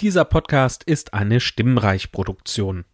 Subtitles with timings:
[0.00, 2.84] Dieser Podcast ist eine Stimmreich-Produktion.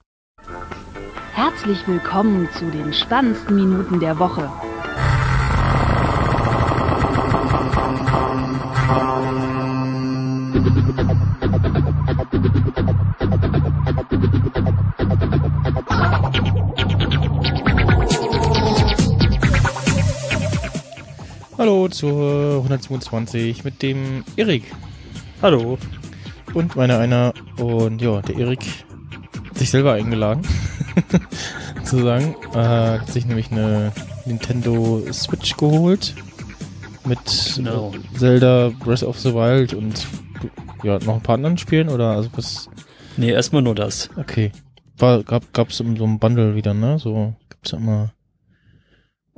[1.34, 4.50] Herzlich willkommen zu den spannendsten Minuten der Woche.
[21.58, 24.72] Hallo zur 122 mit dem Erik.
[25.42, 25.76] Hallo.
[26.54, 27.34] Und meiner einer.
[27.58, 28.60] Und ja, der Erik
[29.48, 30.42] hat sich selber eingeladen.
[31.84, 32.34] zu sagen.
[32.54, 33.92] Äh, hat sich nämlich eine
[34.24, 36.14] Nintendo Switch geholt.
[37.04, 37.18] Mit
[37.56, 37.92] Genau.
[38.16, 40.06] Zelda Breath of the Wild und
[40.82, 42.70] ja, noch ein paar anderen Spielen oder also was.
[43.16, 44.08] Nee, erstmal nur das.
[44.16, 44.52] Okay.
[44.96, 46.98] War, gab, gab's in so einem Bundle wieder, ne?
[46.98, 48.12] So gibt's ja immer.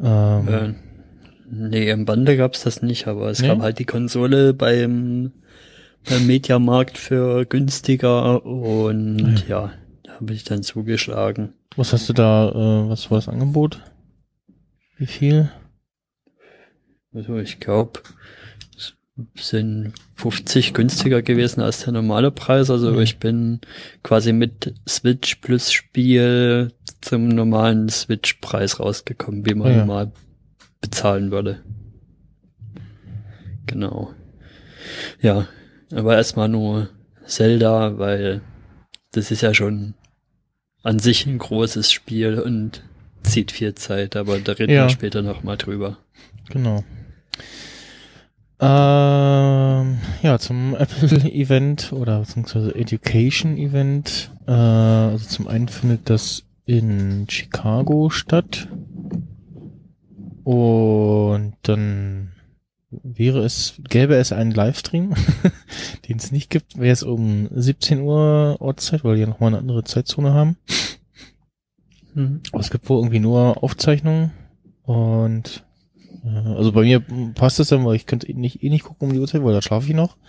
[0.00, 0.74] Ähm, Äh,
[1.50, 3.48] nee, im Bande gab's das nicht, aber es Nee?
[3.48, 5.32] gab halt die Konsole beim
[6.20, 9.72] Mediamarkt für günstiger und ja,
[10.04, 11.52] da habe ich dann zugeschlagen.
[11.76, 13.80] Was hast du da, äh, was war das Angebot?
[14.98, 15.50] Wie viel?
[17.12, 18.00] Also ich glaube,
[18.76, 18.94] es
[19.48, 22.70] sind 50 günstiger gewesen als der normale Preis.
[22.70, 23.00] Also Mhm.
[23.00, 23.60] ich bin
[24.02, 29.78] quasi mit Switch plus Spiel zum normalen Switch-Preis rausgekommen, wie man Ah ja.
[29.78, 30.12] normal
[30.80, 31.62] bezahlen würde.
[33.66, 34.12] Genau.
[35.20, 35.46] Ja,
[35.96, 36.88] aber erstmal nur
[37.26, 38.40] Zelda, weil
[39.12, 39.94] das ist ja schon
[40.82, 42.82] an sich ein großes Spiel und
[43.22, 44.84] zieht viel Zeit, aber da reden Ja.
[44.84, 45.98] wir später nochmal drüber.
[46.50, 46.84] Genau.
[48.58, 54.30] Ähm, ja, zum Apple-Event oder beziehungsweise Education-Event.
[54.46, 58.68] Äh, also zum einen findet das in Chicago statt.
[60.44, 62.32] Und dann
[63.02, 65.14] wäre es, gäbe es einen Livestream,
[66.08, 69.58] den es nicht gibt, wäre es um 17 Uhr Ortszeit, weil die ja nochmal eine
[69.58, 70.56] andere Zeitzone haben.
[72.14, 72.40] Mhm.
[72.52, 74.32] Aber es gibt wohl irgendwie nur Aufzeichnungen
[74.84, 75.64] und
[76.24, 77.00] äh, also bei mir
[77.34, 79.52] passt das dann, weil ich könnte eh nicht, eh nicht gucken um die Uhrzeit, weil
[79.54, 80.16] da schlafe ich noch.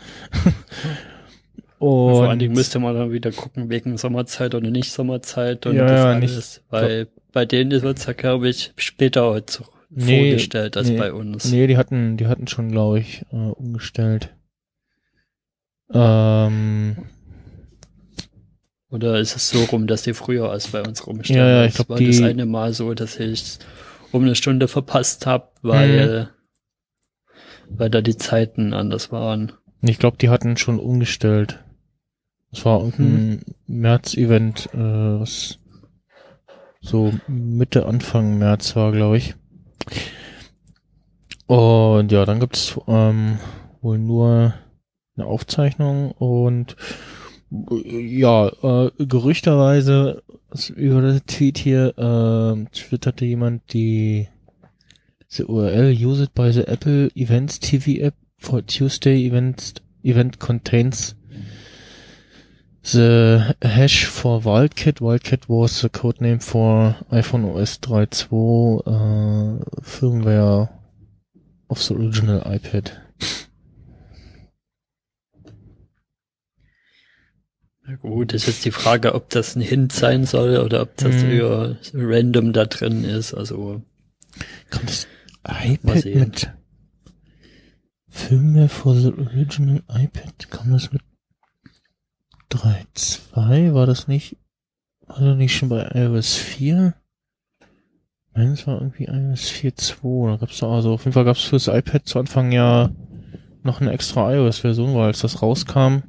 [1.79, 5.75] Und vor allen Dingen müsste man dann wieder gucken, wegen Sommerzeit oder nicht Sommerzeit und
[5.75, 6.31] Ja, das alles.
[6.35, 11.13] nicht- Weil bei denen wird's ja, glaube ich, später heute Nee, vorgestellt als nee, bei
[11.13, 11.49] uns.
[11.51, 14.35] nee, die hatten, die hatten schon, glaube ich, äh, umgestellt.
[15.93, 16.97] Ähm,
[18.89, 21.39] Oder ist es so rum, dass die früher als bei uns rumstellen?
[21.39, 23.59] Ja, ja, ich Das glaub, war das die- eine Mal so, dass ich
[24.11, 26.29] um eine Stunde verpasst habe, weil,
[27.69, 29.53] weil da die Zeiten anders waren.
[29.81, 31.63] ich glaube, die hatten schon umgestellt.
[32.51, 34.77] Es war irgendein März-Event, äh,
[35.19, 35.59] was
[36.81, 39.35] so Mitte, Anfang März war, glaube ich.
[41.47, 43.39] Und ja, dann gibt's ähm,
[43.81, 44.53] wohl nur
[45.15, 46.75] eine Aufzeichnung und
[47.49, 50.23] ja, äh, gerüchterweise
[50.75, 54.27] über das Tweet hier äh, twitterte jemand die
[55.29, 59.73] the URL use it by the Apple Events TV app for Tuesday events
[60.03, 61.15] event contains
[62.91, 65.01] the hash for Wildcat.
[65.01, 70.69] Wildcat was the codename for iPhone OS 3.2 uh, firmware
[71.69, 72.91] of the original iPad.
[77.87, 81.21] Na gut, ist jetzt die Frage, ob das ein Hint sein soll oder ob das
[81.21, 81.29] Hm.
[81.31, 83.33] eher random da drin ist.
[83.33, 83.81] Also,
[84.69, 85.07] Kann das
[85.45, 86.49] iPad mit
[88.09, 90.49] Firmware for the original iPad?
[90.49, 91.01] Kam das mit
[92.51, 93.73] 3.2?
[93.73, 94.37] War das nicht,
[95.05, 96.93] war das nicht schon bei iOS 4?
[98.33, 100.31] Nein, es war irgendwie iOS 4.2.
[100.31, 102.91] Da gab's da also, auf jeden Fall gab's fürs iPad zu Anfang ja
[103.63, 106.03] noch eine extra iOS-Version, weil als das rauskam,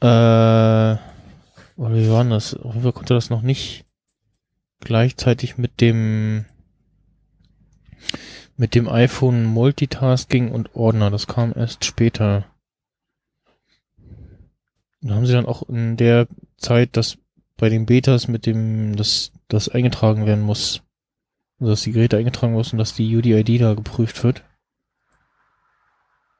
[0.00, 0.96] äh,
[1.76, 2.54] oder wie war das?
[2.54, 3.84] Auf jeden Fall konnte das noch nicht
[4.80, 6.44] gleichzeitig mit dem
[8.56, 11.10] mit dem iPhone Multitasking und Ordner.
[11.10, 12.44] Das kam erst später.
[15.00, 17.18] Da haben sie dann auch in der Zeit, dass
[17.56, 20.82] bei den Betas mit dem, dass das eingetragen werden muss.
[21.58, 24.44] Also dass die Geräte eingetragen müssen, dass die UDID da geprüft wird.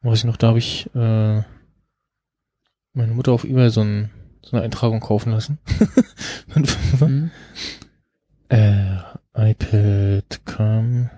[0.02, 1.42] Weiß ich noch, da habe ich äh,
[2.92, 4.10] meine Mutter auf E-Mail so, ein,
[4.42, 5.58] so eine Eintragung kaufen lassen.
[6.98, 7.30] hm?
[8.48, 8.98] Äh,
[9.34, 11.10] iPad kam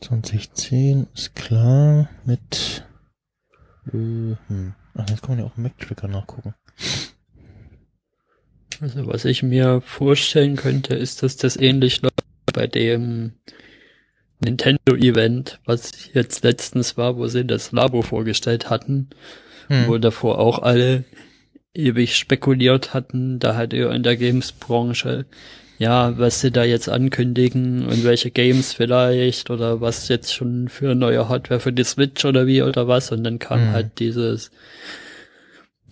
[0.00, 2.84] 2010, ist klar, mit
[3.88, 4.74] äh, hm.
[4.94, 6.54] Ach, jetzt kann man ja auch im Mac-Tracker nachgucken.
[8.80, 13.34] Also was ich mir vorstellen könnte, ist, dass das ähnlich läuft bei dem
[14.40, 19.10] Nintendo-Event, was jetzt letztens war, wo sie das Labo vorgestellt hatten,
[19.68, 19.86] Hm.
[19.86, 21.04] wo davor auch alle
[21.74, 25.26] ewig spekuliert hatten, da halt eher in der Games-Branche,
[25.80, 30.94] ja, was sie da jetzt ankündigen und welche Games vielleicht oder was jetzt schon für
[30.94, 33.72] neue Hardware für die Switch oder wie oder was und dann kam Mhm.
[33.72, 34.50] halt dieses,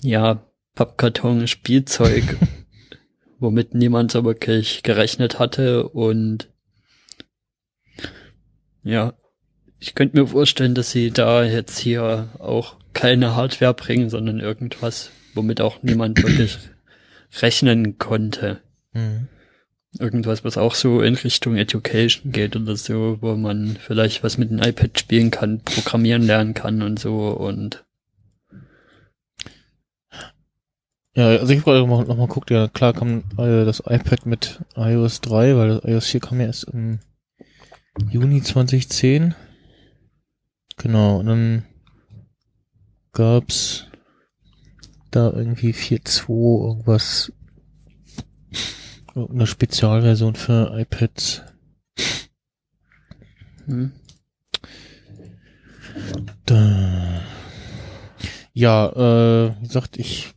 [0.03, 0.45] ja,
[0.75, 2.23] Pappkarton-Spielzeug,
[3.39, 6.51] womit niemand so wirklich gerechnet hatte und
[8.85, 9.15] ja,
[9.79, 15.13] ich könnte mir vorstellen, dass sie da jetzt hier auch keine Hardware bringen, sondern irgendwas,
[15.33, 16.59] womit auch niemand wirklich
[17.41, 18.61] rechnen konnte.
[18.93, 19.29] Hm.
[19.99, 24.51] Irgendwas, was auch so in Richtung Education geht oder so, wo man vielleicht was mit
[24.51, 27.85] dem iPad spielen kann, programmieren lernen kann und so und
[31.19, 34.25] Ja, also ich wollte noch mal, noch mal guckt, ja klar kam äh, das iPad
[34.25, 37.01] mit iOS 3, weil das iOS 4 kam ja erst im
[38.09, 39.35] Juni 2010.
[40.77, 41.65] Genau, und dann
[43.13, 43.87] gab's
[45.11, 47.33] da irgendwie 4.2 irgendwas,
[49.27, 51.43] eine Spezialversion für iPads.
[53.67, 53.93] hm,
[56.47, 57.23] Da.
[58.53, 60.35] Ja, äh, wie gesagt, ich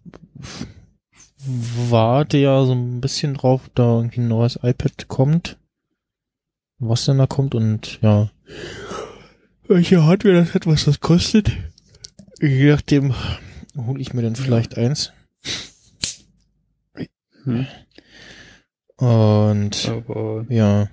[1.89, 5.57] warte ja so ein bisschen drauf, da irgendwie ein neues iPad kommt.
[6.79, 8.29] Was denn da kommt und ja.
[9.67, 11.51] Welche Hardware das hat, was das kostet.
[12.41, 13.13] Je nachdem
[13.77, 15.13] hole ich mir dann vielleicht eins.
[17.43, 17.65] hm,
[19.01, 20.87] Und aber ja.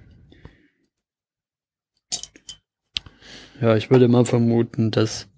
[3.60, 5.28] ja, ich würde mal vermuten, dass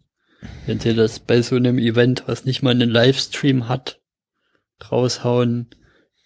[0.67, 4.01] wenn sie das bei so einem Event, was nicht mal einen Livestream hat,
[4.91, 5.67] raushauen,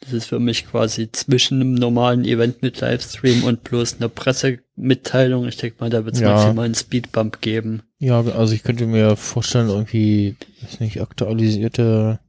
[0.00, 5.48] das ist für mich quasi zwischen einem normalen Event mit Livestream und bloß einer Pressemitteilung.
[5.48, 6.32] Ich denke mal, da wird es Ja.
[6.34, 7.84] maximal einen Speedbump geben.
[7.98, 12.20] Ja, also ich könnte mir vorstellen, irgendwie, weiß nicht, aktualisierte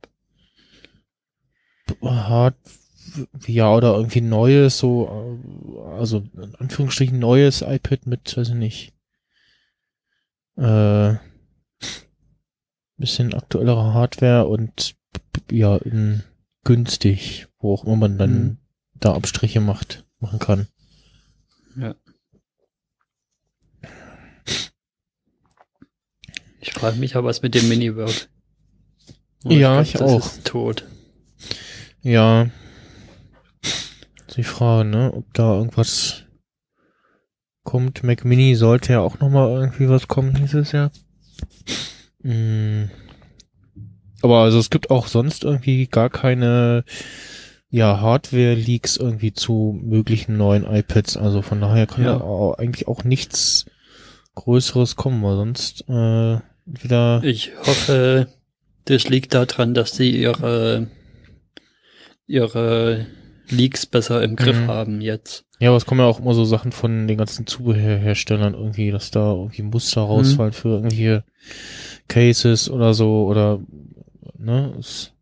[2.02, 2.56] Hard,
[3.48, 5.40] ja, oder irgendwie neues, so,
[5.88, 8.94] äh, also in Anführungsstrichen neues iPad mit, weiß ich nicht,
[10.58, 11.16] äh,
[12.98, 14.96] bisschen aktuellere Hardware und
[15.52, 16.24] ja, in
[16.64, 18.58] günstig, wo auch immer man dann Mhm.
[19.00, 20.68] da Abstriche macht, machen kann.
[26.60, 28.30] Ich frage mich aber, was mit dem Mini wird.
[29.44, 30.26] Ja, glaub, ich das auch.
[30.26, 30.86] Ist tot.
[32.02, 32.50] Ja.
[34.38, 36.24] Die Frage, ne, ob da irgendwas
[37.64, 38.04] kommt.
[38.04, 40.92] Mac Mini sollte ja auch nochmal irgendwie was kommen dieses Jahr.
[42.22, 42.86] Mm.
[44.22, 46.84] Aber also es gibt auch sonst irgendwie gar keine
[47.70, 51.18] ja, Hardware-Leaks irgendwie zu möglichen neuen iPads.
[51.18, 52.22] Also von daher kann Ja.
[52.22, 53.66] auch, eigentlich auch nichts
[54.36, 58.28] Größeres kommen, weil sonst äh, wieder Ich hoffe,
[58.86, 60.88] das liegt daran, dass sie ihre,
[62.28, 63.08] ihre
[63.50, 64.68] Leaks besser im Griff Mhm.
[64.68, 65.45] haben jetzt.
[65.59, 69.12] Ja, aber es kommen ja auch immer so Sachen von den ganzen Zubehörherstellern irgendwie, dass
[69.12, 71.24] da irgendwie Muster rausfallen für irgendwelche
[72.07, 73.59] Cases oder so oder
[74.38, 74.74] ne?
[74.80, 75.13] Es,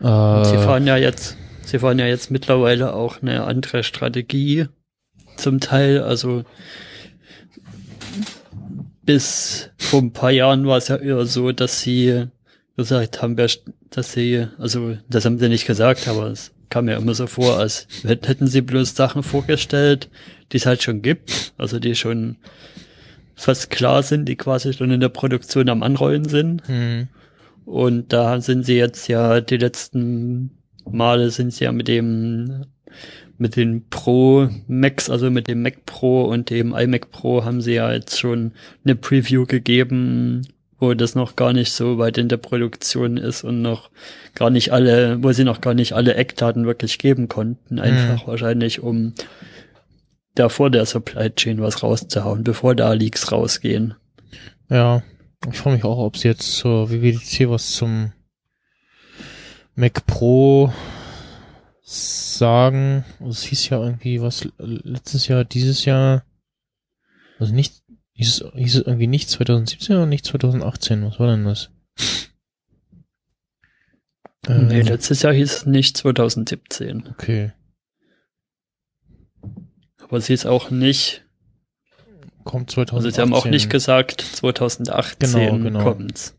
[0.00, 4.66] äh, Sie fahren ja jetzt, sie fahren ja jetzt mittlerweile auch eine andere Strategie
[5.36, 6.00] zum Teil.
[6.02, 6.44] Also
[9.04, 12.26] bis vor ein paar Jahren war es ja eher so, dass sie
[12.76, 13.50] gesagt haben, wer-
[13.96, 17.58] dass sie, also das haben sie nicht gesagt, aber es kam mir immer so vor,
[17.58, 20.08] als hätt- hätten sie bloß Sachen vorgestellt,
[20.52, 22.36] die es halt schon gibt, also die schon
[23.34, 26.66] fast klar sind, die quasi schon in der Produktion am Anrollen sind.
[26.66, 27.08] hm,
[27.64, 30.50] Und da sind sie jetzt ja die letzten
[30.90, 32.64] Male sind sie ja mit dem
[33.38, 37.74] mit den Pro Macs, also mit dem Mac Pro und dem iMac Pro haben sie
[37.74, 38.52] ja jetzt schon
[38.84, 40.42] eine Preview gegeben,
[40.82, 43.90] wo das noch gar nicht so weit in der Produktion ist und noch
[44.34, 48.82] gar nicht alle, wo sie noch gar nicht alle Eckdaten wirklich geben konnten, einfach wahrscheinlich
[48.82, 49.14] um
[50.34, 53.94] da vor der Supply Chain was rauszuhauen, bevor da Leaks rausgehen.
[54.68, 55.02] ja.
[55.50, 58.12] Ich frage mich auch, ob sie jetzt zur WWDC was zum
[59.74, 60.72] Mac Pro
[61.82, 63.04] sagen.
[63.28, 66.24] Es hieß ja irgendwie was letztes Jahr, dieses Jahr.
[67.40, 67.81] Also nicht,
[68.14, 71.04] hieß es, hieß es irgendwie nicht 2017 oder nicht 2018?
[71.04, 71.70] Was war denn das?
[74.48, 77.08] Nee, Ähm, letztes Jahr hieß es nicht 2017.
[77.08, 77.52] okay.
[80.02, 81.24] Aber sie ist auch nicht,
[82.44, 82.96] Kommt 2018.
[82.96, 85.82] also sie haben auch nicht gesagt, 2018 Genau, genau.
[85.84, 86.36] kommt's.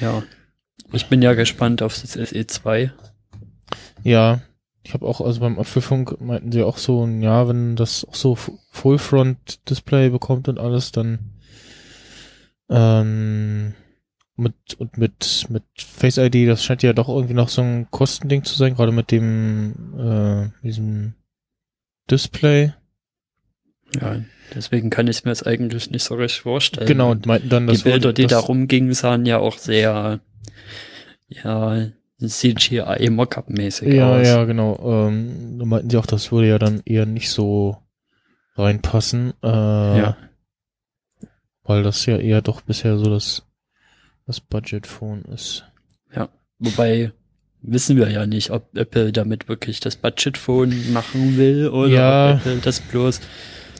[0.00, 0.22] Ja.
[0.92, 2.90] Ich bin ja gespannt auf das SE2.
[4.02, 4.40] Ja.
[4.82, 8.34] Ich habe auch, also beim Apfelfunk meinten sie auch so, ja, wenn das auch so
[8.34, 11.18] Full-Front-Display bekommt und alles, dann
[12.70, 13.74] ähm,
[14.36, 18.42] mit und mit mit Face ID, das scheint ja doch irgendwie noch so ein Kostending
[18.42, 21.14] zu sein, gerade mit dem äh, diesem
[22.10, 22.72] Display.
[24.00, 24.22] Ja,
[24.54, 26.86] deswegen kann ich mir das eigentlich nicht so richtig vorstellen.
[26.86, 30.20] Genau, und meinten dann, die dass Bilder, die das, da rumgingen, sahen ja auch sehr,
[31.28, 31.88] ja,
[32.28, 34.26] CGI Mockup-mäßig Ja, aus.
[34.26, 34.78] ja, genau.
[35.08, 37.76] Ähm, da meinten sie auch, das würde ja dann eher nicht so
[38.56, 39.32] reinpassen.
[39.42, 39.46] Äh,
[39.98, 40.16] Ja.
[41.62, 43.46] Weil das ja eher doch bisher so das,
[44.26, 45.64] das Budget-Phone ist.
[46.62, 47.12] Wobei
[47.62, 52.30] wissen wir ja nicht, ob Apple damit wirklich das Budget-Phone machen will oder Ja.
[52.34, 53.20] ob Apple das bloß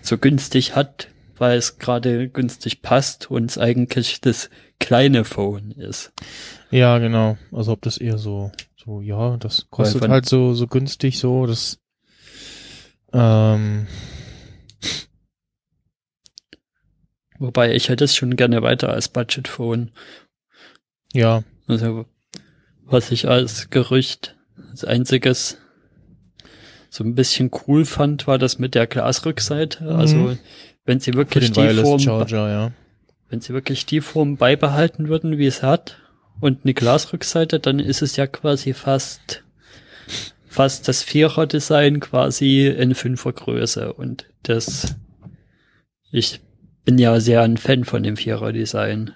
[0.00, 4.48] so günstig hat, weil es gerade günstig passt und es eigentlich das
[4.80, 6.12] kleine Phone ist.
[6.70, 7.38] Ja, genau.
[7.52, 11.78] Also ob das eher so, so, ja, das kostet halt so, so günstig so, das,
[13.12, 13.86] ähm,
[17.40, 19.92] Wobei ich hätte es schon gerne weiter als Budget-Phone.
[21.14, 22.04] ja, Also,
[22.84, 24.36] was ich als Gerücht,
[24.70, 25.56] als einziges
[26.90, 29.84] so ein bisschen cool fand, war das mit der Glasrückseite.
[29.84, 29.90] Mhm.
[29.90, 30.36] Also,
[30.84, 32.72] wenn sie für wirklich den die Wireless Form, Charger, ja.
[33.30, 35.96] Wenn sie wirklich die Form beibehalten würden, wie es hat,
[36.40, 39.44] und eine Glasrückseite, dann ist es ja quasi fast,
[40.46, 43.92] fast das Vierer-Design quasi in Fünfergröße.
[43.92, 44.96] Und das,
[46.10, 46.40] ich
[46.84, 49.14] bin ja sehr ein Fan von dem Vierer-Design.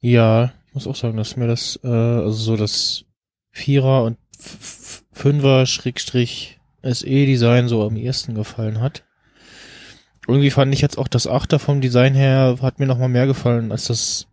[0.00, 3.04] Ja, muss auch sagen, dass mir das, äh, also so das
[3.50, 9.04] Vierer und F- F- Fünfer Schrägstrich SE Design so am ehesten gefallen hat.
[10.28, 13.26] Irgendwie fand ich jetzt auch das Achter vom Design her hat mir noch mal mehr
[13.26, 14.26] gefallen als das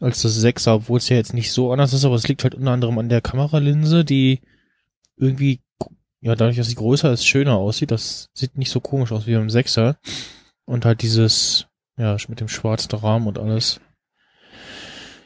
[0.00, 2.54] als das Sechser, obwohl es ja jetzt nicht so anders ist, aber es liegt halt
[2.54, 4.40] unter anderem an der Kameralinse, die
[5.16, 5.60] irgendwie
[6.20, 7.90] ja dadurch, dass sie größer ist, schöner aussieht.
[7.90, 9.98] Das sieht nicht so komisch aus wie beim Sechser
[10.64, 13.80] und halt dieses ja mit dem schwarzen Rahmen und alles.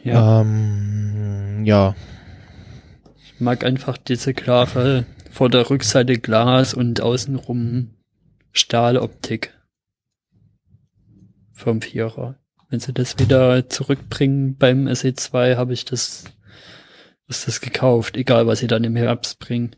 [0.05, 1.95] Ähm, ja,
[3.23, 7.91] Ich mag einfach diese klare, vor der Rückseite Glas und außenrum
[8.53, 9.53] Stahloptik
[11.63, 12.37] vom Vierer.
[12.69, 16.25] Wenn sie das wieder zurückbringen beim SE2, habe ich das,
[17.29, 19.77] ist das gekauft, egal was sie dann im Herbst bringen.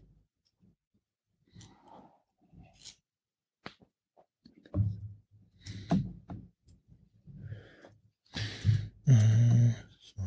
[9.07, 10.23] Äh, So.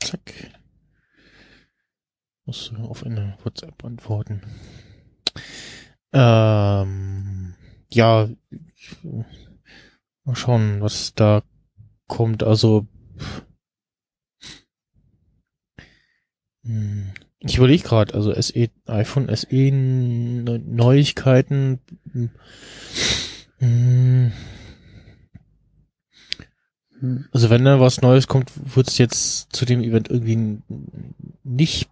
[0.00, 0.34] Zack.
[2.44, 4.42] Muss auf eine WhatsApp antworten.
[6.12, 7.54] Ähm,
[7.90, 8.28] ja,
[10.24, 11.42] mal schauen, was da
[12.08, 12.42] kommt.
[12.42, 12.86] Also,
[16.64, 21.80] hm, ich überlege gerade, also SE, iPhone SE Neu- Neuigkeiten.
[22.12, 22.30] hm,
[23.58, 24.32] Hm.
[27.32, 30.58] Also wenn da was Neues kommt, wird es jetzt zu dem Event irgendwie
[31.44, 31.88] nicht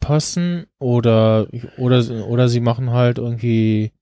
[0.00, 3.92] passen oder oder oder sie machen halt irgendwie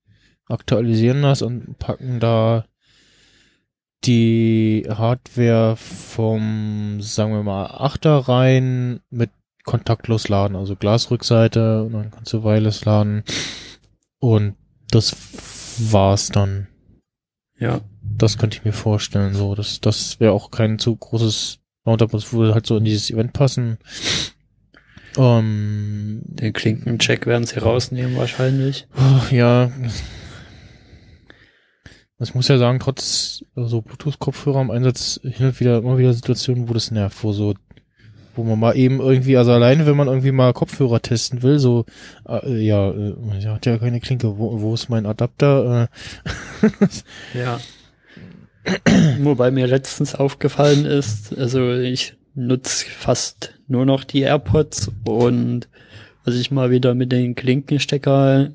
[0.47, 2.67] aktualisieren das und packen da
[4.05, 9.31] die Hardware vom sagen wir mal Achter rein mit
[9.65, 13.25] kontaktlos laden, also Glasrückseite und dann kannst du Wireless laden
[14.19, 14.55] und
[14.91, 15.17] das
[15.93, 16.69] war's dann.
[17.59, 19.55] Ja, Das könnte ich mir vorstellen, so.
[19.55, 23.33] Das, das wäre auch kein zu großes Roundup, das würde halt so in dieses Event
[23.33, 23.79] passen.
[25.17, 28.87] Ähm, den Klinkencheck werden sie rausnehmen wahrscheinlich.
[29.31, 29.71] ja.
[32.19, 36.69] Ich muss ja sagen, trotz so Bluetooth-Kopfhörer im Einsatz hin und wieder immer wieder Situationen,
[36.69, 37.55] wo das nervt, wo so,
[38.35, 41.85] wo man mal eben irgendwie, also alleine, wenn man irgendwie mal Kopfhörer testen will, so,
[42.27, 45.89] äh, ja, äh, ja, hat ja keine Klinke, wo, wo ist mein Adapter?
[46.63, 46.69] Äh,
[47.39, 47.61] Ja.
[49.21, 55.69] Wobei mir letztens aufgefallen ist, also ich nutze fast nur noch die AirPods und
[56.25, 58.51] als ich mal wieder mit den Klinkenstecker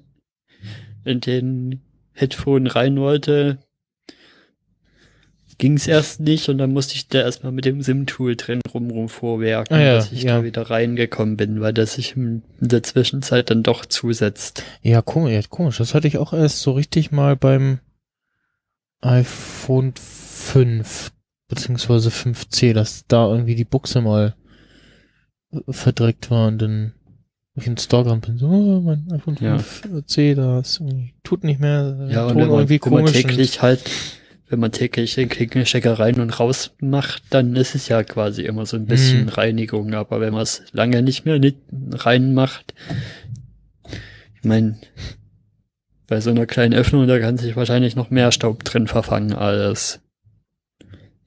[1.05, 1.81] in den
[2.13, 3.59] Headphone rein wollte,
[5.61, 9.09] ging es erst nicht und dann musste ich da erstmal mit dem SIM-Tool drin rumrum
[9.09, 10.37] vorwerken, Ah ja, dass ich ja.
[10.37, 14.63] da wieder reingekommen bin, weil das sich in der Zwischenzeit dann doch zusetzt.
[14.81, 15.77] Ja, komisch, komisch.
[15.77, 17.79] Das hatte ich auch erst so richtig mal beim
[19.01, 21.11] iPhone 5
[21.47, 24.35] beziehungsweise 5C, dass da irgendwie die Buchse mal
[25.51, 26.93] äh, verdreckt war und dann
[27.55, 29.57] ich in gerannt bin, so, oh, mein iPhone Ja.
[29.57, 33.01] 5C, das irgendwie tut nicht mehr, äh, Ja, und Ton wenn man, irgendwie wenn man
[33.05, 33.13] komisch.
[33.21, 33.81] täglich halt,
[34.49, 38.65] wenn man täglich den Klinkenstecker rein und raus macht, dann ist es ja quasi immer
[38.65, 39.29] so ein bisschen Mhm.
[39.29, 39.93] Reinigung.
[39.93, 41.57] Aber wenn man es lange nicht mehr nicht
[41.91, 42.73] reinmacht,
[44.35, 44.79] Ich mein,
[46.07, 49.99] bei so einer kleinen Öffnung, da kann sich wahrscheinlich noch mehr Staub drin verfangen als,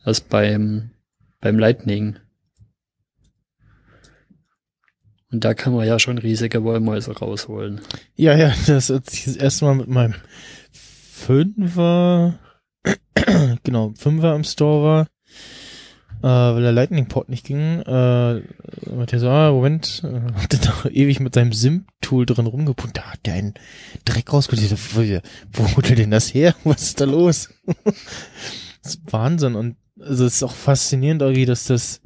[0.03, 0.91] als beim,
[1.41, 2.17] beim Lightning.
[5.35, 7.81] Und da kann man ja schon riesige Wollmäuse rausholen.
[8.15, 10.15] Ja, ja, das als ich das erste Mal mit meinem
[10.71, 12.39] Fünfer,
[13.65, 15.09] genau, Fünfer im Store
[16.23, 18.43] war, äh, weil der Lightning Port nicht ging, äh,
[18.89, 22.97] meinte er so, ah, Moment, äh, hat er da ewig mit seinem Sim-Tool drin rumgepumpt,
[22.97, 23.55] da hat der einen
[24.05, 24.71] Dreck rausgeholt.
[24.71, 25.03] Wo,
[25.53, 26.55] wo holt er denn das her?
[26.63, 27.49] Was ist da los?
[28.85, 32.04] das ist Wahnsinn und also es ist auch faszinierend irgendwie, dass das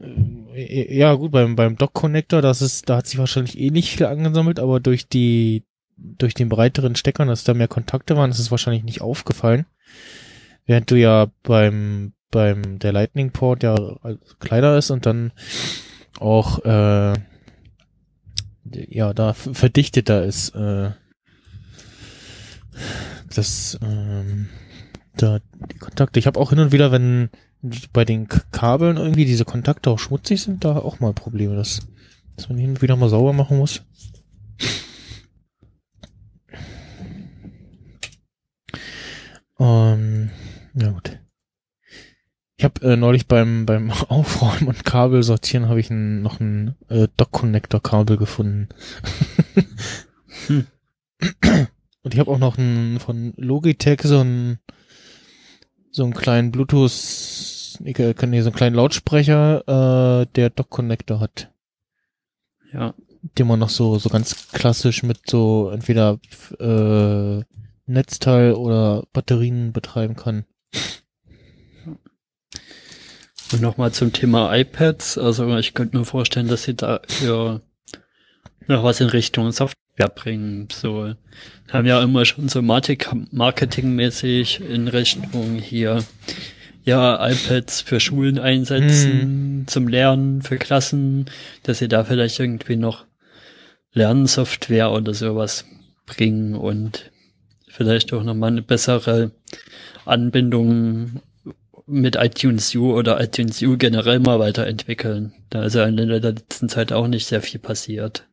[0.00, 4.06] ja gut beim beim Dock Connector, das ist da hat sich wahrscheinlich eh nicht viel
[4.06, 5.64] angesammelt, aber durch die
[5.96, 9.66] durch den breiteren Stecker, dass da mehr Kontakte waren, ist es wahrscheinlich nicht aufgefallen.
[10.66, 13.74] Während du ja beim beim der Lightning Port ja
[14.38, 15.32] kleiner ist und dann
[16.20, 17.14] auch äh,
[18.64, 20.90] ja da verdichteter ist äh,
[23.34, 24.48] das ähm,
[25.22, 25.40] da
[25.72, 26.18] die Kontakte.
[26.18, 27.30] Ich habe auch hin und wieder, wenn
[27.92, 31.86] bei den Kabeln irgendwie diese Kontakte auch schmutzig sind, da auch mal Probleme, dass,
[32.36, 33.82] dass man hin und wieder mal sauber machen muss.
[39.60, 40.30] Ähm,
[40.74, 41.18] ja gut.
[42.56, 46.76] Ich habe äh, neulich beim beim Aufräumen und Kabel sortieren habe ich ein, noch ein
[46.88, 48.68] äh, Dock Connector Kabel gefunden.
[50.46, 50.66] hm.
[52.02, 54.58] Und ich habe auch noch ein von Logitech so ein
[55.98, 56.90] so einen kleinen Bluetooth,
[57.84, 61.50] ich kann hier so einen kleinen Lautsprecher, äh, der Dock Connector hat.
[62.72, 62.94] Ja.
[63.36, 66.20] Den man noch so so ganz klassisch mit so entweder
[66.60, 67.42] äh,
[67.86, 70.44] Netzteil oder Batterien betreiben kann.
[73.50, 75.18] Und nochmal zum Thema iPads.
[75.18, 77.62] Also ich könnte mir vorstellen, dass sie da für
[78.68, 80.68] noch was in Richtung Software bringen.
[80.72, 81.14] So
[81.72, 86.04] haben ja immer schon so marketingmäßig in Richtung hier
[86.84, 89.66] ja iPads für Schulen einsetzen, mm.
[89.66, 91.26] zum Lernen für Klassen,
[91.64, 93.04] dass sie da vielleicht irgendwie noch
[93.92, 95.66] Lernsoftware oder sowas
[96.06, 97.10] bringen und
[97.68, 99.32] vielleicht auch nochmal eine bessere
[100.06, 101.20] Anbindung
[101.86, 105.32] mit iTunes U oder iTunes U generell mal weiterentwickeln.
[105.50, 108.26] Da ist ja in der letzten Zeit auch nicht sehr viel passiert.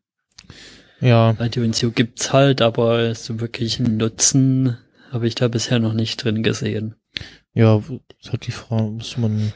[1.01, 1.36] Ja.
[1.39, 4.77] U gibt's halt, aber so wirklich einen Nutzen
[5.12, 6.95] habe ich da bisher noch nicht drin gesehen.
[7.53, 7.81] Ja,
[8.19, 9.53] ist halt die Frage, muss man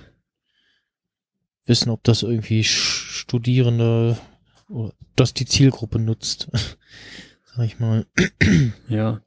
[1.66, 4.18] wissen, ob das irgendwie Studierende
[4.70, 6.50] oder dass die Zielgruppe nutzt.
[7.44, 8.06] Sag ich mal.
[8.88, 9.22] Ja.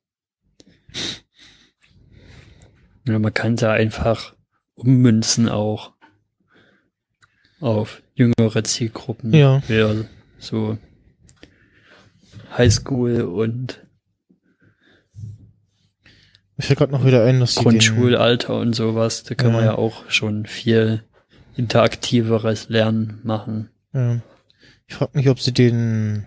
[3.06, 4.34] Ja, man kann ja einfach
[4.74, 5.92] ummünzen auch
[7.60, 9.34] auf jüngere Zielgruppen.
[9.34, 9.62] Ja.
[9.68, 9.94] ja
[10.38, 10.78] so
[12.56, 13.84] Highschool und
[16.56, 19.56] ich fällt gerade noch wieder ein, dass Grundschulalter und sowas, da kann ja.
[19.56, 21.02] man ja auch schon viel
[21.56, 23.70] interaktiveres Lernen machen.
[23.92, 24.20] Ja.
[24.86, 26.26] Ich frage mich, ob sie den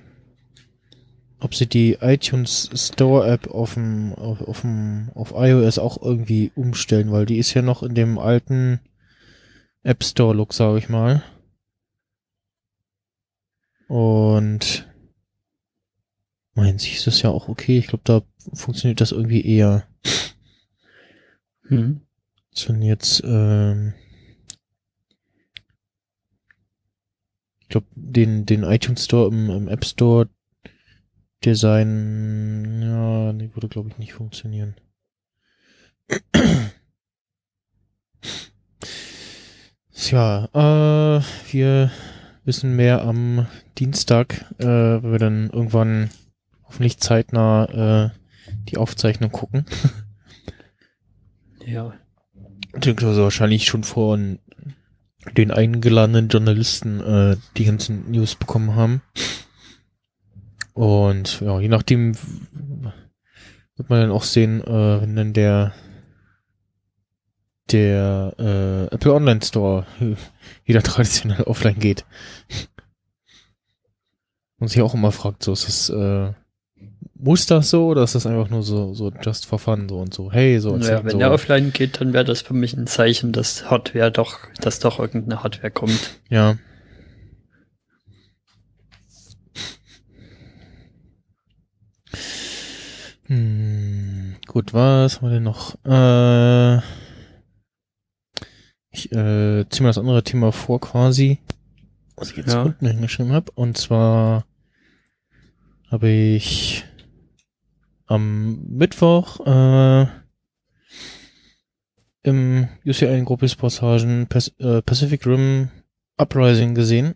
[1.39, 6.51] ob sie die iTunes Store App auf dem, auf, auf dem, auf iOS auch irgendwie
[6.55, 8.79] umstellen, weil die ist ja noch in dem alten
[9.83, 11.23] App Store Look, sage ich mal.
[13.87, 14.87] Und
[16.55, 17.77] meinen Sie, ist das ja auch okay.
[17.77, 18.21] Ich glaube, da
[18.53, 19.87] funktioniert das irgendwie eher.
[21.67, 22.01] Hm.
[22.51, 23.93] So, jetzt, ähm,
[27.59, 30.29] ich glaube, den, den iTunes Store im, im App Store,
[31.43, 34.75] Design, ja, nee, würde glaube ich nicht funktionieren.
[39.93, 41.91] Tja, äh, wir
[42.45, 46.09] wissen mehr am Dienstag, äh, wenn wir dann irgendwann
[46.75, 48.09] hoffentlich zeitnah äh,
[48.67, 49.65] die Aufzeichnung gucken.
[51.65, 51.93] ja.
[52.73, 54.39] Beziehungsweise wahrscheinlich schon von
[55.37, 59.01] den eingeladenen Journalisten äh, die ganzen News bekommen haben.
[60.73, 62.13] Und ja, je nachdem
[63.77, 65.73] wird man dann auch sehen, äh, wenn dann der
[67.71, 69.87] der äh, Apple Online Store
[70.65, 72.05] wieder traditionell offline geht.
[74.59, 76.33] Und sich auch immer fragt, so ist das, äh,
[77.17, 80.13] muss das so oder ist das einfach nur so, so just for fun so und
[80.13, 80.77] so, hey, so.
[80.77, 81.17] Ja, wenn so.
[81.17, 84.99] der offline geht, dann wäre das für mich ein Zeichen, dass Hardware doch, dass doch
[84.99, 86.19] irgendeine Hardware kommt.
[86.29, 86.57] Ja.
[93.27, 95.75] Hm, gut, was haben wir denn noch?
[95.83, 96.77] Äh,
[98.91, 101.39] ich äh, ziehe mal das andere Thema vor quasi,
[102.17, 102.61] was ich jetzt ja.
[102.61, 103.51] unten hingeschrieben habe.
[103.55, 104.45] Und zwar
[105.89, 106.85] habe ich
[108.07, 110.05] am Mittwoch äh,
[112.23, 115.69] im UCI Gruppis Passagen Pas äh, Pacific Rim
[116.17, 117.15] Uprising gesehen.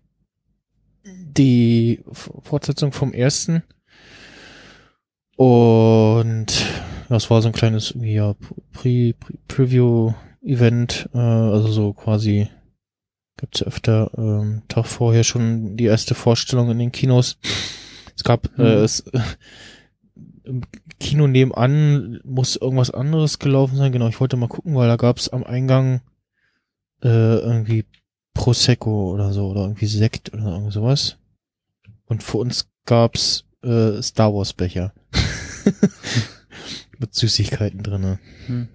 [1.06, 3.64] Die Fortsetzung vom ersten.
[5.36, 6.66] Und
[7.08, 8.34] das war so ein kleines ja,
[8.74, 9.16] Pre -Pre
[9.48, 12.50] Preview-Event, äh, also so quasi
[13.38, 17.38] gibt's öfter ähm, Tag vorher schon die erste Vorstellung in den Kinos.
[18.16, 18.66] Es gab mhm.
[18.66, 19.06] äh, es,
[20.50, 20.62] im
[21.00, 23.92] Kino nebenan muss irgendwas anderes gelaufen sein.
[23.92, 26.02] Genau, ich wollte mal gucken, weil da gab's am Eingang
[27.04, 27.86] äh, irgendwie
[28.34, 31.18] Prosecco oder so oder irgendwie Sekt oder irgendwie sowas.
[32.06, 34.94] Und für uns gab's äh, Star Wars Becher.
[36.98, 38.20] Mit Süßigkeiten drinne.
[38.48, 38.68] Hm.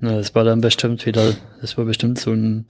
[0.00, 2.66] Na, das war dann bestimmt wieder, das war bestimmt so ein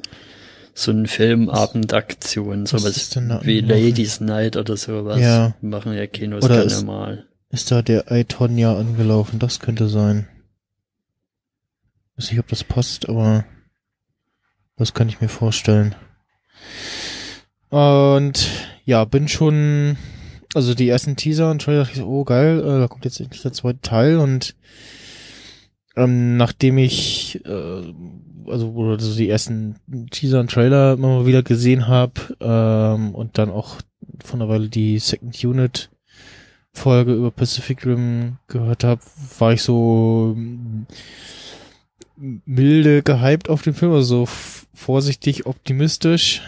[0.78, 5.20] so ein Filmabendaktion, sowas wie Ladies Night oder sowas.
[5.20, 5.54] Ja.
[5.62, 7.26] Machen ja Kinos oder gerne mal.
[7.56, 9.38] Ist da der Aitonia angelaufen?
[9.38, 10.28] Das könnte sein.
[12.14, 13.46] Weiß nicht, ob das passt, aber
[14.76, 15.94] das kann ich mir vorstellen.
[17.70, 18.46] Und
[18.84, 19.96] ja, bin schon
[20.54, 23.20] also die ersten Teaser und Trailer dachte ich so, oh geil, äh, da kommt jetzt
[23.20, 24.54] endlich der zweite Teil und
[25.96, 27.94] ähm, nachdem ich äh,
[28.48, 29.76] also, also die ersten
[30.10, 33.76] Teaser und Trailer immer mal wieder gesehen habe ähm, und dann auch
[34.22, 35.88] von der Weile die Second Unit
[36.76, 39.00] Folge über Pacific Rim gehört habe,
[39.38, 40.36] war ich so
[42.16, 44.32] milde gehypt auf den Film, also so
[44.74, 46.42] vorsichtig optimistisch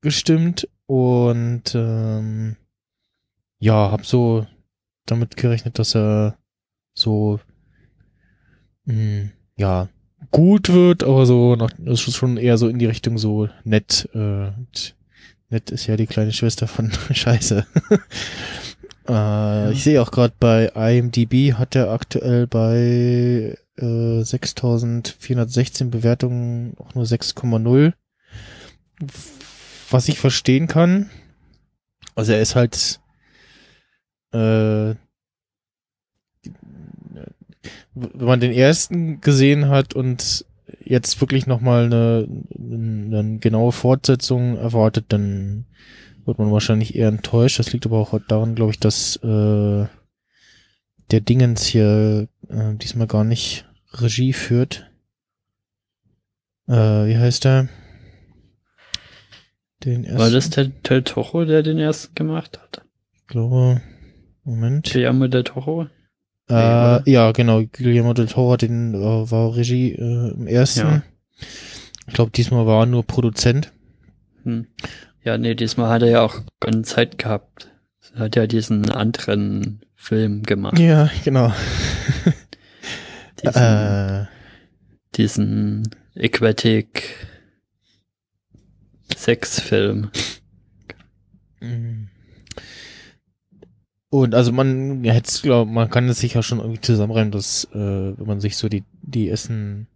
[0.00, 2.56] gestimmt und ähm,
[3.58, 4.46] ja, hab so
[5.06, 6.38] damit gerechnet, dass er
[6.94, 7.40] so,
[8.84, 9.88] mh, hm, ja,
[10.30, 14.08] gut wird, aber so noch, ist schon eher so in die Richtung so nett.
[14.14, 14.50] Äh,
[15.48, 17.66] nett ist ja die kleine Schwester von Scheiße.
[19.08, 26.94] Äh, ich sehe auch gerade bei IMDb hat er aktuell bei äh, 6416 Bewertungen auch
[26.94, 27.92] nur 6,0.
[29.90, 31.10] Was ich verstehen kann.
[32.14, 33.00] Also er ist halt
[34.32, 34.94] äh,
[37.94, 40.44] wenn man den ersten gesehen hat und
[40.84, 45.64] jetzt wirklich nochmal eine, eine genaue Fortsetzung erwartet, dann
[46.26, 47.58] wird man wahrscheinlich eher enttäuscht.
[47.58, 49.86] Das liegt aber auch daran, glaube ich, dass äh,
[51.10, 54.90] der Dingens hier äh, diesmal gar nicht Regie führt.
[56.68, 57.68] Äh, wie heißt er?
[59.84, 60.18] Den ersten.
[60.18, 62.82] War das der Tel Toro, der den ersten gemacht hat?
[63.14, 63.80] Ich glaube,
[64.42, 64.90] Moment.
[64.90, 65.86] Guillermo del Toro?
[66.48, 67.62] Äh, nee, ja, genau.
[67.64, 70.80] Guillermo del Toro den, äh, war Regie äh, im ersten.
[70.80, 71.02] Ja.
[72.06, 73.72] Ich glaube, diesmal war er nur Produzent.
[74.44, 74.66] Hm.
[75.26, 77.68] Ja, nee, diesmal hat er ja auch keine Zeit gehabt.
[78.14, 80.78] Er hat ja diesen anderen Film gemacht.
[80.78, 81.52] Ja, genau.
[83.42, 84.26] diesen, äh,
[85.16, 87.26] diesen Aquatic
[89.16, 90.12] Sexfilm.
[91.58, 92.08] Mhm.
[94.10, 97.76] Und also man hätte glaube man kann es sich ja schon irgendwie zusammenreimen, dass äh,
[98.16, 99.88] wenn man sich so die die Essen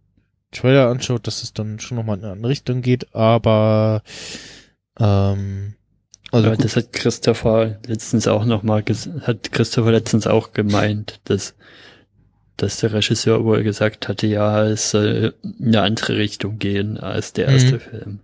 [0.51, 4.03] Trailer anschaut, dass es dann schon nochmal in eine andere Richtung geht, aber
[4.99, 5.75] ähm,
[6.31, 8.83] also ja, das hat Christopher letztens auch nochmal
[9.21, 11.55] hat Christopher letztens auch gemeint, dass
[12.57, 17.33] dass der Regisseur wohl gesagt hatte, ja, es soll in eine andere Richtung gehen als
[17.33, 17.79] der erste mhm.
[17.79, 18.19] Film.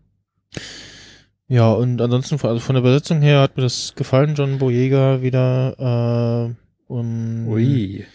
[1.47, 6.49] Ja, und ansonsten also von der Übersetzung her hat mir das gefallen, John Boyega wieder
[6.49, 8.05] äh, um, Ui.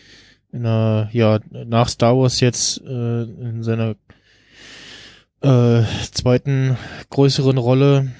[0.52, 3.96] in einer, ja, nach Star Wars jetzt äh, in seiner
[5.40, 6.76] äh, zweiten
[7.10, 8.12] größeren Rolle.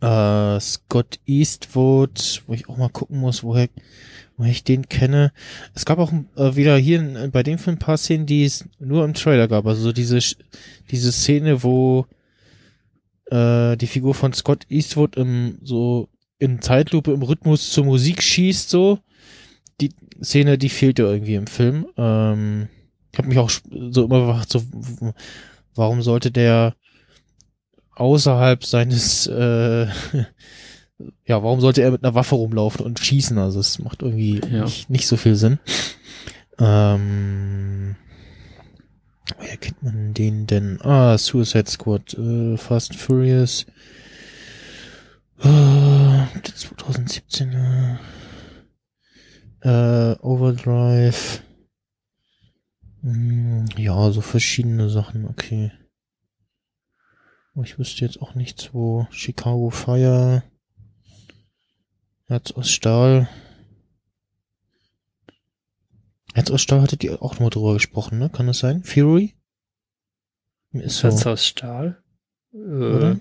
[0.00, 3.68] Äh, Scott Eastwood, wo ich auch mal gucken muss, woher,
[4.36, 5.32] woher ich den kenne.
[5.74, 9.04] Es gab auch äh, wieder hier bei dem Film ein paar Szenen, die es nur
[9.04, 9.66] im Trailer gab.
[9.66, 10.18] Also so diese,
[10.90, 12.06] diese Szene, wo
[13.30, 18.68] äh, die Figur von Scott Eastwood im so in Zeitlupe im Rhythmus zur Musik schießt
[18.68, 18.98] so.
[19.80, 21.86] Die Szene, die fehlt ja irgendwie im Film.
[21.96, 22.68] Ähm,
[23.12, 24.62] ich habe mich auch so immer gefragt, so
[25.74, 26.74] warum sollte der
[27.96, 29.86] außerhalb seines äh,
[31.26, 33.38] ja, warum sollte er mit einer Waffe rumlaufen und schießen?
[33.38, 34.64] Also es macht irgendwie ja.
[34.64, 35.58] nicht, nicht so viel Sinn.
[36.58, 37.96] Ähm,
[39.36, 40.80] Woher kennt man den denn?
[40.82, 43.66] Ah, Suicide Squad, äh, Fast and Furious.
[45.40, 47.52] Äh, 2017.
[47.52, 47.96] Äh,
[49.62, 51.42] äh, Overdrive.
[53.02, 55.72] Hm, ja, so verschiedene Sachen, okay.
[57.56, 60.42] Aber ich wüsste jetzt auch nichts, wo Chicago Fire,
[62.26, 63.30] Herz aus Stahl.
[66.34, 68.28] Herz aus Stahl hattet ihr auch mal drüber gesprochen, ne?
[68.28, 68.84] Kann das sein?
[68.84, 69.32] Fury?
[70.72, 72.02] Ist so, Herz aus Stahl?
[72.52, 73.20] Äh, oder?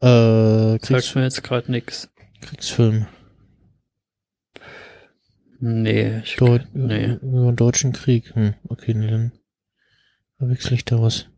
[0.00, 2.08] Äh, Kriegs mir jetzt gerade nix.
[2.40, 3.06] Kriegsfilm.
[5.60, 7.18] Nee, ich, Deu nee.
[7.20, 8.34] Über den Deutschen Krieg.
[8.34, 9.32] Hm, okay, nee, dann
[10.38, 11.28] verwechsel ich da was.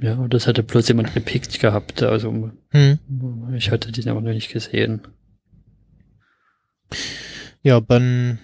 [0.00, 2.02] Ja, das hatte bloß jemand gepickt gehabt.
[2.02, 2.98] Also Hm.
[3.54, 5.02] ich hatte den aber noch nicht gesehen.
[7.62, 8.38] Ja, Ben,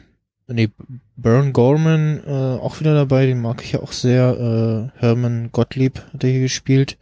[0.49, 0.71] nee,
[1.17, 4.91] Baron Gorman, äh, auch wieder dabei, den mag ich ja auch sehr.
[4.97, 6.97] Äh, Herman Gottlieb hat er hier gespielt.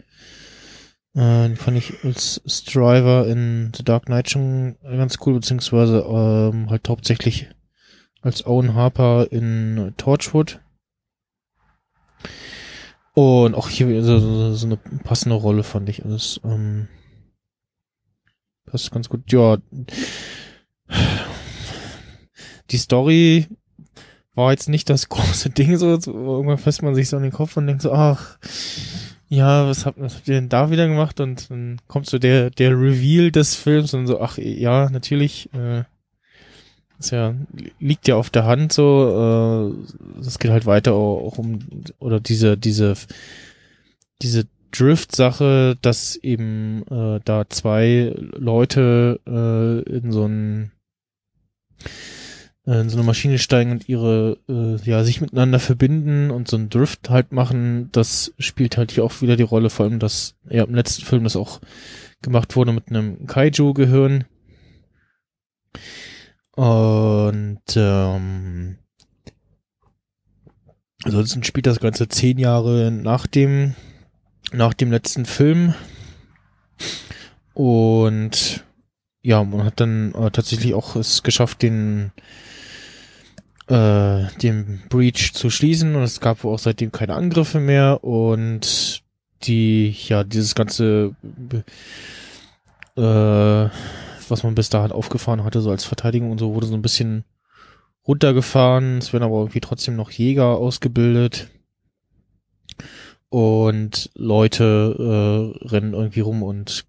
[1.15, 6.69] Äh, den fand ich als Striver in The Dark Knight schon ganz cool, beziehungsweise ähm,
[6.71, 7.49] halt hauptsächlich
[8.21, 10.61] als Owen Harper in Torchwood.
[13.21, 16.03] Und auch hier so, so, so eine passende Rolle, fand ich.
[16.03, 16.89] Also es, ähm,
[18.65, 19.31] passt ganz gut.
[19.31, 19.59] Ja,
[22.71, 23.47] die Story
[24.35, 27.33] war jetzt nicht das große Ding, so, so irgendwann fasst man sich so an den
[27.33, 28.39] Kopf und denkt so, ach,
[29.29, 31.21] ja, was habt, was habt ihr denn da wieder gemacht?
[31.21, 35.85] Und dann kommt so der, der Reveal des Films und so, ach, ja, natürlich, äh,
[37.01, 37.35] ist ja,
[37.79, 41.59] liegt ja auf der Hand so, äh, es geht halt weiter auch, um,
[41.99, 42.95] oder diese, diese,
[44.23, 50.73] diese Drift-Sache, dass eben äh, da zwei Leute äh, in so ein
[52.67, 56.57] äh, in so eine Maschine steigen und ihre, äh, ja, sich miteinander verbinden und so
[56.57, 60.37] einen Drift halt machen, das spielt halt hier auch wieder die Rolle, vor allem, dass
[60.49, 61.61] ja im letzten Film das auch
[62.23, 64.25] gemacht wurde mit einem Kaiju-Gehirn.
[66.61, 68.77] Und ähm,
[71.05, 73.75] ansonsten spielt das Ganze zehn Jahre nach dem,
[74.53, 75.73] nach dem letzten Film.
[77.55, 78.63] Und
[79.23, 82.13] ja, man hat dann äh, tatsächlich auch es geschafft, den
[83.69, 89.03] äh, den Breach zu schließen und es gab auch seitdem keine Angriffe mehr und
[89.45, 91.17] die, ja, dieses ganze
[92.99, 93.69] äh,
[94.31, 97.25] was man bis dahin aufgefahren hatte, so als Verteidigung und so, wurde so ein bisschen
[98.07, 98.99] runtergefahren.
[98.99, 101.49] Es werden aber irgendwie trotzdem noch Jäger ausgebildet.
[103.29, 106.87] Und Leute äh, rennen irgendwie rum und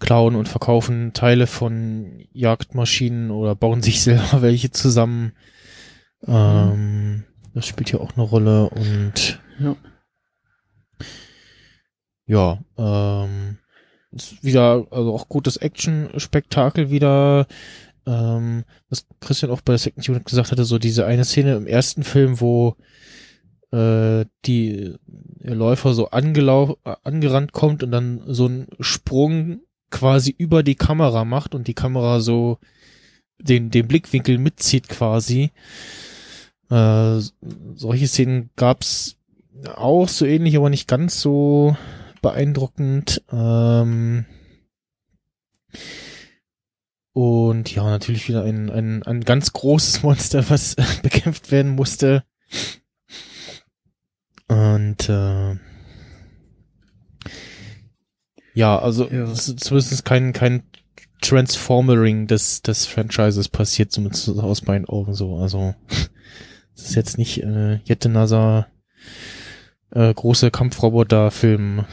[0.00, 5.32] klauen und verkaufen Teile von Jagdmaschinen oder bauen sich selber welche zusammen.
[6.26, 9.76] Ähm, das spielt hier auch eine Rolle und Ja.
[12.26, 13.57] ja, ähm,
[14.10, 17.46] wieder, also auch gutes Action-Spektakel wieder.
[18.06, 21.66] Ähm, was Christian auch bei der Second Unit gesagt hatte, so diese eine Szene im
[21.66, 22.76] ersten Film, wo
[23.70, 24.94] äh, die
[25.40, 31.54] Läufer so angelau angerannt kommt und dann so einen Sprung quasi über die Kamera macht
[31.54, 32.58] und die Kamera so
[33.38, 35.50] den, den Blickwinkel mitzieht quasi.
[36.70, 37.20] Äh,
[37.74, 39.16] solche Szenen gab's
[39.74, 41.76] auch so ähnlich, aber nicht ganz so
[42.22, 43.22] beeindruckend.
[43.32, 44.26] Ähm
[47.12, 52.24] und ja, natürlich wieder ein, ein, ein ganz großes Monster, was bekämpft werden musste.
[54.46, 55.56] Und äh,
[58.54, 59.32] ja, also Ja.
[59.34, 60.62] zumindest kein, kein
[61.20, 65.36] Transformering des, des Franchises passiert, zumindest aus meinen Augen so.
[65.38, 65.74] Also
[66.74, 68.68] es ist jetzt nicht äh, Jette NASA
[69.90, 71.84] äh, große Kampfroboter-Film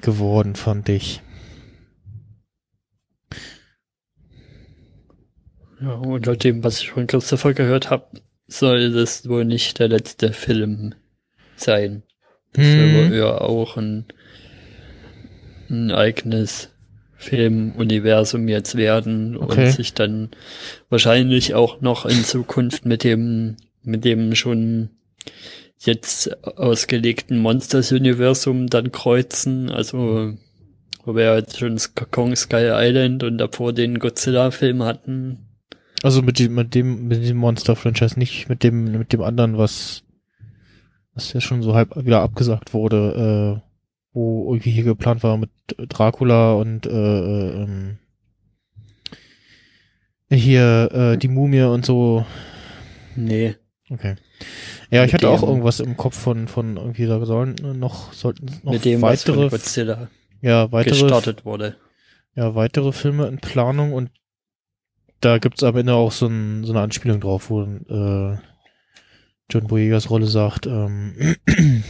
[0.00, 1.22] geworden, fand ich.
[5.80, 8.06] Ja, und laut dem, was ich von Christopher gehört habe,
[8.46, 10.94] soll das wohl nicht der letzte Film
[11.56, 12.02] sein.
[12.52, 12.94] Das soll Hm.
[12.94, 14.06] wohl eher auch ein,
[15.70, 16.70] ein eigenes
[17.16, 19.66] Filmuniversum jetzt werden Okay.
[19.66, 20.30] und sich dann
[20.88, 24.90] wahrscheinlich auch noch in Zukunft mit dem, mit dem schon
[25.78, 29.70] jetzt ausgelegten Monsters-Universum dann kreuzen.
[29.70, 30.34] Also,
[31.04, 31.78] wo wir jetzt schon
[32.10, 35.48] Kong Sky Island und davor den Godzilla-Film hatten,
[36.02, 40.04] Also mit dem, mit dem, mit dem Monster-Franchise, nicht mit dem, mit dem anderen, was,
[41.14, 43.68] was ja schon so halb wieder abgesagt wurde, äh,
[44.12, 47.98] wo irgendwie hier geplant war mit Dracula und äh, äh, ähm,
[50.30, 52.24] hier äh, die Mumie und so.
[53.16, 53.56] Nee.
[53.90, 54.16] Okay.
[54.90, 58.12] Ja, ich Mit hatte auch dem- irgendwas im Kopf von von irgendwie da sollen noch
[58.12, 60.08] sollten noch mit dem, was weitere von Godzilla
[60.42, 61.76] ja weitere gestartet wurde.
[62.34, 64.10] ja weitere Filme in Planung und
[65.20, 68.36] da gibt's am Ende auch so, ein, so eine Anspielung drauf, wo äh,
[69.50, 71.36] John Boyegas Rolle sagt, ähm,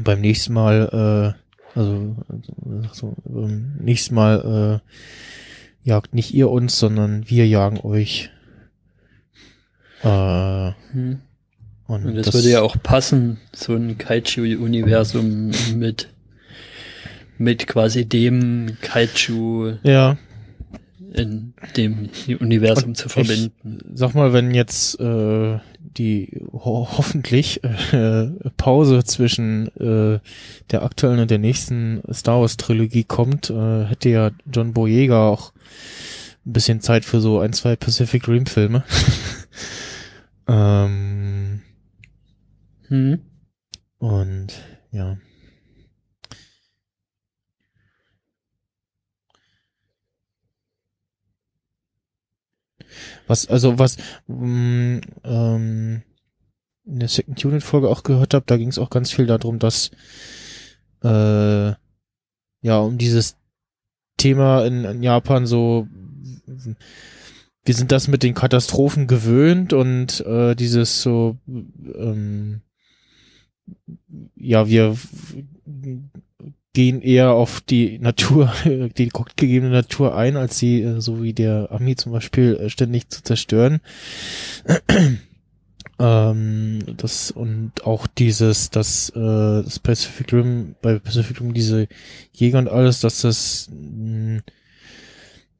[0.00, 1.36] beim nächsten Mal,
[1.76, 7.78] äh, also, also so, beim nächsten Mal äh, jagt nicht ihr uns, sondern wir jagen
[7.80, 8.30] euch.
[10.02, 11.20] Äh, Hm.
[11.86, 16.08] Und, Und das, würde ja auch passen, so ein Kaiju-Universum mit,
[17.38, 20.16] mit quasi dem Kaiju Ja,
[21.14, 22.08] in dem
[22.40, 23.78] Universum Und zu verbinden.
[23.94, 25.58] sag mal, wenn jetzt äh,
[25.96, 30.18] die ho hoffentlich äh, Pause zwischen äh,
[30.70, 35.52] der aktuellen und der nächsten Star Wars Trilogie kommt, äh, hätte ja John Boyega auch
[36.46, 38.82] ein bisschen Zeit für so ein, zwei Pacific Rim Filme.
[40.48, 41.43] ähm,
[42.94, 43.18] Hm?
[43.98, 44.52] und
[44.92, 45.18] ja.
[53.26, 53.96] Was, also was
[54.28, 56.02] mh, ähm,
[56.84, 59.58] in der Second Unit Folge auch gehört habe, da ging es auch ganz viel darum,
[59.58, 59.90] dass
[61.02, 61.72] äh,
[62.60, 63.36] ja um dieses
[64.18, 65.88] Thema in, in Japan so
[67.64, 72.60] wir sind das mit den Katastrophen gewöhnt und äh, dieses so ähm,
[74.36, 74.96] ja, wir
[76.74, 78.52] gehen eher auf die Natur,
[78.98, 82.68] die Gott gegebene Natur ein, als sie, äh, so wie der Ami zum Beispiel, äh,
[82.68, 83.80] ständig zu zerstören.
[85.98, 91.88] ähm, das und auch dieses, dass äh, das Pacific Rim, bei Pacific Rim diese
[92.32, 94.40] Jäger und alles, dass das mh,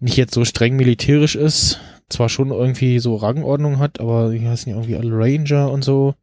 [0.01, 4.71] nicht jetzt so streng militärisch ist, zwar schon irgendwie so Rangordnung hat, aber die heißen
[4.71, 6.15] ja irgendwie alle Ranger und so.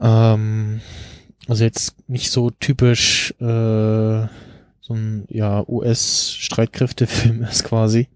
[0.00, 0.80] Ähm,
[1.46, 4.26] also jetzt nicht so typisch äh,
[4.80, 8.08] so ein ja US-Streitkräftefilm ist quasi.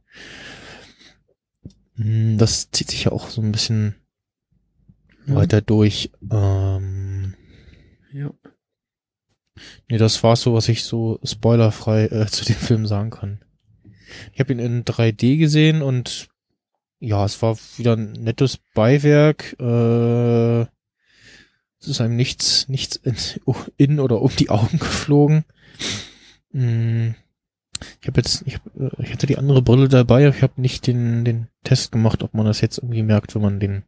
[1.97, 3.95] Hm, Das zieht sich ja auch so ein bisschen
[5.27, 5.37] Ja.
[5.37, 6.11] weiter durch.
[6.31, 7.35] Ähm,
[8.13, 8.31] Ja.
[9.89, 13.45] nee, das war so, was ich so spoilerfrei äh, zu dem Film sagen kann.
[14.33, 16.29] Ich habe ihn in 3D gesehen und
[17.01, 19.55] ja, es war wieder ein nettes Beiwerk.
[19.61, 20.67] Äh,
[21.81, 23.17] es ist einem nichts, nichts in,
[23.77, 25.45] in oder um die Augen geflogen.
[26.53, 27.15] Hm,
[28.01, 30.61] Ich habe jetzt, ich, hab, äh, ich hatte die andere Brille dabei, aber ich habe
[30.61, 33.85] nicht den, den Test gemacht, ob man das jetzt irgendwie merkt, wenn man den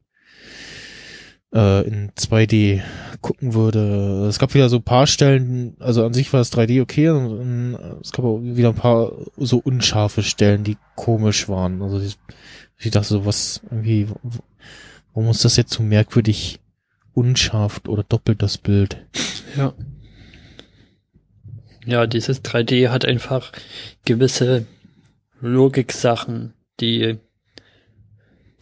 [1.53, 2.83] äh, in 2D
[3.21, 4.27] gucken würde.
[4.29, 7.75] Es gab wieder so paar Stellen, also an sich war das 3D okay, und, und
[8.03, 11.83] es gab auch wieder ein paar so unscharfe Stellen, die komisch waren.
[11.83, 12.19] Also ich,
[12.79, 14.07] ich dachte so, was irgendwie,
[15.13, 16.61] warum ist das jetzt so merkwürdig
[17.15, 18.99] unscharf oder doppelt das Bild?
[19.57, 19.75] Ja.
[21.87, 23.53] Ja, dieses 3D hat einfach
[24.05, 24.67] gewisse
[25.41, 27.19] Logiksachen, die,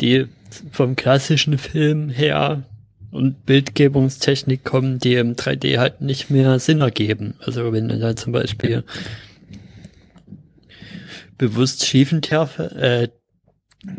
[0.01, 0.27] die
[0.71, 2.63] vom klassischen Film her
[3.11, 7.35] und Bildgebungstechnik kommen, die im 3D halt nicht mehr Sinn ergeben.
[7.41, 8.85] Also wenn du da zum Beispiel
[11.39, 13.09] bewusst Schiefenschärfe, äh,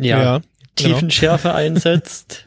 [0.05, 0.45] ja, genau.
[0.75, 2.45] Tiefenschärfe einsetzt,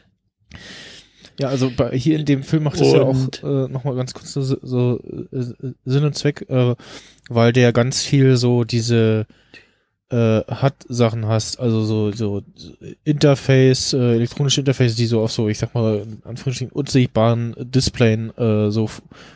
[1.39, 4.33] Ja, also bei, hier in dem Film macht es ja auch äh, nochmal ganz kurz
[4.33, 4.99] so, so
[5.31, 6.75] äh, Sinn und Zweck, äh,
[7.29, 9.25] weil der ganz viel so diese
[10.13, 12.43] äh, hat Sachen hast, also so so
[13.03, 18.29] Interface, äh, elektronische Interface, die so auf so, ich sag mal, in Anführungsstrichen unsichtbaren Displayen
[18.37, 18.89] äh, so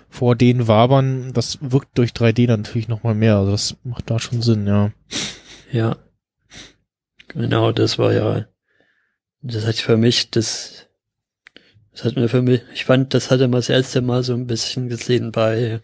[0.09, 4.19] vor denen wabern, das wirkt durch 3D dann natürlich nochmal mehr, also das macht da
[4.19, 4.91] schon Sinn, ja.
[5.71, 5.97] Ja.
[7.29, 8.45] Genau, das war ja,
[9.41, 10.86] das hat für mich, das,
[11.97, 14.45] das hat mir für mich, ich fand, das hatte man das erste Mal so ein
[14.45, 15.79] bisschen gesehen bei,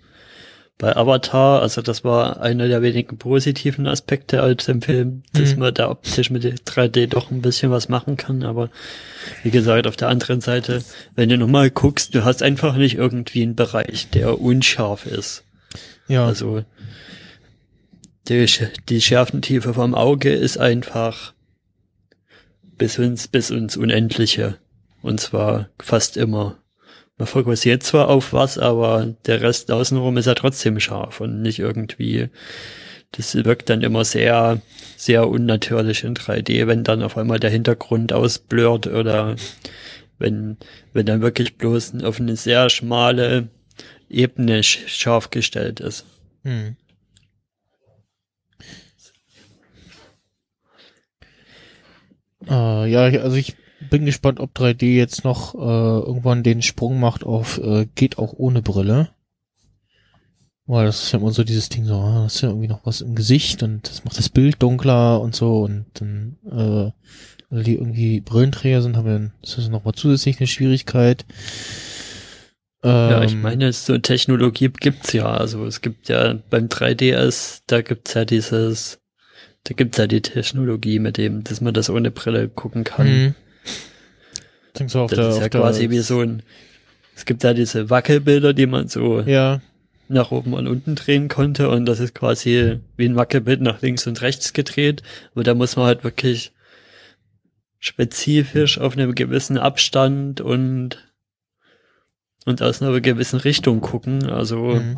[0.77, 5.59] bei Avatar, also das war einer der wenigen positiven Aspekte als im Film, dass Mhm.
[5.59, 8.69] man da optisch mit der 3D doch ein bisschen was machen kann, aber
[9.41, 10.83] wie gesagt, auf der anderen Seite,
[11.15, 15.43] wenn du nochmal guckst, du hast einfach nicht irgendwie einen Bereich, der unscharf ist.
[16.07, 16.63] Ja, Also
[18.29, 18.45] die,
[18.89, 21.33] die Schärfentiefe vom Auge ist einfach
[22.77, 24.57] bis ins, bis ins Unendliche.
[25.03, 26.57] Und zwar fast immer.
[27.17, 31.59] Man fokussiert zwar auf was, aber der Rest außenrum ist ja trotzdem scharf und nicht
[31.59, 32.29] irgendwie,
[33.11, 34.61] das wirkt dann immer sehr,
[34.97, 39.35] sehr unnatürlich in 3D, wenn dann auf einmal der Hintergrund ausblurrt oder
[40.17, 40.57] wenn,
[40.93, 43.49] wenn dann wirklich bloß auf eine sehr schmale
[44.09, 46.05] Ebene sch- scharf gestellt ist.
[46.43, 46.77] Hm.
[52.47, 53.55] Äh, ja, also ich
[53.89, 58.33] bin gespannt, ob 3D jetzt noch äh, irgendwann den Sprung macht auf äh, geht auch
[58.33, 59.09] ohne Brille.
[60.65, 62.85] Weil das ist ja immer so dieses Ding so, ah, das ist ja irgendwie noch
[62.85, 66.91] was im Gesicht und das macht das Bild dunkler und so und dann, äh,
[67.49, 71.25] weil die irgendwie Brillenträger sind, haben wir dann, das ist nochmal zusätzlich eine Schwierigkeit.
[72.83, 75.25] Ja, ich Ähm, meine, so Technologie gibt's ja.
[75.25, 78.99] Also es gibt ja beim 3DS, da gibt's ja dieses,
[79.65, 83.35] Da gibt's ja die Technologie mit dem, dass man das ohne Brille gucken kann.
[84.77, 86.43] Denkst du auf Das der, ist ja quasi wie so ein,
[87.15, 89.61] es gibt ja diese Wackelbilder, die man so Ja,
[90.09, 94.07] nach oben und unten drehen konnte und das ist quasi wie ein Wackelbild nach links
[94.07, 95.01] und rechts gedreht.
[95.33, 96.51] Aber da muss man halt wirklich
[97.79, 100.97] spezifisch auf einem gewissen Abstand und
[102.45, 104.29] und aus einer gewissen Richtung gucken.
[104.29, 104.97] Also mhm.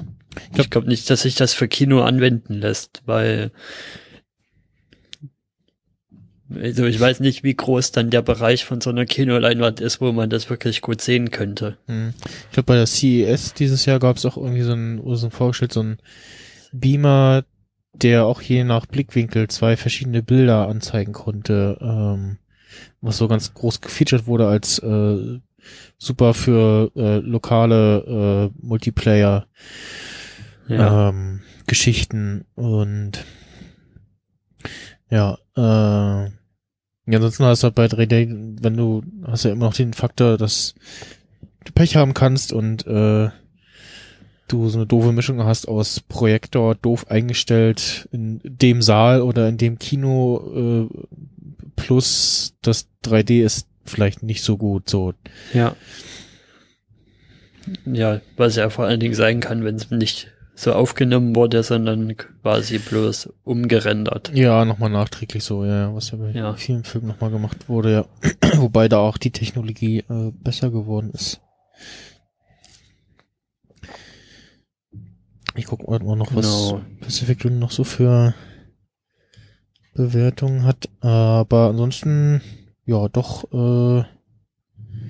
[0.58, 3.52] ich glaube nicht, dass sich das für Kino anwenden lässt, weil
[6.54, 10.12] also ich weiß nicht, wie groß dann der Bereich von so einer Kinoleinwand ist, wo
[10.12, 11.78] man das wirklich gut sehen könnte.
[11.88, 12.14] Mhm.
[12.48, 15.32] Ich glaube, bei der CES dieses Jahr gab es auch irgendwie so ein, so ein
[15.32, 15.98] vorgestellt, so ein
[16.72, 17.46] Beamer,
[17.94, 22.38] der auch je nach Blickwinkel zwei verschiedene Bilder anzeigen konnte, ähm,
[23.02, 25.40] was so ganz groß gefeatured wurde als äh,
[25.98, 29.48] super für äh, lokale äh, Multiplayer
[30.68, 31.10] Ja.
[31.10, 33.24] ähm, Geschichten und
[35.10, 36.30] ja, äh,
[37.08, 40.38] ja, ansonsten hast du halt bei 3D, wenn du hast ja immer noch den Faktor,
[40.38, 40.74] dass
[41.64, 43.30] du Pech haben kannst und äh,
[44.48, 49.58] du so eine doofe Mischung hast aus Projektor doof eingestellt in dem Saal oder in
[49.58, 51.16] dem Kino äh,
[51.76, 55.14] plus das 3D ist vielleicht nicht so gut so.
[55.54, 55.76] Ja.
[57.86, 62.16] Ja, was ja vor allen Dingen sein kann, wenn es nicht so aufgenommen wurde, sondern
[62.16, 64.32] quasi bloß umgerendert.
[64.34, 66.54] Ja, nochmal nachträglich so, ja, was ja bei Ja.
[66.56, 68.06] vielen Filmen nochmal gemacht wurde, ja.
[68.60, 71.42] Wobei da auch die Technologie äh, besser geworden ist.
[75.56, 76.82] Ich guck mal noch, was Genau.
[77.02, 78.34] Pacific Rim noch so für
[79.94, 80.90] Bewertungen hat.
[81.02, 82.42] Aber ansonsten,
[82.86, 84.04] ja, doch, äh,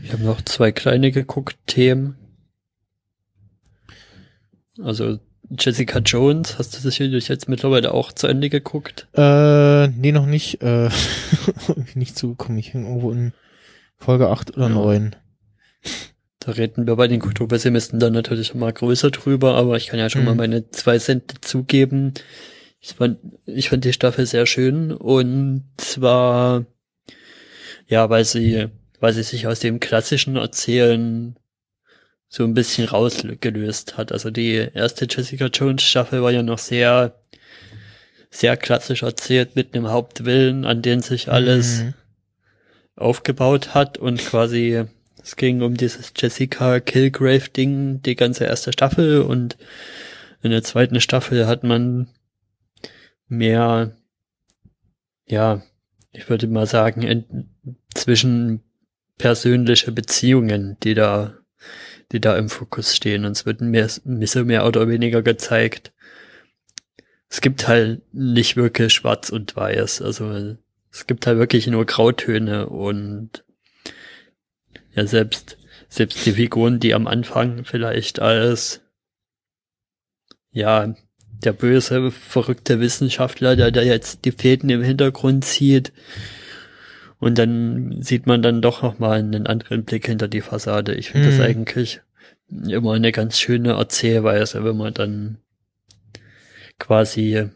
[0.04, 2.16] Ich habe noch zwei kleine geguckt, Themen.
[4.82, 5.20] Also
[5.50, 9.08] Jessica Jones, hast du sicherlich jetzt mittlerweile auch zu Ende geguckt?
[9.14, 10.89] äh, nee, noch nicht, äh,
[11.96, 12.58] nicht zugekommen.
[12.58, 13.34] Ich hänge irgendwo in
[13.98, 14.74] Folge 8 oder Ja.
[14.74, 15.16] 9.
[16.39, 20.10] Da reden wir bei den Kulturpessimisten dann natürlich mal größer drüber, aber ich kann ja
[20.10, 20.28] schon Mhm.
[20.28, 22.14] mal meine zwei Cent zugeben.
[22.80, 26.66] Ich fand, ich fand die Staffel sehr schön und zwar,
[27.88, 28.68] ja, weil sie,
[29.00, 31.36] weil sie sich aus dem klassischen Erzählen
[32.36, 34.12] so ein bisschen rausgelöst hat.
[34.12, 37.16] Also die erste Jessica Jones Staffel war ja noch sehr,
[38.30, 41.94] sehr klassisch erzählt mit einem Hauptwillen, an den sich alles Mhm.
[42.98, 44.84] aufgebaut hat und quasi
[45.24, 49.56] es ging um dieses Jessica Kilgrave Ding die ganze erste Staffel und
[50.44, 52.10] in der zweiten Staffel hat man
[53.30, 53.96] mehr
[55.26, 55.62] ja
[56.12, 57.36] ich würde mal sagen
[57.94, 58.62] zwischen
[59.18, 61.38] persönliche Beziehungen die da
[62.12, 65.91] die da im Fokus stehen und es wird mehr, so mehr oder weniger gezeigt
[67.28, 70.56] es gibt halt nicht wirklich schwarz und weiß also
[70.91, 73.43] es gibt halt wirklich nur Grautöne und
[74.95, 75.58] ja, selbst,
[75.89, 78.82] selbst die Figuren, die am Anfang vielleicht als,
[80.51, 80.95] ja,
[81.43, 85.91] der böse, verrückte Wissenschaftler, der da jetzt die Fäden im Hintergrund zieht.
[87.20, 90.93] Und dann sieht man dann doch nochmal einen anderen Blick hinter die Fassade.
[90.95, 91.32] Ich finde Mhm.
[91.38, 92.01] das eigentlich
[92.49, 95.38] immer eine ganz schöne Erzählweise, wenn man dann
[96.80, 97.49] quasi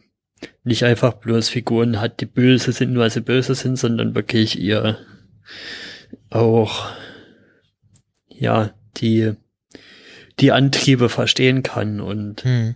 [0.63, 4.97] nicht einfach bloß Figuren hat, die böse sind, weil sie böse sind, sondern wirklich ihr
[6.29, 6.89] auch
[8.29, 9.33] ja die
[10.39, 12.75] die Antriebe verstehen kann und Hm.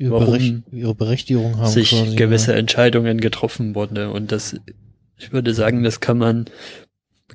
[0.00, 2.58] Ihre, Warum Berech ihre Berechtigung haben sich quasi, gewisse ja.
[2.58, 4.54] Entscheidungen getroffen wurden und das
[5.18, 6.46] ich würde sagen, das kann man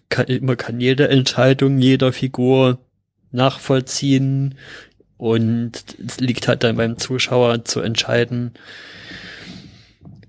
[0.10, 2.80] kann, man kann jede Entscheidung jeder Figur
[3.32, 4.56] nachvollziehen
[5.18, 5.72] und
[6.06, 8.54] es liegt halt dann beim Zuschauer zu entscheiden,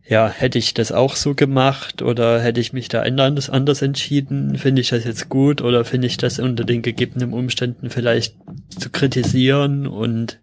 [0.07, 4.59] ja, hätte ich das auch so gemacht oder hätte ich mich da anders, anders entschieden?
[4.59, 8.37] Finde ich das jetzt gut oder finde ich das unter den gegebenen Umständen vielleicht
[8.79, 10.41] zu kritisieren und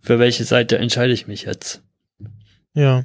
[0.00, 1.82] für welche Seite entscheide ich mich jetzt?
[2.72, 3.04] Ja.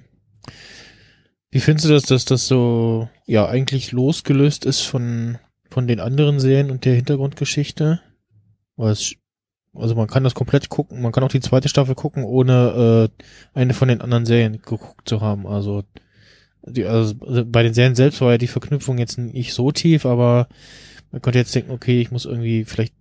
[1.53, 5.37] Wie findest du das, dass das so, ja, eigentlich losgelöst ist von,
[5.69, 8.01] von den anderen Serien und der Hintergrundgeschichte?
[8.77, 9.13] Es,
[9.75, 13.23] also man kann das komplett gucken, man kann auch die zweite Staffel gucken, ohne äh,
[13.53, 15.45] eine von den anderen Serien geguckt zu haben.
[15.45, 15.83] Also,
[16.63, 17.13] die, also
[17.45, 20.47] bei den Serien selbst war ja die Verknüpfung jetzt nicht so tief, aber
[21.11, 22.95] man könnte jetzt denken, okay, ich muss irgendwie vielleicht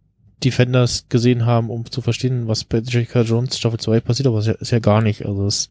[0.44, 4.48] Defenders gesehen haben, um zu verstehen, was bei Jessica Jones Staffel 2 passiert, aber es
[4.48, 5.24] ist ja, gar nicht.
[5.24, 5.70] Also es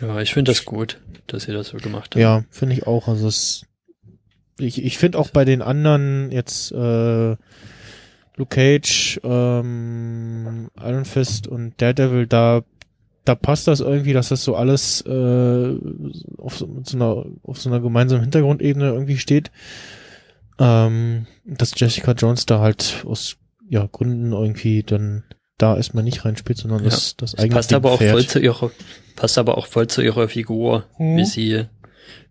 [0.00, 2.16] Ja, ich finde das gut, dass ihr das so gemacht habt.
[2.16, 3.08] Ja, finde ich auch.
[3.08, 3.66] Also es,
[4.58, 7.36] ich, ich finde auch bei den anderen jetzt äh,
[8.36, 12.62] Luke Cage, ähm, Iron Fist und Daredevil, da
[13.28, 15.76] da passt das irgendwie, dass das so alles äh,
[16.38, 19.50] auf, so einer, auf so einer gemeinsamen Hintergrundebene irgendwie steht.
[20.58, 23.36] Ähm, dass Jessica Jones da halt aus
[23.68, 25.24] ja, Gründen irgendwie dann
[25.58, 26.90] da erstmal nicht reinspielt, sondern Ja.
[26.90, 28.12] das, das Das eigene passt Ding aber auch fährt.
[28.12, 28.70] voll zu ihrer,
[29.16, 31.16] passt aber auch voll zu ihrer Figur, Mhm.
[31.16, 31.64] wie sie,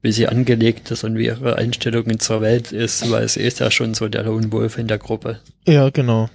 [0.01, 3.69] wie sie angelegt ist und wie ihre Einstellung zur Welt ist, weil sie ist ja
[3.69, 5.39] schon so der Lone Wolf in der Gruppe.
[5.67, 6.29] Ja, genau.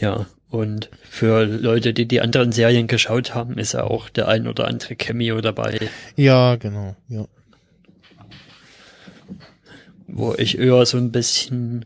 [0.00, 0.26] Ja.
[0.48, 4.68] Und für Leute, die die anderen Serien geschaut haben, ist ja auch der ein oder
[4.68, 5.78] andere Cameo dabei,
[6.16, 6.96] Ja, genau.
[7.08, 7.26] Ja.
[10.08, 11.84] wo ich eher so ein bisschen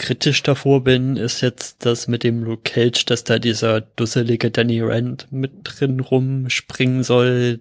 [0.00, 4.80] kritisch davor bin, ist jetzt das mit dem Luke Cage, dass da dieser dusselige Danny
[4.80, 7.60] Rand mit drin rumspringen soll.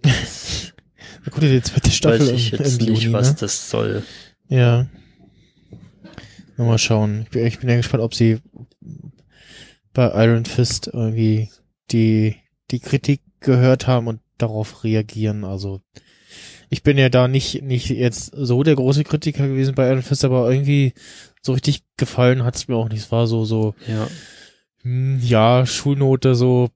[1.25, 3.35] Da kommt ja die zweite Staffel weiß ich jetzt im nicht, Juni, was ne?
[3.41, 4.03] das soll.
[4.47, 4.87] Ja.
[6.55, 7.23] Na, Mal schauen.
[7.23, 8.39] Ich bin, ich bin ja gespannt, ob sie
[9.93, 11.49] bei Iron Fist irgendwie
[11.91, 12.37] die,
[12.71, 15.43] die Kritik gehört haben und darauf reagieren.
[15.43, 15.81] Also
[16.69, 20.23] ich bin ja da nicht, nicht jetzt so der große Kritiker gewesen bei Iron Fist,
[20.23, 20.93] aber irgendwie
[21.41, 22.99] so richtig gefallen hat's mir auch nicht.
[23.03, 24.07] Es war so, so, Ja.
[24.83, 26.69] hm, ja, Schulnote so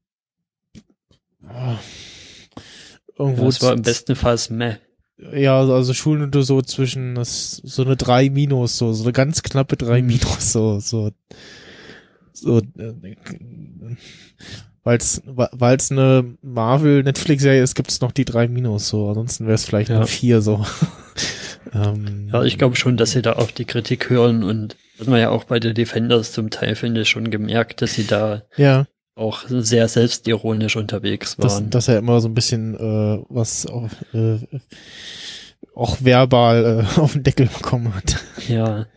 [1.47, 1.77] ah,
[3.17, 4.75] irgendwo Das war im besten Fall meh.
[5.33, 9.75] ja, also Schulnote so zwischen das, so eine 3 minus, so, so eine ganz knappe
[9.77, 10.07] 3 Mhm.
[10.07, 11.11] minus, so, so,
[12.31, 13.15] so, äh,
[14.83, 19.89] weil's, weil's eine Marvel-Netflix-Serie ist, gibt's noch die 3 minus, so, ansonsten wäre es vielleicht
[19.89, 19.97] Ja.
[19.97, 20.65] eine 4, so.
[21.73, 25.19] Ähm, Ja, ich glaube schon, dass sie da auf die Kritik hören und hat man
[25.19, 28.85] ja auch bei den Defenders zum Teil, finde ich, schon gemerkt, dass sie da ja,
[29.15, 31.69] auch sehr selbstironisch unterwegs dass, waren.
[31.69, 34.39] dass er immer so ein bisschen, äh, was auch, äh,
[35.75, 38.17] auch verbal äh, auf den Deckel bekommen hat.
[38.47, 38.87] Ja.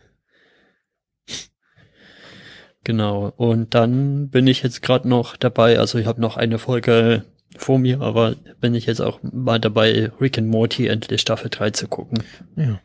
[2.83, 3.33] Genau.
[3.35, 7.25] Und dann bin ich jetzt gerade noch dabei, also ich habe noch eine Folge
[7.55, 11.71] vor mir, aber bin ich jetzt auch mal dabei, Rick and Morty endlich Staffel 3
[11.71, 12.23] zu gucken.
[12.55, 12.81] Ja.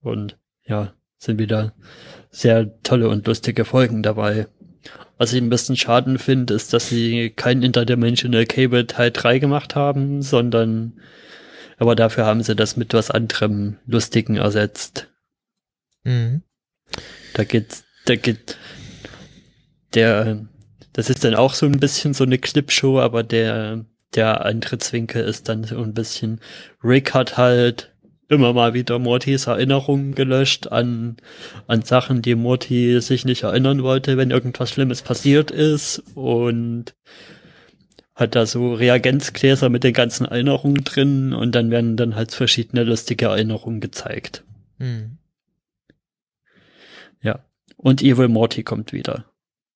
[0.00, 1.74] Und ja, sind wieder
[2.30, 4.46] sehr tolle und lustige Folgen dabei.
[5.16, 9.74] Was ich ein bisschen schaden finde, ist, dass sie kein Interdimensional Cable Teil 3 gemacht
[9.74, 11.00] haben, sondern
[11.78, 15.08] aber dafür haben sie das mit was anderem Lustigen ersetzt.
[16.02, 16.42] Mhm.
[17.34, 18.56] Da geht, da geht,
[19.94, 20.46] der,
[20.98, 23.84] das ist dann auch so ein bisschen so eine Clipshow, aber der,
[24.16, 26.40] der Eintrittswinkel ist dann so ein bisschen,
[26.82, 27.94] Rick hat halt
[28.26, 31.18] immer mal wieder Mortys Erinnerungen gelöscht an,
[31.68, 36.96] an Sachen, die Morty sich nicht erinnern wollte, wenn irgendwas Schlimmes passiert ist und
[38.16, 42.82] hat da so Reagenzgläser mit den ganzen Erinnerungen drin und dann werden dann halt verschiedene
[42.82, 44.42] lustige Erinnerungen gezeigt.
[44.78, 45.18] Mhm.
[47.22, 47.38] Ja.
[47.76, 49.27] Und Evil Morty kommt wieder.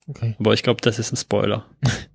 [0.07, 0.37] Okay.
[0.39, 1.67] Aber ich glaube, das ist ein Spoiler.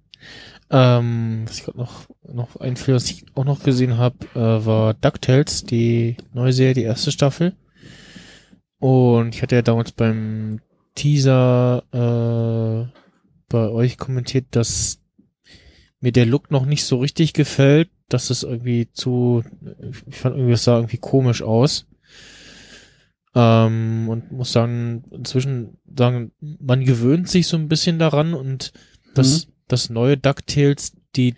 [0.70, 4.94] Ähm, was ich gerade noch, noch einfiel, was ich auch noch gesehen habe, äh, war
[4.96, 7.56] DuckTales, die neue Serie, die erste Staffel.
[8.80, 10.60] Und ich hatte ja damals beim
[10.94, 13.00] Teaser äh,
[13.50, 15.00] bei euch kommentiert, dass
[16.02, 19.44] mir der Look noch nicht so richtig gefällt, dass es irgendwie zu,
[20.08, 21.88] ich fand irgendwie, es sah irgendwie komisch aus.
[23.40, 28.74] Ähm, und muss sagen, inzwischen sagen, man gewöhnt sich so ein bisschen daran und
[29.14, 31.36] das, das neue DuckTales, die,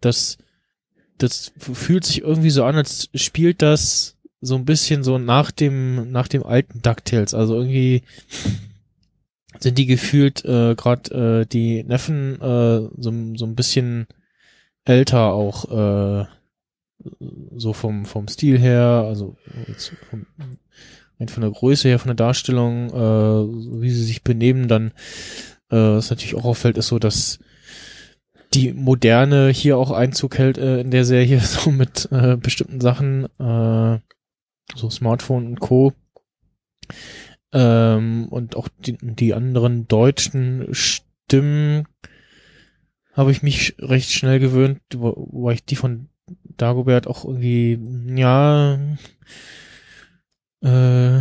[0.00, 0.38] das,
[1.18, 6.12] das fühlt sich irgendwie so an, als spielt das so ein bisschen so nach dem,
[6.12, 7.34] nach dem alten DuckTales.
[7.34, 8.02] Also irgendwie
[9.58, 14.06] sind die gefühlt äh, gerade äh, die Neffen äh, so, so ein bisschen
[14.84, 16.26] älter auch äh,
[17.56, 19.36] so vom vom Stil her, also
[20.08, 20.26] vom,
[21.30, 24.92] von der Größe her, von der Darstellung, äh, wie sie sich benehmen, dann
[25.70, 27.38] äh, was natürlich auch auffällt, ist so, dass
[28.54, 33.24] die Moderne hier auch Einzug hält äh, in der Serie, so mit äh, bestimmten Sachen,
[33.38, 33.98] äh,
[34.74, 35.92] so Smartphone und Co.
[37.52, 41.86] Ähm, und auch die, die anderen deutschen Stimmen
[43.14, 46.08] habe ich mich recht schnell gewöhnt, wo, wo ich die von
[46.56, 47.78] Dagobert auch irgendwie,
[48.14, 48.78] ja,
[50.62, 51.20] äh,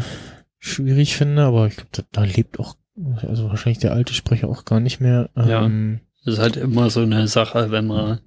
[0.59, 2.75] schwierig finde, aber ich glaube, da, lebt auch,
[3.27, 5.29] also wahrscheinlich der alte Sprecher auch gar nicht mehr.
[5.35, 5.65] Ja.
[5.65, 8.19] Ähm, Das ist halt immer so eine Sache, wenn man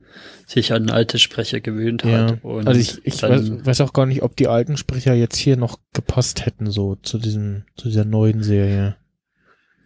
[0.47, 2.45] sich an alte Sprecher gewöhnt Ja, hat.
[2.45, 5.57] Und also ich, ich weiß, weiß auch gar nicht, ob die alten Sprecher jetzt hier
[5.57, 8.97] noch gepasst hätten, so zu diesem, zu dieser neuen Serie.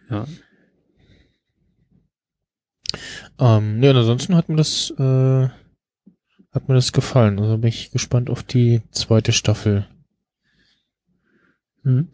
[0.09, 0.25] Ja.
[3.39, 5.47] Ähm, ja, und ansonsten hat mir das, äh,
[6.51, 7.39] hat mir das gefallen.
[7.39, 9.87] Also bin ich gespannt auf die zweite Staffel.
[11.83, 12.09] Hm.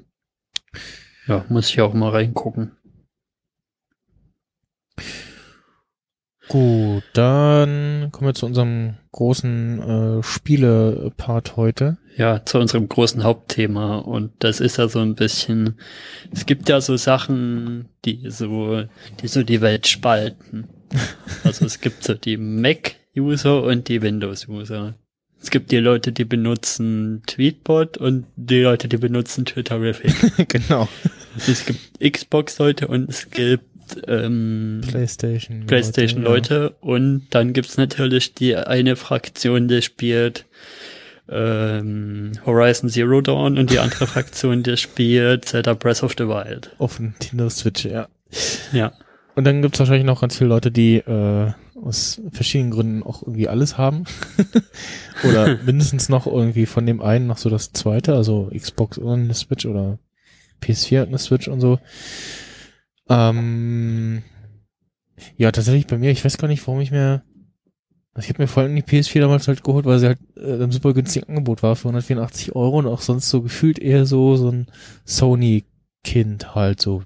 [1.28, 2.72] Ja, muss ich auch mal reingucken.
[6.48, 11.98] Gut, dann kommen wir zu unserem großen äh, Spiele-Part heute.
[12.18, 13.98] Ja, zu unserem großen Hauptthema.
[13.98, 15.80] Und das ist ja so ein bisschen,
[16.32, 18.84] es gibt ja so Sachen, die so,
[19.22, 20.70] die so die Welt spalten.
[21.44, 24.96] Also es gibt so die Mac-User und die Windows-User.
[25.46, 30.12] Es gibt die Leute, die benutzen Tweetbot und die Leute, die benutzen Twitterific.
[30.48, 30.90] genau.
[31.38, 33.64] Es gibt Xbox-Leute und es gibt
[34.08, 35.68] ähm, PlayStation.
[35.68, 36.78] PlayStation-Leute ja.
[36.82, 40.46] und dann gibt's natürlich die eine Fraktion, die spielt
[41.30, 46.72] ähm, Horizon Zero Dawn und die andere Fraktion, die spielt Zelda Breath of the Wild.
[46.80, 48.08] Auf Nintendo Switch, ja.
[48.74, 48.94] Ja.
[49.36, 51.52] Und dann gibt's wahrscheinlich noch ganz viele Leute, die äh,
[51.86, 54.06] aus verschiedenen Gründen auch irgendwie alles haben.
[55.24, 59.34] oder mindestens noch irgendwie von dem einen noch so das zweite, also Xbox und eine
[59.34, 60.00] Switch oder
[60.62, 61.80] PS4 und eine Switch und so.
[63.08, 64.24] Ähm,
[65.38, 67.24] ja, tatsächlich bei mir, ich weiß gar nicht, warum ich mir
[68.18, 70.72] ich habe mir vor allem die PS4 damals halt geholt, weil sie halt äh, im
[70.72, 74.50] super günstigen Angebot war für 184 Euro und auch sonst so gefühlt eher so so
[74.50, 74.68] ein
[75.04, 77.04] Sony-Kind halt so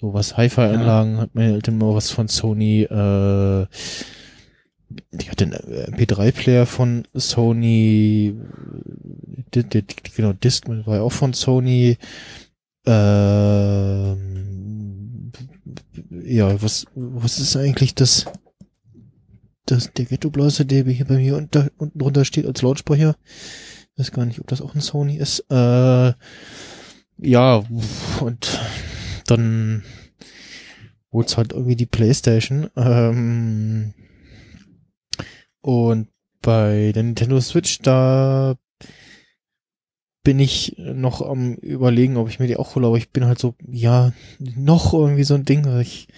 [0.00, 1.20] so was Hi-Fi-Anlagen ja.
[1.20, 3.66] hat mir halt immer was von Sony äh,
[5.12, 8.34] ich hatte einen MP3-Player von Sony
[9.54, 9.84] die, die,
[10.16, 11.98] genau Discman war ja auch von Sony
[12.86, 13.30] ähm,
[16.10, 18.26] ja was was ist eigentlich das
[19.66, 23.14] das, der Ghetto Blaster, der hier bei mir unter, unten drunter steht als Lautsprecher.
[23.92, 25.44] Ich weiß gar nicht, ob das auch ein Sony ist.
[25.48, 26.12] Äh,
[27.18, 27.62] ja,
[28.20, 28.60] und
[29.30, 29.82] dann
[31.10, 32.68] wurde es halt irgendwie die Playstation.
[32.76, 33.94] Ähm,
[35.60, 36.08] und
[36.42, 38.56] bei der Nintendo Switch, da
[40.22, 43.38] bin ich noch am überlegen, ob ich mir die auch hole, aber ich bin halt
[43.38, 46.08] so, ja, noch irgendwie so ein Ding, ich,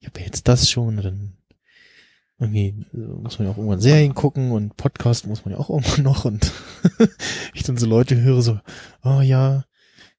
[0.00, 1.36] ich habe jetzt das schon, dann
[2.38, 6.04] irgendwie muss man ja auch irgendwann Serien gucken und Podcast muss man ja auch irgendwann
[6.04, 6.52] noch und
[7.54, 8.60] ich dann so Leute höre so,
[9.02, 9.64] oh ja,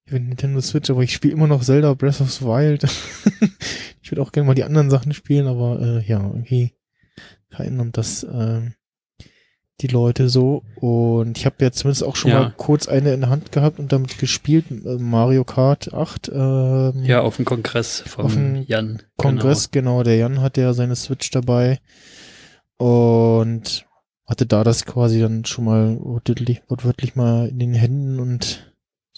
[0.07, 2.83] ich bin Nintendo Switch, aber ich spiele immer noch Zelda Breath of the Wild.
[4.01, 6.71] ich würde auch gerne mal die anderen Sachen spielen, aber äh, ja, irgendwie
[7.49, 8.61] verändern das äh,
[9.81, 12.39] die Leute so und ich habe ja zumindest auch schon ja.
[12.39, 16.31] mal kurz eine in der Hand gehabt und damit gespielt, äh, Mario Kart 8.
[16.33, 19.03] Ähm, ja, auf dem Kongress von Jan.
[19.17, 19.97] Kongress, genau.
[19.97, 21.81] genau, der Jan hat ja seine Switch dabei
[22.77, 23.85] und
[24.25, 28.67] hatte da das quasi dann schon mal wortwörtlich, wortwörtlich mal in den Händen und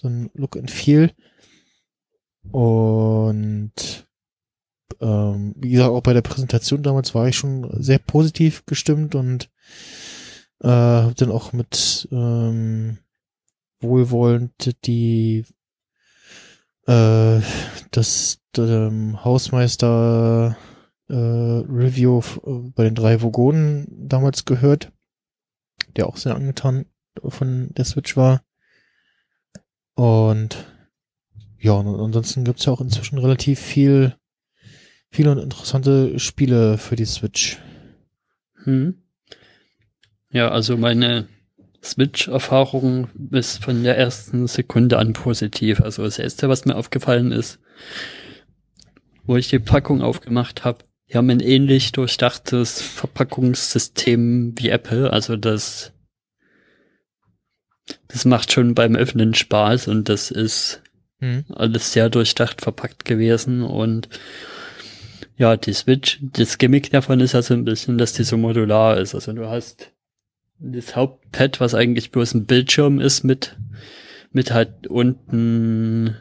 [0.00, 1.12] so ein Look and Feel.
[2.50, 4.06] Und
[5.00, 9.50] ähm, wie gesagt, auch bei der Präsentation damals war ich schon sehr positiv gestimmt und
[10.62, 12.98] äh, habe dann auch mit ähm,
[13.80, 15.44] wohlwollend die
[16.86, 17.40] äh,
[17.90, 20.56] das ähm, Hausmeister
[21.08, 22.22] äh, Review
[22.74, 24.92] bei den drei Vogonen damals gehört,
[25.96, 26.86] der auch sehr angetan
[27.22, 28.42] von der Switch war.
[30.00, 30.64] Und
[31.58, 34.16] ja, und ansonsten gibt's ja auch inzwischen relativ viel,
[35.10, 37.58] viele und interessante Spiele für die Switch.
[38.64, 38.94] Hm.
[40.32, 41.28] Ja, also meine
[41.84, 45.82] Switch-Erfahrung ist von der ersten Sekunde an positiv.
[45.82, 47.58] Also das erste, was mir aufgefallen ist,
[49.24, 55.12] wo ich die Packung aufgemacht habe, die haben ein ähnlich durchdachtes Verpackungssystem wie Apple.
[55.12, 55.92] Also das,
[58.08, 60.82] das macht schon beim Öffnen Spaß und das ist
[61.20, 61.44] hm.
[61.50, 64.08] alles sehr durchdacht verpackt gewesen und
[65.36, 68.98] ja, die Switch, das Gimmick davon ist ja so ein bisschen, dass die so modular
[68.98, 69.14] ist.
[69.14, 69.90] Also du hast
[70.58, 73.56] das Hauptpad, was eigentlich bloß ein Bildschirm ist mit,
[74.32, 76.14] mit halt unten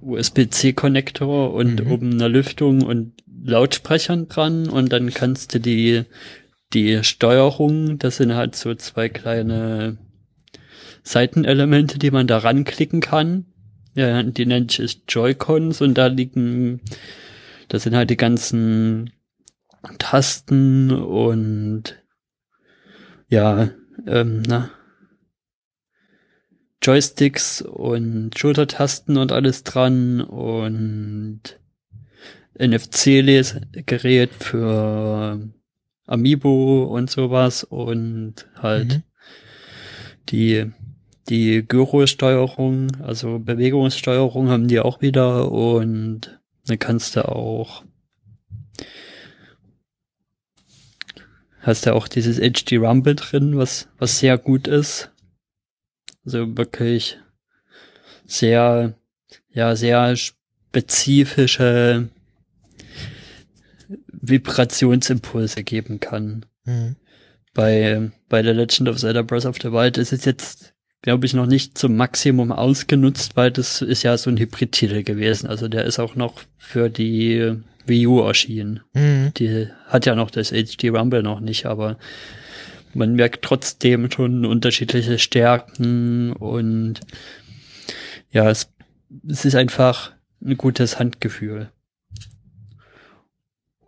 [0.00, 1.90] USB-C-Konnektor und mhm.
[1.92, 6.04] oben einer Lüftung und Lautsprechern dran und dann kannst du die,
[6.72, 9.98] die Steuerung, das sind halt so zwei kleine
[11.02, 13.46] Seitenelemente, die man da ranklicken kann.
[13.94, 16.80] Ja, die nennt sich Joy-Cons und da liegen,
[17.68, 19.12] das sind halt die ganzen
[19.98, 21.98] Tasten und
[23.28, 23.70] ja,
[24.06, 24.70] ähm, na,
[26.82, 31.60] Joysticks und Schultertasten und alles dran und
[32.58, 35.48] NFC-Gerät für
[36.06, 39.02] Amiibo und sowas und halt mhm.
[40.28, 40.72] die
[41.28, 47.84] die Gyro-Steuerung, also Bewegungssteuerung haben die auch wieder und dann kannst du auch
[51.62, 55.10] hast ja auch dieses HD Rumble drin, was, was sehr gut ist.
[56.24, 57.18] Also wirklich
[58.26, 58.94] sehr,
[59.50, 62.08] ja, sehr spezifische
[64.08, 66.46] Vibrationsimpulse geben kann.
[66.64, 66.96] Mhm.
[67.54, 70.71] Bei, bei The Legend of Zelda Breath of the Wild ist es jetzt,
[71.02, 75.48] glaube ich, noch nicht zum Maximum ausgenutzt, weil das ist ja so ein Hybrid-Titel gewesen.
[75.48, 78.80] Also der ist auch noch für die Wii U erschienen.
[78.94, 79.32] Mhm.
[79.36, 81.98] Die hat ja noch das HD Rumble noch nicht, aber
[82.94, 87.00] man merkt trotzdem schon unterschiedliche Stärken und
[88.30, 88.70] ja, es,
[89.28, 90.12] es ist einfach
[90.44, 91.70] ein gutes Handgefühl.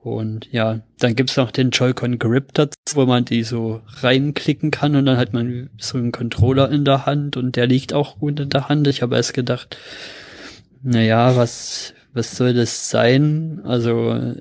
[0.05, 4.97] Und ja, dann gibt's noch den Joy-Con Grip dazu, wo man die so reinklicken kann
[4.97, 8.39] und dann hat man so einen Controller in der Hand und der liegt auch gut
[8.39, 8.87] in der Hand.
[8.87, 9.79] Ich habe erst gedacht,
[10.83, 13.63] naja, was, was soll das sein?
[13.65, 14.35] Also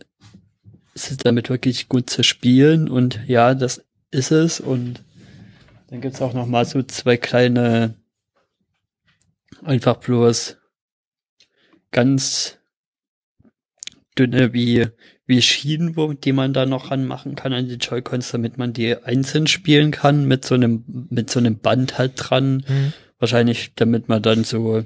[0.95, 2.89] ist es damit wirklich gut zu spielen?
[2.89, 4.59] Und ja, das ist es.
[4.59, 5.01] Und
[5.87, 7.95] dann gibt's auch noch mal so zwei kleine,
[9.63, 10.57] einfach bloß
[11.91, 12.57] ganz
[14.17, 14.87] dünne wie
[15.25, 18.97] wie Schienen, wo, die man da noch ranmachen kann an die Joy-Cons, damit man die
[18.97, 22.63] einzeln spielen kann, mit so einem, mit so einem Band halt dran.
[22.67, 22.93] Mhm.
[23.19, 24.83] Wahrscheinlich, damit man dann so,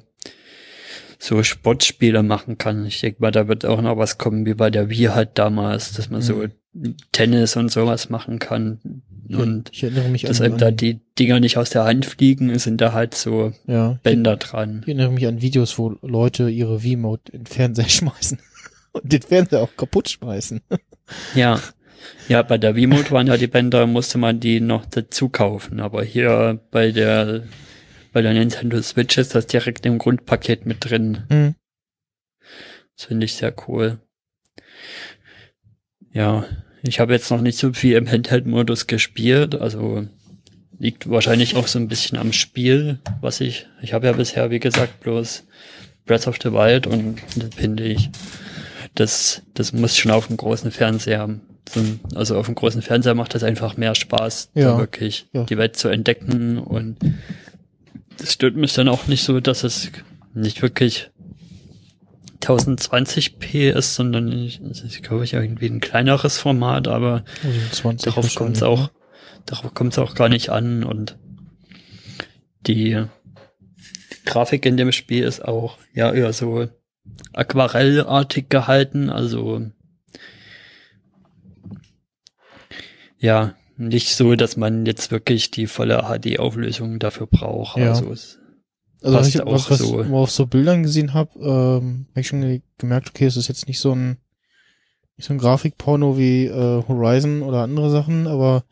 [1.18, 2.86] so Sportspiele machen kann.
[2.86, 5.94] Ich denke mal, da wird auch noch was kommen, wie bei der Wii halt damals,
[5.94, 6.46] dass man so
[7.12, 9.02] Tennis und sowas machen kann.
[9.30, 12.58] Und ich erinnere mich dass an, einem da die Dinger nicht aus der Hand fliegen,
[12.60, 14.82] sind da halt so ja, ich, Bänder dran.
[14.84, 18.38] ich erinnere mich an Videos, wo Leute ihre V-Mode in Fernseher schmeißen
[19.02, 20.62] und den Fernseher auch kaputt schmeißen.
[21.36, 21.62] Ja.
[22.28, 25.80] Ja, bei der Wiimote waren ja die Bänder, musste man die noch dazu kaufen.
[25.80, 27.44] Aber hier bei der,
[28.12, 31.24] bei der Nintendo Switch ist das direkt im Grundpaket mit drin.
[31.30, 31.56] Mhm.
[32.98, 34.00] Das finde ich sehr cool.
[36.12, 36.46] Ja,
[36.84, 40.08] ich habe jetzt noch nicht so viel im Handheld-Modus gespielt, also
[40.80, 44.60] liegt wahrscheinlich auch so ein bisschen am Spiel, was ich, ich habe ja bisher, wie
[44.60, 45.46] gesagt, bloß
[46.06, 48.10] Breath of the Wild und das finde ich,
[49.00, 51.40] das, das muss schon auf dem großen Fernseher,
[52.16, 54.72] also auf dem großen Fernseher macht das einfach mehr Spaß, Ja.
[54.74, 55.44] da wirklich Ja.
[55.44, 56.98] die Welt zu entdecken und
[58.18, 59.92] das stört mich dann auch nicht so, dass es
[60.34, 61.12] nicht wirklich
[62.42, 68.36] 1020p ist, sondern ich, ist, glaube ich, irgendwie ein kleineres Format, aber Also 20 darauf
[68.36, 68.92] kommt es wahrscheinlich, auch,
[69.46, 71.18] darauf kommt es auch gar nicht an und
[72.66, 76.68] die, die Grafik in dem Spiel ist auch ja eher so
[77.34, 79.62] aquarellartig gehalten, also
[83.20, 87.78] ja, nicht so, dass man jetzt wirklich die volle HD-Auflösung dafür braucht.
[87.78, 87.90] Ja.
[87.90, 88.40] Also es,
[89.02, 90.04] Also was passt ich, auch was, so.
[90.04, 93.68] auf so Bildern gesehen habe, ähm, habe ich schon ge- gemerkt, okay, es ist jetzt
[93.68, 94.18] nicht so ein
[95.16, 98.66] nicht so ein Grafikporno wie äh, Horizon oder andere Sachen, aber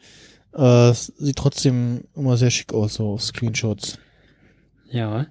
[0.56, 3.98] äh, es sieht trotzdem immer sehr schick aus, so auf Screenshots.
[4.90, 5.28] ja.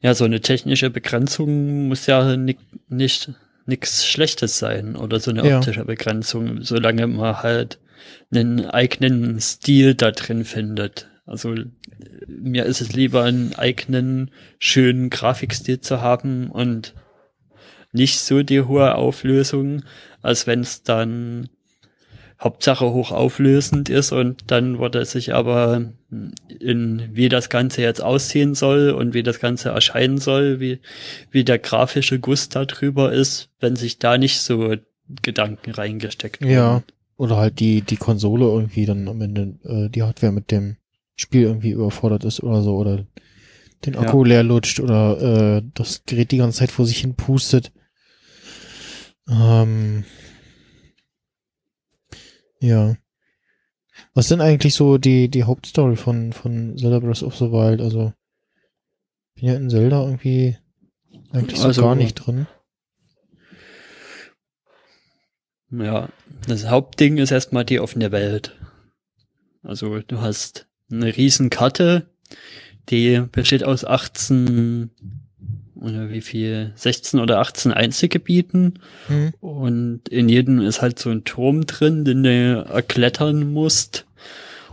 [0.00, 2.56] Ja, so eine technische Begrenzung muss ja ni
[2.88, 3.32] nicht
[3.66, 5.58] nichts Schlechtes sein oder so eine Ja.
[5.58, 7.78] optische Begrenzung, solange man halt
[8.32, 11.08] einen eigenen Stil da drin findet.
[11.26, 11.54] Also
[12.26, 16.94] mir ist es lieber, einen eigenen, schönen Grafikstil zu haben und
[17.92, 19.82] nicht so die hohe Auflösung,
[20.22, 21.50] als wenn es dann
[22.40, 25.92] Hauptsache hochauflösend ist und dann wurde es sich aber
[26.60, 30.78] in wie das Ganze jetzt aussehen soll und wie das Ganze erscheinen soll, wie,
[31.32, 34.74] wie der grafische Guss da drüber ist, wenn sich da nicht so
[35.22, 36.52] Gedanken reingesteckt wurden.
[36.52, 36.82] Ja.
[37.16, 40.76] Oder halt die, die Konsole irgendwie dann am Ende, äh, die Hardware mit dem
[41.16, 43.04] Spiel irgendwie überfordert ist oder so, oder
[43.84, 44.00] den Ja.
[44.00, 47.72] Akku leer lutscht oder äh, das Gerät die ganze Zeit vor sich hin pustet.
[49.28, 50.04] Ähm,
[52.60, 52.96] ja.
[54.14, 57.80] Was denn eigentlich so die, die Hauptstory von, von Zelda Breath of the Wild?
[57.80, 58.12] Also,
[59.34, 60.56] bin ja in Zelda irgendwie
[61.32, 62.46] eigentlich so Also- gar nicht drin.
[65.70, 66.08] Ja,
[66.46, 68.56] das Hauptding ist erstmal die offene Welt.
[69.62, 72.08] Also du hast eine riesen Karte,
[72.88, 74.90] die besteht aus 18
[75.80, 79.32] oder wie viel, 16 oder 18 Einzelgebieten Hm?
[79.40, 84.06] und in jedem ist halt so ein Turm drin, den du erklettern musst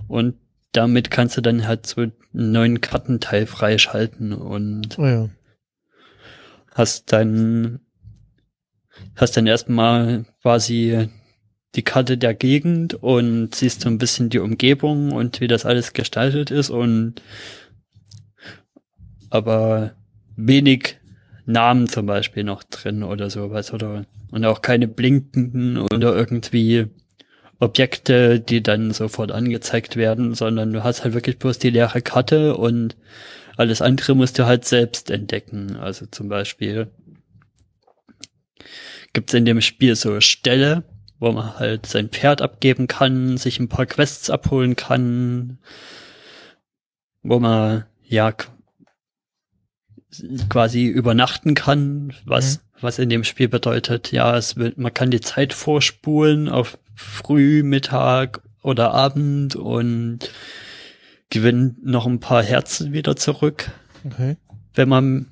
[0.08, 0.36] und
[0.72, 5.30] damit kannst du dann halt so einen neuen Kartenteil freischalten und Oh ja.
[6.74, 7.80] hast dann
[9.16, 11.10] hast dann erstmal quasi
[11.76, 15.91] die Karte der Gegend und siehst so ein bisschen die Umgebung und wie das alles
[15.93, 17.22] gestaltet ist und
[19.30, 19.91] aber
[20.36, 20.97] wenig
[21.45, 26.88] Namen zum Beispiel noch drin oder sowas oder und auch keine blinkenden oder irgendwie
[27.59, 32.57] Objekte, die dann sofort angezeigt werden, sondern du hast halt wirklich bloß die leere Karte
[32.57, 32.97] und
[33.57, 35.77] alles andere musst du halt selbst entdecken.
[35.77, 36.91] Also zum Beispiel
[39.13, 40.83] gibt's in dem Spiel so Ställe,
[41.19, 45.59] wo man halt sein Pferd abgeben kann, sich ein paar Quests abholen kann,
[47.23, 48.33] wo man ja
[50.49, 55.22] quasi übernachten kann, was was in dem Spiel bedeutet, ja, es wird, man kann die
[55.22, 60.32] Zeit vorspulen auf früh, Mittag oder Abend und
[61.30, 63.72] gewinnt noch ein paar Herzen wieder zurück
[64.05, 64.38] Okay.
[64.74, 65.28] wenn man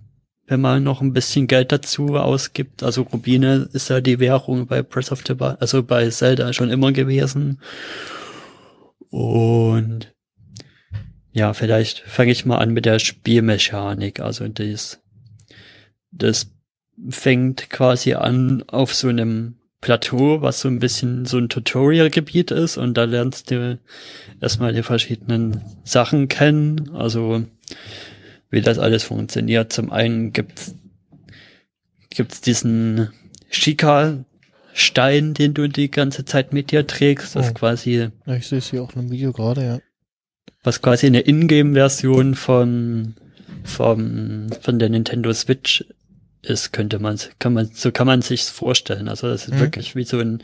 [0.48, 2.84] wenn man noch ein bisschen Geld dazu ausgibt.
[2.84, 6.70] Also Rubine ist ja die Währung bei Breath of the Wild, also bei Zelda schon
[6.70, 7.62] immer gewesen.
[9.10, 10.13] Und
[11.34, 14.20] ja, vielleicht fange ich mal an mit der Spielmechanik.
[14.20, 15.02] Also das,
[16.12, 16.52] das
[17.10, 22.78] fängt quasi an auf so einem Plateau, was so ein bisschen so ein Tutorial-Gebiet ist
[22.78, 23.80] und da lernst du
[24.40, 26.92] erstmal die verschiedenen Sachen kennen.
[26.94, 27.44] Also
[28.50, 29.74] wie das alles funktioniert.
[29.74, 30.76] Zum einen gibt's
[32.12, 33.10] gibt's diesen
[33.50, 37.54] Shika-Stein, den du die ganze Zeit mit dir trägst, was Oh.
[37.54, 39.80] quasi, ich sehe es hier auch in einem Video gerade, ja.
[40.64, 43.16] Was quasi eine Ingame-Version von,
[43.64, 45.84] vom, von der Nintendo Switch
[46.42, 49.08] ist, könnte man, kann man, so kann man sich's vorstellen.
[49.08, 49.60] Also das ist Mhm.
[49.60, 50.44] wirklich wie so ein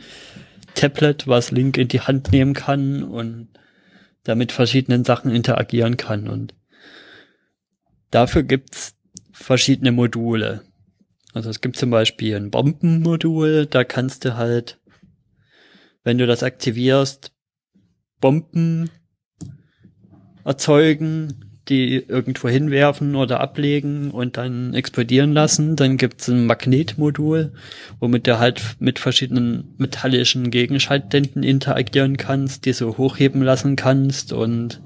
[0.74, 3.48] Tablet, was Link in die Hand nehmen kann und
[4.24, 6.54] damit verschiedenen Sachen interagieren kann und
[8.10, 8.96] Dafür gibt's
[9.32, 10.62] verschiedene Module.
[11.32, 14.78] Also es gibt zum Beispiel ein Bombenmodul, da kannst du halt,
[16.02, 17.30] wenn du das aktivierst,
[18.20, 18.90] Bomben
[20.44, 25.76] erzeugen, die irgendwo hinwerfen oder ablegen und dann explodieren lassen.
[25.76, 27.52] Dann gibt's ein Magnetmodul,
[28.00, 34.80] womit du halt mit verschiedenen metallischen Gegenständen interagieren kannst, die so hochheben lassen kannst und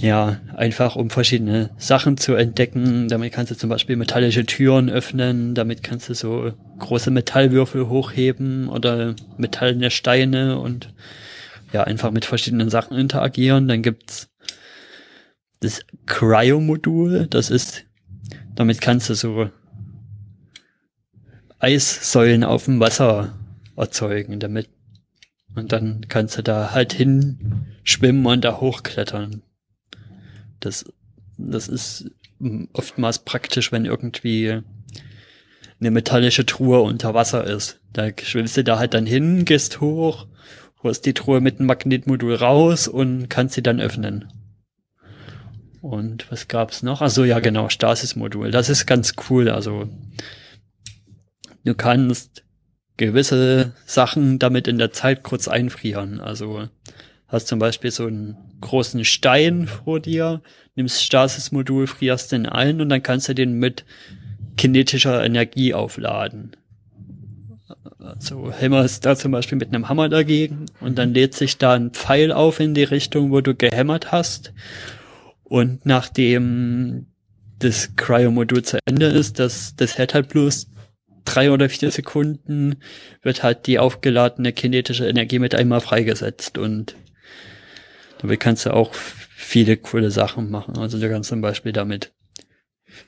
[0.00, 3.08] ja, einfach um verschiedene Sachen zu entdecken.
[3.08, 8.68] Damit kannst du zum Beispiel metallische Türen öffnen, damit kannst du so große Metallwürfel hochheben
[8.68, 10.90] oder metallene Steine und
[11.72, 13.68] ja, einfach mit verschiedenen Sachen interagieren.
[13.68, 14.28] Dann gibt's
[15.60, 17.84] das Cryo-Modul, das ist,
[18.54, 19.50] damit kannst du so
[21.58, 23.34] Eissäulen auf dem Wasser
[23.76, 24.68] erzeugen, damit
[25.54, 29.42] und dann kannst du da halt hinschwimmen und da hochklettern.
[30.60, 30.84] Das,
[31.38, 32.10] das ist
[32.74, 34.60] oftmals praktisch, wenn irgendwie
[35.80, 37.80] eine metallische Truhe unter Wasser ist.
[37.94, 40.26] Da schwimmst du da halt dann hin, gehst hoch,
[40.86, 44.32] holst die Truhe mit dem Magnetmodul raus und kannst sie dann öffnen.
[45.82, 47.02] Und was gab's noch?
[47.02, 48.50] Ach so, ja genau, Stasis-Modul.
[48.50, 49.48] Das ist ganz cool.
[49.48, 49.88] Also
[51.64, 52.44] du kannst
[52.96, 56.20] gewisse Sachen damit in der Zeit kurz einfrieren.
[56.20, 56.68] Also
[57.28, 60.42] hast zum Beispiel so einen großen Stein vor dir,
[60.74, 63.84] nimmst Stasis-Modul, frierst den ein und dann kannst du den mit
[64.56, 66.56] kinetischer Energie aufladen.
[68.06, 71.90] Also hämmerst da zum Beispiel mit einem Hammer dagegen und dann lädt sich da ein
[71.90, 74.52] Pfeil auf in die Richtung, wo du gehämmert hast.
[75.44, 77.06] Und nachdem
[77.58, 80.68] das Cryo-Modul zu Ende ist, das, das hält halt bloß
[81.24, 82.76] drei oder vier Sekunden,
[83.22, 86.96] wird halt die aufgeladene kinetische Energie mit einmal freigesetzt und
[88.18, 90.78] damit kannst du auch viele coole Sachen machen.
[90.78, 92.12] Also du kannst zum Beispiel damit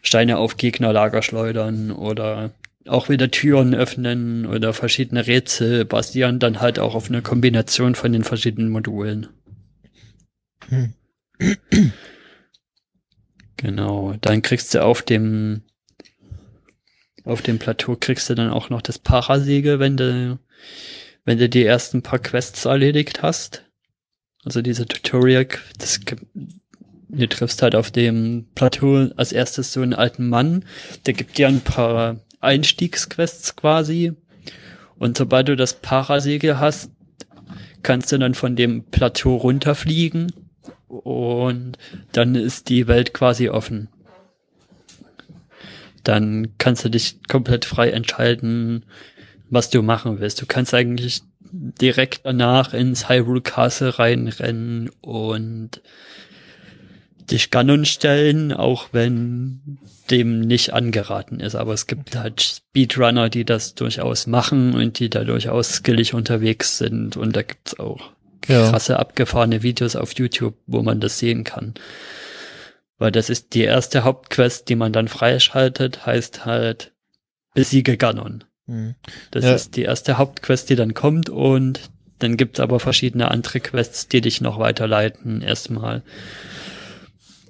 [0.03, 2.53] Steine auf Gegnerlager schleudern oder
[2.89, 8.13] auch wieder Türen öffnen oder verschiedene Rätsel basieren dann halt auch auf einer Kombination von
[8.13, 9.29] den verschiedenen Modulen.
[10.69, 10.95] Hm.
[13.57, 15.63] Genau, dann kriegst du auf dem
[17.25, 20.39] auf dem Plateau kriegst du dann auch noch das Parasegel, wenn du
[21.25, 23.65] wenn du die ersten paar Quests erledigt hast.
[24.45, 26.01] Also diese Tutorial, das
[27.09, 30.65] du triffst halt auf dem Plateau als erstes so einen alten Mann,
[31.07, 34.13] der gibt dir ein paar Einstiegsquests quasi.
[34.99, 36.91] Und sobald du das Parasegel hast,
[37.83, 40.33] kannst du dann von dem Plateau runterfliegen
[40.89, 41.79] und
[42.13, 43.89] dann ist die Welt quasi offen.
[46.05, 48.85] Dann kannst du dich komplett frei entscheiden,
[49.51, 50.41] was du machen willst.
[50.41, 55.83] Du kannst eigentlich direkt danach ins Hyrule Castle reinrennen und
[57.31, 59.79] dich Ganon stellen, auch wenn
[60.11, 61.55] dem nicht angeraten ist.
[61.55, 66.79] Aber es gibt halt Speedrunner, die das durchaus machen und die da durchaus skillig unterwegs
[66.79, 67.17] sind.
[67.17, 68.11] Und da gibt's auch
[68.47, 68.71] Ja.
[68.71, 71.75] krasse abgefahrene Videos auf YouTube, wo man das sehen kann.
[72.99, 76.93] Weil das ist die erste Hauptquest, die man dann freischaltet, heißt halt
[77.55, 78.45] besiege Ganon.
[78.67, 78.95] Hm.
[79.31, 79.55] Das Ja.
[79.55, 84.21] ist die erste Hauptquest, die dann kommt und dann gibt's aber verschiedene andere Quests, die
[84.21, 86.03] dich noch weiterleiten, erstmal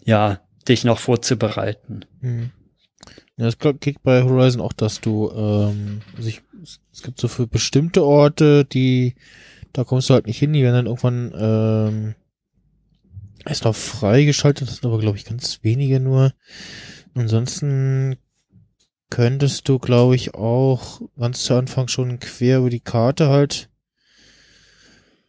[0.09, 2.07] ja, dich noch vorzubereiten.
[2.23, 2.51] Hm.
[3.37, 7.47] Ja, es geht bei Horizon auch, dass du, ähm, also ich, es gibt so für
[7.47, 9.17] bestimmte Orte, die,
[9.75, 12.15] da kommst du halt nicht hin, die werden dann irgendwann, ähm,
[13.45, 16.33] ist noch freigeschaltet, das sind aber, glaube ich, ganz wenige nur.
[17.15, 18.17] Ansonsten
[19.11, 23.69] könntest du, glaube ich, auch ganz zu Anfang schon quer über die Karte halt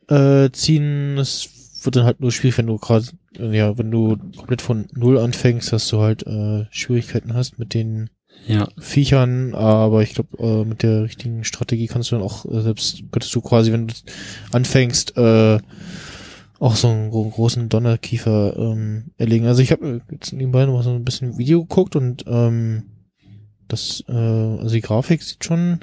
[0.07, 1.17] äh, ziehen.
[1.17, 1.49] Es
[1.83, 3.05] wird dann halt nur schwierig, wenn du gerade,
[3.37, 8.09] ja, wenn du komplett von Null anfängst, dass du halt äh, Schwierigkeiten hast mit den
[8.47, 8.67] Ja.
[8.79, 13.03] Viechern, aber ich glaube, äh, mit der richtigen Strategie kannst du dann auch, äh, selbst
[13.11, 13.93] könntest du quasi, wenn du
[14.51, 15.59] anfängst, äh,
[16.59, 19.45] auch so einen gro- großen Donnerkiefer ähm, erlegen.
[19.45, 22.83] Also ich habe jetzt nebenbei noch mal so ein bisschen Video geguckt und ähm,
[23.67, 25.79] das, äh, also die Grafik sieht schon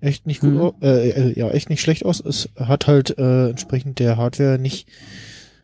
[0.00, 0.60] echt nicht gut Mhm.
[0.60, 2.20] aus, äh, äh, ja, echt nicht schlecht aus.
[2.20, 4.88] Es hat halt äh, entsprechend der Hardware nicht,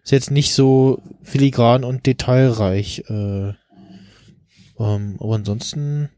[0.08, 3.04] ist jetzt nicht so filigran und detailreich.
[3.10, 3.48] Äh,
[4.78, 6.08] ähm, aber ansonsten,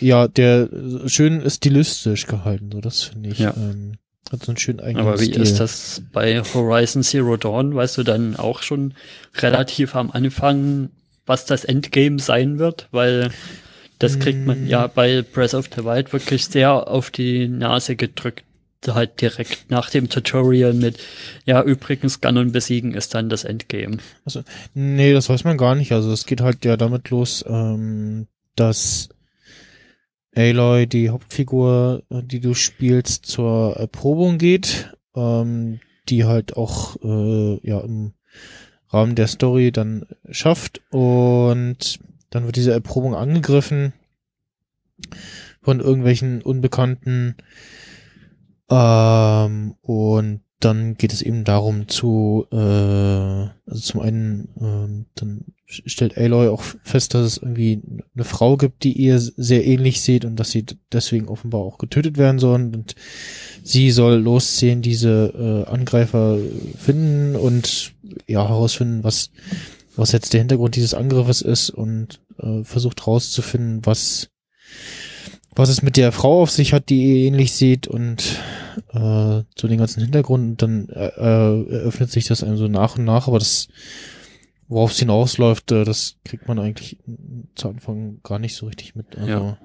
[0.00, 0.70] ja, der
[1.04, 3.40] schön stilistisch gehalten, so das finde ich.
[3.40, 3.52] Ja.
[3.58, 3.98] Ähm,
[4.32, 5.42] hat so einen schönen eigenen Aber wie Stil.
[5.42, 7.74] ist das bei Horizon Zero Dawn?
[7.74, 8.94] Weißt du dann auch schon
[9.36, 10.88] relativ am Anfang,
[11.26, 12.88] was das Endgame sein wird?
[12.90, 13.32] Weil
[13.98, 14.66] das kriegt man Mm.
[14.66, 18.44] ja bei Breath of the Wild wirklich sehr auf die Nase gedrückt.
[18.86, 20.98] Halt direkt nach dem Tutorial mit,
[21.44, 23.98] ja, übrigens Ganon besiegen ist dann das Endgame.
[24.72, 25.92] Nee, das weiß man gar nicht.
[25.92, 28.26] Also es geht halt ja damit los, ähm,
[28.56, 29.10] dass
[30.34, 37.80] Aloy, die Hauptfigur, die du spielst, zur Erprobung geht, ähm, die halt auch äh, ja
[37.80, 38.12] im
[38.88, 41.98] Rahmen der Story dann schafft und
[42.30, 43.92] dann wird diese Erprobung angegriffen
[45.62, 47.36] von irgendwelchen Unbekannten
[48.70, 56.18] ähm, und dann geht es eben darum zu, äh, also zum einen, ähm, dann stellt
[56.18, 57.80] Aloy auch fest, dass es irgendwie
[58.14, 62.18] eine Frau gibt, die ihr sehr ähnlich sieht und dass sie deswegen offenbar auch getötet
[62.18, 62.74] werden sollen.
[62.74, 62.94] Und
[63.62, 66.38] sie soll losziehen, diese äh, Angreifer
[66.76, 67.94] finden und
[68.26, 69.30] ja herausfinden, was
[69.96, 74.30] was jetzt der Hintergrund dieses Angriffes ist und äh, versucht rauszufinden, was
[75.54, 78.40] was es mit der Frau auf sich hat, die ihr ähnlich sieht und
[78.92, 82.96] äh, zu den ganzen Hintergrund und dann äh, äh, eröffnet sich das einem so nach
[82.96, 83.68] und nach, aber das
[84.70, 86.98] worauf es hinausläuft, äh, das kriegt man eigentlich
[87.56, 89.18] zu Anfang gar nicht so richtig mit.
[89.18, 89.58] Also, Ja.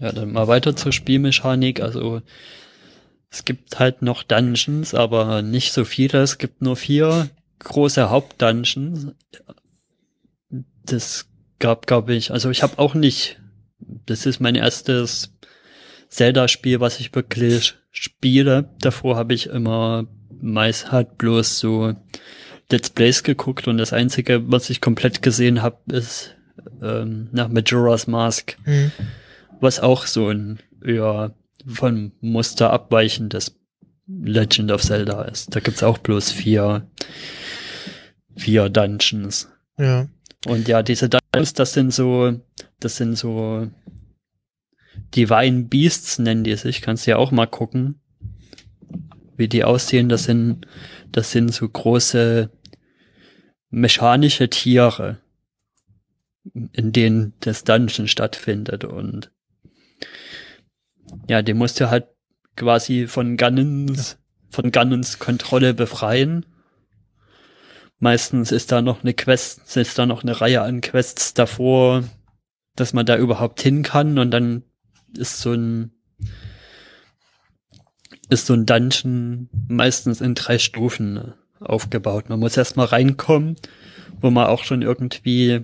[0.00, 1.80] Ja, dann mal weiter zur Spielmechanik.
[1.80, 2.22] Also
[3.30, 6.22] es gibt halt noch Dungeons, aber nicht so viele.
[6.22, 7.28] Es gibt nur vier
[7.60, 9.08] große Hauptdungeons.
[10.84, 11.28] Das
[11.58, 13.40] gab, glaube ich, also ich habe auch nicht,
[13.78, 15.34] das ist mein erstes
[16.10, 18.68] Zelda-Spiel, was ich wirklich spiele.
[18.80, 20.06] Davor habe ich immer
[20.42, 21.94] meist halt bloß so
[22.70, 26.36] Let's Plays geguckt und das Einzige, was ich komplett gesehen habe, ist
[26.82, 28.92] ähm, nach Majora's Mask Hm.
[29.60, 31.34] was auch so ein eher
[31.66, 33.56] von Muster abweichendes
[34.06, 35.54] Legend of Zelda ist.
[35.54, 36.88] Da gibt's auch bloß vier,
[38.36, 39.48] vier Dungeons.
[39.78, 40.08] Ja.
[40.46, 42.40] Und ja, diese Dungeons, das sind so,
[42.80, 43.68] das sind so
[45.14, 46.82] Divine Beasts nennen die sich.
[46.82, 48.00] Kannst du ja auch mal gucken,
[49.36, 50.08] wie die aussehen.
[50.08, 50.66] Das sind,
[51.10, 52.50] das sind so große
[53.70, 55.18] mechanische Tiere,
[56.72, 59.30] in denen das Dungeon stattfindet und
[61.28, 62.06] ja, die musst du halt
[62.56, 66.46] quasi von Ganons, von Ganons Kontrolle befreien.
[67.98, 72.04] Meistens ist da noch eine Quest, ist da noch eine Reihe an Quests davor,
[72.76, 74.62] dass man da überhaupt hin kann und dann
[75.16, 75.92] ist so ein
[78.30, 82.28] ist so ein Dungeon meistens in drei Stufen äh, aufgebaut.
[82.28, 83.56] Man muss erstmal reinkommen,
[84.20, 85.62] wo man auch schon irgendwie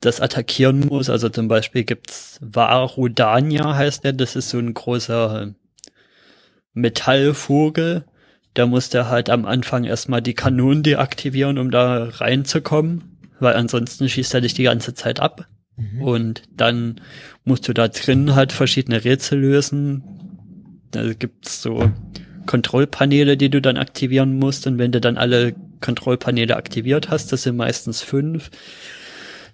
[0.00, 1.08] das attackieren muss.
[1.08, 5.54] Also zum Beispiel gibt's Varudania heißt der, das ist so ein großer
[6.74, 8.04] Metallvogel.
[8.54, 14.08] Da muss der halt am Anfang erstmal die Kanonen deaktivieren, um da reinzukommen, weil ansonsten
[14.08, 15.46] schießt er dich die ganze Zeit ab.
[15.80, 16.02] Mhm.
[16.02, 17.00] Und dann
[17.44, 20.02] musst du da drin halt verschiedene Rätsel lösen.
[20.90, 21.90] Da gibt's so
[22.46, 24.66] Kontrollpaneele, die du dann aktivieren musst.
[24.66, 28.50] Und wenn du dann alle Kontrollpaneele aktiviert hast, das sind meistens fünf,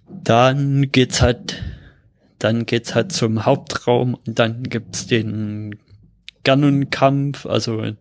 [0.09, 1.63] dann geht's halt,
[2.39, 5.77] dann geht's halt zum Hauptraum und dann gibt's den
[6.45, 7.93] Ganon-Kampf, also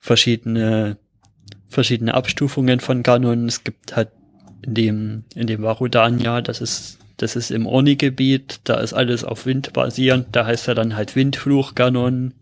[0.00, 0.98] verschiedene,
[1.66, 3.46] verschiedene Abstufungen von Ganon.
[3.46, 4.10] Es gibt halt
[4.64, 9.46] in dem, in dem Varudania, das ist, das ist im Orni-Gebiet, da ist alles auf
[9.46, 12.34] Wind basierend, da heißt er dann halt Windfluch Ganon.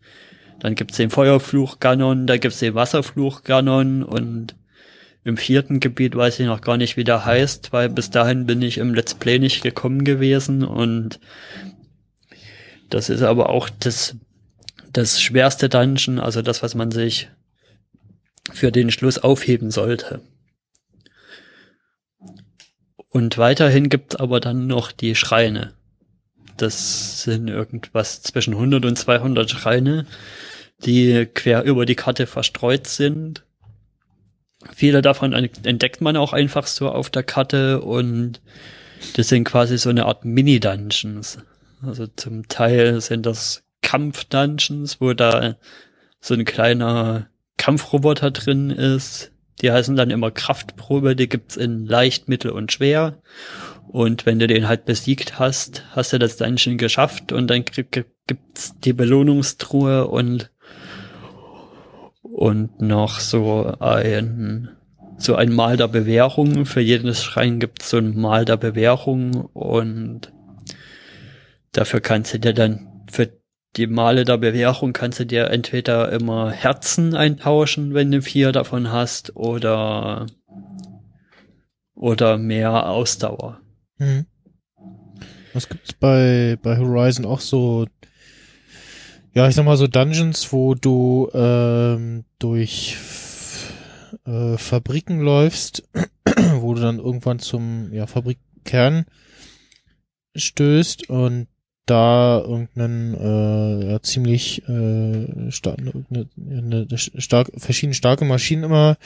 [0.61, 4.55] Dann gibt's den Feuerfluch Ganon, da gibt's den Wasserfluch Ganon und
[5.25, 8.63] im vierten Gebiet weiß ich noch gar nicht, wie der heißt, weil bis dahin bin
[8.63, 11.21] ich im Let's Play nicht gekommen gewesen und
[12.91, 14.17] das ist aber auch das,
[14.93, 17.29] das schwerste Dungeon, also das, was man sich
[18.53, 20.21] für den Schluss aufheben sollte.
[23.13, 25.75] Und weiterhin gibt's aber dann noch die Schreine.
[26.57, 30.07] Das sind irgendwas zwischen 100 und 200 Schreine,
[30.85, 33.45] die quer über die Karte verstreut sind.
[34.75, 38.41] Viele davon entdeckt man auch einfach so auf der Karte und
[39.17, 41.39] das sind quasi so eine Art Mini-Dungeons.
[41.83, 45.57] Also zum Teil sind das Kampf-Dungeons, wo da
[46.21, 47.27] so ein kleiner
[47.59, 49.32] Kampfroboter drin ist.
[49.61, 53.19] Die heißen dann immer Kraftprobe, die gibt's in leicht, mittel und schwer.
[53.89, 58.75] Und wenn du den halt besiegt hast, hast du das Dungeon geschafft und dann gibt's
[58.81, 60.51] die Belohnungstruhe und
[62.23, 64.71] und noch so ein
[65.19, 66.65] so ein Mal der Bewährung.
[66.65, 70.33] Für jedes Schrein gibt's so ein Mal der Bewährung und
[71.73, 73.31] dafür kannst du dir dann für
[73.77, 78.93] die Male der Bewährung kannst du dir entweder immer Herzen eintauschen, wenn du vier davon
[78.93, 80.27] hast, oder
[81.95, 83.61] oder mehr Ausdauer.
[83.99, 84.27] Mhm.
[85.53, 87.87] Was gibt's bei, bei Horizon auch so,
[89.35, 92.97] ja, ich sag mal so Dungeons, wo du ähm, durch
[94.27, 95.89] äh, Fabriken läufst,
[96.55, 99.05] wo du dann irgendwann zum ja, Fabrikkern
[100.35, 101.47] stößt und
[101.87, 108.97] da irgendeinen äh, ja, ziemlich äh, stark, eine, eine, stark, verschiedene starke Maschinen immer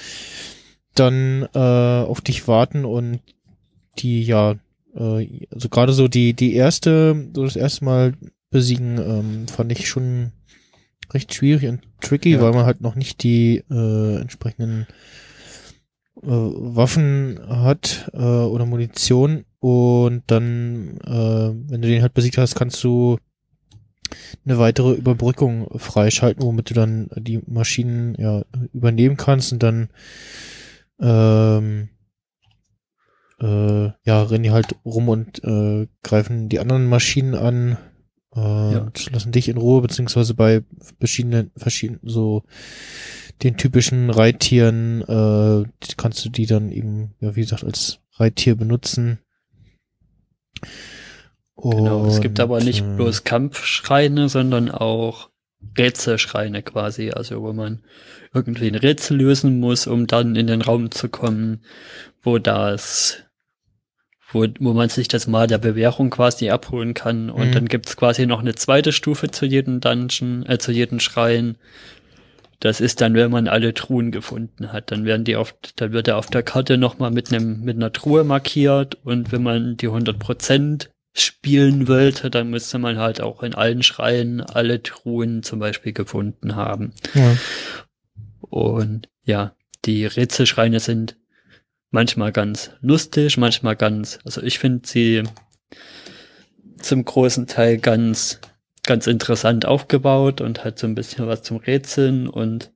[0.94, 3.20] dann äh, auf dich warten und
[3.98, 4.56] die ja
[4.94, 8.14] äh, also gerade so die die erste so das erste Mal
[8.50, 10.32] besiegen ähm, fand ich schon
[11.12, 12.40] recht schwierig und tricky, ja.
[12.40, 14.86] weil man halt noch nicht die äh, entsprechenden
[16.22, 22.54] äh, Waffen hat äh, oder Munition und dann, äh, wenn du den halt besiegt hast,
[22.54, 23.18] kannst du
[24.44, 29.88] eine weitere Überbrückung freischalten, womit du dann die Maschinen ja übernehmen kannst und dann
[31.00, 31.88] ähm,
[33.40, 37.76] äh, ja, rennen die halt rum und äh, greifen die anderen Maschinen an
[38.34, 38.78] äh, ja.
[38.80, 40.62] und lassen dich in Ruhe, beziehungsweise bei
[40.98, 42.44] verschiedenen, verschiedenen, so
[43.42, 49.18] den typischen Reittieren äh, kannst du die dann eben, ja, wie gesagt, als Reittier benutzen.
[51.54, 55.30] Und, genau, es gibt aber nicht äh, bloß Kampfschreine, sondern auch
[55.76, 57.82] Rätselschreine quasi, also wo man
[58.34, 61.62] irgendwie ein Rätsel lösen muss, um dann in den Raum zu kommen,
[62.22, 63.22] wo das,
[64.30, 67.30] wo, wo man sich das mal der Bewährung quasi abholen kann.
[67.30, 67.52] Und mhm.
[67.52, 71.56] dann gibt's quasi noch eine zweite Stufe zu jedem Dungeon, äh, zu jedem Schrein.
[72.60, 74.90] Das ist dann, wenn man alle Truhen gefunden hat.
[74.90, 77.92] Dann werden die auf, dann wird er auf der Karte nochmal mit einem, mit einer
[77.92, 78.96] Truhe markiert.
[79.04, 83.82] Und wenn man die 100 Prozent spielen wollte, dann müsste man halt auch in allen
[83.82, 86.92] Schreien alle Truhen zum Beispiel gefunden haben.
[87.14, 87.36] Ja.
[88.40, 89.54] Und ja,
[89.84, 91.16] die Rätselschreine sind
[91.90, 95.22] manchmal ganz lustig, manchmal ganz, also ich finde sie
[96.78, 98.40] zum großen Teil ganz,
[98.86, 102.72] ganz interessant aufgebaut und hat so ein bisschen was zum Rätseln und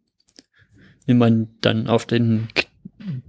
[1.07, 2.49] wie man dann auf den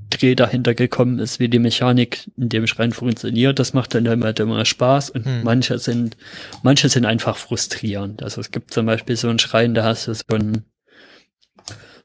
[0.09, 4.37] Dreh dahinter gekommen ist, wie die Mechanik in dem Schrein funktioniert, das macht dann immer,
[4.37, 5.43] immer Spaß und hm.
[5.43, 6.17] manche sind,
[6.63, 8.21] manche sind einfach frustrierend.
[8.21, 10.65] Also es gibt zum Beispiel so einen Schrein, da hast du so ein,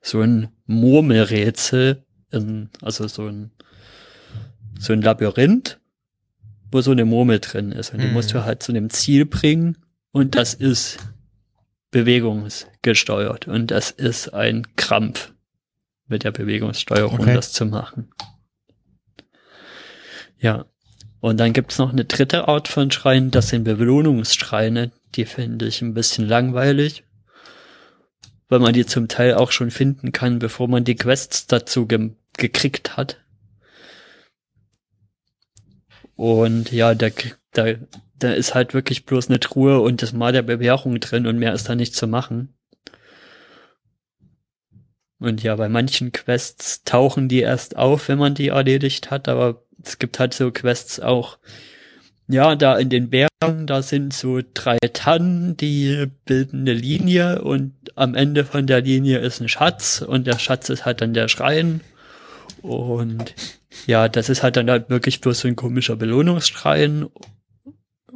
[0.01, 3.51] so ein Murmelrätsel, in, also so ein,
[4.79, 5.81] so ein Labyrinth,
[6.71, 8.45] wo so eine Murmel drin ist und die musst du hm.
[8.45, 9.77] halt zu einem Ziel bringen
[10.17, 10.97] und das ist
[11.91, 15.35] bewegungsgesteuert und das ist ein Krampf
[16.07, 17.35] mit der Bewegungssteuerung, okay.
[17.35, 18.09] das zu machen.
[20.39, 20.65] Ja.
[21.21, 24.91] Und dann gibt's noch eine dritte Art von Schreinen, das sind Belohnungsschreine.
[25.17, 27.05] Die finde ich ein bisschen langweilig,
[28.49, 32.13] weil man die zum Teil auch schon finden kann, bevor man die Quests dazu ge
[32.39, 33.23] gekriegt hat.
[36.15, 37.09] Und ja, da,
[37.53, 37.75] da,
[38.19, 41.53] da ist halt wirklich bloß eine Truhe und das Mal der Bewährung drin und mehr
[41.53, 42.55] ist da nicht zu machen.
[45.19, 49.63] Und ja, bei manchen Quests tauchen die erst auf, wenn man die erledigt hat, aber
[49.83, 51.39] es gibt halt so Quests auch,
[52.29, 57.73] ja, da in den Bergen, da sind so drei Tannen, die bilden eine Linie und
[57.95, 61.29] am Ende von der Linie ist ein Schatz und der Schatz ist halt dann der
[61.29, 61.81] Schrein.
[62.63, 63.35] Und
[63.87, 67.07] ja, das ist halt dann halt wirklich bloß so ein komischer Belohnungsschrein.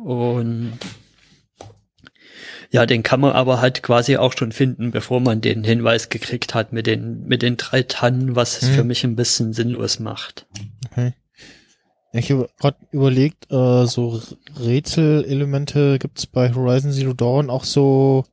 [0.04, 0.78] Und
[2.72, 6.54] Ja, den kann man aber halt quasi auch schon finden, bevor man den Hinweis gekriegt
[6.54, 8.74] hat mit den, mit den drei Tannen, was es Hm.
[8.76, 10.46] für mich ein bisschen sinnlos macht.
[10.90, 11.14] Okay.
[12.12, 14.20] Ich habe gerade überlegt, äh, so
[14.58, 18.24] Rätselelemente gibt's bei Horizon Zero Dawn auch so,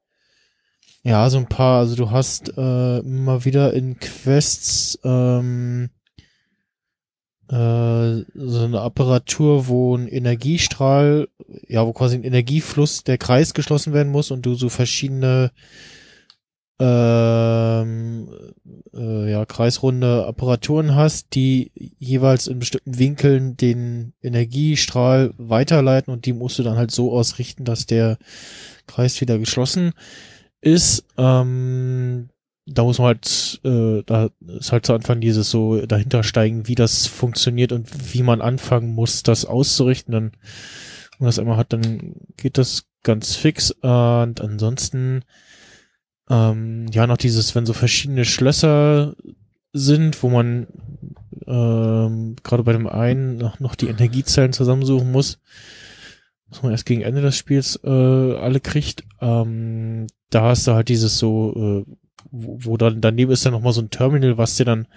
[1.04, 1.80] ja, so ein paar.
[1.80, 5.90] Also du hast äh, immer wieder in Quests ähm,
[7.50, 11.28] äh, so eine Apparatur, wo ein Energiestrahl,
[11.68, 15.52] ja, wo quasi ein Energiefluss der Kreis geschlossen werden muss und du so verschiedene
[16.80, 18.30] ähm,
[18.94, 26.34] äh, ja, kreisrunde Apparaturen hast, die jeweils in bestimmten Winkeln den Energiestrahl weiterleiten und die
[26.34, 28.18] musst du dann halt so ausrichten, dass der
[28.86, 29.94] Kreis wieder geschlossen
[30.62, 31.06] ist.
[31.18, 32.30] Ähm,
[32.68, 34.30] da muss man halt, äh, da
[34.60, 38.94] ist halt zu Anfang dieses so dahinter steigen, wie das funktioniert und wie man anfangen
[38.94, 40.12] muss, das auszurichten.
[40.12, 43.72] Dann, wenn man das einmal hat, dann geht das ganz fix.
[43.72, 45.24] Und ansonsten
[46.30, 49.16] ähm, ja noch dieses, wenn so verschiedene Schlösser
[49.72, 50.68] sind, wo man
[51.46, 55.40] ähm, gerade bei dem einen noch, noch die Energiezellen zusammensuchen muss,
[56.50, 59.06] was man erst gegen Ende des Spiels äh, alle kriegt.
[59.22, 61.92] Ähm, da hast du halt dieses so, äh,
[62.32, 64.88] wo, wo dann daneben ist dann nochmal so ein Terminal, was dir dann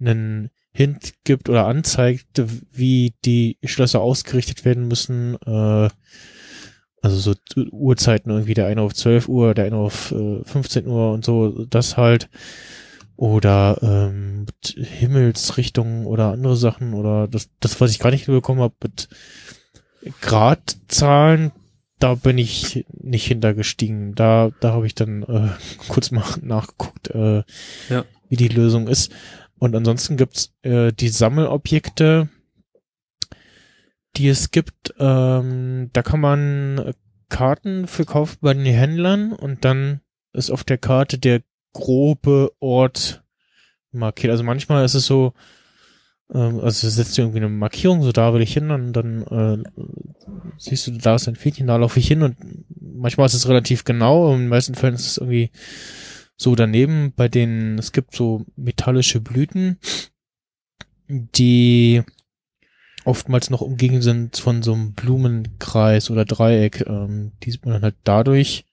[0.00, 2.42] einen Hint gibt oder anzeigt,
[2.72, 5.36] wie die Schlösser ausgerichtet werden müssen.
[5.46, 5.90] Äh,
[7.02, 7.34] also so
[7.72, 11.64] Uhrzeiten irgendwie, der eine auf 12 Uhr, der eine auf äh, 15 Uhr und so,
[11.66, 12.30] das halt.
[13.16, 18.60] Oder ähm, mit Himmelsrichtungen oder andere Sachen oder das, das was ich gar nicht bekommen
[18.60, 19.08] habe, mit
[20.20, 21.52] Gradzahlen,
[22.02, 24.14] da bin ich nicht hintergestiegen.
[24.14, 25.48] Da, da habe ich dann äh,
[25.88, 27.42] kurz mal nachgeguckt, äh,
[27.88, 28.04] Ja.
[28.28, 29.12] wie die Lösung ist.
[29.58, 32.28] Und ansonsten gibt's äh, die Sammelobjekte,
[34.16, 34.94] die es gibt.
[34.98, 36.94] Ähm, da kann man
[37.28, 40.00] Karten für kaufen bei den Händlern und dann
[40.32, 41.42] ist auf der Karte der
[41.72, 43.22] grobe Ort
[43.92, 44.30] markiert.
[44.30, 45.32] Also manchmal ist es so,
[46.32, 49.82] ähm, also setzt du irgendwie eine Markierung, so da will ich hin und dann äh,
[50.58, 52.36] siehst du, da ist ein Fähnchen, da laufe ich hin und
[52.80, 55.50] manchmal ist es relativ genau, in den meisten Fällen ist es irgendwie
[56.36, 59.78] so daneben, bei denen es gibt so metallische Blüten,
[61.08, 62.02] die
[63.04, 66.84] oftmals noch umgeben sind von so einem Blumenkreis oder Dreieck.
[66.86, 68.64] Ähm, die sieht man dann halt dadurch.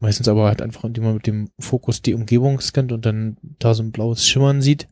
[0.00, 3.72] Meistens aber halt einfach, indem man mit dem Fokus die Umgebung scannt und dann da
[3.72, 4.88] so ein blaues Schimmern sieht.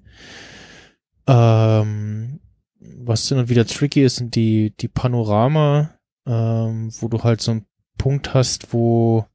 [1.31, 2.41] Ähm,
[2.81, 5.95] was dann wieder tricky ist, sind die, die Panorama,
[6.27, 7.67] ähm, wo du halt so einen
[7.99, 9.27] Punkt hast, wo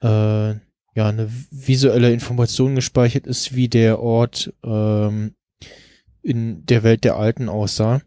[0.00, 0.58] äh, ja
[0.94, 5.34] eine visuelle Information gespeichert ist, wie der Ort ähm,
[6.22, 8.00] in der Welt der Alten aussah.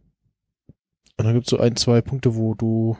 [1.17, 2.97] Und dann gibt es so ein, zwei Punkte, wo du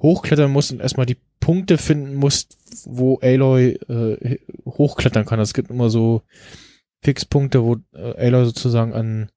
[0.00, 5.38] hochklettern musst und erstmal die Punkte finden musst, wo Aloy äh, hochklettern kann.
[5.38, 6.22] Es gibt immer so
[7.02, 9.30] Fixpunkte, wo äh, Aloy sozusagen an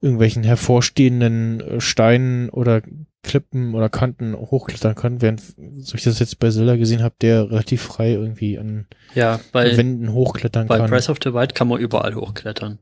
[0.00, 2.82] irgendwelchen hervorstehenden äh, Steinen oder
[3.22, 5.42] Klippen oder Kanten hochklettern kann, während,
[5.78, 9.76] so ich das jetzt bei Zelda gesehen habe, der relativ frei irgendwie an Ja, bei,
[9.76, 10.88] Wänden hochklettern bei kann.
[10.88, 12.78] Breath of the Wild kann man überall hochklettern.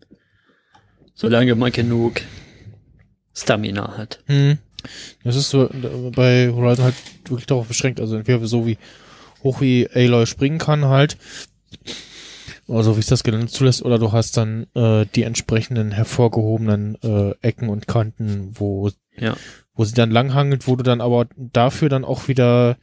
[1.15, 2.21] Solange man genug
[3.35, 4.23] Stamina hat.
[4.27, 4.59] Hm.
[5.25, 5.69] Das ist so
[6.15, 6.95] bei Horizon halt
[7.25, 8.01] wirklich darauf beschränkt.
[8.01, 8.79] Also entweder so wie
[9.43, 11.17] hoch wie Aloy springen kann halt.
[12.69, 16.97] Oder so wie es das Gelände zulässt, oder du hast dann äh, die entsprechenden hervorgehobenen
[17.03, 19.37] äh, Ecken und Kanten, wo, Ja.
[19.75, 22.77] wo sie dann langhangelt, wo du dann aber dafür dann auch wieder,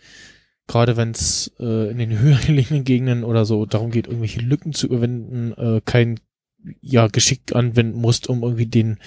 [0.68, 4.74] gerade wenn es äh, in den höher gelegenen Gegenden oder so darum geht, irgendwelche Lücken
[4.74, 6.20] zu überwinden, äh, kein
[6.82, 8.98] ja, Geschick anwenden musst, um irgendwie den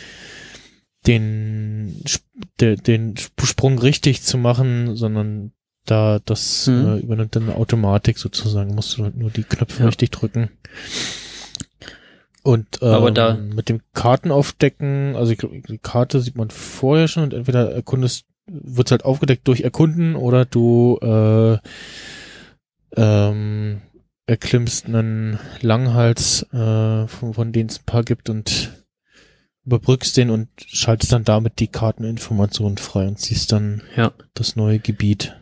[1.07, 2.03] den,
[2.61, 5.53] de, den Sprung richtig zu machen, sondern
[5.87, 6.87] da das Mhm.
[6.87, 9.87] äh, übernimmt dann eine Automatik sozusagen, musst du halt nur die Knöpfe Ja.
[9.87, 10.51] richtig drücken.
[12.43, 17.09] Und ähm, Aber da- mit dem Kartenaufdecken, also ich glaube, die Karte sieht man vorher
[17.09, 21.59] schon und entweder erkundest, wird's halt aufgedeckt durch Erkunden oder du äh,
[22.97, 23.83] ähm,
[24.27, 28.73] erklimmst einen Langhals, äh, von, von denen es ein paar gibt und
[29.67, 34.13] überbrückst den und schaltest dann damit die Karteninformationen frei und siehst dann Ja.
[34.33, 35.37] das neue Gebiet.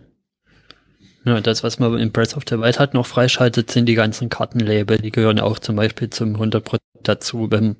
[1.27, 4.29] Ja, das, was man in Breath of the Wild hat, noch freischaltet, sind die ganzen
[4.29, 4.99] Kartenlabel.
[4.99, 7.75] Die gehören auch zum Beispiel zum 100% dazu, wenn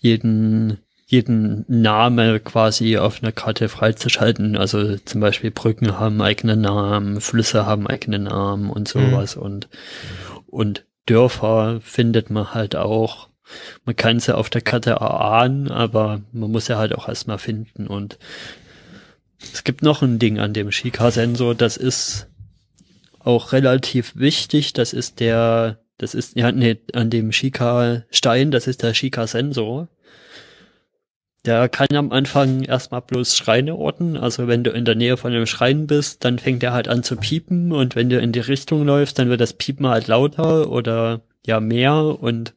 [0.00, 4.56] jeden, jeden Name quasi auf einer Karte freizuschalten.
[4.56, 9.68] Also zum Beispiel Brücken haben eigene Namen, Flüsse haben eigene Namen und sowas und,
[10.48, 13.28] und Dörfer findet man halt auch.
[13.84, 17.86] Man kann sie auf der Karte erahnen, aber man muss sie halt auch erstmal finden
[17.86, 18.18] und
[19.52, 22.26] es gibt noch ein Ding an dem Shika-Sensor, das ist
[23.24, 24.72] auch relativ wichtig.
[24.72, 29.88] Das ist der, das ist, ja, nee, an dem Shika-Stein, das ist der Shika-Sensor.
[31.44, 34.16] Der kann am Anfang erstmal bloß Schreine orten.
[34.16, 37.02] Also wenn du in der Nähe von einem Schrein bist, dann fängt er halt an
[37.02, 40.70] zu piepen und wenn du in die Richtung läufst, dann wird das Piepen halt lauter
[40.70, 42.54] oder ja mehr und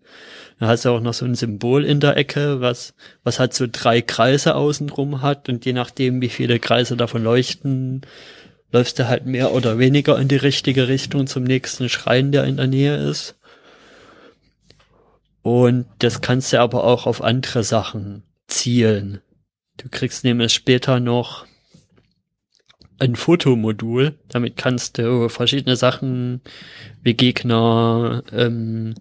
[0.60, 3.68] dann hast du auch noch so ein Symbol in der Ecke, was, was halt so
[3.70, 8.02] drei Kreise außenrum hat und je nachdem, wie viele Kreise davon leuchten,
[8.72, 12.58] läufst du halt mehr oder weniger in die richtige Richtung zum nächsten Schrein, der in
[12.58, 13.36] der Nähe ist.
[15.42, 19.22] Und das kannst du aber auch auf andere Sachen zielen.
[19.78, 21.46] Du kriegst nämlich später noch
[23.00, 24.18] ein Fotomodul.
[24.28, 26.42] Damit kannst du verschiedene Sachen
[27.02, 28.96] wie Gegner, ähm,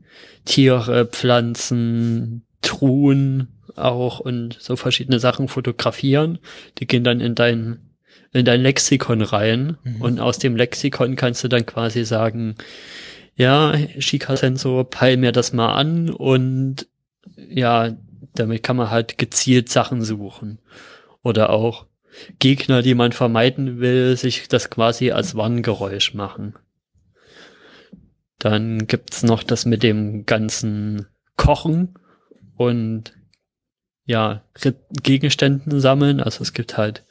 [0.45, 6.39] Tiere, Pflanzen, Truhen auch und so verschiedene Sachen fotografieren.
[6.79, 7.86] Die gehen dann in dein
[8.33, 10.03] in dein Lexikon rein mhm.
[10.03, 12.57] und aus dem Lexikon kannst du dann quasi sagen,
[13.35, 16.89] ja, Shika-Sensor, peil mir das mal an und
[17.37, 17.97] ja,
[18.35, 20.59] damit kann man halt gezielt Sachen suchen.
[21.23, 21.87] Oder auch
[22.39, 26.55] Gegner, die man vermeiden will, sich das quasi als Warngeräusch machen.
[28.39, 31.95] Dann gibt's noch das mit dem ganzen Kochen
[32.57, 33.15] und
[34.05, 34.45] ja,
[35.03, 36.21] Gegenständen sammeln.
[36.21, 37.05] Also es gibt halt,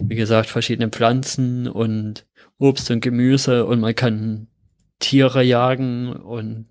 [0.00, 2.26] wie gesagt, verschiedene Pflanzen und
[2.58, 4.48] Obst und Gemüse und man kann
[4.98, 6.66] Tiere jagen und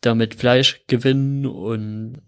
[0.00, 2.22] damit Fleisch gewinnen und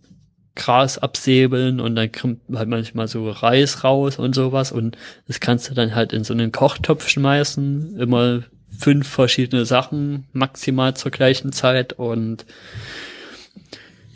[0.57, 5.69] Gras absäbeln und dann kommt halt manchmal so Reis raus und sowas und das kannst
[5.69, 8.45] du dann halt in so einen Kochtopf schmeißen, immer
[8.79, 12.47] fünf verschiedene Sachen maximal zur gleichen Zeit und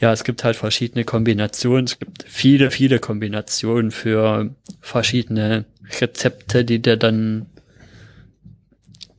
[0.01, 1.87] ja, es gibt halt verschiedene Kombinationen.
[1.87, 5.65] Es gibt viele, viele Kombinationen für verschiedene
[6.01, 7.47] Rezepte, die dir dann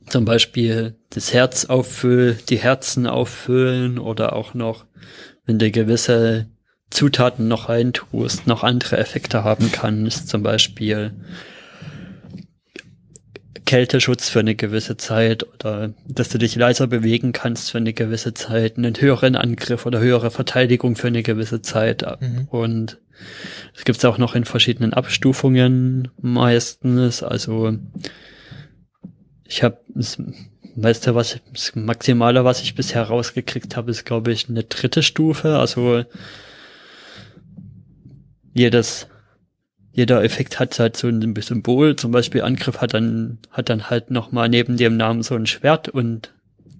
[0.08, 4.86] zum Beispiel das Herz auffüllen, die Herzen auffüllen oder auch noch,
[5.44, 6.46] wenn du gewisse
[6.90, 11.12] Zutaten noch reintust, noch andere Effekte haben kannst, zum Beispiel
[13.70, 18.34] Kälteschutz für eine gewisse Zeit oder dass du dich leiser bewegen kannst für eine gewisse
[18.34, 22.04] Zeit, einen höheren Angriff oder höhere Verteidigung für eine gewisse Zeit.
[22.20, 22.48] Mhm.
[22.50, 22.98] Und
[23.76, 27.22] es gibt es auch noch in verschiedenen Abstufungen meistens.
[27.22, 27.76] Also
[29.44, 30.20] ich habe das
[30.74, 35.58] meiste, was das Maximale, was ich bisher rausgekriegt habe, ist glaube ich eine dritte Stufe.
[35.58, 36.02] Also
[38.52, 39.06] jedes
[39.92, 44.10] jeder Effekt hat halt so ein Symbol, zum Beispiel Angriff hat dann, hat dann halt
[44.10, 46.32] nochmal neben dem Namen so ein Schwert und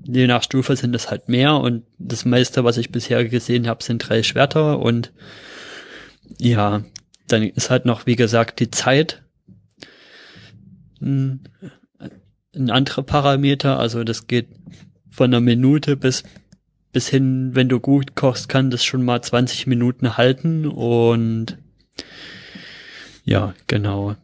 [0.05, 1.57] je nach Stufe sind es halt mehr.
[1.57, 4.79] Und das meiste, was ich bisher gesehen habe, sind drei Schwerter.
[4.79, 5.13] Und
[6.39, 6.83] ja,
[7.27, 9.23] dann ist halt noch, wie gesagt, die Zeit.
[11.01, 11.41] Ein,
[12.55, 14.49] ein anderer Parameter, also das geht
[15.11, 16.23] von einer Minute bis
[16.93, 20.67] bis hin, wenn du gut kochst, kann das schon mal 20 Minuten halten.
[20.67, 21.57] Und
[23.31, 24.17] ja, genau.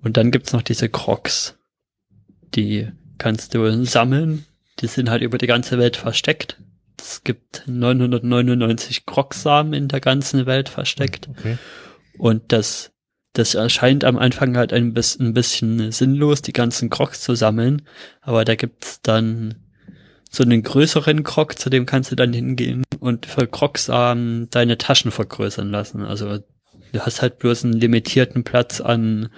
[0.00, 1.58] Und dann gibt's noch diese Crocs.
[2.54, 2.88] Die
[3.18, 4.46] kannst du sammeln.
[4.78, 6.56] Die sind halt über die ganze Welt versteckt.
[7.00, 11.28] Es gibt 999 Crocs-Samen in der ganzen Welt versteckt.
[11.28, 11.58] Okay.
[12.16, 12.92] Und das,
[13.32, 17.82] das erscheint am Anfang halt ein bisschen, ein bisschen sinnlos, die ganzen Crocs zu sammeln.
[18.20, 19.56] Aber da gibt's dann
[20.30, 25.10] so einen größeren Krog, zu dem kannst du dann hingehen und für Krogsamen deine Taschen
[25.10, 26.04] vergrößern lassen.
[26.04, 26.38] Also
[26.92, 29.30] du hast halt bloß einen limitierten Platz an,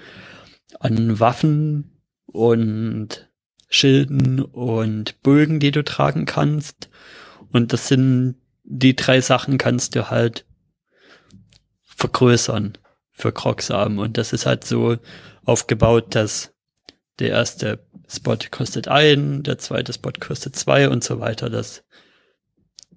[0.79, 3.31] an Waffen und
[3.69, 6.91] Schilden und Bögen, die du tragen kannst.
[7.53, 10.47] Und das sind die drei Sachen kannst du halt
[11.83, 12.79] vergrößern
[13.11, 13.99] für Krogsamen.
[13.99, 14.99] Und das ist halt so
[15.45, 16.55] aufgebaut, dass
[17.19, 21.51] der erste Spot kostet ein, der zweite Spot kostet zwei und so weiter.
[21.51, 21.85] Das,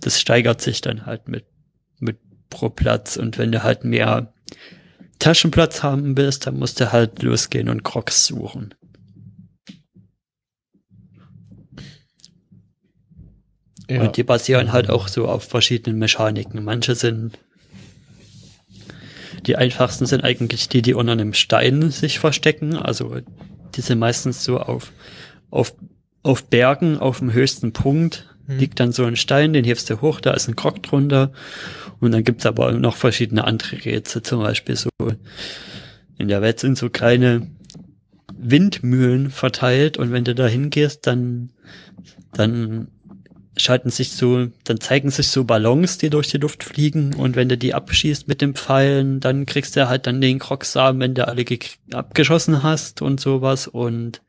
[0.05, 1.45] das steigert sich dann halt mit,
[1.99, 2.19] mit
[2.49, 3.17] pro Platz.
[3.17, 4.31] Und wenn du halt mehr
[5.17, 8.75] Taschenplatz haben willst, dann musst du halt losgehen und Crocs suchen.
[13.89, 14.01] Ja.
[14.01, 16.63] Und die basieren halt auch so auf verschiedenen Mechaniken.
[16.63, 17.39] Manche sind
[19.47, 22.75] die einfachsten sind eigentlich die, die unter einem Stein sich verstecken.
[22.75, 23.17] Also
[23.75, 24.91] die sind meistens so auf,
[25.51, 25.75] auf,
[26.23, 28.57] auf Bergen, auf dem höchsten Punkt hm.
[28.57, 31.31] liegt dann so ein Stein, den hebst du hoch, da ist ein Krog drunter.
[31.99, 34.89] Und dann gibt's aber noch verschiedene andere Rätsel, zum Beispiel so,
[36.17, 37.47] in der Welt sind so kleine
[38.37, 41.49] Windmühlen verteilt und wenn du da hingehst, dann,
[42.33, 42.89] dann
[43.57, 47.49] schalten sich so, dann zeigen sich so Ballons, die durch die Luft fliegen und wenn
[47.49, 51.27] du die abschießt mit den Pfeilen, dann kriegst du halt dann den Krogsamen, wenn du
[51.27, 51.45] alle
[51.93, 54.21] abgeschossen hast und sowas und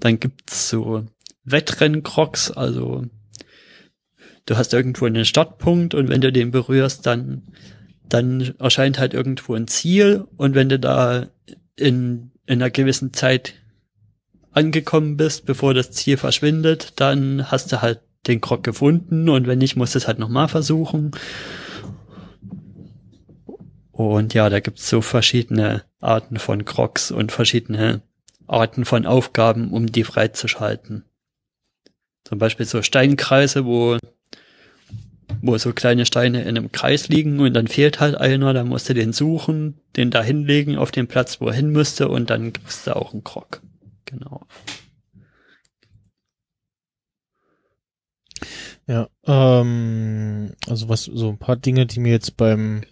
[0.00, 1.04] dann gibt's so
[1.44, 3.04] Wettrennkrogs, also
[4.48, 7.42] du hast irgendwo einen Startpunkt und wenn du den berührst, dann,
[8.08, 11.26] dann erscheint halt irgendwo ein Ziel und wenn du da
[11.76, 13.54] in, in einer gewissen Zeit
[14.52, 19.58] angekommen bist, bevor das Ziel verschwindet, dann hast du halt den Krog gefunden und wenn
[19.58, 21.10] nicht, musst du es halt nochmal versuchen.
[23.92, 28.00] Und ja, da gibt's so verschiedene Arten von Crocs und verschiedene
[28.46, 31.04] Arten von Aufgaben, um die freizuschalten.
[32.24, 33.98] Zum Beispiel so Steinkreise, wo,
[35.42, 38.88] wo so kleine Steine in einem Kreis liegen und dann fehlt halt einer, dann musst
[38.88, 42.52] du den suchen, den da hinlegen auf den Platz, wo er hin müsste und dann
[42.52, 43.62] gibst du auch einen Krog.
[44.04, 44.46] Genau.
[48.86, 52.82] Ja, ähm, also was, so ein paar Dinge, die mir jetzt beim,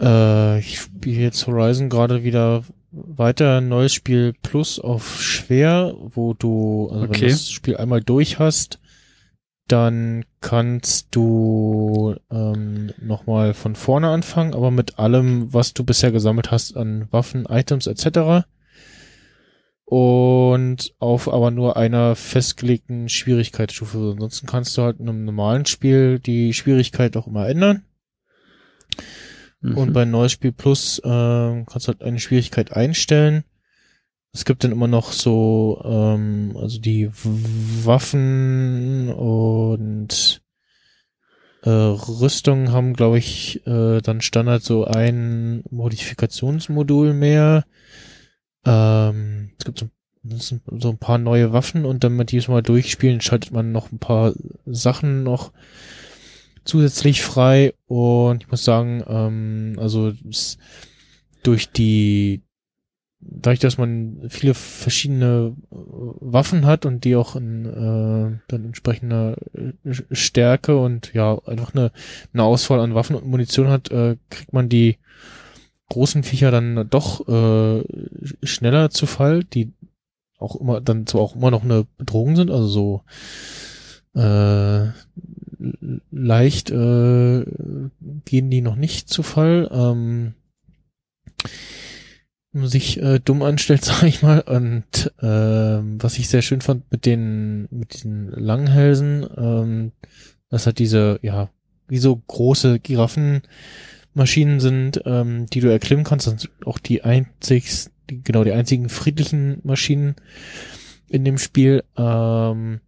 [0.00, 2.62] äh, ich spiele jetzt Horizon gerade wieder
[2.92, 7.14] weiter, neues Spiel Plus auf schwer, wo du, also okay.
[7.14, 8.78] wenn du das Spiel einmal durch hast,
[9.68, 16.50] dann kannst du ähm, nochmal von vorne anfangen, aber mit allem, was du bisher gesammelt
[16.50, 18.44] hast an Waffen, Items etc
[19.84, 24.12] und auf aber nur einer festgelegten Schwierigkeitsstufe.
[24.12, 27.84] Ansonsten kannst du halt in einem normalen Spiel die Schwierigkeit auch immer ändern.
[29.60, 29.76] Mhm.
[29.76, 33.44] Und bei Neues Spiel Plus äh, kannst du halt eine Schwierigkeit einstellen.
[34.34, 37.08] Es gibt dann immer noch so, ähm, also die
[37.84, 40.42] Waffen und
[41.62, 47.64] äh, Rüstungen haben, glaube ich, äh, dann Standard so ein Modifikationsmodul mehr.
[48.66, 49.88] Ähm, es gibt so,
[50.78, 54.00] so ein paar neue Waffen und dann mit diesem Mal durchspielen schaltet man noch ein
[54.00, 54.32] paar
[54.66, 55.52] Sachen noch
[56.64, 60.12] zusätzlich frei und ich muss sagen, ähm, also
[61.44, 62.42] durch die
[63.26, 69.36] dadurch, dass man viele verschiedene äh, Waffen hat und die auch in äh, dann entsprechender
[69.54, 69.72] äh,
[70.10, 71.92] Stärke und ja einfach eine,
[72.32, 74.98] eine Auswahl an Waffen und Munition hat, äh, kriegt man die
[75.88, 77.84] großen Viecher dann doch äh,
[78.42, 79.72] schneller zu Fall, die
[80.38, 83.02] auch immer dann zwar auch immer noch eine Bedrohung sind, also so
[84.20, 84.88] äh,
[86.10, 87.44] leicht äh,
[88.24, 89.68] gehen die noch nicht zu Fall.
[89.72, 90.34] Ähm,
[92.54, 94.40] sich äh, dumm anstellt, sag ich mal.
[94.40, 99.92] Und äh, was ich sehr schön fand mit den mit diesen Langhälsen, ähm,
[100.50, 101.50] das hat diese ja
[101.88, 103.42] wie so große Giraffen
[104.14, 106.26] Maschinen sind, ähm, die du erklimmen kannst.
[106.26, 110.14] Sind auch die einzig, die, genau die einzigen friedlichen Maschinen
[111.08, 111.82] in dem Spiel.
[111.96, 112.80] Ähm,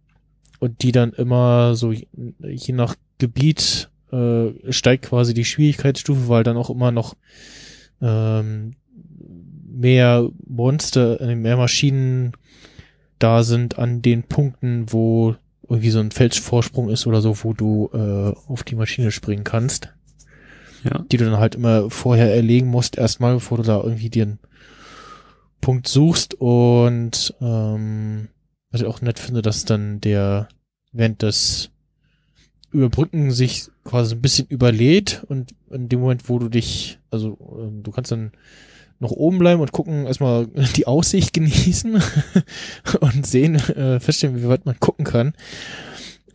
[0.59, 6.57] und die dann immer so je nach Gebiet äh, steigt quasi die Schwierigkeitsstufe, weil dann
[6.57, 7.15] auch immer noch
[8.01, 8.75] ähm,
[9.77, 12.33] mehr Monster, äh, mehr Maschinen
[13.19, 15.35] da sind an den Punkten, wo
[15.67, 19.89] irgendwie so ein Felsvorsprung ist oder so, wo du äh, auf die Maschine springen kannst
[20.83, 21.03] ja.
[21.11, 24.39] die du dann halt immer vorher erlegen musst, erstmal, bevor du da irgendwie den
[25.61, 26.35] Punkt suchst.
[26.35, 28.29] Und ähm,
[28.71, 30.47] was ich auch nett finde, dass dann der
[30.91, 31.71] während des
[32.71, 37.83] Überbrücken sich quasi ein bisschen überlädt und in dem Moment, wo du dich, also ähm,
[37.83, 38.31] du kannst dann
[38.99, 42.01] noch oben bleiben und gucken, erstmal die Aussicht genießen
[42.99, 45.33] und sehen, äh, feststellen, wie weit man gucken kann.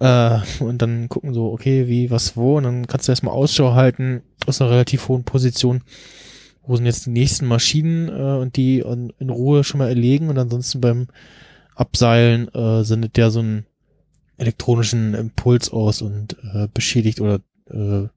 [0.01, 2.56] Äh, und dann gucken so, okay, wie, was, wo.
[2.56, 5.82] Und dann kannst du erstmal Ausschau halten aus einer relativ hohen Position.
[6.66, 10.28] Wo sind jetzt die nächsten Maschinen äh, und die in, in, Ruhe schon mal erlegen
[10.28, 11.09] und ansonsten beim
[11.74, 13.66] Abseilen äh, sendet der so einen
[14.39, 17.40] elektronischen Impuls aus und äh, beschädigt oder
[17.73, 18.09] äh,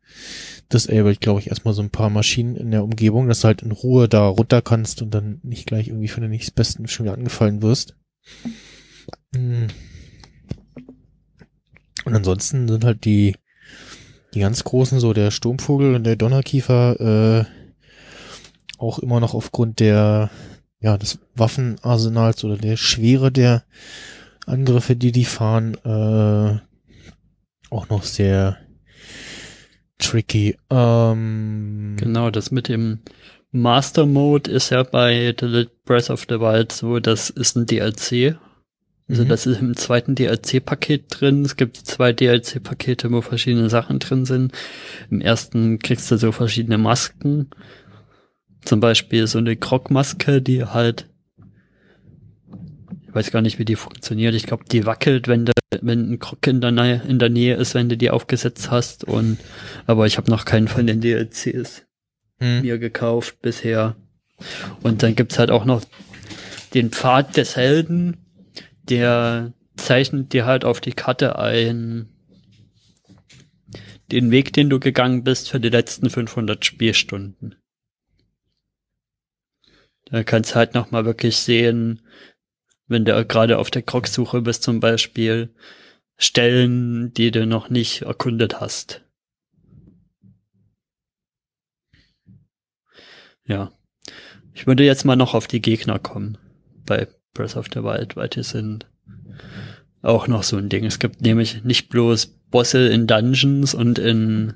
[0.72, 3.72] disabled, glaube ich, erstmal so ein paar Maschinen in der Umgebung, dass du halt in
[3.72, 7.62] Ruhe da runter kannst und dann nicht gleich irgendwie von den nächstbesten schon wieder angefallen
[7.62, 7.96] wirst.
[9.34, 9.68] Hm.
[12.06, 13.36] Und ansonsten sind halt die,
[14.34, 17.46] die ganz großen, so der Sturmvogel und der Donnerkiefer, äh,
[18.78, 20.30] auch immer noch aufgrund der,
[20.80, 23.64] ja, des Waffenarsenals oder der Schwere der
[24.46, 26.60] Angriffe, die die fahren, äh,
[27.72, 28.58] auch noch sehr
[30.00, 30.58] tricky.
[30.70, 33.00] Ähm, genau, das mit dem
[33.52, 38.38] Master Mode ist ja bei The Breath of the Wild so, das ist ein DLC
[39.08, 39.28] also mhm.
[39.28, 41.46] das ist im zweiten DLC-Paket drin.
[41.46, 44.52] Es gibt zwei DLC-Pakete, wo verschiedene Sachen drin sind.
[45.12, 47.50] Im ersten kriegst du so verschiedene Masken.
[48.62, 51.08] Zum Beispiel so eine Krog-Maske, die halt,
[53.16, 54.36] weiß gar nicht, wie die funktioniert.
[54.36, 57.56] Ich glaube, die wackelt, wenn, de, wenn ein Krog in der, Nähe, in der Nähe
[57.56, 59.04] ist, wenn du die aufgesetzt hast.
[59.06, 59.40] Und
[59.88, 61.86] aber ich habe noch keinen von den DLCs
[62.40, 62.62] Hm.
[62.62, 63.96] mir gekauft bisher.
[64.84, 65.84] Und dann gibt's halt auch noch
[66.74, 68.18] den Pfad des Helden,
[68.84, 72.10] der zeichnet dir halt auf die Karte ein
[74.12, 77.56] den Weg, den du gegangen bist für die letzten 500 Spielstunden.
[80.06, 82.02] Da kannst du halt nochmal wirklich sehen,
[82.88, 85.54] wenn du gerade auf der Krogsuche bist zum Beispiel,
[86.18, 89.04] Stellen, die du noch nicht erkundet hast.
[93.46, 93.72] Ja.
[94.54, 96.38] Ich würde jetzt mal noch auf die Gegner kommen
[96.86, 98.88] bei Breath of the Wild, weil die sind
[100.02, 100.86] auch noch so ein Ding.
[100.86, 104.54] Es gibt nämlich nicht bloß Bosse in Dungeons und in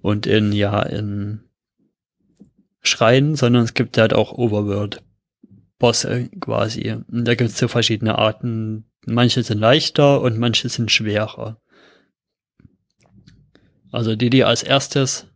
[0.00, 1.40] und in ja in
[2.82, 5.02] Schreien, sondern es gibt halt auch Overworld
[5.80, 6.92] Bosse quasi.
[6.92, 8.84] Und da gibt es so verschiedene Arten.
[9.06, 11.60] Manche sind leichter und manche sind schwerer.
[13.90, 15.26] Also die, die als erstes,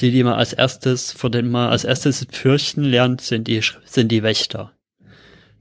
[0.00, 4.10] die, die man als erstes, vor denen man als erstes fürchten lernt, sind die, sind
[4.10, 4.72] die Wächter.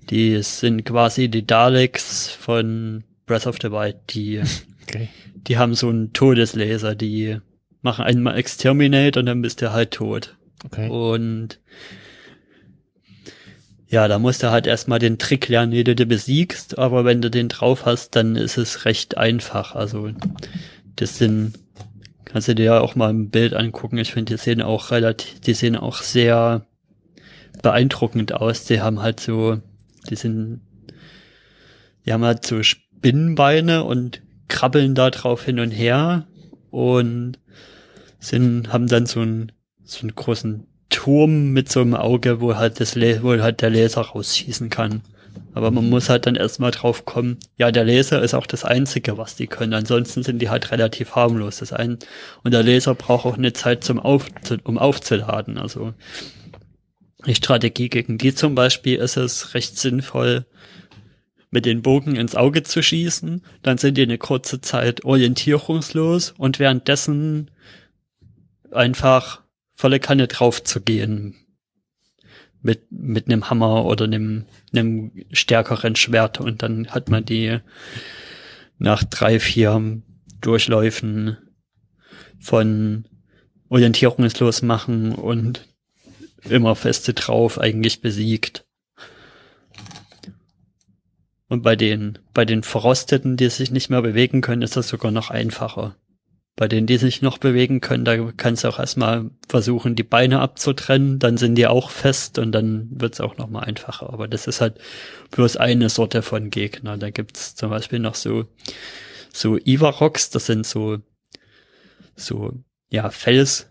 [0.10, 4.42] Die sind quasi die Daleks von Breath of the Wild, die
[4.88, 5.10] Okay.
[5.34, 7.40] die haben so einen Todeslaser, die
[7.82, 10.36] machen einmal Exterminate und dann bist du halt tot.
[10.64, 10.90] Okay.
[10.90, 11.60] Und
[13.88, 17.22] ja, da musst du halt erstmal den Trick lernen, wie du den besiegst, aber wenn
[17.22, 19.76] du den drauf hast, dann ist es recht einfach.
[19.76, 20.12] Also
[20.96, 21.54] das sind,
[22.26, 23.98] kannst du dir ja auch mal ein Bild angucken.
[23.98, 26.66] Ich finde, die sehen auch relativ, die sehen auch sehr
[27.62, 28.66] beeindruckend aus.
[28.66, 29.62] Die haben halt so,
[30.10, 30.62] die sind,
[32.06, 36.28] die haben halt so Spinnenbeine und krabbeln da drauf hin und her
[36.72, 37.40] und
[38.20, 39.52] sind, haben dann so einen,
[39.84, 40.66] so einen großen
[40.96, 45.02] Turm mit so einem Auge, wo halt das, wo halt der Laser rausschießen kann.
[45.54, 49.18] Aber man muss halt dann erstmal drauf kommen, ja, der Laser ist auch das Einzige,
[49.18, 49.74] was die können.
[49.74, 51.58] Ansonsten sind die halt relativ harmlos.
[51.58, 52.00] Das ein,
[52.44, 54.28] und der Laser braucht auch eine Zeit zum Auf,
[54.64, 55.58] um aufzuladen.
[55.58, 55.94] Also,
[57.26, 60.46] die Strategie gegen die zum Beispiel ist es recht sinnvoll,
[61.52, 66.60] mit den Bogen ins Auge zu schießen, dann sind die eine kurze Zeit orientierungslos und
[66.60, 67.50] währenddessen
[68.72, 69.45] einfach
[69.76, 71.36] volle Kanne drauf zu gehen.
[72.62, 77.60] Mit, mit einem Hammer oder einem, einem stärkeren Schwert und dann hat man die
[78.80, 80.02] nach drei, vier
[80.42, 81.38] Durchläufen
[82.40, 83.06] von
[83.70, 85.68] orientierungslos machen und
[86.50, 88.66] immer feste drauf eigentlich besiegt.
[91.48, 95.12] Und bei den, bei den Verrosteten, die sich nicht mehr bewegen können, ist das sogar
[95.12, 95.96] noch einfacher.
[96.58, 100.40] Bei denen, die sich noch bewegen können, da kannst du auch erstmal versuchen, die Beine
[100.40, 104.12] abzutrennen, dann sind die auch fest und dann wird's auch noch mal einfacher.
[104.14, 104.80] Aber das ist halt
[105.32, 106.98] bloß eine Sorte von Gegner.
[106.98, 108.46] Da gibt's zum Beispiel noch so,
[109.34, 111.00] so Ivarox, das sind so,
[112.16, 112.54] so,
[112.90, 113.68] ja, Fels,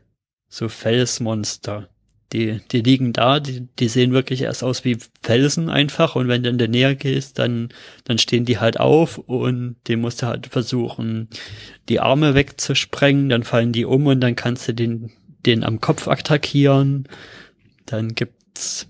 [0.48, 1.88] so Felsmonster.
[2.34, 6.42] Die, die liegen da, die, die sehen wirklich erst aus wie Felsen einfach und wenn
[6.42, 7.68] du in der Nähe gehst, dann,
[8.02, 11.28] dann stehen die halt auf und den musst du halt versuchen,
[11.88, 15.12] die Arme wegzusprengen, dann fallen die um und dann kannst du den,
[15.46, 17.06] den am Kopf attackieren.
[17.86, 18.88] Dann gibt's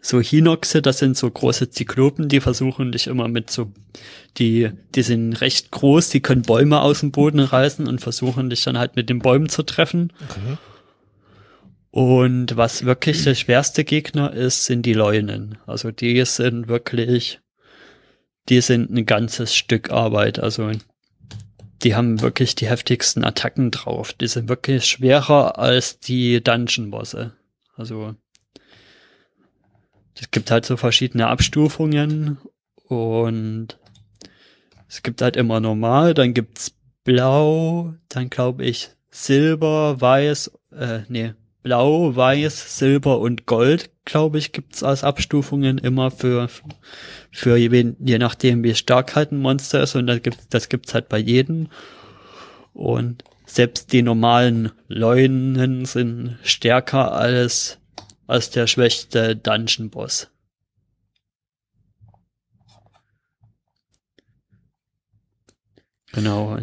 [0.00, 3.72] so Hinoxe, das sind so große Zyklopen, die versuchen dich immer mit so,
[4.38, 8.64] die, die sind recht groß, die können Bäume aus dem Boden reißen und versuchen dich
[8.64, 10.14] dann halt mit den Bäumen zu treffen.
[10.30, 10.56] Okay.
[11.90, 15.58] Und was wirklich der schwerste Gegner ist, sind die Leunen.
[15.66, 17.40] Also die sind wirklich,
[18.48, 20.38] die sind ein ganzes Stück Arbeit.
[20.38, 20.70] Also
[21.82, 24.12] die haben wirklich die heftigsten Attacken drauf.
[24.12, 27.32] Die sind wirklich schwerer als die Dungeon-Bosse.
[27.76, 28.14] Also
[30.20, 32.38] es gibt halt so verschiedene Abstufungen
[32.86, 33.78] und
[34.86, 41.32] es gibt halt immer normal, dann gibt's blau, dann glaube ich silber, weiß, äh, nee,
[41.62, 46.48] blau, weiß, silber und gold, glaube ich, gibt's als Abstufungen immer für,
[47.30, 50.94] für je, je nachdem, wie stark halt ein Monster ist und das gibt's, das gibt's
[50.94, 51.68] halt bei jedem.
[52.72, 57.78] Und selbst die normalen Leunen sind stärker als,
[58.26, 60.30] als der schwächste Dungeon-Boss.
[66.12, 66.58] Genau.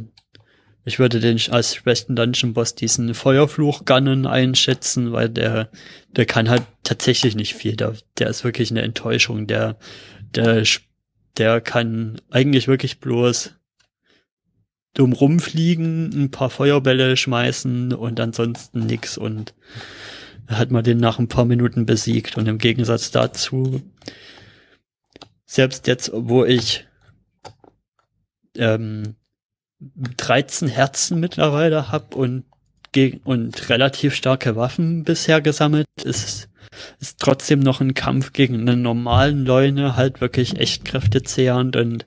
[0.87, 5.69] Ich würde den als schwächsten Dungeon-Boss diesen Feuerfluch-Gunnen einschätzen, weil der,
[6.15, 7.75] der kann halt tatsächlich nicht viel.
[7.75, 9.47] Der, der ist wirklich eine Enttäuschung.
[9.47, 9.77] Der,
[10.33, 10.63] der,
[11.35, 13.53] der kann eigentlich wirklich bloß
[14.93, 19.55] dumm rumfliegen, ein paar Feuerbälle schmeißen und ansonsten nix und
[20.47, 23.81] hat man den nach ein paar Minuten besiegt und im Gegensatz dazu
[25.45, 26.87] selbst jetzt, wo ich
[28.55, 29.17] ähm,
[29.79, 32.43] 13 Herzen mittlerweile habe und
[33.25, 36.49] und relativ starke Waffen bisher gesammelt, ist
[36.99, 42.05] ist trotzdem noch ein Kampf gegen einen normalen Leune halt wirklich echt kräftezehrend und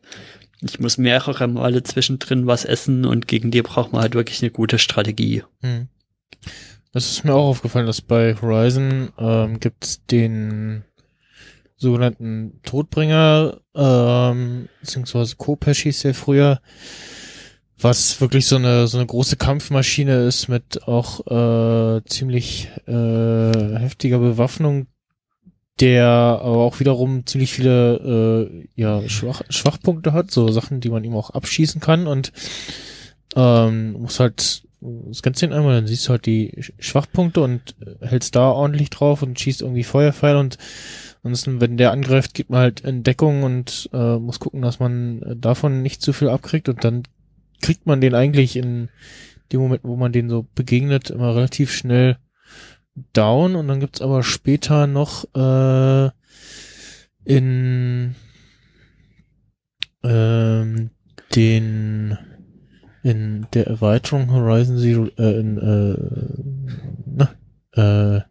[0.63, 4.51] ich muss mehrere Male zwischendrin was essen und gegen die braucht man halt wirklich eine
[4.51, 5.43] gute Strategie.
[5.63, 5.89] Hm.
[6.93, 10.85] Das ist mir auch aufgefallen, dass bei Horizon ähm, gibt den
[11.77, 16.61] sogenannten Todbringer, ähm, beziehungsweise Kopesh hieß der früher,
[17.83, 24.19] was wirklich so eine so eine große Kampfmaschine ist mit auch äh, ziemlich äh, heftiger
[24.19, 24.87] Bewaffnung,
[25.81, 31.05] der aber auch wiederum ziemlich viele äh, ja Schwach, Schwachpunkte hat, so Sachen, die man
[31.05, 32.33] ihm auch abschießen kann und
[33.37, 34.63] ähm, muss halt
[35.13, 39.39] scannst den einmal, dann siehst du halt die Schwachpunkte und hältst da ordentlich drauf und
[39.39, 40.57] schießt irgendwie Feuerpfeil und
[41.23, 45.37] ansonsten, wenn der angreift, gibt man halt in Deckung und äh, muss gucken, dass man
[45.39, 47.03] davon nicht zu viel abkriegt und dann
[47.61, 48.89] kriegt man den eigentlich in
[49.53, 52.17] dem Moment, wo man den so begegnet, immer relativ schnell
[53.13, 56.11] down und dann gibt's aber später noch äh,
[57.25, 58.15] in
[60.03, 60.91] ähm,
[61.35, 62.19] den
[63.03, 65.97] in der Erweiterung Horizon Zero äh, in äh,
[67.07, 68.23] na, äh,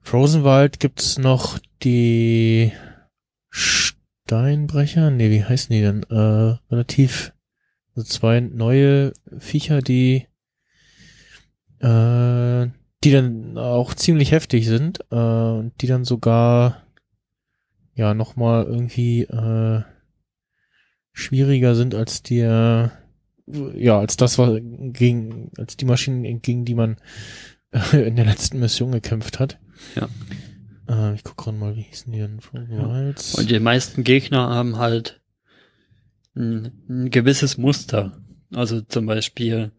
[0.00, 2.72] Frozen Wild gibt's noch die
[3.50, 6.02] Steinbrecher, nee, wie heißen die denn?
[6.04, 7.32] Äh, relativ
[7.94, 10.26] also zwei neue Viecher, die
[11.80, 12.66] äh,
[13.02, 16.86] die dann auch ziemlich heftig sind äh, und die dann sogar
[17.94, 19.82] ja nochmal irgendwie äh,
[21.12, 22.92] schwieriger sind als der
[23.74, 26.96] ja als das was gegen als die Maschinen gegen die man
[27.72, 29.58] äh, in der letzten Mission gekämpft hat.
[29.96, 30.08] Ja.
[30.88, 32.40] Äh, ich guck gerade mal, wie hießen die denn?
[32.70, 33.12] Ja.
[33.38, 35.19] Und die meisten Gegner haben halt
[36.40, 38.12] ein, ein gewisses Muster.
[38.52, 39.70] Also zum Beispiel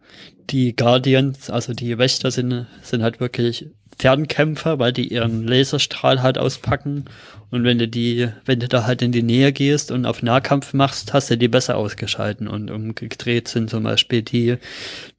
[0.49, 3.67] die Guardians, also die Wächter sind, sind halt wirklich
[3.97, 7.05] Fernkämpfer, weil die ihren Laserstrahl halt auspacken.
[7.49, 10.73] Und wenn du die, wenn du da halt in die Nähe gehst und auf Nahkampf
[10.73, 12.47] machst, hast du die besser ausgeschalten.
[12.47, 14.55] Und umgedreht sind zum Beispiel die,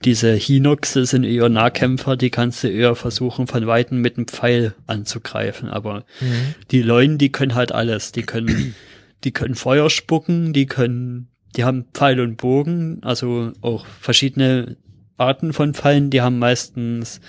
[0.02, 4.74] diese Hinoxe sind eher Nahkämpfer, die kannst du eher versuchen, von Weitem mit einem Pfeil
[4.86, 5.68] anzugreifen.
[5.68, 6.54] Aber mhm.
[6.70, 8.12] die Leuen, die können halt alles.
[8.12, 8.74] Die können
[9.24, 14.76] die können Feuer spucken, die können, die haben Pfeil und Bogen, also auch verschiedene
[15.16, 17.20] Arten von Pfeilen, die haben meistens,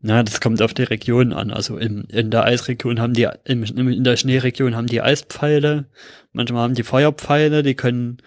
[0.00, 1.50] na, das kommt auf die Region an.
[1.50, 5.86] Also in, in der Eisregion haben die, in, in der Schneeregion haben die Eispfeile,
[6.32, 8.18] manchmal haben die Feuerpfeile, die können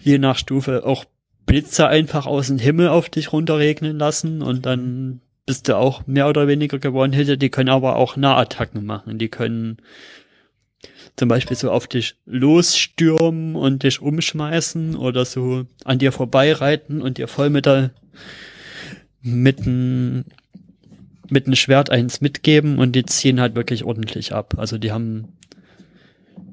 [0.00, 1.04] je nach Stufe auch
[1.46, 6.28] Blitze einfach aus dem Himmel auf dich runterregnen lassen und dann bist du auch mehr
[6.28, 7.38] oder weniger gewonnen hätte.
[7.38, 9.18] Die können aber auch Nahattacken machen.
[9.18, 9.78] Die können
[11.16, 17.18] zum Beispiel so auf dich losstürmen und dich umschmeißen oder so an dir vorbeireiten und
[17.18, 17.90] dir voll mit der
[19.22, 20.24] mit einem
[21.28, 24.54] mit einem Schwert eins mitgeben und die ziehen halt wirklich ordentlich ab.
[24.58, 25.36] Also die haben,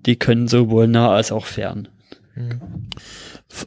[0.05, 1.87] die können sowohl nah als auch fern.
[2.35, 2.61] Mhm.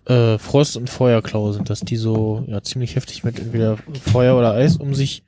[0.06, 4.52] Äh, Frost und Feuerklau sind das, die so ja ziemlich heftig mit entweder Feuer oder
[4.52, 5.22] Eis um sich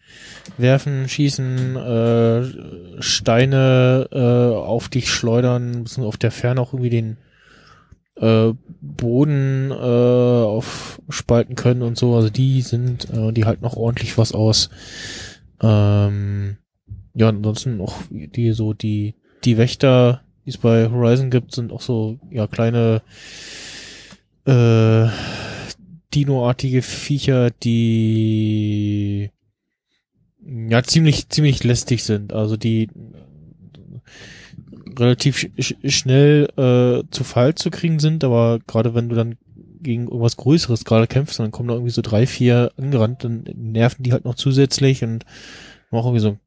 [0.57, 7.17] werfen, schießen, äh, Steine äh, auf dich schleudern, müssen auf der Ferne auch irgendwie den
[8.17, 12.15] äh, Boden äh, aufspalten können und so.
[12.15, 14.71] Also die sind, äh, die halten noch ordentlich was aus.
[15.61, 16.57] Ähm,
[17.15, 19.15] ja, ansonsten auch die so die
[19.45, 23.03] die Wächter, die es bei Horizon gibt, sind auch so ja kleine
[24.49, 25.09] äh,
[26.15, 29.31] Dino-artige Viecher, die
[30.41, 32.33] ja ziemlich ziemlich lästig sind.
[32.33, 32.89] Also die
[34.99, 39.37] relativ sch schnell äh, zu Fall zu kriegen sind, aber gerade wenn du dann
[39.81, 44.03] gegen irgendwas Größeres gerade kämpfst, dann kommen da irgendwie so drei, vier angerannt, dann nerven
[44.03, 45.25] die halt noch zusätzlich und
[45.91, 46.39] auch irgendwie so,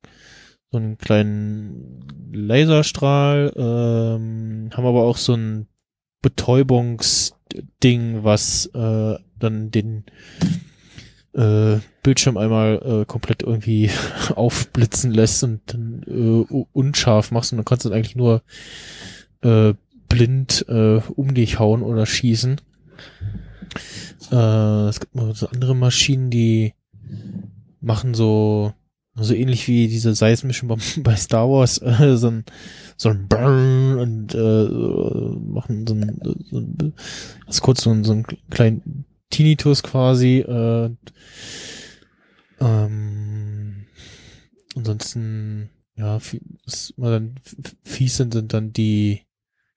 [0.72, 5.68] so einen kleinen Laserstrahl, ähm, haben aber auch so ein
[7.52, 10.04] Betäubungsding, was äh, dann den
[11.34, 13.90] äh, Bildschirm einmal äh, komplett irgendwie
[14.36, 18.44] aufblitzen lässt und dann äh, unscharf machst und dann kannst du eigentlich nur
[19.42, 19.74] äh,
[20.10, 22.60] blind äh, um dich hauen oder schießen.
[24.32, 26.74] Äh, es gibt noch so andere Maschinen, die
[27.80, 28.74] machen so
[29.24, 32.46] so ähnlich wie diese seismischen Bomben bei Star Wars, äh, so ein
[32.98, 36.20] so ein Burn und äh, machen so ein,
[36.50, 36.94] so ein
[37.48, 40.40] das kurz so, ein, so einen kleinen Tinnitus quasi.
[40.40, 40.92] Äh,
[42.60, 43.88] ähm,
[44.76, 46.20] ansonsten ja,
[46.66, 47.36] was immer dann
[47.84, 49.22] fies sind, sind dann die,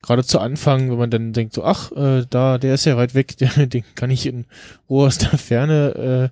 [0.04, 3.14] gerade zu Anfang, wenn man dann denkt so, ach, äh, da, der ist ja weit
[3.14, 4.46] weg, der, den kann ich in
[4.88, 6.30] Ruhe aus der Ferne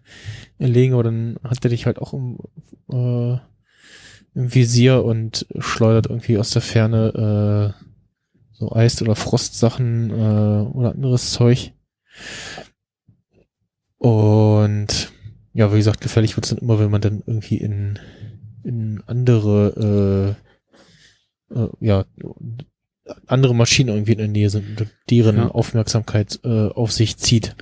[0.59, 2.39] äh, legen, aber dann hat der dich halt auch im,
[2.91, 3.39] äh,
[4.35, 7.85] im Visier und schleudert irgendwie aus der Ferne äh,
[8.53, 11.73] so Eis- oder Frostsachen äh, oder anderes Zeug.
[13.99, 15.13] Und
[15.55, 17.99] ja, wie gesagt, gefährlich wird's dann immer, wenn man dann irgendwie in,
[18.65, 20.37] in andere,
[21.51, 22.05] äh, äh, ja,
[23.27, 25.49] andere Maschinen irgendwie in der Nähe sind und deren Ja.
[25.49, 27.55] Aufmerksamkeit äh, auf sich zieht.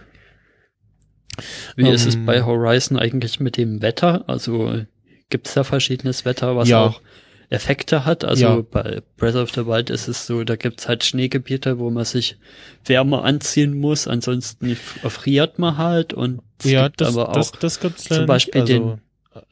[1.76, 4.24] Wie ist es Ähm, bei Horizon eigentlich mit dem Wetter?
[4.28, 4.82] Also
[5.30, 6.84] gibt es da verschiedenes Wetter, was Ja.
[6.86, 7.00] auch
[7.48, 8.24] Effekte hat?
[8.24, 8.62] Also Ja.
[8.70, 12.36] bei Breath of the Wild ist es so, da gibt's halt Schneegebiete, wo man sich
[12.84, 17.52] wärmer anziehen muss, ansonsten friert man halt und es Ja, gibt das, aber auch das,
[17.52, 18.60] das gibt's zum Beispiel.
[18.60, 18.98] Also,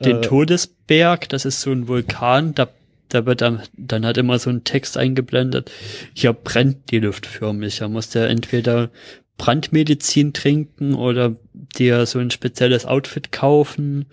[0.04, 2.68] den äh, Todesberg, das ist so ein Vulkan, da,
[3.08, 5.70] da wird dann, dann hat immer so ein Text eingeblendet,
[6.14, 7.78] hier brennt die Luft förmlich.
[7.78, 8.90] Da muss der entweder
[9.36, 14.06] Brandmedizin trinken oder dir so ein spezielles Outfit kaufen,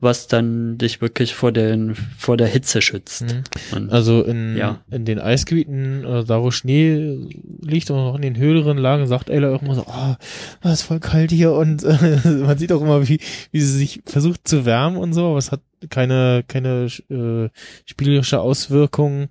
[0.00, 3.22] was dann dich wirklich vor den, vor der Hitze schützt.
[3.22, 3.42] Mhm.
[3.74, 4.80] Und, Also in, Ja.
[4.90, 7.18] in den Eisgebieten, äh, da wo Schnee
[7.62, 10.16] liegt und auch in den höheren Lagen, sagt Ella auch immer so, ah,
[10.62, 13.18] das ist voll kalt hier und äh, man sieht auch immer, wie,
[13.50, 15.60] wie sie sich versucht zu wärmen und so, aber es hat
[15.90, 17.48] keine, keine äh,
[17.84, 19.28] spielerische Auswirkung.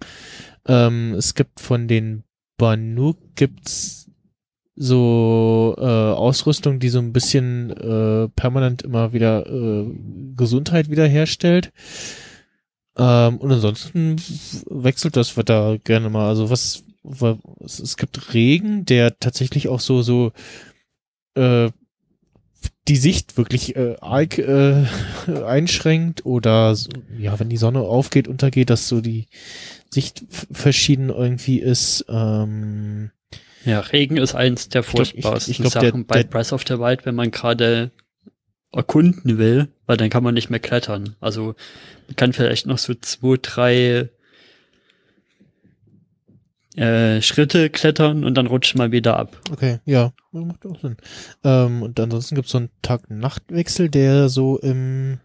[0.67, 2.23] Ähm, es gibt von den
[2.57, 4.09] Banuk gibt's
[4.75, 9.87] so äh, Ausrüstung, die so ein bisschen äh, permanent immer wieder äh,
[10.35, 11.71] Gesundheit wiederherstellt.
[12.97, 14.17] Ähm, und ansonsten
[14.69, 16.27] wechselt das Wetter gerne mal.
[16.29, 20.31] Also was, wa- es, es gibt Regen, der tatsächlich auch so so
[21.35, 21.69] äh,
[22.87, 24.85] die Sicht wirklich äh, arg äh,
[25.45, 29.27] einschränkt oder so, ja, wenn die Sonne aufgeht, untergeht, dass so die
[29.89, 32.05] Sicht verschieden irgendwie ist.
[32.09, 33.11] Ähm,
[33.65, 36.53] ja, Regen ist eins der glaub, ich- furchtbarsten ich glaub, der- Sachen bei der- Breath
[36.53, 37.91] of the Wild, wenn man gerade
[38.71, 41.15] erkunden will, weil dann kann man nicht mehr klettern.
[41.19, 41.55] Also
[42.07, 44.09] man kann vielleicht noch so zwei, drei
[46.77, 49.37] äh, Schritte klettern und dann rutscht man wieder ab.
[49.51, 50.95] Okay, ja, macht auch Sinn.
[51.43, 55.19] Ähm, und ansonsten gibt es so einen Tag-Nacht-Wechsel, der so im,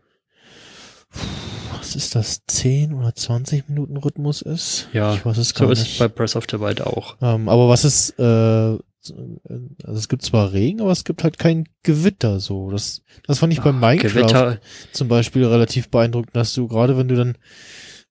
[1.79, 4.89] was ist das, 10 oder 20 Minuten Rhythmus ist?
[4.93, 5.99] Ja, ich weiß es So gar ist es nicht.
[5.99, 7.17] bei Breath of the Wild auch.
[7.21, 9.15] ähm, aber was ist, äh, so,
[9.49, 12.71] äh, also es gibt zwar Regen, aber es gibt halt kein Gewitter so.
[12.71, 14.59] Das, das fand ich beim Minecraft Gewitter,
[14.93, 17.37] zum Beispiel relativ beeindruckend, dass du gerade wenn du dann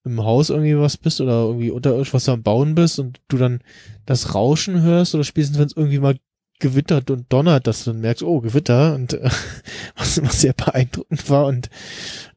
[0.04, 3.62] im Haus irgendwie was bist oder irgendwie unterirdisch was am Bauen bist und du dann
[4.06, 6.16] das Rauschen hörst oder spätestens wenn es irgendwie mal
[6.60, 9.30] gewittert und donnert, dass du dann merkst, oh, Gewitter und äh,
[9.96, 11.70] was, was sehr beeindruckend war und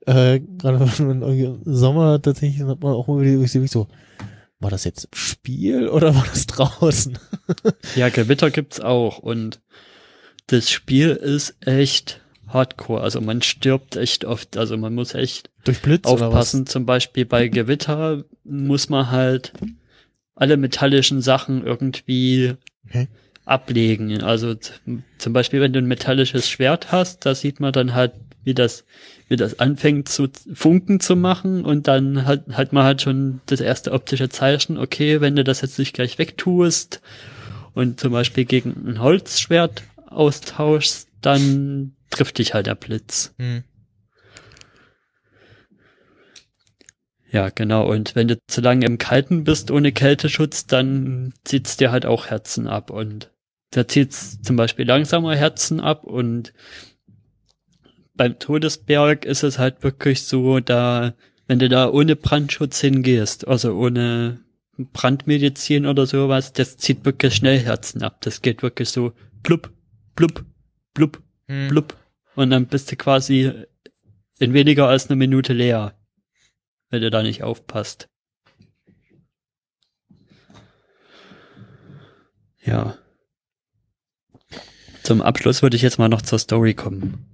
[0.07, 3.87] äh, gerade wenn man irgendwie im Sommer tatsächlich hat man auch wirklich so,
[4.61, 7.19] war das jetzt im Spiel oder war das draußen?
[7.97, 9.61] ja, Gewitter gibt's auch und
[10.47, 13.01] das Spiel ist echt hardcore.
[13.03, 14.57] Also man stirbt echt oft.
[14.57, 16.67] Also man muss echt Durch Blitz aufpassen.
[16.67, 19.53] Zum Beispiel bei Gewitter muss man halt
[20.35, 22.55] alle metallischen Sachen irgendwie
[22.89, 23.09] Okay.
[23.45, 24.23] ablegen.
[24.23, 24.55] Also
[25.19, 28.13] zum Beispiel, wenn du ein metallisches Schwert hast, da sieht man dann halt,
[28.45, 28.85] wie das,
[29.29, 33.61] wie das anfängt zu funken zu machen und dann hat, hat man halt schon das
[33.61, 37.01] erste optische Zeichen, okay, wenn du das jetzt nicht gleich wegtust
[37.73, 43.35] und zum Beispiel gegen ein Holzschwert austauschst, dann trifft dich halt der Blitz.
[43.39, 43.65] Hm.
[47.35, 47.91] Ja, genau.
[47.91, 52.27] Und wenn du zu lange im Kalten bist ohne Kälteschutz, dann zieht's dir halt auch
[52.27, 52.91] Herzen ab.
[52.91, 53.33] Und
[53.71, 56.05] da zieht's zum Beispiel langsamer Herzen ab.
[56.05, 56.53] Und
[58.15, 61.15] beim Todesberg ist es halt wirklich so, da,
[61.49, 64.45] wenn du da ohne Brandschutz hingehst, also ohne
[64.79, 68.19] Brandmedizin oder sowas, das zieht wirklich schnell Herzen ab.
[68.21, 69.13] Das geht wirklich so
[69.43, 69.73] blub,
[70.15, 70.45] blub,
[70.95, 71.97] blub, blub.
[72.35, 73.53] Und dann bist du quasi
[74.39, 75.95] in weniger als eine Minute leer,
[76.91, 78.09] wenn du da nicht aufpasst.
[82.65, 82.97] Ja.
[85.03, 87.27] Zum Abschluss würde ich jetzt mal noch zur Story kommen.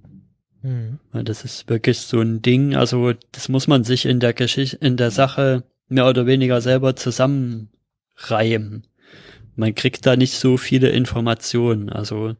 [0.61, 0.99] Hm.
[1.11, 4.77] Weil das ist wirklich so ein Ding, also das muss man sich in der Geschichte,
[4.77, 8.87] in der Sache mehr oder weniger selber zusammenreimen.
[9.55, 11.89] Man kriegt da nicht so viele Informationen.
[11.89, 12.35] Also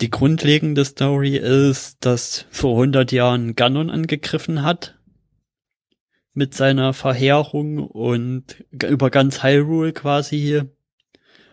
[0.00, 4.98] die grundlegende Story ist, dass vor 100 Jahren Ganon angegriffen hat
[6.34, 10.62] mit seiner Verheerung und über ganz Hyrule quasi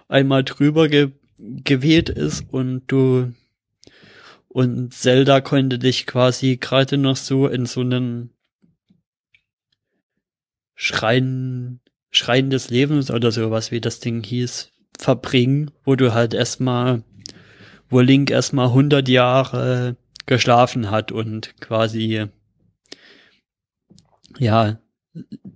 [0.08, 3.34] einmal drüber ge gewählt ist und du
[4.48, 8.30] und Zelda konnte dich quasi gerade noch so in so einen
[10.76, 17.04] Schrein, Schrein des Lebens oder sowas, wie das Ding hieß, verbringen, wo du halt erstmal,
[17.90, 19.96] wo Link erstmal 100 Jahre
[20.26, 22.26] geschlafen hat und quasi,
[24.38, 24.80] ja,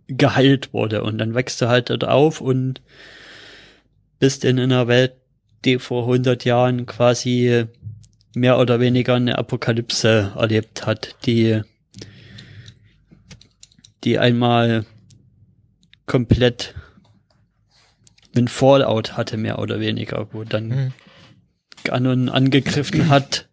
[0.08, 1.04] geheilt wurde.
[1.04, 2.82] Und dann wächst du halt dort auf und
[4.20, 5.14] bist in einer Welt,
[5.66, 7.66] die vor 100 Jahren quasi
[8.36, 11.62] mehr oder weniger eine Apokalypse erlebt hat, die,
[14.04, 14.86] die einmal
[16.06, 16.76] komplett
[18.36, 20.94] einen Fallout hatte, mehr oder weniger, wo dann mhm.
[21.90, 23.50] Ganon angegriffen hat.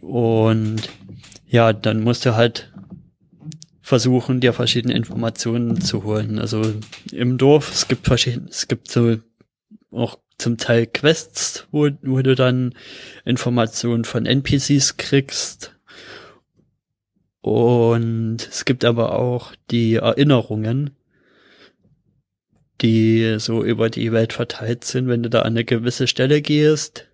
[0.00, 0.88] Und
[1.46, 2.72] ja, dann musst du halt
[3.80, 6.38] versuchen, dir verschiedene Informationen zu holen.
[6.38, 6.74] Also
[7.10, 9.16] im Dorf, es gibt verschiedene, es gibt so
[9.90, 12.74] auch zum Teil Quests, wo, wo du dann
[13.24, 15.74] Informationen von NPCs kriegst.
[17.40, 20.90] Und es gibt aber auch die Erinnerungen,
[22.80, 25.08] die so über die Welt verteilt sind.
[25.08, 27.08] Wenn du da an eine gewisse Stelle gehst,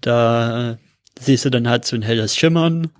[0.00, 0.78] da
[1.18, 2.90] siehst du dann halt so ein helles Schimmern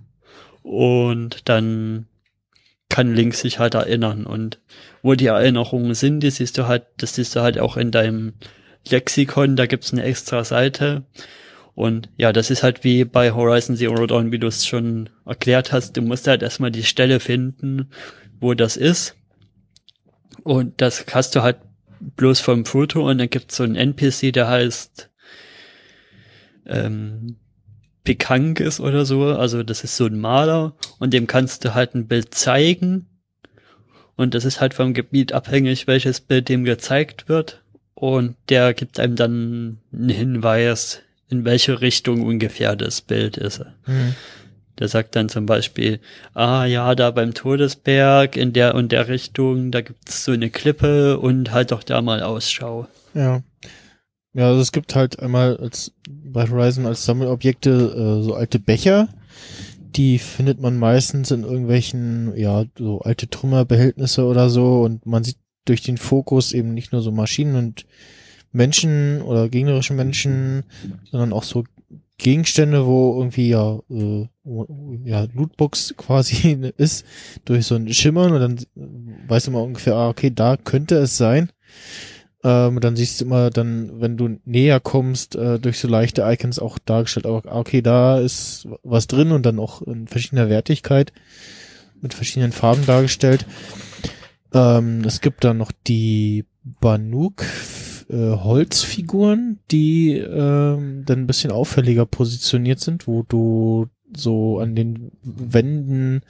[0.63, 2.07] und dann
[2.89, 4.27] kann Link sich halt erinnern.
[4.27, 4.61] Und
[5.03, 8.35] wo die Erinnerungen sind, die siehst du halt, das siehst du halt auch in deinem
[8.89, 11.05] Lexikon, da gibt's eine extra Seite.
[11.75, 15.73] Und ja, das ist halt wie bei Horizon Zero Dawn, wie du es schon erklärt
[15.73, 17.91] hast, du musst halt erstmal die Stelle finden,
[18.41, 19.15] wo das ist.
[20.43, 21.59] Und das hast du halt
[22.01, 25.11] bloß vom Foto und dann gibt's so einen NPC, der heißt
[26.67, 27.37] ähm,
[28.05, 29.25] Pikang ist oder so.
[29.25, 33.07] Also das ist so ein Maler und dem kannst du halt ein Bild zeigen.
[34.17, 37.63] Und das ist halt vom Gebiet abhängig, welches Bild dem gezeigt wird.
[37.95, 43.61] Und der gibt einem dann einen Hinweis, in welche Richtung ungefähr das Bild ist.
[43.87, 44.15] Mhm.
[44.79, 46.01] Der sagt dann zum Beispiel,
[46.35, 51.19] ah ja, da beim Todesberg in der und der Richtung, da gibt's so eine Klippe
[51.19, 52.87] und halt doch da mal Ausschau.
[53.15, 53.43] Ja.
[54.35, 59.09] Ja, also es gibt halt einmal als bei Horizon als Sammelobjekte äh, so alte Becher.
[59.97, 65.39] Die findet man meistens in irgendwelchen, ja, so alte Trümmerbehältnisse oder so und man sieht
[65.65, 67.87] durch den Fokus eben nicht nur so Maschinen und
[68.53, 70.65] Menschen oder gegnerische Menschen,
[71.11, 71.65] sondern auch so
[72.19, 74.29] Gegenstände, wo irgendwie ja, äh,
[75.05, 77.07] ja Lootbox quasi ist,
[77.45, 81.51] durch so ein Schimmern und dann weiß man ungefähr, ah, okay, da könnte es sein.
[82.45, 86.59] Ähm, dann siehst du immer dann, wenn du näher kommst, äh, durch so leichte Icons
[86.59, 91.13] auch dargestellt, aber ah, okay, da ist was drin und dann auch in verschiedener Wertigkeit
[92.01, 93.47] mit verschiedenen Farben dargestellt.
[94.53, 97.45] Ähm, es gibt dann noch die Banuk
[98.09, 105.13] äh, Holzfiguren, die ähm, dann ein bisschen auffälliger positioniert sind, wo du so an den
[105.23, 106.23] Wänden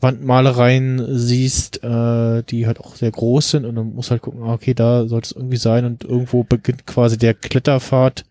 [0.00, 4.52] Wandmalereien siehst, äh, die halt auch sehr groß sind und dann musst halt gucken, ah,
[4.52, 8.24] okay, da sollte es irgendwie sein und irgendwo beginnt quasi der Kletterpfad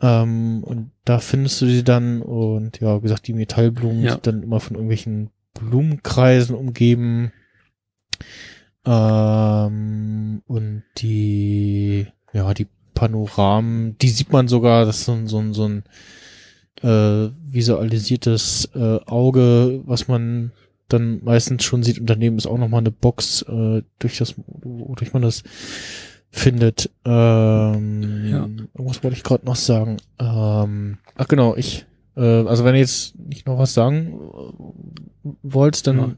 [0.00, 4.12] ähm, und da findest du sie dann und ja, wie gesagt, die Metallblumen ja.
[4.12, 7.30] sind dann immer von irgendwelchen Blumenkreisen umgeben
[8.84, 15.38] ähm, und die, ja, die Panoramen, die sieht man sogar, das ist so ein, so
[15.38, 15.84] ein, so ein
[16.82, 20.52] äh, visualisiertes äh, Auge, was man
[20.88, 21.98] dann meistens schon sieht.
[21.98, 25.42] Und daneben ist auch nochmal eine Box, äh, durch das, wodurch man das
[26.30, 26.90] findet.
[27.04, 28.48] Ähm, ja.
[28.74, 29.96] Was wollte ich gerade noch sagen?
[30.18, 31.86] Ähm, ach genau, ich,
[32.16, 36.14] äh, also wenn ihr jetzt nicht noch was sagen äh, wollt, dann ja.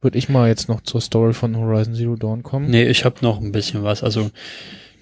[0.00, 2.70] würde ich mal jetzt noch zur Story von Horizon Zero Dawn kommen.
[2.70, 4.02] Nee, ich habe noch ein bisschen was.
[4.02, 4.30] Also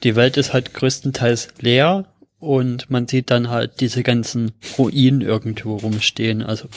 [0.02, 2.06] die Welt ist halt größtenteils leer
[2.38, 6.42] und man sieht dann halt diese ganzen Ruinen irgendwo rumstehen.
[6.42, 6.68] Also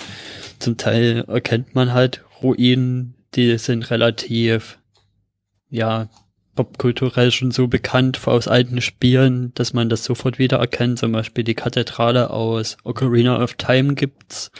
[0.60, 4.80] zum Teil erkennt man halt Ruinen, die sind relativ,
[5.70, 6.10] ja,
[6.58, 11.00] popkulturell schon so bekannt aus alten Spielen, dass man das sofort wieder erkennt.
[11.00, 14.52] Zum Beispiel die Kathedrale aus Ocarina of Time gibt's.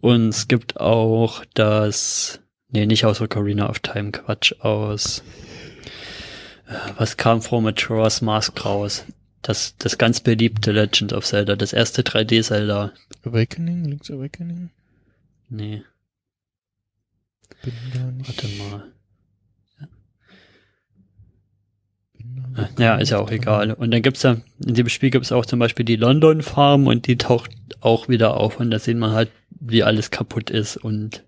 [0.00, 2.40] Und es gibt auch das,
[2.70, 5.22] nee, nicht aus Ocarina of Time, Quatsch, aus,
[6.66, 9.04] äh, was kam vor Majora's Mask raus?
[9.42, 12.92] Das, das ganz beliebte Legend of Zelda, das erste 3D-Zelda.
[13.24, 13.84] Awakening?
[13.84, 14.70] Link's Awakening?
[15.48, 15.82] Nee.
[17.62, 18.28] Bin da nicht.
[18.28, 18.92] Warte mal.
[22.78, 22.96] Ja.
[22.96, 23.72] ist ja auch egal.
[23.72, 27.06] Und dann gibt's ja, in dem Spiel gibt's auch zum Beispiel die London Farm und
[27.06, 27.50] die taucht
[27.80, 31.22] auch wieder auf und da sieht man halt, wie alles kaputt ist und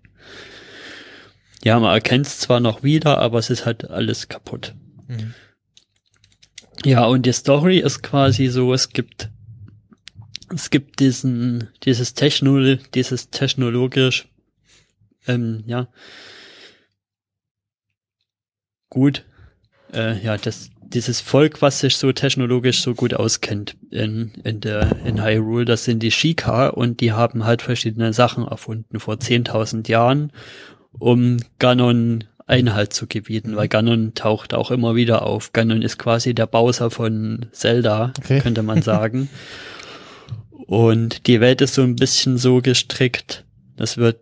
[1.63, 4.75] ja, man erkennt es zwar noch wieder, aber es ist halt alles kaputt.
[5.07, 5.33] Mhm.
[6.83, 9.29] Ja, und die Story ist quasi so, es gibt,
[10.53, 14.27] es gibt diesen, dieses Techno, dieses technologisch,
[15.25, 15.87] ähm, ja,
[18.89, 19.23] gut,
[19.93, 24.95] äh, ja, das, dieses Volk, was sich so technologisch so gut auskennt in, in der,
[25.05, 29.89] in Hyrule, das sind die Shika und die haben halt verschiedene Sachen erfunden vor 10.000
[29.89, 30.31] Jahren,
[30.97, 35.53] um Ganon Einhalt zu gebieten, weil Ganon taucht auch immer wieder auf.
[35.53, 38.39] Ganon ist quasi der Bowser von Zelda, okay.
[38.41, 39.29] könnte man sagen.
[40.67, 43.45] und die Welt ist so ein bisschen so gestrickt,
[43.77, 44.19] das wird,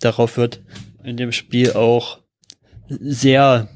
[0.00, 0.60] darauf wird
[1.04, 2.20] in dem Spiel auch
[2.88, 3.68] sehr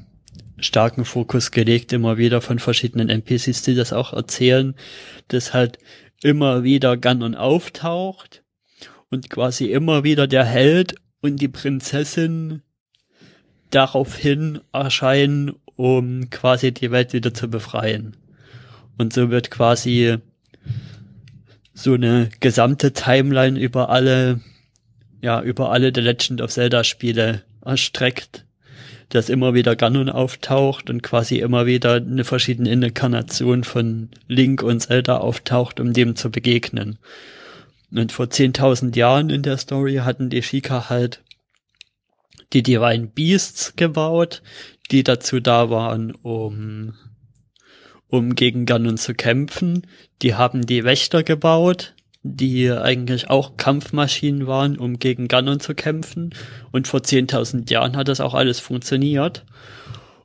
[0.65, 4.75] starken Fokus gelegt, immer wieder von verschiedenen NPCs, die das auch erzählen,
[5.27, 5.77] dass halt
[6.21, 8.43] immer wieder Ganon auftaucht
[9.09, 12.61] und quasi immer wieder der Held und die Prinzessin
[13.69, 18.15] daraufhin erscheinen, um quasi die Welt wieder zu befreien.
[18.97, 20.17] Und so wird quasi
[21.73, 24.39] so eine gesamte Timeline über alle,
[25.21, 28.45] ja, über alle The Legend of Zelda Spiele erstreckt,
[29.09, 34.81] dass immer wieder Ganon auftaucht und quasi immer wieder eine verschiedene Inkarnation von Link und
[34.81, 36.97] Zelda auftaucht, um dem zu begegnen.
[37.91, 41.21] Und vor 10.000 Jahren in der Story hatten die Shika halt
[42.53, 44.41] die Divine Beasts gebaut,
[44.91, 46.93] die dazu da waren, um,
[48.07, 49.87] um gegen Ganon zu kämpfen.
[50.21, 51.94] Die haben die Wächter gebaut,
[52.27, 56.33] die eigentlich auch Kampfmaschinen waren, um gegen Ganon zu kämpfen.
[56.71, 59.45] Und vor 10.000 Jahren hat das auch alles funktioniert.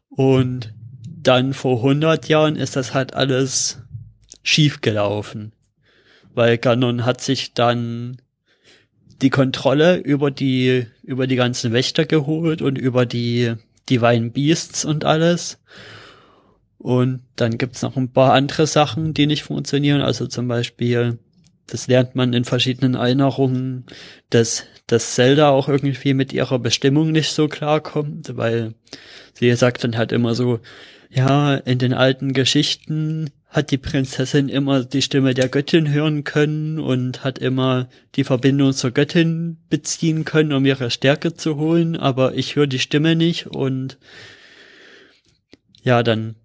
[0.08, 0.72] Und
[1.04, 3.82] dann vor 100 Jahren ist das halt alles
[4.42, 5.52] schief gelaufen.
[6.32, 8.16] Weil Ganon hat sich dann
[9.20, 13.56] die Kontrolle über die, über die ganzen Wächter geholt und über die
[13.90, 15.58] Divine Beasts und alles.
[16.78, 20.00] Und dann gibt's noch ein paar andere Sachen, die nicht funktionieren.
[20.00, 21.18] Also zum Beispiel,
[21.70, 23.86] das lernt man in verschiedenen Erinnerungen,
[24.28, 28.74] dass, dass Zelda auch irgendwie mit ihrer Bestimmung nicht so klarkommt, weil
[29.34, 30.60] sie sagt dann halt immer so,
[31.10, 36.78] ja, in den alten Geschichten hat die Prinzessin immer die Stimme der Göttin hören können
[36.78, 42.34] und hat immer die Verbindung zur Göttin beziehen können, um ihre Stärke zu holen, aber
[42.34, 43.98] ich höre die Stimme nicht und
[45.82, 46.36] ja, dann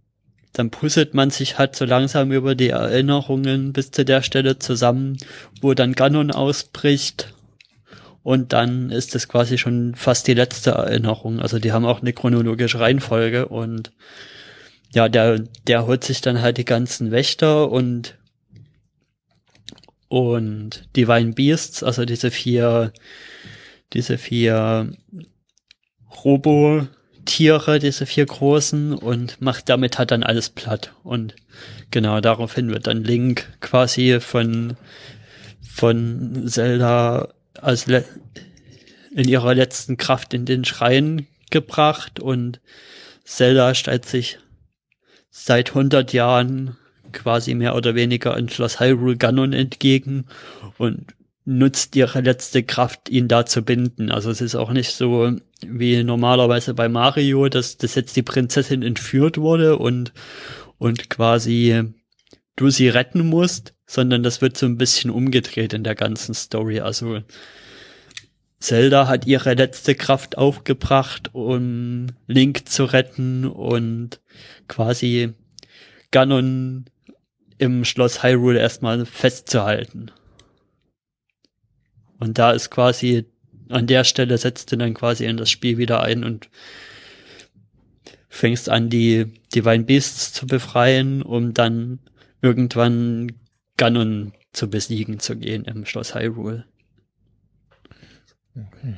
[0.58, 5.18] dann puzzelt man sich halt so langsam über die Erinnerungen bis zu der Stelle zusammen,
[5.62, 7.34] wo dann Ganon ausbricht
[8.24, 11.42] und dann ist es quasi schon fast die letzte Erinnerung.
[11.42, 13.92] Also die haben auch eine chronologische Reihenfolge und
[14.94, 18.18] ja, der, der holt sich dann halt die ganzen Wächter und
[20.08, 22.94] und Divine Beasts, also diese vier,
[23.92, 24.94] diese vier
[27.26, 30.94] Robo-Tiere, diese vier großen und macht damit halt dann alles platt.
[31.04, 31.36] Und
[31.92, 34.78] genau daraufhin wird dann Link quasi von,
[35.62, 42.60] von Zelda als in ihrer letzten Kraft in den Schrein gebracht und
[43.24, 44.40] Zelda stellt sich
[45.32, 46.78] seit 100 Jahren
[47.12, 50.26] quasi mehr oder weniger in Schloss Hyrule Ganon entgegen
[50.78, 51.14] und
[51.46, 54.12] nutzt ihre letzte Kraft, ihn da zu binden.
[54.12, 55.38] Also es ist auch nicht so
[55.72, 60.14] wie normalerweise bei Mario, dass, dass jetzt die Prinzessin entführt wurde und,
[60.78, 61.84] und quasi
[62.56, 66.80] du sie retten musst, sondern das wird so ein bisschen umgedreht in der ganzen Story.
[66.80, 67.22] Also
[68.60, 74.22] Zelda hat ihre letzte Kraft aufgebracht, um Link zu retten und
[74.68, 75.34] quasi
[76.12, 76.86] Ganon
[77.58, 80.12] im Schloss Hyrule erstmal festzuhalten.
[82.20, 83.26] Und da ist quasi,
[83.70, 86.50] an der Stelle setzt du dann quasi in das Spiel wieder ein und
[88.30, 92.00] fängst an, die Divine Beasts zu befreien, um dann
[92.42, 93.32] irgendwann
[93.78, 96.66] Ganon zu besiegen zu gehen im Schloss Hyrule.
[98.56, 98.96] Okay.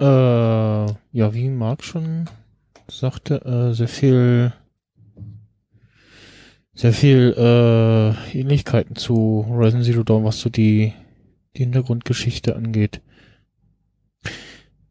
[0.00, 0.04] Äh,
[1.12, 2.28] ja, wie Marc schon
[2.88, 4.52] sagte, äh, sehr viel,
[6.74, 10.94] sehr viel äh, Ähnlichkeiten zu Horizon Zero Dawn, was so die,
[11.56, 13.00] die Hintergrundgeschichte angeht.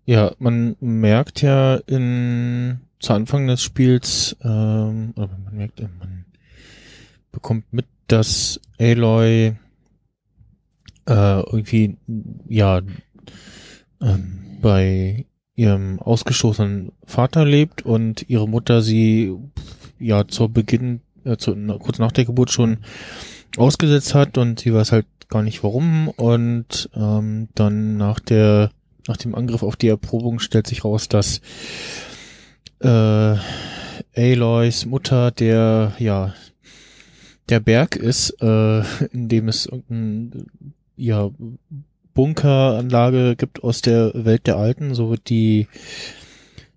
[0.05, 6.25] Ja, man merkt ja in zu Anfang des Spiels, ähm, oder man merkt, man
[7.31, 9.55] bekommt mit, dass Aloy
[11.07, 11.97] äh, irgendwie
[12.47, 12.81] ja
[14.01, 15.25] ähm, bei
[15.55, 19.35] ihrem ausgestoßenen Vater lebt und ihre Mutter sie
[19.99, 22.79] ja zur Beginn, äh, zu, kurz nach der Geburt schon
[23.57, 28.71] ausgesetzt hat und sie weiß halt gar nicht warum und ähm, dann nach der
[29.07, 31.41] nach dem Angriff auf die Erprobung stellt sich raus, dass
[32.79, 33.35] äh,
[34.15, 36.33] Aloys Mutter der ja
[37.49, 38.79] der Berg ist, äh,
[39.11, 40.45] in dem es irgendein
[40.95, 41.29] ja,
[42.13, 44.93] Bunkeranlage gibt aus der Welt der Alten.
[44.93, 45.67] So wird die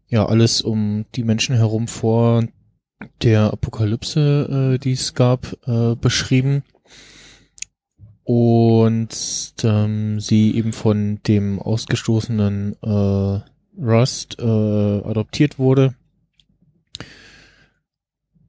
[0.09, 2.45] ja alles um die Menschen herum vor
[3.23, 6.63] der Apokalypse, äh, die es gab, äh, beschrieben.
[8.25, 9.09] Und
[9.65, 13.41] ähm, sie eben von dem ausgestoßenen äh,
[13.81, 15.95] Rust äh, adoptiert wurde.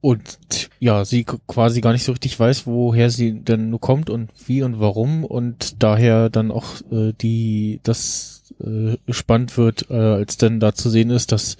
[0.01, 4.31] Und ja, sie quasi gar nicht so richtig weiß, woher sie denn nur kommt und
[4.47, 10.37] wie und warum und daher dann auch äh, die das äh, spannend wird, äh, als
[10.37, 11.55] dann da zu sehen ist, dass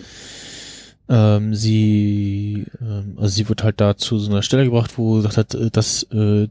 [1.07, 5.23] ähm, sie, ähm, also sie wird halt da zu so einer Stelle gebracht, wo sie
[5.23, 6.49] sagt hat, äh, dass äh,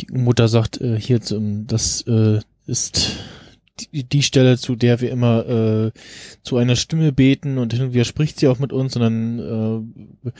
[0.00, 3.16] die Mutter sagt, äh, hier, das äh, ist
[3.92, 5.92] die, die Stelle, zu der wir immer äh,
[6.42, 9.38] zu einer Stimme beten und hin und wieder spricht sie auch mit uns und dann
[10.24, 10.30] äh,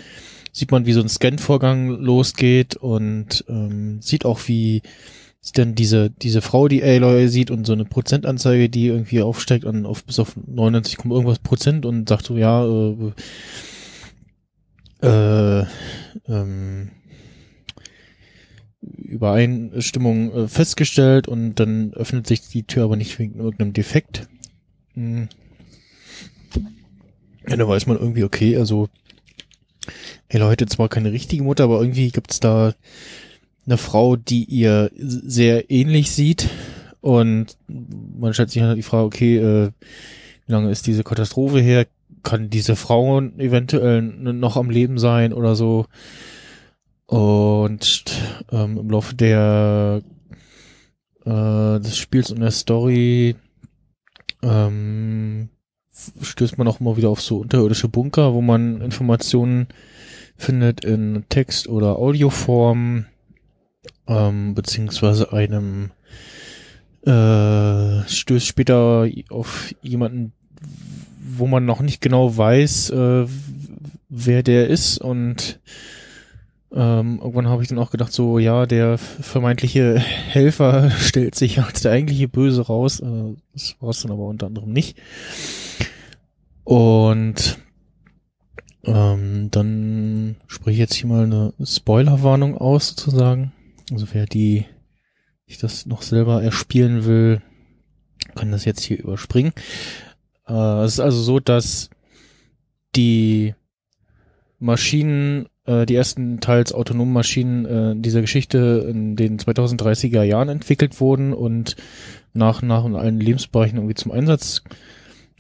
[0.53, 4.83] sieht man, wie so ein Scan-Vorgang losgeht und ähm, sieht auch, wie
[5.53, 9.85] dann diese, diese Frau, die Aloy sieht und so eine Prozentanzeige, die irgendwie aufsteigt und
[9.85, 13.13] auf bis auf 99, irgendwas Prozent und sagt so, ja, äh,
[15.03, 15.67] äh,
[16.29, 16.91] ähm,
[18.97, 24.29] Übereinstimmung äh, festgestellt und dann öffnet sich die Tür aber nicht wegen irgendeinem Defekt.
[24.95, 25.29] Hm.
[27.49, 28.89] Ja, da weiß man irgendwie, okay, also
[30.33, 32.75] Aloy hatte zwar keine richtige Mutter, aber irgendwie gibt's da
[33.67, 36.49] eine Frau, die ihr sehr ähnlich sieht.
[37.01, 39.71] Und man stellt sich halt die Frage, okay, äh,
[40.47, 41.87] wie lange ist diese Katastrophe her?
[42.23, 45.87] Kann diese Frau eventuell noch am Leben sein oder so?
[47.15, 48.11] Und
[48.51, 50.03] ähm, im Laufe der
[51.25, 53.37] äh, des Spiels und der Story
[54.43, 55.49] ähm,
[56.21, 59.69] stößt man auch immer wieder auf so unterirdische Bunker, wo man Informationen
[60.37, 63.07] findet in Text- oder Audioform
[64.09, 65.93] ähm, beziehungsweise einem
[67.07, 70.33] äh, stößt später auf jemanden,
[71.21, 73.27] wo man noch nicht genau weiß, äh,
[74.09, 75.61] wer der ist und
[76.75, 81.83] ähm, irgendwann habe ich dann auch gedacht, so ja, der vermeintliche Helfer stellt sich als
[81.83, 83.01] der eigentliche Böse raus.
[83.01, 84.99] Äh, das war es dann aber unter anderem nicht.
[86.65, 87.59] Und
[88.85, 93.53] ähm, dann spreche ich jetzt hier mal eine Spoilerwarnung aus, sozusagen.
[93.93, 94.65] Also wer die
[95.47, 97.41] ich das noch selber erspielen will,
[98.35, 99.53] kann das jetzt hier überspringen.
[100.49, 101.91] Äh, es ist also so, dass
[102.97, 103.55] die
[104.59, 111.01] Maschinen, äh, die ersten teils autonomen Maschinen äh, dieser Geschichte in den 2030er Jahren entwickelt
[111.01, 111.77] wurden und
[112.33, 114.63] nach und nach in allen Lebensbereichen irgendwie zum Einsatz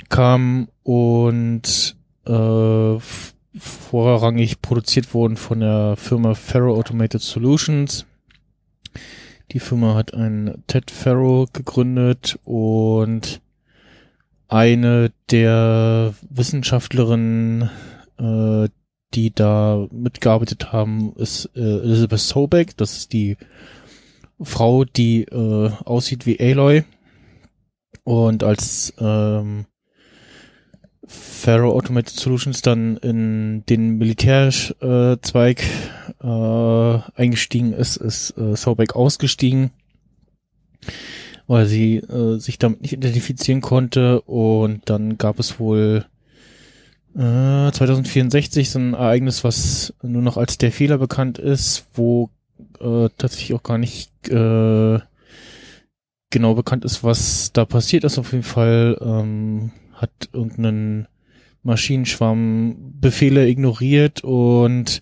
[0.08, 1.96] kamen und
[2.26, 2.98] äh,
[3.56, 8.06] vorrangig produziert wurden von der Firma Ferro Automated Solutions.
[9.52, 13.40] Die Firma hat einen Ted Farrow gegründet und
[14.48, 17.70] eine der Wissenschaftlerinnen,
[18.18, 18.68] äh,
[19.14, 22.76] die da mitgearbeitet haben, ist äh, Elizabeth Sobeck.
[22.76, 23.36] Das ist die
[24.40, 26.84] Frau, die äh, aussieht wie Aloy
[28.04, 29.66] und als ähm,
[31.06, 35.62] Faro Automated Solutions dann in den Militärzweig
[36.22, 39.70] äh, äh, eingestiegen ist, ist äh, Saubeck ausgestiegen,
[41.46, 46.06] weil sie äh, sich damit nicht identifizieren konnte und dann gab es wohl
[47.14, 52.30] äh, 2064 so ein Ereignis, was nur noch als der Fehler bekannt ist, wo
[52.80, 54.98] äh, tatsächlich auch gar nicht äh,
[56.30, 58.18] genau bekannt ist, was da passiert ist.
[58.18, 61.06] Auf jeden Fall ähm, hat irgendeinen
[61.62, 65.00] Maschinenschwamm Befehle ignoriert und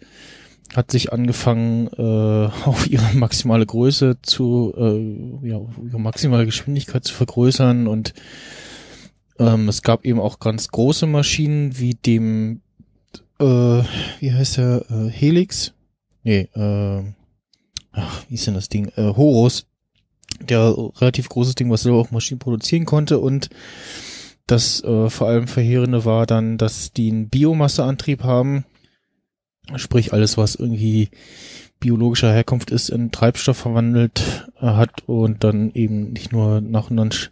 [0.75, 2.03] hat sich angefangen, äh,
[2.67, 8.15] auf ihre maximale Größe zu, äh, ja, ihre maximale Geschwindigkeit zu vergrößern und
[9.39, 12.61] ähm, es gab eben auch ganz große Maschinen wie dem,
[13.39, 13.45] äh,
[14.21, 15.75] wie heißt der, äh, Helix?
[16.23, 17.03] Nee, äh,
[17.93, 18.89] ach, wie ist denn das Ding?
[18.97, 19.67] Äh, Horus,
[20.41, 23.51] der relativ großes Ding, was selber auch Maschinen produzieren konnte und
[24.47, 28.65] das äh, vor allem Verheerende war dann, dass die einen Biomasseantrieb haben,
[29.77, 31.11] sprich alles, was irgendwie
[31.81, 36.97] biologischer Herkunft ist, in Treibstoff verwandelt äh, hat und dann eben nicht nur nach und
[36.97, 37.31] nach,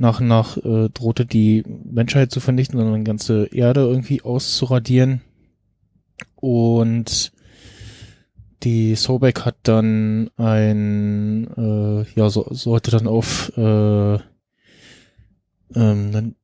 [0.00, 5.20] nach, und nach äh, drohte die Menschheit zu vernichten, sondern die ganze Erde irgendwie auszuradieren.
[6.36, 7.32] Und
[8.62, 14.18] die Sobek hat dann ein, äh, ja, so, sollte dann auf äh,
[15.74, 16.34] ähm,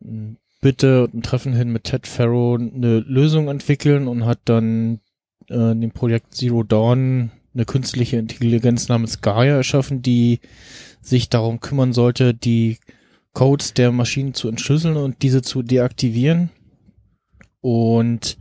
[0.60, 5.00] bitte ein Treffen hin mit Ted Farrow eine Lösung entwickeln und hat dann
[5.48, 10.40] äh, in dem Projekt Zero Dawn eine künstliche Intelligenz namens Gaia erschaffen, die
[11.00, 12.78] sich darum kümmern sollte, die
[13.36, 16.48] Codes der Maschinen zu entschlüsseln und diese zu deaktivieren.
[17.60, 18.38] Und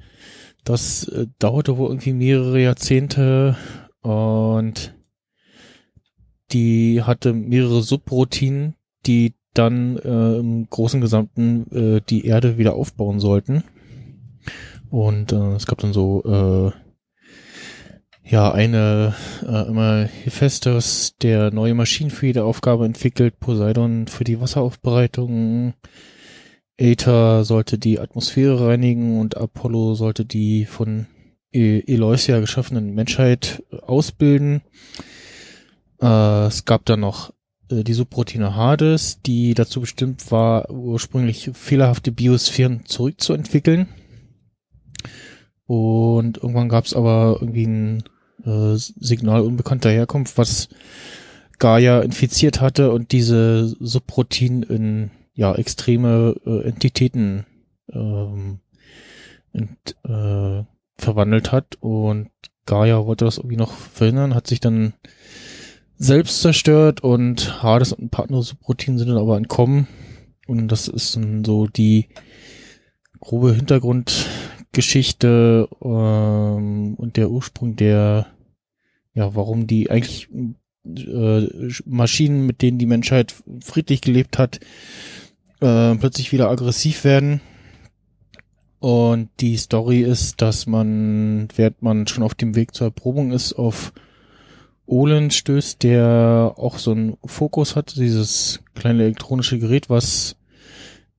[0.64, 3.58] das äh, dauerte wohl irgendwie mehrere Jahrzehnte
[4.02, 4.96] und
[6.54, 13.20] die hatte mehrere Subroutinen, die dann äh, im großen Gesamten äh, die Erde wieder aufbauen
[13.20, 13.66] sollten.
[14.90, 16.85] Und äh, es gab dann so äh,
[18.26, 19.14] ja eine
[19.48, 25.74] äh, immer Hephaestus, der neue Maschinen für jede Aufgabe entwickelt, Poseidon für die Wasseraufbereitung,
[26.78, 31.08] Aether sollte die Atmosphäre reinigen und Apollo sollte die von
[31.54, 34.62] e Eleusia geschaffenen Menschheit ausbilden.
[36.02, 37.32] Äh, es gab dann noch
[37.70, 43.88] äh, die Subroutine Hades, die dazu bestimmt war, ursprünglich fehlerhafte Biosphären zurückzuentwickeln.
[45.68, 48.04] Und irgendwann gab es aber irgendwie ein
[48.46, 50.70] äh, Signal unbekannter Herkunft, was
[51.60, 57.46] Gaia infiziert hatte und diese Subroutinen in ja extreme äh, Entitäten
[57.92, 58.60] ähm,
[59.54, 60.64] ent, äh,
[60.98, 62.30] verwandelt hat und
[62.66, 64.94] Gaia wollte das irgendwie noch verhindern, hat sich dann
[65.98, 69.88] selbst zerstört und Hades und ein paar andere Subroutinen sind dann aber entkommen.
[70.48, 72.10] Und das ist dann so die
[73.20, 78.28] grobe Hintergrundgeschichte ähm, und der Ursprung der,
[79.16, 80.30] ja, warum die eigentlich
[80.86, 81.48] äh,
[81.86, 84.60] Maschinen, mit denen die Menschheit friedlich gelebt hat,
[85.62, 87.42] äh, plötzlich wieder aggressiv werden.
[88.80, 93.54] Und die Story ist, dass man, während man schon auf dem Weg zur Erprobung ist,
[93.54, 93.94] auf
[94.86, 100.36] Olen stößt, der auch so einen Fokus hat, dieses kleine elektronische Gerät, was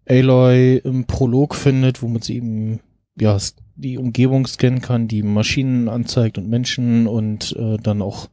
[0.08, 2.80] Aloy im Prolog findet, womit sie eben
[3.18, 3.38] ja
[3.76, 8.28] die Umgebung scannen kann, die Maschinen anzeigt und Menschen und äh, dann auch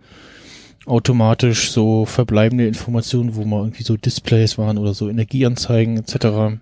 [0.85, 6.59] automatisch so verbleibende Informationen, wo mal irgendwie so Displays waren oder so Energieanzeigen etc.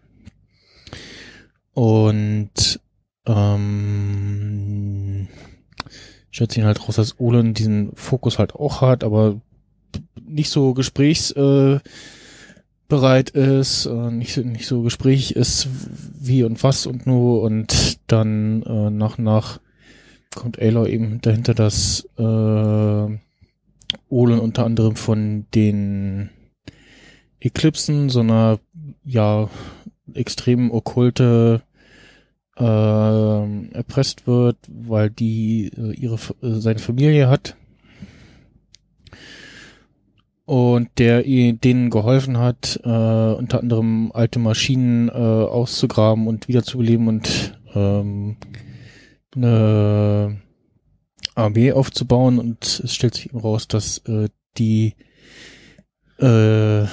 [1.73, 2.80] Und
[3.26, 5.27] ähm,
[6.31, 9.41] stellt sich halt raus, dass Olen diesen Fokus halt auch hat, aber
[10.26, 11.89] nicht so gesprächsbereit äh,
[12.91, 15.68] ist, äh, nicht, so, nicht so gesprächig ist,
[16.19, 19.59] wie und was und nur und dann äh, nach nach
[20.35, 22.22] kommt Aloy eben dahinter, dass äh,
[24.09, 26.30] Olen unter anderem von den
[27.39, 28.59] Eklipsen, so einer
[29.03, 29.49] ja
[30.13, 31.61] extrem okkulte
[32.57, 37.55] äh, erpresst wird, weil die äh, ihre äh, seine Familie hat
[40.52, 47.57] und der denen geholfen hat, äh, unter anderem alte Maschinen äh, auszugraben und wiederzubeleben und
[47.73, 48.36] ähm,
[49.34, 50.41] eine
[51.36, 52.38] Armee aufzubauen.
[52.38, 54.95] Und es stellt sich eben raus, dass äh, die
[56.18, 56.86] äh,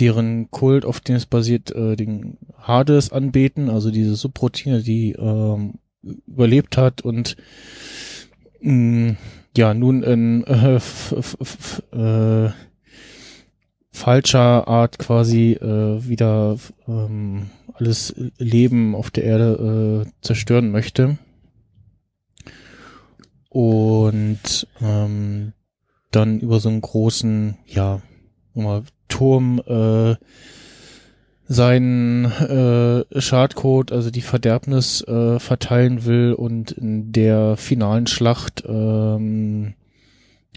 [0.00, 5.74] deren Kult, auf den es basiert, äh, den Hades anbeten, also diese Subroutine, die ähm,
[6.02, 7.36] überlebt hat und
[8.60, 9.16] mh, mm,
[9.56, 10.80] ja nun in äh,
[11.92, 12.50] äh,
[13.98, 16.56] falscher Art quasi äh, wieder
[16.86, 21.18] ähm, alles Leben auf der Erde äh, zerstören möchte.
[23.50, 25.52] Und ähm,
[26.10, 28.00] dann über so einen großen, ja,
[28.54, 30.16] mal Turm äh,
[31.46, 39.74] seinen äh, Schadcode, also die Verderbnis äh, verteilen will und in der finalen Schlacht ähm,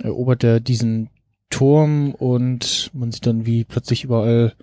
[0.03, 1.09] erobert er diesen
[1.52, 4.53] Turm und man sieht dann, wie plötzlich überall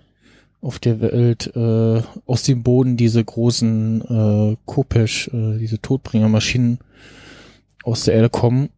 [0.61, 6.79] auf der Welt äh, aus dem Boden diese großen äh, Kopesh, äh, diese Todbringermaschinen
[7.83, 8.69] aus der Erde kommen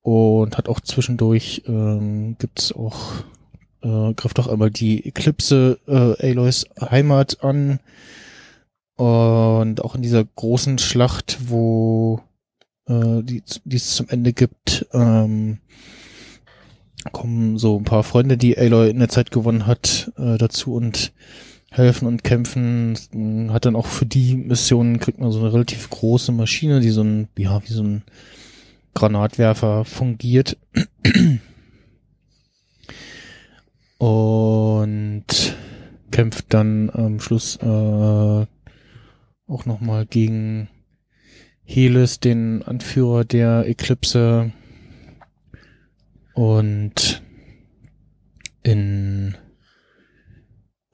[0.00, 3.24] und hat auch zwischendurch ähm, gibt's auch
[3.82, 7.80] äh, greift auch einmal die Eclipse äh, Aloys Heimat an.
[8.96, 12.20] Und auch in dieser großen Schlacht, wo
[12.86, 15.58] äh, die, die es zum Ende gibt, ähm,
[17.12, 21.12] kommen so ein paar Freunde, die Aloy in der Zeit gewonnen hat, äh, dazu und
[21.70, 22.98] helfen und kämpfen.
[23.50, 27.02] Hat dann auch für die Missionen kriegt man so eine relativ große Maschine, die so
[27.02, 28.02] ein, ja, wie so ein
[28.94, 30.56] Granatwerfer fungiert
[33.98, 35.24] und
[36.10, 38.46] kämpft dann am Schluss äh,
[39.46, 40.68] auch nochmal gegen
[41.64, 44.52] Helis, den Anführer der Eclipse
[46.38, 47.20] und
[48.62, 49.36] in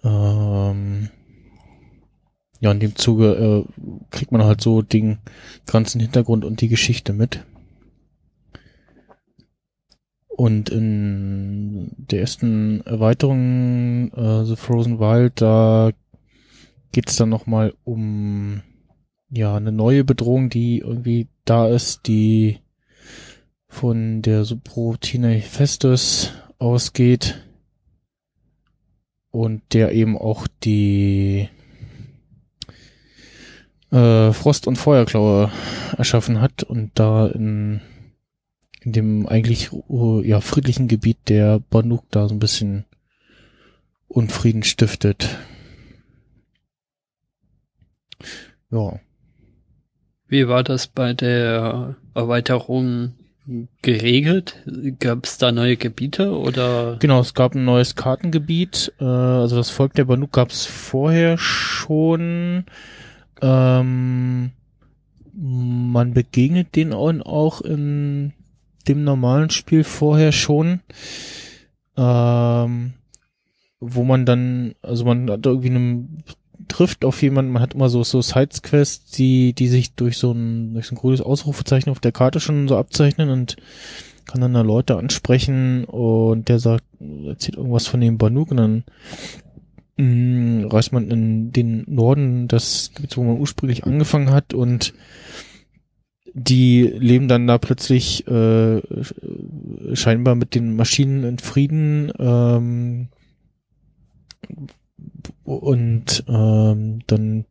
[0.03, 1.11] ähm,
[2.61, 5.19] ja, in dem Zuge äh, kriegt man halt so den
[5.67, 7.45] ganzen Hintergrund und die Geschichte mit.
[10.29, 15.91] Und in der ersten Erweiterung äh, The Frozen Wild, da
[16.93, 18.63] geht es dann nochmal um
[19.29, 22.64] ja eine neue Bedrohung, die irgendwie da ist, die
[23.75, 27.45] von der Subroutine Festus ausgeht
[29.33, 31.49] und der eben auch die
[33.91, 35.51] äh, Frost- und Feuerklaue
[35.99, 37.81] erschaffen hat und da in,
[38.81, 42.85] in dem eigentlich uh, ja friedlichen Gebiet der Banuk da so ein bisschen
[44.07, 45.37] Unfrieden stiftet.
[48.71, 49.01] Ja.
[50.29, 53.15] Wie war das bei der Erweiterung
[53.83, 54.63] geregelt?
[54.99, 56.97] Gab es da neue Gebiete oder?
[57.01, 58.93] Genau, es gab ein neues Kartengebiet.
[59.01, 62.65] Äh, also das Volk der Banuk gab es vorher schon.
[63.43, 64.53] Ähm,
[65.37, 68.33] man begegnet den auch in
[68.89, 70.81] dem normalen Spiel vorher schon.
[71.97, 72.95] Ähm,
[73.81, 76.25] wo man dann, also man hat irgendwie einen
[76.69, 80.75] trifft auf jemanden, man hat immer so, so Sides-Quests, die, die sich durch so ein,
[80.75, 83.57] durch so ein grünes Ausrufezeichen auf der Karte schon so abzeichnen und
[84.27, 86.85] kann dann da Leute ansprechen und der sagt,
[87.27, 88.85] erzählt irgendwas von dem Banuk und dann
[89.97, 94.95] mh, mm, reist man in den Norden, das wo man ursprünglich angefangen hat und
[96.33, 98.83] die leben dann da plötzlich äh,
[99.93, 103.09] scheinbar mit den Maschinen in Frieden, ähm,
[105.45, 107.45] und ähm, dann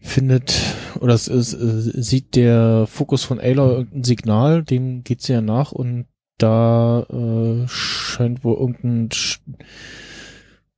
[0.00, 0.54] findet
[1.00, 5.72] oder es, es sieht der Fokus von Ayla irgendein Signal, dem geht sie ja nach
[5.72, 6.06] und
[6.38, 9.08] da äh, scheint wohl irgendein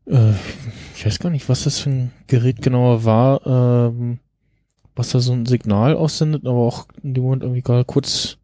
[0.07, 0.32] äh,
[0.97, 4.19] ich weiß gar nicht, was das für ein Gerät genauer war, ähm,
[4.97, 8.39] was da so ein Signal aussendet, aber auch in dem Moment irgendwie gerade kurz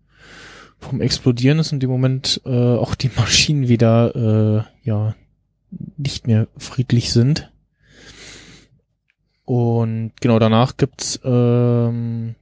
[0.79, 5.15] vom Explodieren ist und in dem Moment äh, auch die Maschinen wieder äh, ja
[5.97, 7.51] nicht mehr friedlich sind.
[9.45, 12.35] Und genau danach gibt's ähm,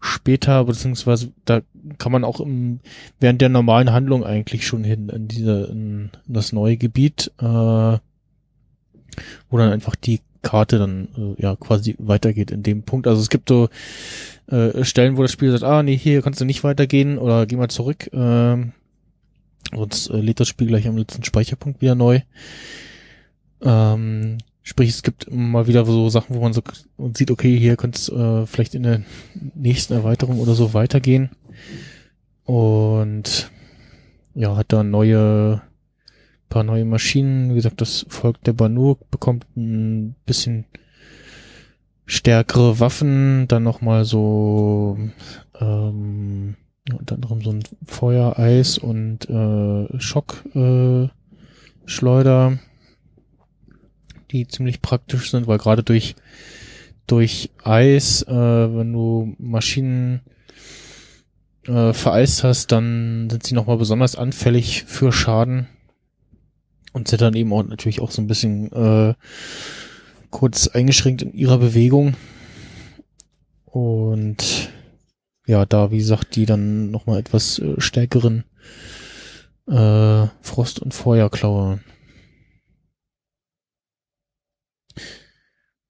[0.00, 1.60] später, beziehungsweise da
[1.98, 2.80] kann man auch im,
[3.20, 7.98] während der normalen Handlung eigentlich schon hin in diese, in, das neue Gebiet, äh, wo
[9.58, 13.06] dann einfach die Karte dann äh, ja quasi weitergeht in dem Punkt.
[13.06, 13.68] Also es gibt so
[14.46, 17.56] äh, Stellen, wo das Spiel sagt, ah nee, hier kannst du nicht weitergehen oder geh
[17.56, 18.12] mal zurück.
[18.12, 18.66] Äh,
[19.74, 22.20] Sonst äh, lädt das Spiel gleich am letzten Speicherpunkt wieder neu.
[23.62, 26.62] Ähm, sprich, es gibt mal wieder so Sachen, wo man so
[27.14, 29.02] sieht, okay, hier könnte es äh, vielleicht in der
[29.54, 31.30] nächsten Erweiterung oder so weitergehen.
[32.44, 33.50] Und
[34.34, 35.62] ja, hat da neue,
[36.48, 37.50] paar neue Maschinen.
[37.50, 40.66] Wie gesagt, das Volk der Banuk bekommt ein bisschen
[42.06, 44.96] stärkere Waffen, dann nochmal so
[45.60, 46.54] ähm,
[46.92, 52.56] unter anderem so ein Feuer, Eis und äh, Schockschleuder, äh,
[54.30, 56.14] die ziemlich praktisch sind, weil gerade durch
[57.06, 60.20] durch Eis, äh, wenn du Maschinen
[61.66, 65.68] äh, vereist hast, dann sind sie nochmal besonders anfällig für Schaden
[66.92, 69.14] und sind dann eben auch natürlich auch so ein bisschen äh,
[70.30, 72.16] kurz eingeschränkt in ihrer Bewegung.
[73.66, 74.70] Und
[75.46, 78.44] ja, da, wie gesagt, die dann nochmal etwas äh, stärkeren
[79.68, 81.80] äh, Frost- und Feuerklaue.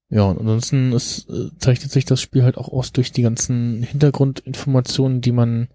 [0.09, 3.83] Ja, und ansonsten ist, äh, zeichnet sich das Spiel halt auch aus durch die ganzen
[3.83, 5.67] Hintergrundinformationen, die man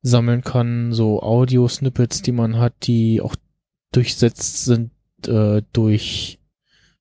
[0.00, 3.36] sammeln kann, so Audio-Snippets, die man hat, die auch
[3.92, 4.90] durchsetzt sind
[5.26, 6.40] äh, durch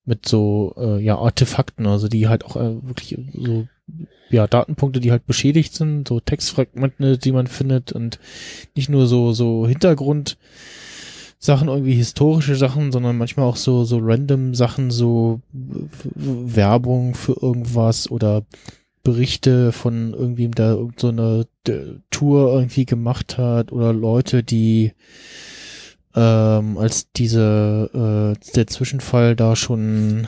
[0.04, 3.68] mit so äh, ja Artefakten, also die halt auch äh, wirklich so
[4.30, 8.20] ja, Datenpunkte, die halt beschädigt sind, so Textfragmente, die man findet und
[8.76, 10.38] nicht nur so, so Hintergrund,
[11.38, 18.10] Sachen, irgendwie historische Sachen, sondern manchmal auch so, so random Sachen, so Werbung für irgendwas
[18.12, 18.44] oder
[19.04, 21.48] Berichte von irgendwie, der so eine
[22.12, 24.94] Tour irgendwie gemacht hat oder Leute, die
[26.16, 30.28] ähm, als diese äh, der Zwischenfall da schon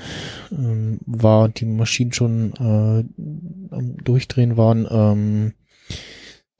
[0.52, 5.54] ähm, war und die Maschinen schon äh, am Durchdrehen waren, ähm,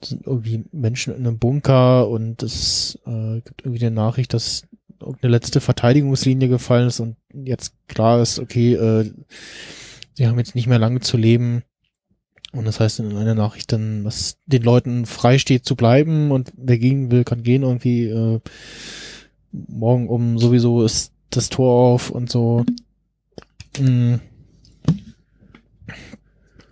[0.02, 4.64] sind irgendwie Menschen in einem Bunker und es äh, gibt irgendwie eine Nachricht, dass
[5.00, 9.10] eine letzte Verteidigungslinie gefallen ist und jetzt klar ist, okay, äh,
[10.14, 11.62] sie haben jetzt nicht mehr lange zu leben.
[12.52, 16.52] Und das heißt in einer Nachricht dann, dass den Leuten frei steht zu bleiben und
[16.56, 18.06] wer gehen will, kann gehen irgendwie.
[18.06, 18.40] Äh,
[19.68, 22.64] morgen um sowieso ist das Tor auf und so.
[23.78, 24.20] Mhm.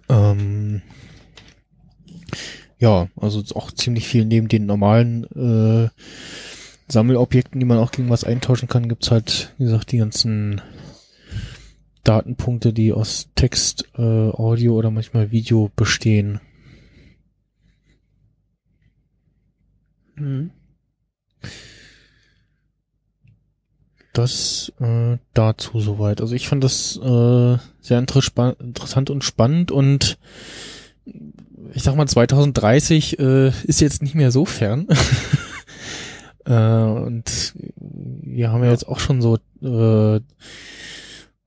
[0.08, 0.82] Ähm,
[2.78, 5.88] ja, also auch ziemlich viel neben den normalen äh,
[6.88, 10.60] Sammelobjekten, die man auch gegen was eintauschen kann, gibt's halt, wie gesagt, die ganzen
[12.04, 16.40] Datenpunkte, die aus Text, äh, Audio oder manchmal Video bestehen.
[20.16, 20.50] Mhm.
[24.12, 26.20] Das äh, dazu soweit.
[26.20, 28.20] Also ich fand das äh, sehr inter
[28.60, 30.18] interessant und spannend und
[31.74, 34.86] ich sag mal 2030 äh, ist jetzt nicht mehr so fern.
[36.44, 40.20] äh, und wir haben ja jetzt auch schon so äh,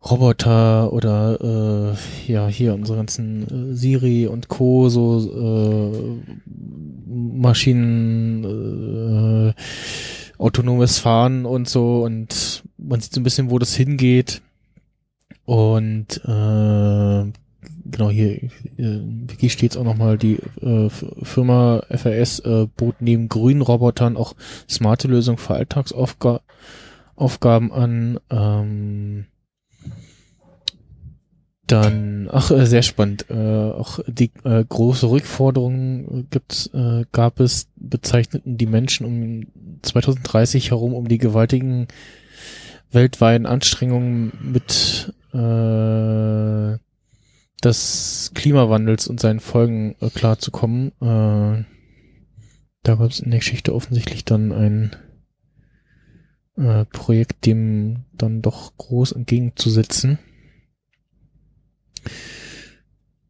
[0.06, 1.96] Roboter oder
[2.28, 4.90] äh, ja hier unsere ganzen äh, Siri und Co.
[4.90, 5.20] so
[5.86, 6.52] äh,
[7.08, 9.54] Maschinen, äh,
[10.38, 14.42] autonomes Fahren und so und man sieht so ein bisschen, wo das hingeht.
[15.46, 17.32] Und äh,
[17.86, 18.44] genau hier,
[18.78, 24.34] äh, Wiki steht auch nochmal, die äh, Firma FRS äh, bot neben grünen Robotern auch
[24.70, 28.20] smarte Lösungen für Alltagsaufgaben an.
[28.30, 29.26] Ähm,
[31.68, 33.26] dann, ach, äh, sehr spannend.
[33.30, 40.72] Äh, auch die äh, große Rückforderungen gibt's, äh, gab es, bezeichneten die Menschen um 2030
[40.72, 41.88] herum um die gewaltigen
[42.92, 46.78] weltweiten Anstrengungen mit äh,
[47.64, 50.90] des Klimawandels und seinen Folgen äh, klarzukommen.
[51.02, 51.66] Äh,
[52.84, 54.96] da gab es in der Geschichte offensichtlich dann ein
[56.58, 60.20] äh, Projekt, dem dann doch groß entgegenzusetzen.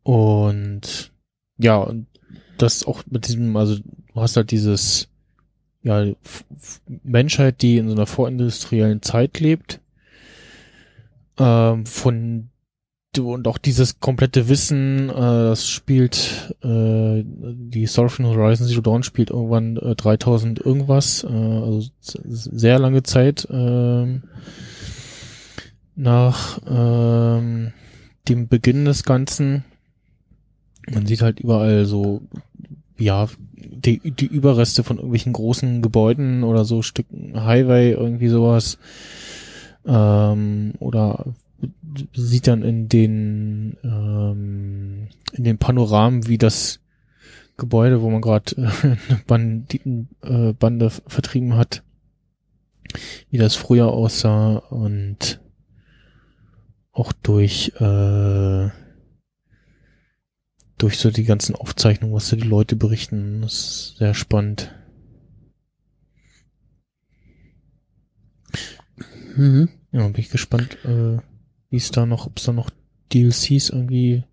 [0.06, 1.11] Und
[1.57, 2.06] ja, und
[2.60, 5.10] das auch mit diesem, also du hast halt dieses,
[5.82, 6.06] ja,
[7.03, 9.82] Menschheit, die in so einer vorindustriellen Zeit lebt,
[11.40, 12.49] ähm, von
[13.18, 19.03] und auch dieses komplette Wissen, äh, das spielt äh, die Story von Horizon Zero Dawn
[19.03, 24.19] spielt irgendwann äh, 3000 irgendwas, äh, also sehr lange Zeit äh,
[25.95, 27.72] nach äh,
[28.27, 29.64] dem Beginn des Ganzen.
[30.91, 32.22] Man sieht halt überall so,
[32.98, 38.78] ja, die, die Überreste von irgendwelchen großen Gebäuden oder so Stücken Highway, irgendwie sowas.
[39.86, 41.34] Ähm, oder
[42.14, 46.80] sieht dann in den ähm, in den Panoramen, wie das
[47.57, 51.84] Gebäude, wo man gerade äh, eine Banditenbande äh, vertrieben hat,
[53.30, 55.40] wie das früher aussah und
[56.91, 58.70] auch durch äh,
[60.86, 64.72] durch so die ganzen Aufzeichnungen, was da die Leute berichten, das ist sehr spannend.
[69.36, 69.70] Mhm.
[69.91, 71.18] Ja, bin ich gespannt, äh,
[71.72, 72.70] wie es da noch, ob es da noch
[73.12, 74.26] DLCs irgendwie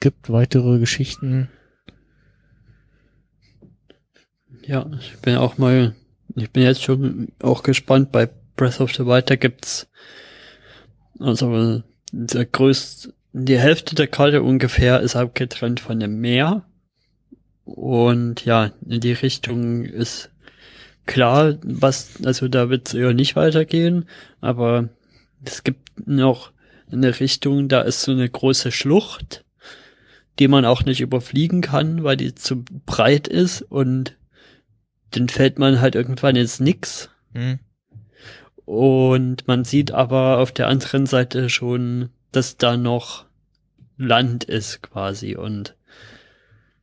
[0.00, 1.48] gibt, weitere Geschichten.
[4.66, 5.94] Ja, ich bin auch mal,
[6.34, 8.10] ich bin jetzt schon auch gespannt.
[8.10, 9.86] Bei Breath of the Wild, da gibt's
[11.20, 16.64] also der größte, die Hälfte der Karte ungefähr ist abgetrennt von dem Meer.
[17.64, 20.30] Und ja, in die Richtung ist
[21.06, 24.08] klar, was, also da wird es eher nicht weitergehen,
[24.40, 24.88] aber
[25.44, 26.52] es gibt noch
[26.90, 29.44] eine Richtung, da ist so eine große Schlucht,
[30.38, 34.16] die man auch nicht überfliegen kann, weil die zu breit ist und
[35.10, 37.10] dann fällt man halt irgendwann ins Nix.
[37.32, 37.58] Mhm.
[38.64, 43.26] Und man sieht aber auf der anderen Seite schon, dass da noch
[43.96, 45.74] Land ist quasi und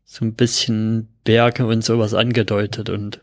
[0.04, 3.22] so ein bisschen Berge und sowas angedeutet und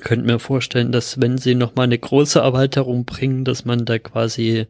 [0.00, 3.98] könnte mir vorstellen, dass wenn sie noch mal eine große Erweiterung bringen, dass man da
[3.98, 4.66] quasi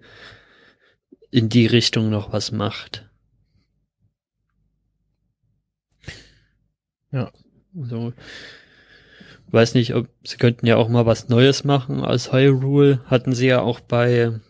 [1.31, 3.09] in die Richtung noch was macht.
[7.13, 7.31] Ja.
[7.75, 8.13] So.
[9.51, 13.01] Weiß nicht, ob sie könnten ja auch mal was Neues machen als Hyrule.
[13.07, 14.41] Hatten sie ja auch bei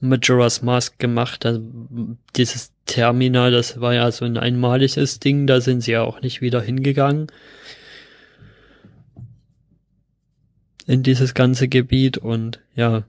[0.00, 1.46] Majora's Mask gemacht.
[1.46, 1.62] Also
[2.36, 6.40] dieses Terminal, das war ja so ein einmaliges Ding, da sind sie ja auch nicht
[6.40, 7.28] wieder hingegangen.
[10.86, 13.04] In dieses ganze Gebiet und ja,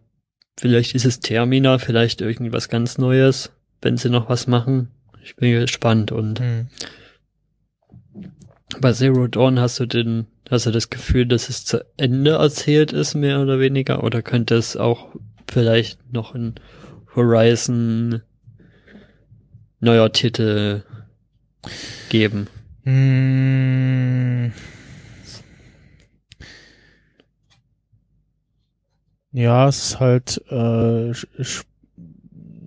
[0.57, 3.51] vielleicht dieses Terminal, vielleicht irgendwas ganz Neues,
[3.81, 4.89] wenn sie noch was machen.
[5.23, 6.67] Ich bin gespannt und hm.
[8.81, 12.91] Bei Zero Dawn hast du den, hast du das Gefühl, dass es zu Ende erzählt
[12.91, 14.03] ist, mehr oder weniger?
[14.03, 15.15] Oder könnte es auch
[15.51, 16.55] vielleicht noch ein
[17.15, 18.21] Horizon
[19.79, 20.83] neuer Titel
[22.09, 22.47] geben?
[22.83, 24.53] Hm.
[29.31, 31.13] Ja, es ist halt äh,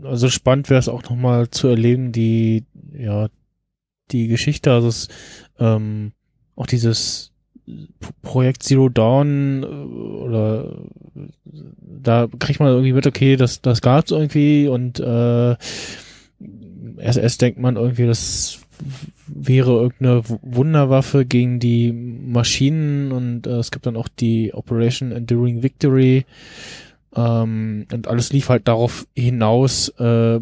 [0.04, 3.28] also spannend wäre es auch nochmal zu erleben, die ja
[4.10, 5.08] die Geschichte, also es
[5.58, 6.12] ähm,
[6.56, 7.32] auch dieses
[8.22, 10.76] Projekt Zero Dawn äh, oder
[12.02, 15.56] da kriegt man irgendwie mit, okay, das, das gab's irgendwie und äh,
[16.98, 18.60] erst denkt man irgendwie, das
[19.26, 25.62] wäre irgendeine Wunderwaffe gegen die Maschinen und äh, es gibt dann auch die Operation Enduring
[25.62, 26.24] Victory
[27.14, 30.40] ähm, und alles lief halt darauf hinaus, äh,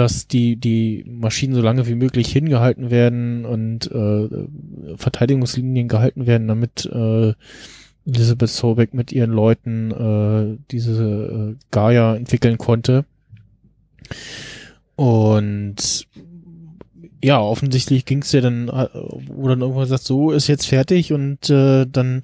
[0.00, 6.48] dass die, die Maschinen so lange wie möglich hingehalten werden und äh, Verteidigungslinien gehalten werden,
[6.48, 7.34] damit äh,
[8.06, 11.02] Elizabeth Sobeck mit ihren Leuten äh, diese
[11.52, 13.04] äh, Gaia entwickeln konnte.
[14.96, 16.06] Und
[17.22, 18.88] ja, offensichtlich ging es ja dann, äh,
[19.26, 22.22] wo dann irgendwann sagt, so ist jetzt fertig und äh, dann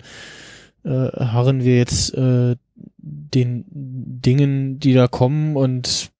[0.82, 2.56] äh, harren wir jetzt äh,
[2.96, 6.15] den Dingen, die da kommen und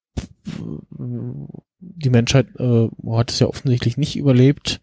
[1.79, 4.81] die Menschheit äh, hat es ja offensichtlich nicht überlebt.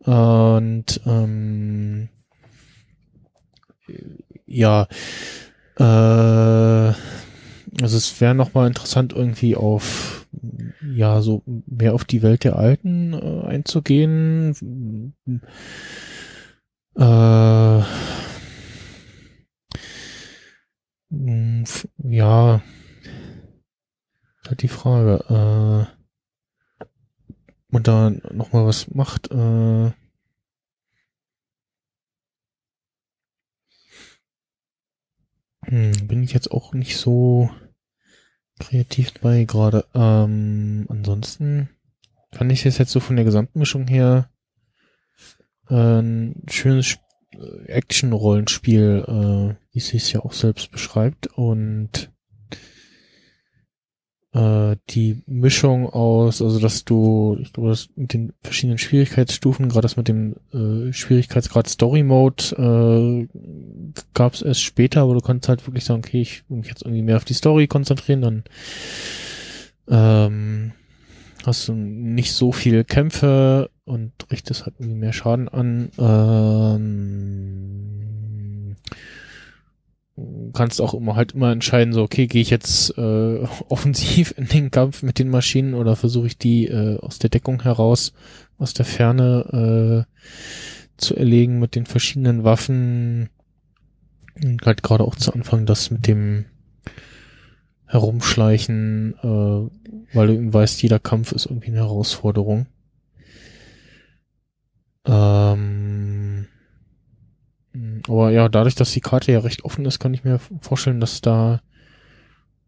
[0.00, 2.08] Und ähm,
[4.46, 4.88] ja,
[5.76, 5.82] äh,
[7.82, 10.26] also es wäre nochmal interessant, irgendwie auf
[10.94, 15.14] ja, so mehr auf die Welt der Alten äh, einzugehen.
[16.96, 17.82] Äh,
[22.04, 22.62] ja,
[24.48, 25.88] halt die Frage.
[25.88, 25.98] Äh,
[27.70, 29.30] und da nochmal was macht.
[29.30, 29.92] Äh,
[35.64, 37.50] hm, bin ich jetzt auch nicht so
[38.58, 39.84] kreativ bei gerade.
[39.94, 41.68] Ähm, ansonsten
[42.32, 44.30] fand ich es jetzt so von der gesamten Mischung her
[45.68, 46.98] äh, ein schönes
[47.32, 51.26] äh, Action-Rollenspiel, äh, wie es sich ja auch selbst beschreibt.
[51.28, 52.12] Und
[54.34, 59.82] äh, die Mischung aus, also dass du, ich glaube, das mit den verschiedenen Schwierigkeitsstufen, gerade
[59.82, 63.26] das mit dem äh, Schwierigkeitsgrad Story Mode, äh,
[64.14, 66.82] gab es erst später, aber du kannst halt wirklich sagen, okay, ich will mich jetzt
[66.82, 68.44] irgendwie mehr auf die Story konzentrieren, dann
[69.88, 70.72] ähm,
[71.46, 75.90] hast du nicht so viele Kämpfe und richtest halt irgendwie mehr Schaden an.
[75.98, 77.87] Ähm,
[80.52, 84.70] kannst auch immer halt immer entscheiden, so, okay, gehe ich jetzt äh, offensiv in den
[84.70, 88.12] Kampf mit den Maschinen oder versuche ich die äh, aus der Deckung heraus,
[88.58, 90.18] aus der Ferne äh,
[90.96, 93.30] zu erlegen mit den verschiedenen Waffen.
[94.42, 96.44] Und halt gerade auch zu Anfang das mit dem
[97.86, 102.66] Herumschleichen, äh, weil du eben weißt, jeder Kampf ist irgendwie eine Herausforderung.
[105.06, 106.17] Ähm,
[108.06, 111.20] aber ja, dadurch, dass die Karte ja recht offen ist, kann ich mir vorstellen, dass
[111.20, 111.60] da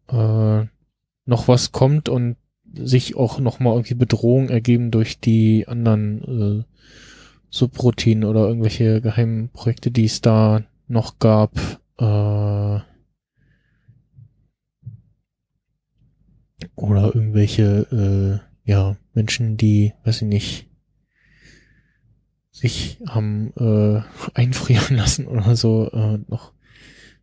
[0.08, 0.66] äh,
[1.26, 2.36] noch was kommt und
[2.72, 6.64] sich auch nochmal irgendwie Bedrohung ergeben durch die anderen äh,
[7.50, 11.58] Subroutinen oder irgendwelche geheimen Projekte, die es da noch gab.
[11.98, 12.80] Äh,
[16.76, 20.69] oder irgendwelche äh, ja Menschen, die, weiß ich nicht,
[22.60, 24.02] sich haben äh,
[24.34, 26.52] einfrieren lassen oder so äh, noch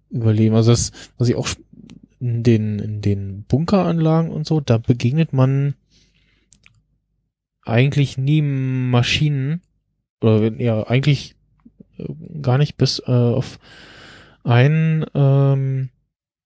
[0.09, 0.55] überleben.
[0.55, 1.47] Also das, was ich auch
[2.19, 5.75] in den in den Bunkeranlagen und so, da begegnet man
[7.63, 9.61] eigentlich nie Maschinen
[10.21, 11.35] oder ja eigentlich
[11.97, 12.05] äh,
[12.41, 13.59] gar nicht bis äh, auf
[14.43, 15.89] einen, ähm,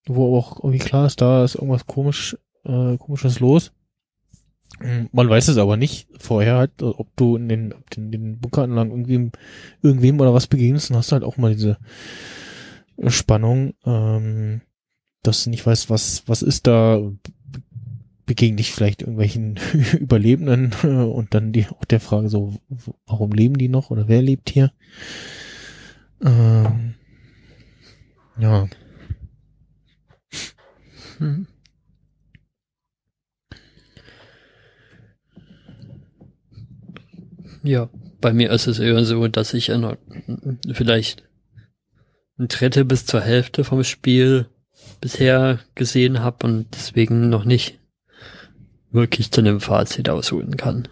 [0.07, 3.72] wo auch irgendwie klar ist, da ist irgendwas komisch äh, komisches los.
[4.80, 9.31] Man weiß es aber nicht vorher halt, ob du in den, in den Bunkeranlagen irgendwem,
[9.81, 11.77] irgendwem oder was begegnest, dann hast du halt auch mal diese
[13.07, 14.61] Spannung, ähm,
[15.23, 16.99] dass du nicht weißt, was, was ist da,
[18.26, 19.60] begegnen dich vielleicht irgendwelchen
[19.99, 22.56] Überlebenden und dann die, auch der Frage so,
[23.06, 24.72] warum leben die noch oder wer lebt hier?
[26.23, 26.95] Ähm,
[28.39, 28.68] ja.
[31.18, 31.48] Hm.
[37.64, 37.90] Ja,
[38.20, 39.98] bei mir ist es eher so, dass ich eine,
[40.72, 41.24] vielleicht
[42.38, 44.48] ein Drittel bis zur Hälfte vom Spiel
[45.00, 47.80] bisher gesehen habe und deswegen noch nicht
[48.92, 50.88] wirklich zu einem Fazit ausholen kann.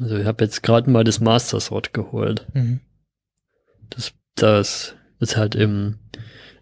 [0.00, 2.46] Also ich habe jetzt gerade mal das Master Sword geholt.
[2.54, 2.80] Mhm.
[3.90, 5.98] Das, das ist halt im,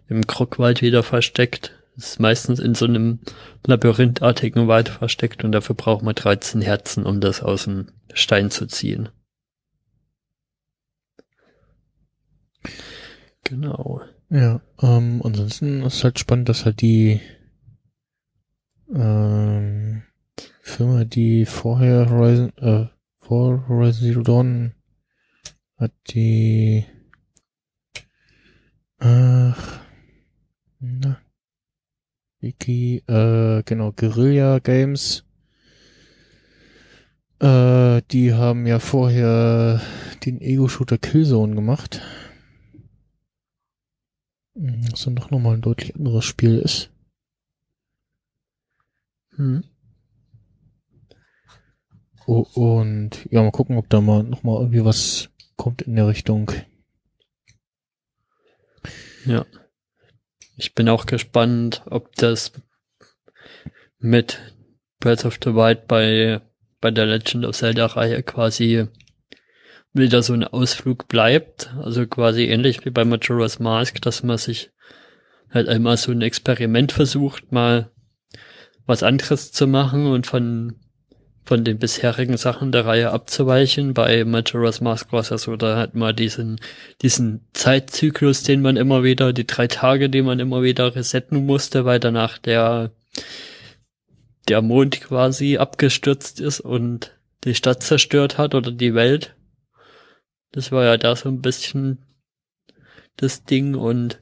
[0.07, 3.19] im Krockwald wieder versteckt ist meistens in so einem
[3.65, 8.67] labyrinthartigen Wald versteckt und dafür braucht man 13 Herzen, um das aus dem Stein zu
[8.67, 9.09] ziehen.
[13.43, 14.01] Genau.
[14.29, 17.21] Ja, ähm, ansonsten ist halt spannend, dass halt die
[18.93, 20.03] ähm,
[20.61, 22.87] Firma, die vorher Horizon, äh,
[23.19, 24.73] vor Horizon Zero Dawn
[25.77, 26.85] hat die,
[28.99, 29.79] ach,
[30.79, 31.21] na,
[32.39, 35.23] Wiki, äh, genau, Guerilla Games.
[37.39, 39.81] Äh, die haben ja vorher
[40.25, 42.01] den Ego-Shooter Killzone gemacht.
[44.55, 46.91] Hm, Was dann doch nochmal ein deutlich anderes Spiel ist.
[49.35, 49.63] Hm.
[52.25, 56.51] Oh, und ja, mal gucken, ob da mal nochmal irgendwie was kommt in der Richtung.
[59.25, 59.45] Ja.
[60.59, 62.51] Ich bin auch gespannt, ob das
[63.99, 64.39] mit
[64.99, 66.41] Breath of the Wild bei,
[66.81, 68.87] bei der Legend of Zelda-Reihe quasi
[69.93, 71.71] wieder so ein Ausflug bleibt.
[71.77, 74.71] Also quasi ähnlich wie bei Majora's Mask, dass man sich
[75.51, 77.91] halt einmal so ein Experiment versucht, mal
[78.87, 80.79] was anderes zu machen und von
[81.47, 83.93] von den bisherigen Sachen der Reihe abzuweichen.
[83.93, 86.59] Bei Majora's Mask war es ja so, da hat man diesen,
[87.01, 91.85] diesen Zeitzyklus, den man immer wieder, die drei Tage, die man immer wieder resetten musste,
[91.85, 92.91] weil danach der,
[94.49, 99.33] der Mond quasi abgestürzt ist und die Stadt zerstört hat oder die Welt.
[100.51, 101.99] Das war ja da so ein bisschen
[103.15, 104.19] das Ding und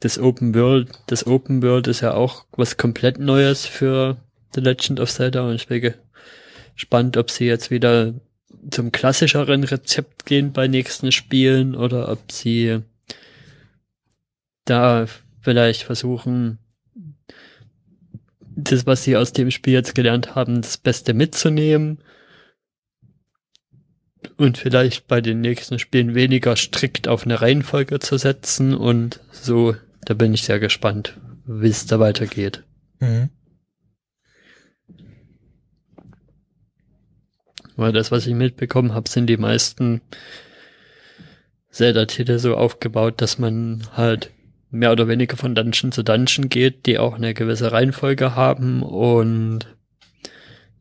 [0.00, 4.16] das Open World, das Open World ist ja auch was komplett Neues für
[4.54, 5.94] The Legend of Zelda und ich bin
[6.74, 8.14] gespannt, ob sie jetzt wieder
[8.70, 12.80] zum klassischeren Rezept gehen bei nächsten Spielen oder ob sie
[14.64, 15.06] da
[15.40, 16.58] vielleicht versuchen,
[18.54, 21.98] das, was sie aus dem Spiel jetzt gelernt haben, das Beste mitzunehmen
[24.36, 29.74] und vielleicht bei den nächsten Spielen weniger strikt auf eine Reihenfolge zu setzen und so,
[30.04, 32.62] da bin ich sehr gespannt, wie es da weitergeht.
[33.00, 33.30] Mhm.
[37.76, 40.00] Weil das, was ich mitbekommen habe, sind die meisten
[41.70, 44.30] Zelda-Titel so aufgebaut, dass man halt
[44.70, 49.66] mehr oder weniger von Dungeon zu Dungeon geht, die auch eine gewisse Reihenfolge haben und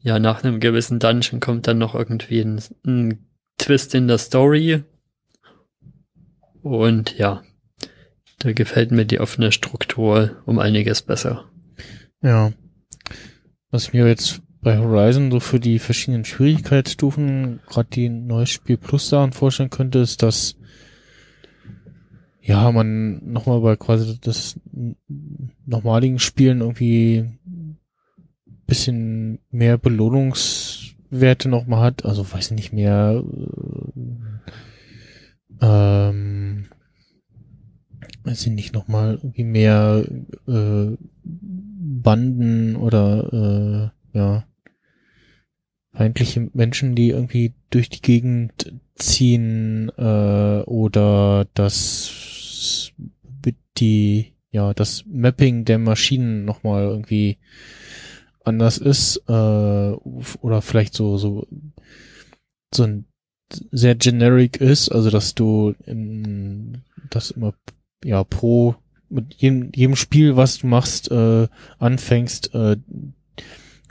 [0.01, 3.26] ja, nach einem gewissen Dungeon kommt dann noch irgendwie ein, ein
[3.57, 4.84] Twist in der Story
[6.61, 7.44] und ja,
[8.39, 11.45] da gefällt mir die offene Struktur um einiges besser.
[12.21, 12.52] Ja.
[13.70, 19.10] Was mir jetzt bei Horizon so für die verschiedenen Schwierigkeitsstufen, gerade die neues Spiel Plus
[19.10, 20.56] Sachen vorstellen könnte, ist, dass
[22.41, 24.60] ja, man nochmal bei quasi das
[25.65, 27.26] normaligen Spielen irgendwie
[28.65, 32.06] bisschen mehr Belohnungswerte nochmal hat.
[32.06, 33.22] Also weiß ich nicht mehr
[35.62, 36.68] äh, ähm,
[38.23, 40.06] weiß ich nicht nochmal irgendwie mehr
[40.48, 44.46] äh, Banden oder äh, ja
[45.94, 52.91] feindliche Menschen, die irgendwie durch die Gegend ziehen äh, oder das
[53.78, 57.37] die ja das Mapping der Maschinen nochmal irgendwie
[58.44, 61.47] anders ist äh, oder vielleicht so so
[62.73, 63.05] so ein
[63.71, 67.53] sehr generic ist, also dass du in, das immer
[68.03, 68.76] ja pro
[69.10, 71.47] mit jedem, jedem Spiel, was du machst, äh,
[71.79, 72.78] anfängst, äh,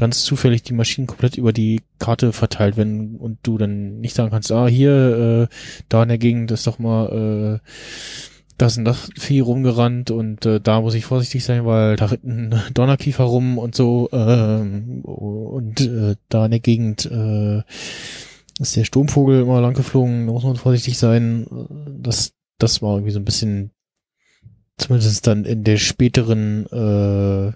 [0.01, 4.31] ganz zufällig die Maschinen komplett über die Karte verteilt werden und du dann nicht sagen
[4.31, 5.55] kannst, ah, hier, äh,
[5.91, 7.69] da in der Gegend ist doch mal, äh,
[8.57, 12.25] da ist ein Vieh rumgerannt und äh, da muss ich vorsichtig sein, weil da rennt
[12.25, 17.63] ein Donnerkiefer rum und so ähm, und äh, da in der Gegend äh,
[18.59, 21.47] ist der Sturmvogel immer lang geflogen, da muss man vorsichtig sein.
[22.01, 23.71] Das, das war irgendwie so ein bisschen,
[24.79, 27.53] zumindest dann in der späteren äh,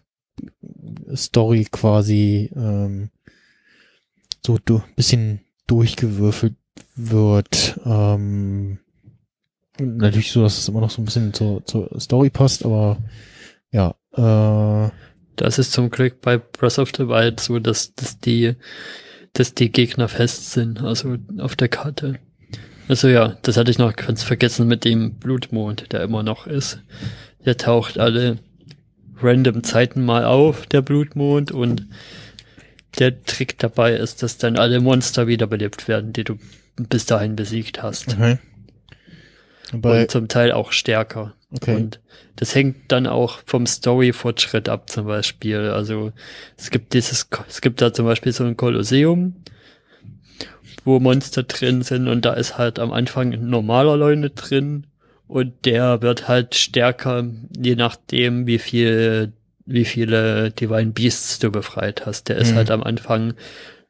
[1.14, 3.10] Story quasi ähm,
[4.44, 6.54] so du, bisschen durchgewürfelt
[6.96, 7.80] wird.
[7.84, 8.78] Ähm,
[9.78, 12.98] natürlich so, dass es immer noch so ein bisschen zur, zur Story passt, aber
[13.70, 13.94] ja.
[14.12, 14.90] Äh,
[15.36, 18.54] das ist zum Glück bei Breath of the Wild so, dass, dass die
[19.34, 22.18] dass die Gegner fest sind, also auf der Karte.
[22.88, 26.80] Also ja, das hatte ich noch ganz vergessen mit dem Blutmond, der immer noch ist.
[27.44, 28.38] Der taucht alle
[29.20, 31.86] random Zeiten mal auf, der Blutmond, und
[32.98, 36.38] der Trick dabei ist, dass dann alle Monster wiederbelebt werden, die du
[36.76, 38.16] bis dahin besiegt hast.
[39.72, 40.02] okay.
[40.02, 41.34] Und zum Teil auch stärker.
[41.52, 41.74] okay.
[41.74, 42.00] Und
[42.36, 45.70] das hängt dann auch vom Story-Fortschritt ab, zum Beispiel.
[45.70, 46.12] Also
[46.56, 49.36] es gibt dieses, es gibt da zum Beispiel so ein Kolosseum,
[50.84, 54.86] wo Monster drin sind und da ist halt am Anfang ein normaler Leune drin
[55.26, 57.24] und der wird halt stärker,
[57.56, 59.32] je nachdem, wie viel
[59.66, 62.28] wie viele Divine Beasts du befreit hast.
[62.28, 62.56] Der ist Mhm.
[62.56, 63.32] halt am Anfang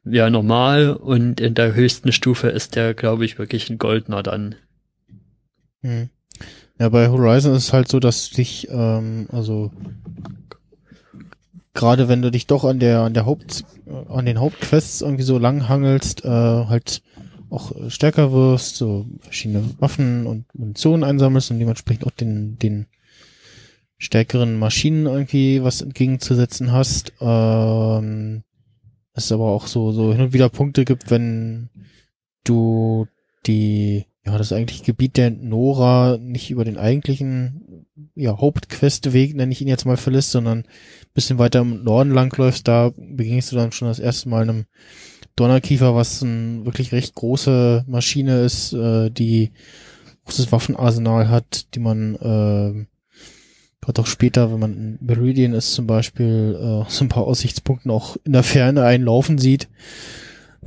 [0.05, 4.55] ja normal und in der höchsten Stufe ist der, glaube ich, wirklich ein Goldner dann.
[5.81, 6.09] Hm.
[6.79, 9.71] Ja, bei Horizon ist es halt so, dass dich, ähm, also
[11.73, 13.65] gerade wenn du dich doch an der an der Haupt
[14.09, 17.01] an den Hauptquests irgendwie so lang hangelst, äh, halt
[17.49, 22.87] auch äh, stärker wirst, so verschiedene Waffen und Munition einsammelst und dementsprechend auch den den
[23.97, 27.13] stärkeren Maschinen irgendwie was entgegenzusetzen hast.
[27.21, 28.43] Ähm,
[29.13, 31.69] es aber auch so so hin und wieder Punkte gibt, wenn
[32.43, 33.07] du
[33.45, 39.61] die ja, das eigentliche Gebiet der Nora nicht über den eigentlichen ja, Hauptquestweg, nenne ich
[39.61, 40.63] ihn jetzt mal, verlässt, sondern
[41.13, 44.65] bisschen weiter im Norden langläufst, da begegnest du dann schon das erste Mal einem
[45.35, 49.51] Donnerkiefer, was eine wirklich recht große Maschine ist, äh, die
[50.25, 52.85] großes Waffenarsenal hat, die man äh,
[53.81, 57.91] gerade auch später, wenn man in Meridian ist zum Beispiel, äh, so ein paar Aussichtspunkten
[57.91, 59.67] auch in der Ferne einlaufen sieht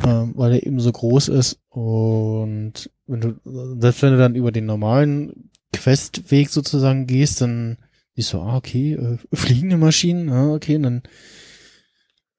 [0.05, 1.61] ähm, weil er eben so groß ist.
[1.69, 7.79] Und wenn du, selbst wenn du dann über den normalen Questweg sozusagen gehst, dann
[8.15, 11.03] siehst du, ah, okay, äh, fliegende Maschinen, ah, okay, und dann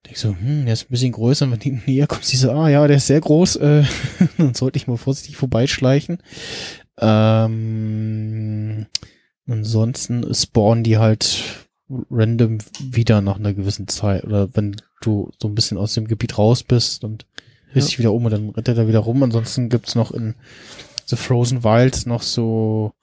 [0.09, 2.51] denkst du, hm, der ist ein bisschen größer, und wenn du näher kommst, siehst du,
[2.51, 3.83] ah, ja, der ist sehr groß, äh,
[4.37, 6.17] dann sollte ich mal vorsichtig vorbeischleichen.
[6.99, 8.87] Ähm,
[9.47, 11.67] ansonsten spawnen die halt
[12.11, 16.37] random wieder nach einer gewissen Zeit oder wenn du so ein bisschen aus dem Gebiet
[16.37, 17.25] raus bist und
[17.73, 17.89] drehst Ja.
[17.89, 19.23] dich wieder um und dann rennt er da wieder rum.
[19.23, 20.35] Ansonsten gibt's noch in
[21.05, 22.93] The Frozen Wilds noch so,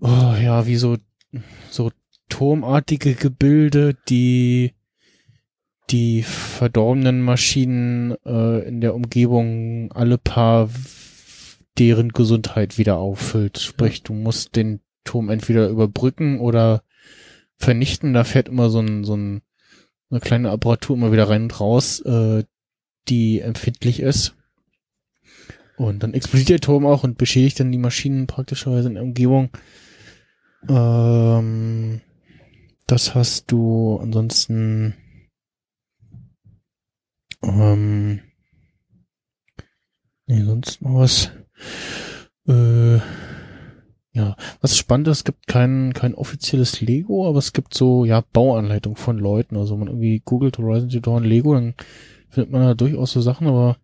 [0.00, 0.96] oh, ja, wie so,
[1.70, 1.90] so
[2.28, 4.72] turmartige Gebilde, die
[5.92, 10.70] die verdorbenen Maschinen äh, in der Umgebung alle paar
[11.78, 13.58] deren Gesundheit wieder auffüllt.
[13.58, 16.82] Sprich, du musst den Turm entweder überbrücken oder
[17.56, 18.14] vernichten.
[18.14, 19.42] Da fährt immer so ein, so ein
[20.12, 22.44] eine kleine Apparatur immer wieder rein und raus, äh,
[23.08, 24.36] die empfindlich ist.
[25.78, 29.50] Und dann explodiert der Turm auch und beschädigt dann die Maschinen praktischerweise in der Umgebung.
[30.68, 32.02] Ähm,
[32.86, 34.94] das hast du ansonsten
[37.42, 38.20] ähm,
[40.26, 41.30] nee, sonst noch was.
[42.46, 42.98] Äh,
[44.14, 48.22] ja, was spannend ist, es gibt kein, kein offizielles Lego, aber es gibt so, ja,
[48.32, 49.56] Bauanleitungen von Leuten.
[49.56, 51.74] Also man irgendwie googelt Horizon Zero Dawn Lego, dann
[52.28, 53.78] findet man da durchaus so Sachen, aber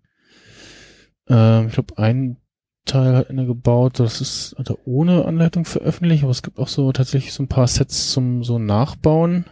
[1.29, 2.37] ähm, ich glaube, ein
[2.85, 6.93] Teil hat einer gebaut, das ist er ohne Anleitung veröffentlicht, aber es gibt auch so
[6.93, 9.45] tatsächlich so ein paar Sets zum so Nachbauen.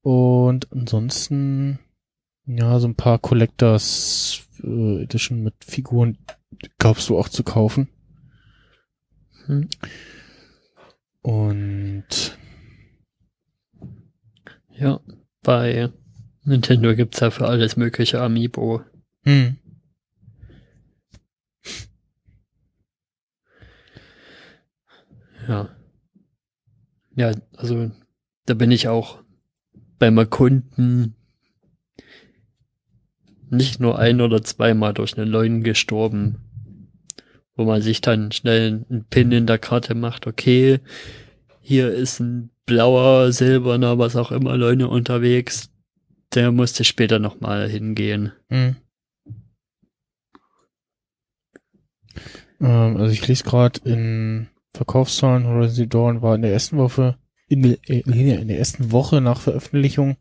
[0.00, 1.78] Und ansonsten,
[2.46, 6.18] ja, so ein paar Collectors äh, Edition mit Figuren
[6.78, 7.88] gab's so auch zu kaufen.
[9.46, 9.68] Hm.
[11.22, 12.38] Und
[14.70, 15.00] Ja,
[15.42, 15.90] bei
[16.44, 18.82] Nintendo gibt's ja für alles mögliche Amiibo.
[19.24, 19.56] hm,
[25.48, 25.68] Ja.
[27.14, 27.90] Ja, also
[28.46, 29.22] da bin ich auch
[29.98, 31.14] beim Erkunden
[33.52, 36.38] nicht nur ein oder zweimal durch einen Leuen gestorben,
[37.54, 40.80] wo man sich dann schnell einen Pin in der Karte macht, okay,
[41.60, 45.70] hier ist ein blauer, silberner, was auch immer Leune unterwegs,
[46.34, 48.32] der musste später nochmal hingehen.
[48.48, 48.76] hm.
[52.60, 57.18] Ähm, also ich lese gerade in Verkaufszahlen, Horizon Zero Dawn war in der ersten Woche,
[57.48, 60.16] in der, äh, in der ersten Woche nach Veröffentlichung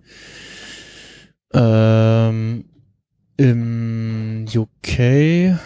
[1.53, 2.66] ähm,
[3.42, 5.58] im UK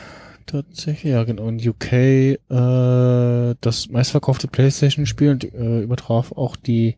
[0.46, 6.98] tatsächlich, ja genau, in UK äh, das meistverkaufte PlayStation-Spiel und äh, übertraf auch die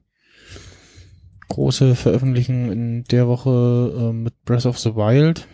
[1.49, 5.47] große Veröffentlichung in der Woche äh, mit Breath of the Wild.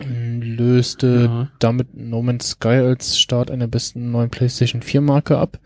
[0.00, 1.50] Löste Ja.
[1.58, 5.58] damit No Man's Sky als Start einer besten neuen PlayStation 4 Marke ab.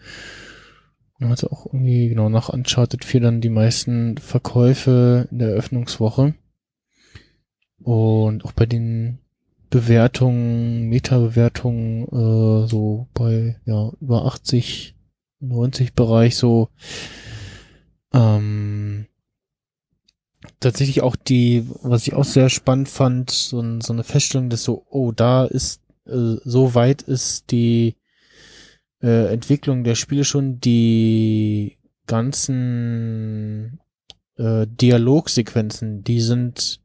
[1.20, 6.34] Und hatte auch irgendwie genau nach Uncharted 4 dann die meisten Verkäufe in der Eröffnungswoche.
[7.82, 9.18] Und auch bei den
[9.70, 14.94] Bewertungen, Meta-Bewertungen, äh, so bei ja über 80,
[15.40, 16.68] 90 Bereich so
[18.12, 19.06] ähm,
[20.60, 24.86] tatsächlich auch die, was ich auch sehr spannend fand, so, so eine Feststellung, dass so,
[24.90, 27.96] oh, da ist, äh, so weit ist die
[29.02, 33.80] äh, Entwicklung der Spiele schon, die ganzen
[34.36, 36.81] äh, Dialogsequenzen, die sind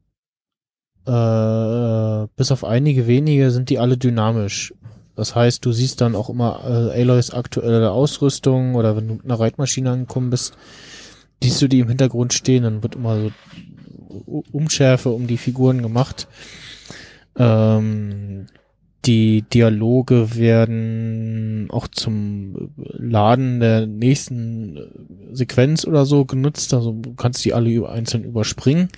[1.08, 4.74] äh, bis auf einige wenige sind die alle dynamisch.
[5.16, 9.26] Das heißt, du siehst dann auch immer äh, Aloys aktuelle Ausrüstung oder wenn du mit
[9.26, 10.56] einer Reitmaschine angekommen bist,
[11.42, 16.28] siehst du die im Hintergrund stehen, dann wird immer so Umschärfe um die Figuren gemacht.
[17.36, 18.48] Ähm,
[19.06, 24.82] die Dialoge werden auch zum Laden der nächsten äh,
[25.32, 26.74] Sequenz oder so genutzt.
[26.74, 28.90] Also du kannst die alle einzeln überspringen.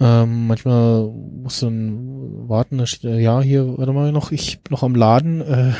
[0.00, 4.72] Ähm, manchmal musst du dann warten, da steht, ja, hier, warte mal noch, ich bin
[4.72, 5.40] noch am Laden.
[5.40, 5.72] Äh,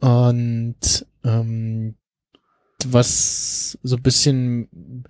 [0.00, 1.94] und ähm,
[2.84, 5.04] was so ein bisschen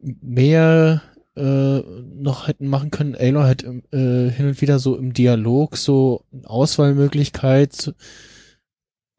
[0.00, 1.02] mehr
[1.36, 5.76] äh, noch hätten machen können, Aloy hat im, äh, hin und wieder so im Dialog
[5.76, 7.94] so eine Auswahlmöglichkeit,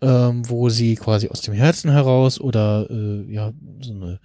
[0.02, 4.20] ähm, wo sie quasi aus dem Herzen heraus oder äh, ja so eine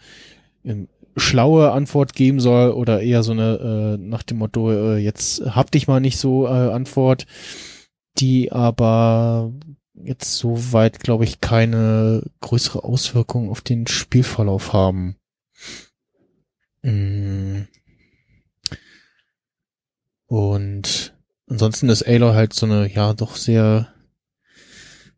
[0.64, 5.42] ähm, schlaue Antwort geben soll oder eher so eine äh, nach dem Motto äh, jetzt
[5.46, 7.26] hab dich mal nicht so äh, Antwort,
[8.18, 9.52] die aber
[9.94, 15.16] jetzt soweit glaube ich keine größere Auswirkung auf den Spielverlauf haben.
[16.82, 17.62] Mm.
[20.26, 21.14] Und
[21.48, 23.88] ansonsten ist Aloy halt so eine, ja, doch sehr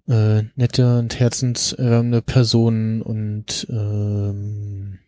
[0.06, 4.98] äh, nette und herzenserwärmende Person und ähm,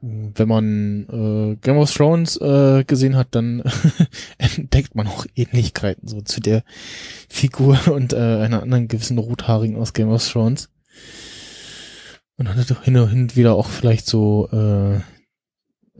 [0.00, 3.64] wenn man äh, Game of Thrones äh, gesehen hat, dann
[4.38, 6.62] entdeckt man auch Ähnlichkeiten so zu der
[7.28, 10.70] Figur und äh, einer anderen gewissen Rothaarigen aus Game of Thrones.
[12.36, 14.98] Und hat hin und hin und wieder auch vielleicht so äh,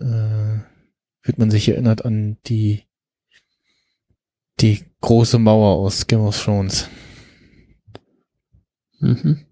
[0.01, 0.61] äh,
[1.23, 2.85] wird man sich erinnert an die
[4.61, 6.89] die große Mauer aus Game of Thrones.
[9.01, 9.48] Mhm.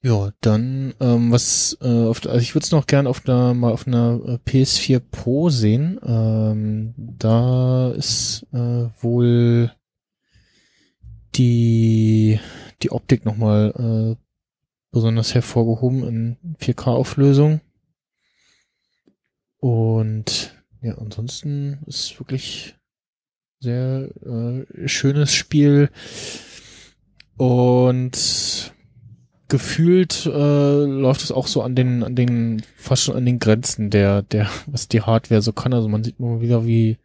[0.00, 3.72] Ja, dann ähm, was äh, auf, also ich würde es noch gern auf einer mal
[3.72, 5.98] auf einer äh, PS4 Pro sehen.
[6.04, 9.72] Ähm, da ist äh, wohl
[11.34, 12.38] die
[12.82, 14.22] die Optik noch mal äh,
[14.92, 17.60] besonders hervorgehoben in 4K Auflösung.
[19.56, 22.76] Und ja, ansonsten ist wirklich
[23.58, 25.90] sehr äh, schönes Spiel
[27.36, 28.72] und
[29.48, 33.90] gefühlt äh, läuft es auch so an den an den fast schon an den Grenzen
[33.90, 35.72] der der was die Hardware so kann.
[35.72, 36.98] Also man sieht mal wieder wie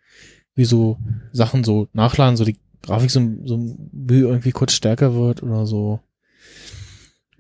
[0.56, 0.98] wie so
[1.32, 3.78] Sachen so nachladen so die Grafik so so
[4.10, 6.02] irgendwie kurz stärker wird oder so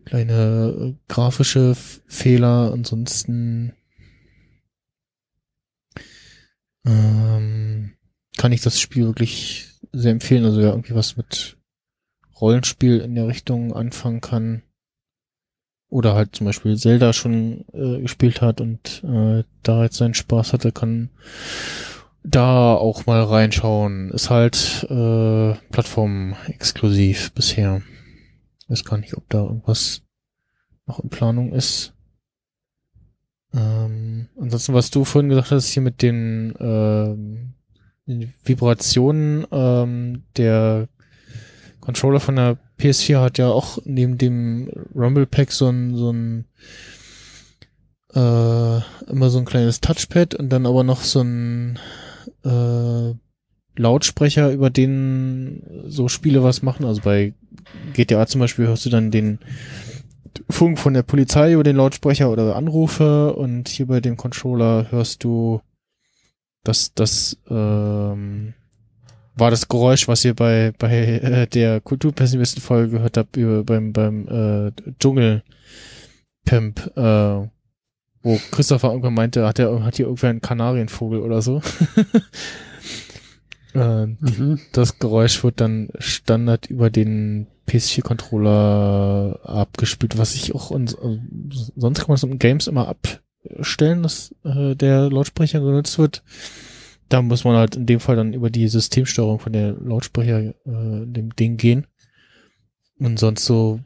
[0.06, 2.72] kleine äh, grafische F- Fehler.
[2.72, 3.74] Ansonsten
[6.86, 7.94] ähm,
[8.38, 10.46] kann ich das Spiel wirklich sehr empfehlen.
[10.46, 11.58] Also ja irgendwie was mit
[12.40, 14.64] Rollenspiel in der Richtung anfangen kann
[15.94, 20.52] oder halt zum Beispiel Zelda schon äh, gespielt hat und äh, da jetzt seinen Spaß
[20.52, 21.10] hatte, kann
[22.24, 24.10] da auch mal reinschauen.
[24.10, 27.84] Ist halt äh, plattformexklusiv bisher.
[28.68, 30.02] Weiß gar nicht, ob da irgendwas
[30.88, 31.94] noch in Planung ist.
[33.54, 37.54] Ähm, ansonsten, was du vorhin gesagt hast, hier mit den, ähm,
[38.08, 40.88] den Vibrationen, ähm, der
[41.82, 46.46] Controller von der PS4 hat ja auch neben dem Rumble Pack so ein, so ein
[48.14, 48.78] äh,
[49.10, 51.80] immer so ein kleines Touchpad und dann aber noch so ein
[52.44, 53.14] äh,
[53.76, 56.86] Lautsprecher, über den so Spiele was machen.
[56.86, 57.34] Also bei
[57.94, 59.40] GTA zum Beispiel hörst du dann den
[60.50, 65.24] Funk von der Polizei über den Lautsprecher oder Anrufe und hier bei dem Controller hörst
[65.24, 65.62] du
[66.64, 68.54] das, das ähm,
[69.36, 74.28] war das Geräusch, was ihr bei, bei äh, der Kulturpessimisten-Folge gehört habt, über, beim, beim
[74.28, 75.44] äh, Dschungelcamp,
[76.96, 77.48] äh,
[78.26, 81.62] wo Christopher irgendwann meinte, hat er hat hier irgendwer einen Kanarienvogel oder so.
[83.74, 84.60] äh, Mhm.
[84.72, 90.86] das Geräusch wird dann Standard über den PS4-Controller abgespielt, was ich auch äh,
[91.76, 96.24] sonst kann man es in Games immer abstellen, dass äh, der Lautsprecher genutzt wird.
[97.10, 100.54] Da muss man halt in dem Fall dann über die Systemsteuerung von der Lautsprecher äh,
[100.66, 101.88] dem Ding gehen.
[103.00, 103.80] Und sonst so,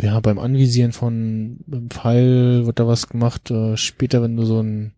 [0.00, 3.50] ja, beim Anvisieren von beim Pfeil wird da was gemacht.
[3.50, 4.92] Äh, später, wenn du so ein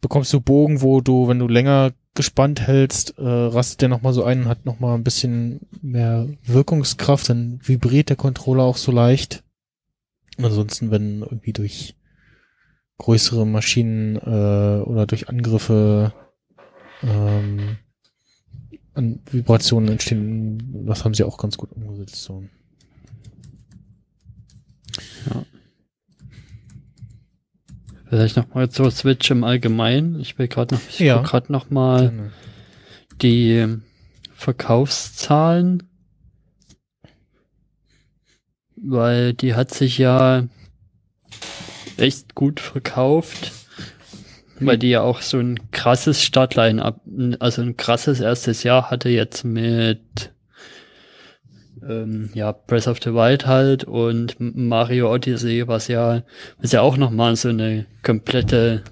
[0.00, 4.24] bekommst du Bogen, wo du, wenn du länger gespannt hältst, äh, rastet der nochmal so
[4.24, 9.44] ein und hat nochmal ein bisschen mehr Wirkungskraft, dann vibriert der Controller auch so leicht.
[10.38, 11.94] Ansonsten, wenn irgendwie durch
[13.00, 16.12] größere Maschinen äh, oder durch Angriffe
[17.02, 17.78] ähm,
[18.92, 22.22] an Vibrationen entstehen, das haben sie auch ganz gut umgesetzt.
[22.22, 22.44] So.
[28.06, 30.18] Vielleicht noch mal zur Switch im Allgemeinen.
[30.20, 31.22] Ich will gerade noch, ich Ja.
[31.22, 32.32] gerade noch mal Gerne.
[33.22, 33.76] die
[34.34, 35.84] Verkaufszahlen,
[38.76, 40.48] weil die hat sich ja
[42.00, 43.52] echt gut verkauft,
[44.58, 47.00] weil die ja auch so ein krasses Startline ab,
[47.38, 50.32] also ein krasses erstes Jahr hatte jetzt mit
[51.88, 56.22] ähm, ja Breath of the Wild halt und Mario Odyssey, was ja
[56.60, 58.82] was ja auch noch mal so eine komplette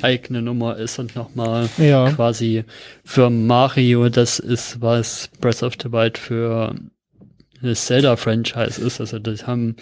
[0.00, 2.10] eigene Nummer ist und nochmal Ja.
[2.10, 2.64] quasi
[3.04, 6.74] für Mario das ist, was Breath of the Wild für
[7.62, 9.00] das Zelda-Franchise ist.
[9.00, 9.76] Also das haben,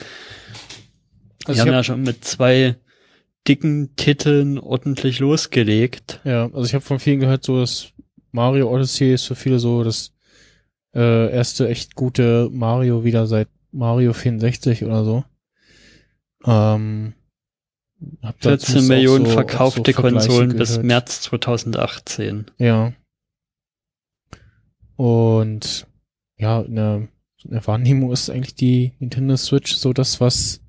[1.50, 2.76] Also ich haben hab- ja schon mit zwei
[3.48, 6.20] dicken Titeln ordentlich losgelegt.
[6.24, 7.92] Ja, also ich habe von vielen gehört, so dass
[8.32, 10.12] Mario Odyssey ist für viele so das
[10.94, 15.24] äh, erste echt gute Mario wieder seit Mario 64 oder so.
[16.44, 17.14] Ähm,
[18.22, 20.84] hab da 14 zumindest auch Millionen so- verkaufte so Konsolen bis gehört.
[20.86, 22.46] März 2018.
[22.58, 22.92] Ja.
[24.96, 25.86] Und
[26.36, 27.08] ja, eine,
[27.48, 30.60] eine Wahrnehmung ist eigentlich die Nintendo Switch so das, was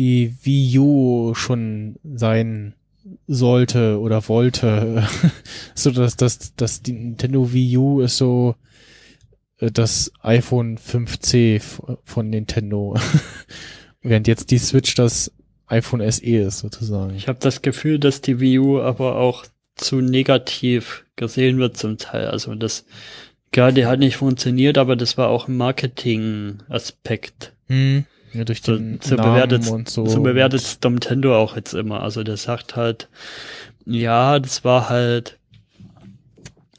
[0.00, 2.74] die Wii U schon sein
[3.26, 5.06] sollte oder wollte.
[5.74, 8.54] so dass das, das die Nintendo Wii U ist so
[9.58, 12.96] äh, das iPhone 5C f- von Nintendo.
[14.02, 15.30] Während jetzt die Switch das
[15.66, 17.14] iPhone SE ist, sozusagen.
[17.14, 19.44] Ich habe das Gefühl, dass die Wii U aber auch
[19.76, 22.26] zu negativ gesehen wird zum Teil.
[22.28, 22.86] Also das,
[23.52, 27.52] klar, die hat nicht funktioniert, aber das war auch ein Marketing-Aspekt.
[27.66, 28.06] Hm.
[28.32, 30.06] Ja, durch So, den so Namen bewertet, und so.
[30.06, 32.02] so bewertet Nintendo auch jetzt immer.
[32.02, 33.08] Also der sagt halt,
[33.86, 35.38] ja, das war halt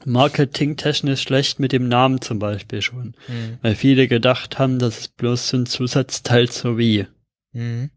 [0.04, 3.14] marketingtechnisch schlecht mit dem Namen zum Beispiel schon.
[3.26, 3.58] Hm.
[3.62, 7.06] Weil viele gedacht haben, das ist bloß so ein Zusatzteil zur Wii.
[7.52, 7.90] Hm.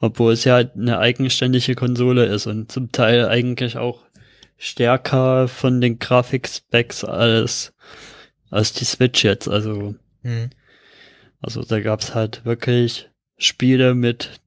[0.00, 4.04] Obwohl es ja eine eigenständige Konsole ist und zum Teil eigentlich auch
[4.56, 7.74] stärker von den Grafikspecs als,
[8.50, 9.48] als die Switch jetzt.
[9.48, 10.50] Also, Hm.
[11.40, 14.40] Also da gab's halt wirklich Spiele mit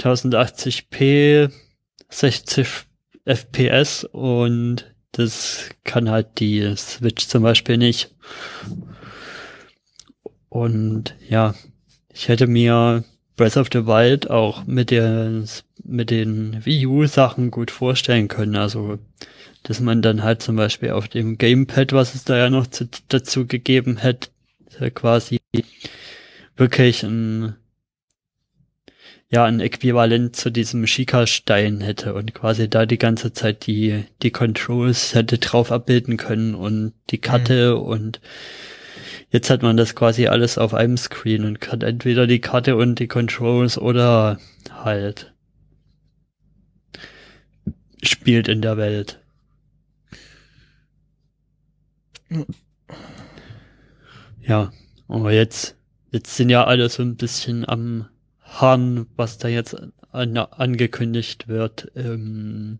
[0.00, 1.50] 1080p,
[2.08, 2.68] 60
[3.24, 8.14] FPS und das kann halt die Switch zum Beispiel nicht.
[10.48, 11.54] Und ja,
[12.12, 13.04] ich hätte mir
[13.36, 15.44] Breath of the Wild auch mit der
[15.82, 18.56] mit den Wii U Sachen gut vorstellen können.
[18.56, 18.98] Also,
[19.62, 22.88] dass man dann halt zum Beispiel auf dem Gamepad, was es da ja noch zu,
[23.08, 24.28] dazu gegeben hätte,
[24.94, 25.40] quasi
[26.56, 27.56] wirklich ein
[29.30, 34.30] ja ein Äquivalent zu diesem Shika-Stein hätte und quasi da die ganze Zeit die die
[34.30, 38.20] Controls hätte drauf abbilden können und die Karte und
[39.34, 43.00] Jetzt hat man das quasi alles auf einem Screen und kann entweder die Karte und
[43.00, 44.38] die Controls oder
[44.70, 45.34] halt
[48.00, 49.18] spielt in der Welt.
[54.46, 54.72] Ja,
[55.08, 55.76] aber jetzt,
[56.10, 58.06] jetzt sind ja alle so ein bisschen am
[58.42, 59.76] Hahn, was da jetzt
[60.12, 62.78] an, angekündigt wird ähm,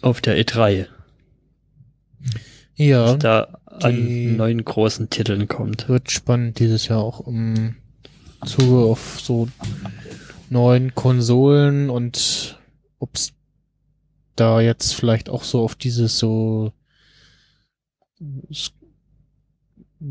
[0.00, 0.86] auf der E3
[2.74, 5.88] Ja, was da an neuen großen Titeln kommt.
[5.88, 7.76] wird spannend dieses Jahr auch im
[8.44, 9.48] Zuge auf so
[10.50, 12.58] neuen Konsolen und
[12.98, 13.32] ob's
[14.36, 16.72] da jetzt vielleicht auch so auf dieses so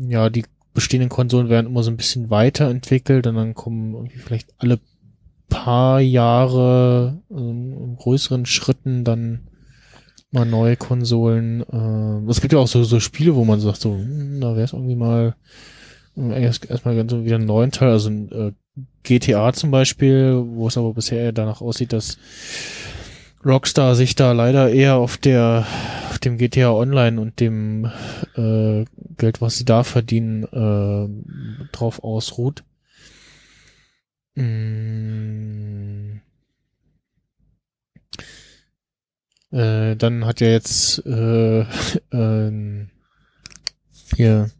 [0.08, 4.54] ja, die bestehenden Konsolen werden immer so ein bisschen weiterentwickelt und dann kommen irgendwie vielleicht
[4.58, 4.80] alle
[5.48, 9.40] paar Jahre ähm, in größeren Schritten dann
[10.30, 11.60] mal neue Konsolen.
[11.60, 14.64] Äh, es gibt ja auch so, so Spiele, wo man sagt, so, hm, da wäre
[14.64, 15.34] es irgendwie mal
[16.16, 18.52] äh, erst erstmal ganz so wieder einen neuen Teil, also ein äh,
[19.02, 22.16] GTA zum Beispiel, wo es aber bisher eher danach aussieht, dass
[23.44, 25.66] Rockstar sich da leider eher auf der
[26.24, 27.86] dem GTA Online und dem
[28.36, 28.84] äh,
[29.16, 32.64] Geld, was sie da verdienen, äh, drauf ausruht.
[34.34, 36.20] Mm.
[39.50, 41.60] Äh, dann hat ja jetzt äh,
[42.12, 42.88] ähm,
[44.16, 44.50] hier,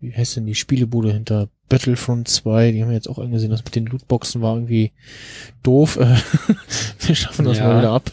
[0.00, 3.64] wie heißt denn die Spielebude hinter Battlefront 2, die haben wir jetzt auch angesehen, das
[3.64, 4.92] mit den Lootboxen war irgendwie
[5.62, 5.96] doof.
[5.96, 6.16] Äh,
[7.00, 7.66] wir schaffen das Ja.
[7.68, 8.12] mal wieder ab.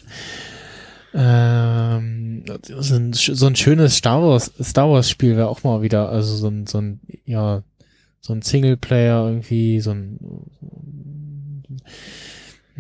[1.13, 6.09] Ähm, so ein, so ein schönes Star Wars, Star Wars Spiel wäre auch mal wieder,
[6.09, 7.63] also so ein, so ein, ja,
[8.21, 10.19] so ein Singleplayer irgendwie, so ein,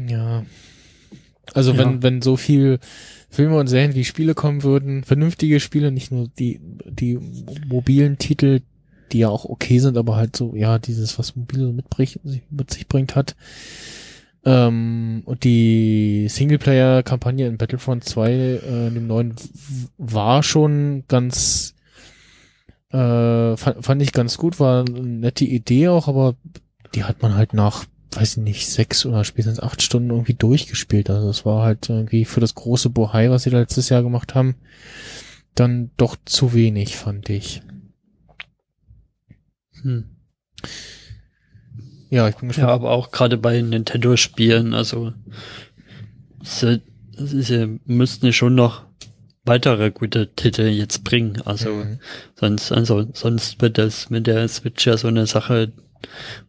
[0.07, 0.45] ja.
[1.53, 1.79] Also Ja.
[1.79, 2.79] wenn, wenn so viel
[3.29, 7.19] Filme und Serien wie Spiele kommen würden, vernünftige Spiele, nicht nur die, die
[7.67, 8.61] mobilen Titel,
[9.11, 12.19] die ja auch okay sind, aber halt so, ja, dieses, was mobile mitbringt,
[12.51, 13.35] mit sich bringt hat,
[14.45, 18.59] Ähm, und die Singleplayer-Kampagne in Battlefront 2, äh,
[18.91, 19.35] dem neuen,
[19.97, 21.75] war schon ganz,
[22.91, 26.35] äh, fand, fand ich ganz gut, war eine nette Idee auch, aber
[26.95, 31.09] die hat man halt nach, weiß ich nicht, sechs oder spätestens acht Stunden irgendwie durchgespielt.
[31.09, 34.55] Also es war halt irgendwie für das große Bohai, was sie letztes Jahr gemacht haben,
[35.53, 37.61] dann doch zu wenig, fand ich.
[39.81, 40.05] Hm.
[42.09, 42.71] Ja, ich bin Ja, gespannt.
[42.71, 45.13] aber auch gerade bei Nintendo-Spielen, also
[46.43, 46.81] sie,
[47.17, 48.83] sie müssten ja schon noch
[49.45, 51.41] weitere gute Titel jetzt bringen.
[51.45, 51.99] Also Mhm.
[52.35, 55.71] sonst, also sonst wird das mit der Switch ja so eine Sache,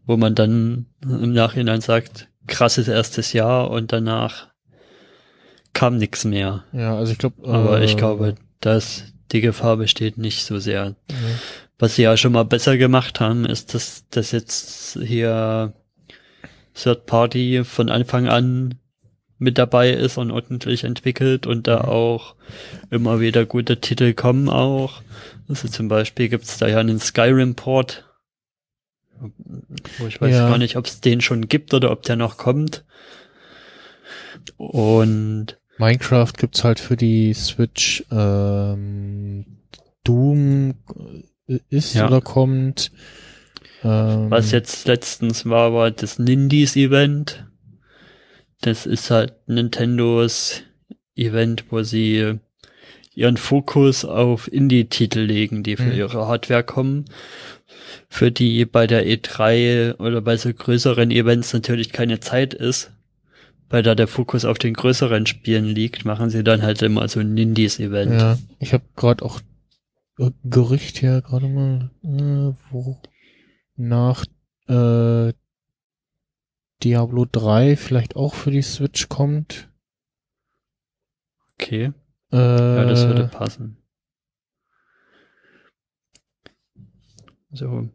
[0.07, 4.49] wo man dann im Nachhinein sagt, krasses erstes Jahr und danach
[5.73, 6.65] kam nichts mehr.
[6.73, 7.49] Ja, also ich glaube.
[7.49, 10.97] Aber äh, ich glaube, dass die Gefahr besteht nicht so sehr.
[11.11, 11.17] ja.
[11.81, 15.73] Was sie ja schon mal besser gemacht haben, ist, dass das jetzt hier
[16.75, 18.75] Third Party von Anfang an
[19.39, 21.89] mit dabei ist und ordentlich entwickelt und da Mhm.
[21.89, 22.35] auch
[22.91, 25.01] immer wieder gute Titel kommen auch.
[25.49, 28.05] Also zum Beispiel gibt's da ja einen Skyrim-Port,
[29.99, 30.49] wo ich weiß Ja.
[30.51, 32.85] gar nicht, ob es den schon gibt oder ob der noch kommt.
[34.59, 38.05] Und Minecraft gibt's halt für die Switch.
[38.11, 39.47] Ähm,
[40.05, 40.75] Doom
[41.69, 42.07] ist Ja.
[42.07, 42.91] oder kommt.
[43.83, 47.47] Ähm, Was jetzt letztens war, war das Nindies Event.
[48.61, 50.63] Das ist halt Nintendos
[51.17, 52.39] Event, wo sie
[53.15, 55.93] ihren Fokus auf Indie-Titel legen, die für Mhm.
[55.99, 57.07] ihre Hardware kommen.
[58.09, 62.91] Für die bei der E3 oder bei so größeren Events natürlich keine Zeit ist.
[63.69, 67.21] Weil da der Fokus auf den größeren Spielen liegt, machen sie dann halt immer so
[67.21, 68.13] ein Nindies-Event.
[68.13, 69.41] Ja, ich habe gerade auch
[70.45, 73.01] Gerücht hier gerade mal, äh, wo
[73.77, 74.25] nach
[74.69, 75.33] äh,
[76.83, 79.71] Diablo 3 vielleicht auch für die Switch kommt.
[81.55, 81.93] Okay,
[82.33, 83.77] Äh, ja, das würde passen.
[87.53, 87.89] So.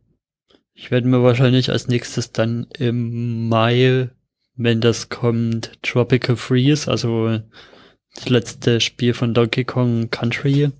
[0.73, 4.09] Ich werde mir wahrscheinlich als nächstes dann im Mai,
[4.55, 7.39] wenn das kommt, Tropical Freeze, also
[8.13, 10.71] das letzte Spiel von Donkey Kong Country,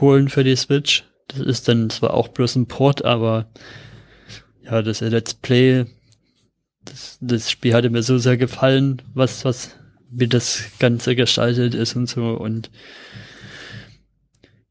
[0.00, 1.04] holen für die Switch.
[1.28, 3.46] Das ist dann zwar auch bloß ein Port, aber
[4.64, 5.86] ja, das Let's Play,
[6.84, 9.76] das, das Spiel hatte mir so sehr gefallen, was, was,
[10.10, 12.70] wie das Ganze gestaltet ist und so und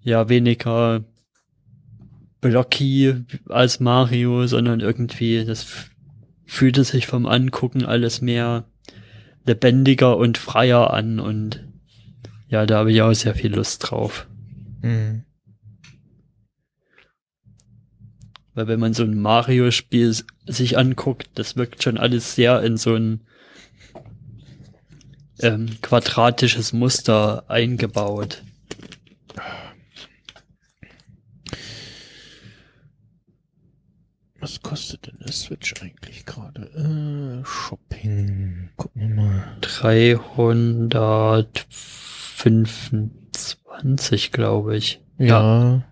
[0.01, 1.03] ja, weniger
[2.41, 3.15] blocky
[3.47, 5.65] als Mario, sondern irgendwie, das
[6.45, 8.65] fühlte sich vom Angucken alles mehr
[9.45, 11.65] lebendiger und freier an und
[12.47, 14.28] ja, da habe ich auch sehr viel Lust drauf.
[14.81, 15.23] Mh.
[18.53, 20.13] Weil wenn man so ein Mario-Spiel
[20.45, 23.21] sich anguckt, das wirkt schon alles sehr in so ein
[25.39, 28.43] ähm, quadratisches Muster eingebaut.
[34.41, 36.63] Was kostet denn der Switch eigentlich gerade?
[37.41, 38.69] Äh, Shopping.
[38.77, 39.57] Gucken wir mal.
[43.69, 45.01] 325, glaube ich.
[45.17, 45.83] Ja.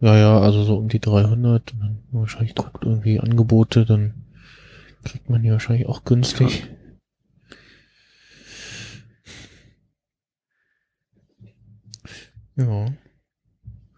[0.00, 1.72] Ja, ja, also so um die 300.
[1.72, 4.14] Und dann wahrscheinlich guckt irgendwie Angebote, dann
[5.04, 6.68] kriegt man die wahrscheinlich auch günstig.
[12.56, 12.86] Ja.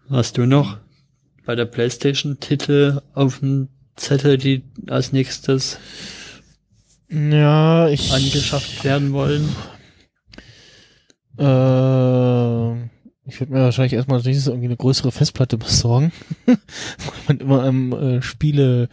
[0.09, 0.77] Hast du noch
[1.45, 5.77] bei der PlayStation Titel auf dem Zettel, die als nächstes
[7.09, 8.11] Ja, ich.
[8.13, 9.49] angeschafft werden wollen?
[11.37, 12.84] Äh,
[13.27, 16.11] ich würde mir wahrscheinlich erstmal nächstes irgendwie eine größere Festplatte besorgen.
[16.45, 16.57] Weil
[17.27, 18.89] man immer am äh, Spiele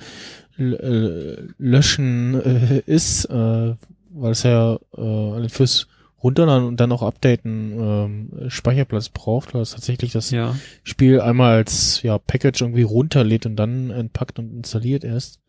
[0.58, 3.74] äh, löschen äh, ist, äh,
[4.14, 5.86] weil es ja äh, fürs
[6.22, 10.54] Runterladen und dann auch Updaten ähm, Speicherplatz braucht, weil es tatsächlich das Ja.
[10.84, 15.40] Spiel einmal als ja, Package irgendwie runterlädt und dann entpackt und installiert erst.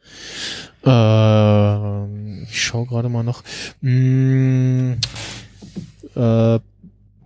[0.83, 3.43] Ähm, ich schaue gerade mal noch.
[3.81, 4.93] Mm,
[6.15, 6.59] äh,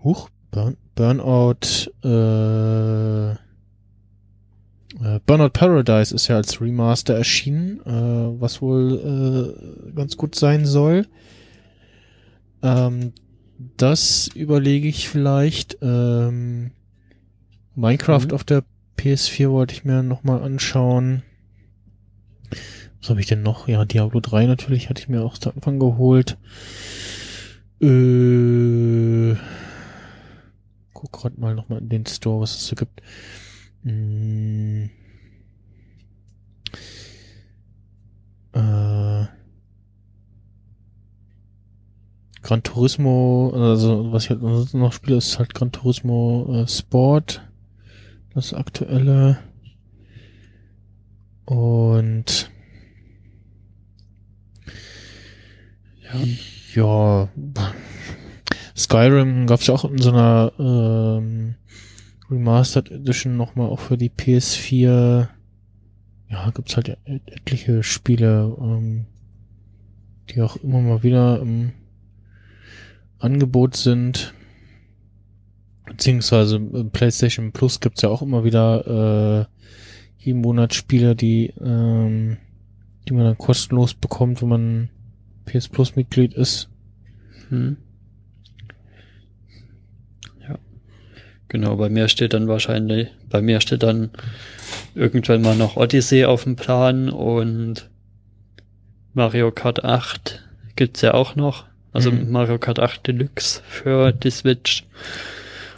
[0.03, 9.53] huch, Burn, Burnout, äh, äh, Burnout Paradise ist ja als Remaster erschienen, äh, was wohl
[9.87, 11.05] äh, ganz gut sein soll.
[12.63, 13.13] Ähm,
[13.77, 15.77] das überlege ich vielleicht.
[15.83, 16.71] Ähm,
[17.75, 18.31] Minecraft Mhm.
[18.33, 18.63] auf der
[18.97, 21.21] PS4 wollte ich mir nochmal anschauen.
[22.99, 23.67] Was habe ich denn noch?
[23.67, 26.37] Ja, Diablo 3 natürlich hatte ich mir auch zu Anfang geholt.
[27.79, 29.35] Äh,
[30.97, 33.01] guck grad mal nochmal in den Store, was es so gibt.
[33.83, 34.85] Mm.
[38.53, 39.25] Äh,
[42.41, 47.43] Gran Turismo, also was ich halt ansonsten noch spiele, ist halt Gran Turismo äh, Sport.
[48.33, 49.39] Das aktuelle.
[51.45, 52.51] Und
[56.03, 56.19] ja,
[56.75, 57.29] ja
[58.77, 61.55] Skyrim gab's ja auch in so einer ähm,
[62.29, 65.27] Remastered Edition nochmal auch für die PS4.
[66.29, 69.05] Ja, gibt's halt et etliche Spiele, ähm,
[70.29, 71.71] die auch immer mal wieder im
[73.17, 74.35] Angebot sind.
[75.85, 82.37] Beziehungsweise PlayStation Plus gibt's ja auch immer wieder äh, jeden Monat Spiele, die, ähm,
[83.07, 84.89] die man dann kostenlos bekommt, wenn man
[85.45, 86.69] PS Plus Mitglied ist.
[87.49, 87.77] Hm.
[91.49, 94.09] Genau, bei mir steht dann wahrscheinlich, bei mir steht dann
[94.95, 97.89] irgendwann mal noch Odyssey auf dem Plan und
[99.13, 100.43] Mario Kart 8
[100.75, 101.65] gibt's ja auch noch.
[101.93, 102.29] Also mhm.
[102.31, 104.85] Mario Kart 8 Deluxe für die Switch.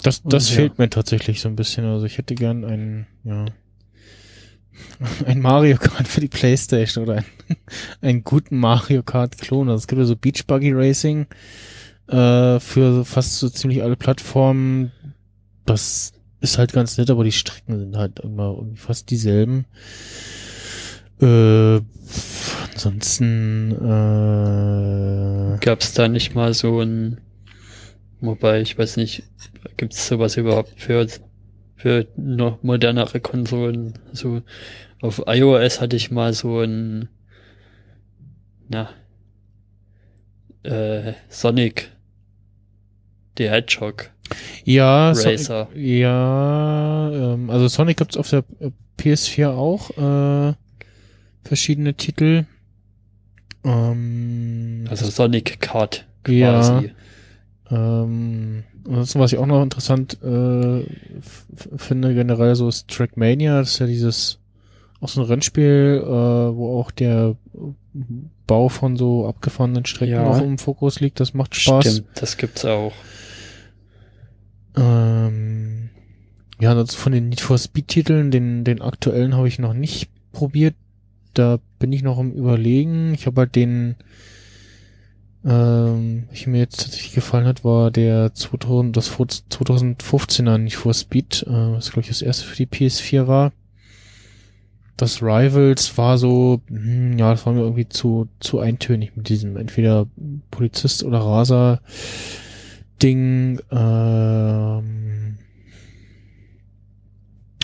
[0.04, 0.84] Das, das und, fehlt ja.
[0.84, 1.86] mir tatsächlich so ein bisschen.
[1.86, 3.46] Also ich hätte gern einen, ja,
[5.26, 7.26] ein Mario Kart für die Playstation oder ein,
[8.02, 9.70] einen guten Mario Kart Klon.
[9.70, 11.28] Also es gibt ja so Beach Buggy Racing
[12.08, 14.92] äh, für fast so ziemlich alle Plattformen.
[15.70, 19.68] Das ist halt ganz nett, aber die Strecken sind halt immer irgendwie fast dieselben.
[21.22, 21.82] Äh,
[22.74, 27.22] ansonsten äh, gab es da nicht mal so ein,
[28.20, 29.22] wobei ich weiß nicht,
[29.78, 31.06] gibt es sowas überhaupt für
[31.76, 33.94] für noch modernere Konsolen.
[34.12, 34.42] So
[35.02, 37.10] auf iOS hatte ich mal so ein
[38.70, 38.90] na
[40.64, 41.92] äh, Sonic
[43.38, 44.10] the Hedgehog.
[44.64, 45.68] Ja, Racer.
[45.74, 48.44] So, ja, ähm, also Sonic gibt's auf der
[49.00, 50.54] PS4 auch äh,
[51.44, 52.46] verschiedene Titel.
[53.64, 56.38] Ähm, also Sonic Kart quasi.
[56.40, 56.84] Ja,
[57.72, 60.84] ähm, ansonsten, was ich auch noch interessant äh,
[61.78, 64.40] finde, generell so ist Trackmania, das ist ja dieses
[65.02, 67.36] auch so ein Rennspiel, äh, wo auch der
[68.48, 70.24] Bau von so abgefahrenen Strecken ja.
[70.24, 71.20] noch im Fokus liegt.
[71.20, 71.86] Das macht Spaß.
[71.86, 72.94] Stimmt, das gibt's auch.
[74.76, 75.90] Ähm,
[76.60, 80.10] ja, also von den Need for Speed Titeln, den, den aktuellen habe ich noch nicht
[80.32, 80.76] probiert.
[81.34, 83.14] Da bin ich noch im Überlegen.
[83.14, 83.96] Ich habe halt den
[85.46, 91.46] ähm, ich mir jetzt tatsächlich gefallen hat, war der 2000, das 2015er nicht for Speed,
[91.48, 93.54] äh, was glaube ich das erste für die PS4 war.
[94.98, 99.56] Das Rivals war so, hm, ja, das war mir irgendwie zu, zu eintönig mit diesem
[99.56, 100.08] entweder
[100.52, 101.80] Polizist oder Raser
[103.02, 103.60] Ding.
[103.72, 105.38] Ähm,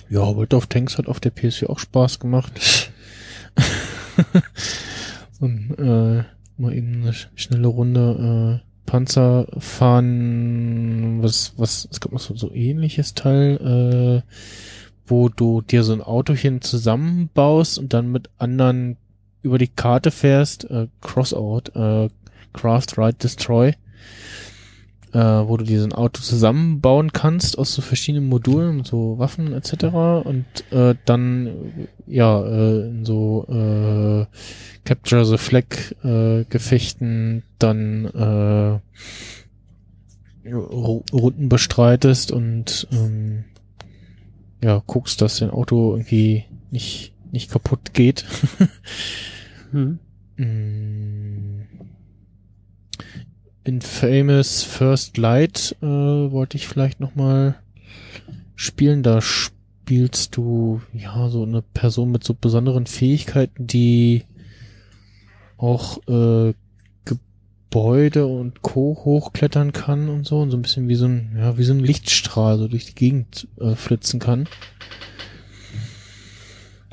[0.10, 2.92] ja, World of Tanks hat auf der PS4 auch Spaß gemacht.
[5.40, 6.24] Und äh,
[6.58, 12.52] mal eben eine schnelle Runde äh, Panzer fahren, was, was, es gab noch so, so
[12.54, 14.32] ähnliches Teil, äh,
[15.08, 18.98] wo du dir so ein Autochen zusammenbaust und dann mit anderen
[19.42, 22.10] über die Karte fährst, äh, Crossout, äh,
[22.54, 23.74] Craft, Ride, Destroy
[25.16, 29.54] äh, wo du dir so ein Auto zusammenbauen kannst aus so verschiedenen Modulen, so Waffen
[29.54, 29.86] etc.
[30.26, 34.26] Und äh, dann ja äh, in so äh,
[34.84, 35.66] Capture the Flag
[36.04, 38.80] äh, Gefechten dann äh,
[40.54, 43.46] Runden bestreitest und ähm,
[44.62, 48.26] ja guckst, dass dein Auto irgendwie nicht nicht kaputt geht.
[49.72, 50.00] hm.
[50.38, 51.25] Mm.
[53.66, 57.56] Infamous First Light äh, wollte ich vielleicht noch mal
[58.56, 59.02] spielen.
[59.02, 64.24] Da spielst du ja so eine Person mit so besonderen Fähigkeiten, die
[65.58, 66.54] auch äh,
[67.06, 69.02] Gebäude und Co.
[69.04, 71.80] hochklettern kann und so und so ein bisschen wie so ein ja wie so ein
[71.80, 74.48] Lichtstrahl so durch die Gegend äh, flitzen kann.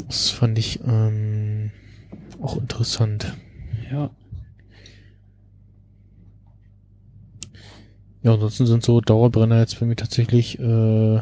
[0.06, 1.70] Das fand ich ähm,
[2.40, 3.34] auch interessant.
[3.90, 4.10] Ja.
[8.22, 11.20] Ja, ansonsten sind so Dauerbrenner jetzt für mich tatsächlich äh,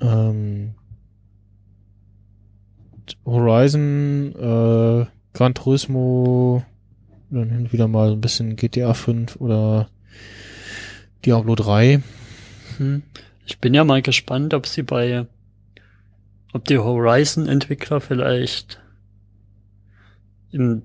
[0.00, 0.74] ähm,
[3.26, 6.64] Horizon, äh, Gran Turismo,
[7.30, 9.88] dann hin wieder mal ein bisschen GTA 5 oder
[11.24, 12.00] Diablo 3.
[12.78, 13.02] Hm.
[13.46, 15.26] Ich bin ja mal gespannt, ob sie bei,
[16.52, 18.80] ob die Horizon-Entwickler vielleicht
[20.52, 20.82] im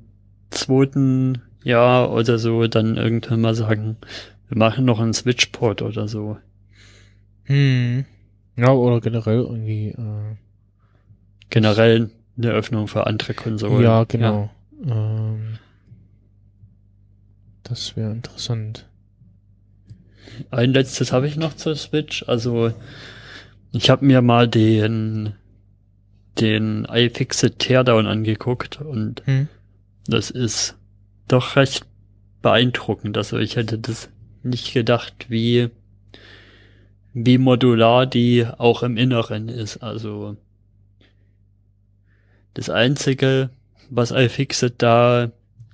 [0.49, 3.97] zweiten ja, oder so dann irgendwann mal sagen,
[4.47, 6.37] wir machen noch einen Switchport oder so.
[7.43, 8.05] Hm.
[8.55, 9.89] Ja, oder generell irgendwie.
[9.89, 10.35] Äh,
[11.49, 13.83] generell eine Öffnung für andere Konsolen.
[13.83, 14.49] Ja, genau.
[14.85, 14.95] Ja.
[14.95, 15.57] Ähm,
[17.63, 18.87] Das wäre interessant.
[20.51, 22.23] Ein letztes habe ich noch zur Switch.
[22.27, 22.71] Also
[23.71, 25.33] ich habe mir mal den
[26.39, 29.47] den iFixit Teardown angeguckt und Hm.
[30.07, 30.77] das ist
[31.29, 31.85] doch recht
[32.41, 33.17] beeindruckend.
[33.17, 34.09] Also ich hätte das
[34.43, 35.69] nicht gedacht, wie
[37.13, 39.77] wie modular die auch im Inneren ist.
[39.77, 40.37] Also
[42.53, 43.49] das einzige,
[43.89, 45.31] was iFixit da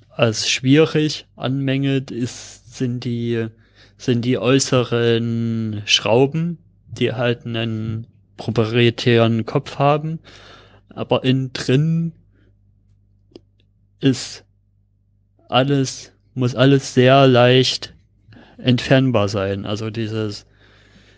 [0.09, 3.47] als schwierig anmängelt, ist sind die
[3.97, 10.19] sind die äußeren Schrauben, die halt einen proprietären Kopf haben,
[10.89, 12.11] aber innen drin
[13.99, 14.44] ist
[15.55, 17.93] alles, muss alles sehr leicht
[18.57, 19.65] entfernbar sein.
[19.65, 20.45] Also dieses,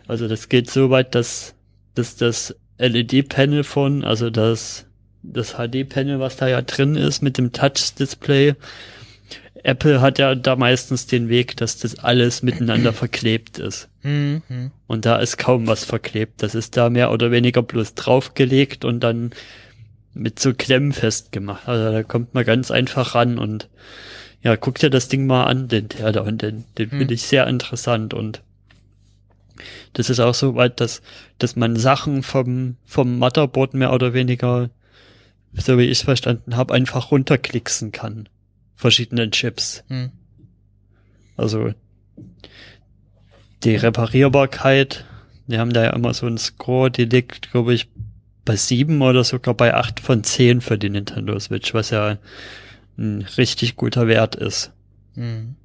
[0.07, 1.55] also das geht so weit, dass,
[1.95, 4.85] dass das LED-Panel von, also das,
[5.23, 8.55] das HD-Panel, was da ja drin ist mit dem Touch-Display,
[9.63, 13.89] Apple hat ja da meistens den Weg, dass das alles miteinander verklebt ist.
[14.01, 14.71] Hm, hm.
[14.85, 16.43] Und da ist kaum was verklebt.
[16.43, 19.31] Das ist da mehr oder weniger bloß draufgelegt und dann
[20.13, 21.67] mit so Klemmen festgemacht.
[21.67, 23.67] Also da kommt man ganz einfach ran und
[24.41, 26.97] ja, guck dir das Ding mal an, den und den, den Hm.
[26.99, 28.41] finde ich sehr interessant und
[29.93, 31.01] das ist auch so weit, dass,
[31.39, 34.69] dass man Sachen vom, vom Motherboard mehr oder weniger,
[35.53, 38.29] so wie ich es verstanden habe, einfach runterklicksen kann.
[38.75, 39.83] Verschiedenen Chips.
[39.87, 40.11] Hm.
[41.35, 41.73] Also
[43.63, 45.05] die Reparierbarkeit,
[45.47, 47.89] wir haben da ja immer so einen Score, die liegt, glaube ich,
[48.45, 52.17] bei sieben oder sogar bei acht von zehn für die Nintendo Switch, was ja
[52.97, 54.71] ein richtig guter Wert ist.
[55.13, 55.55] Hm.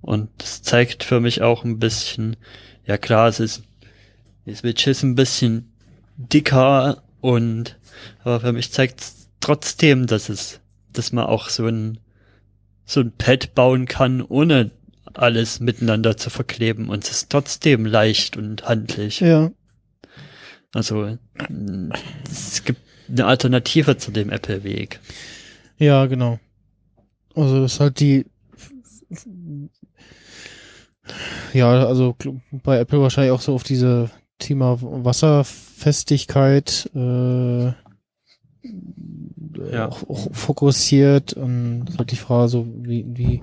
[0.00, 2.36] Und das zeigt für mich auch ein bisschen,
[2.84, 3.62] ja klar, es ist,
[4.44, 5.72] die Switch ist ein bisschen
[6.16, 7.78] dicker und,
[8.22, 10.60] aber für mich zeigt es trotzdem, dass es,
[10.92, 11.98] dass man auch so ein,
[12.84, 14.70] so ein Pad bauen kann, ohne
[15.14, 19.20] alles miteinander zu verkleben und es ist trotzdem leicht und handlich.
[19.20, 19.52] Ja.
[20.74, 21.16] Also,
[21.48, 21.96] mh,
[22.30, 25.00] es gibt eine Alternative zu dem Apple-Weg.
[25.78, 26.38] Ja, genau.
[27.34, 28.26] Also das ist halt die
[31.52, 32.16] ja, also
[32.64, 37.66] bei Apple wahrscheinlich auch so auf diese Thema Wasserfestigkeit äh,
[39.72, 39.88] Ja.
[39.88, 43.42] auch, auch fokussiert und halt die Frage so wie wie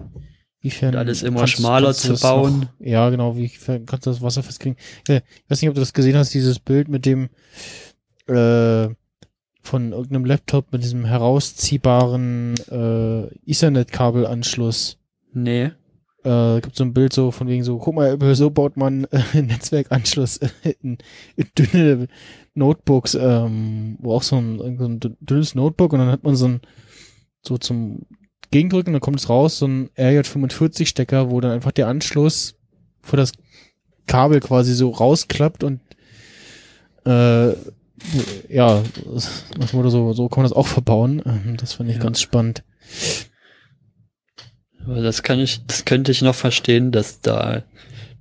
[0.61, 2.59] wiefern Und alles immer kannst- schmaler kannst zu bauen.
[2.61, 4.77] Noch, ja, genau, wie kannst du das Wasser festkriegen?
[5.07, 7.29] Ich weiß nicht, ob du das gesehen hast, dieses Bild mit dem
[8.27, 8.89] äh,
[9.61, 14.97] von irgendeinem Laptop mit diesem herausziehbaren äh, Ethernet-Kabelanschluss.
[15.33, 15.71] Nee.
[16.23, 19.21] Äh, gibt so ein Bild so von wegen so, guck mal, so baut man äh,
[19.33, 20.37] einen Netzwerkanschluss
[20.81, 20.97] in,
[21.35, 22.07] in dünne
[22.53, 26.35] Notebooks, ähm, wo auch so ein, so ein dünn- dünnes Notebook und dann hat man
[26.35, 26.61] so ein,
[27.41, 28.05] so zum
[28.51, 32.55] Gegendrücken, dann kommt es raus, so ein RJ45-Stecker, wo dann einfach der Anschluss
[33.01, 33.31] für das
[34.07, 35.79] Kabel quasi so rausklappt und
[37.05, 37.53] äh,
[38.49, 38.81] ja,
[39.13, 41.21] das wurde so, so kann man das auch verbauen.
[41.25, 42.03] Ähm, Das fand ich Ja.
[42.03, 42.63] ganz spannend.
[44.85, 47.63] Aber das kann ich, das könnte ich noch verstehen, dass da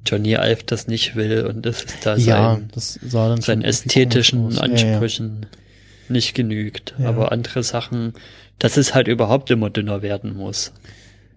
[0.05, 3.63] Johnny Ive das nicht will und das ist da ja, sein, das sah dann seinen
[3.63, 4.57] ästhetischen aus.
[4.57, 4.73] Ja, ja.
[4.73, 5.47] Ansprüchen
[6.09, 6.95] nicht genügt.
[7.03, 8.15] Aber andere Sachen,
[8.59, 10.73] dass es halt überhaupt immer dünner werden muss.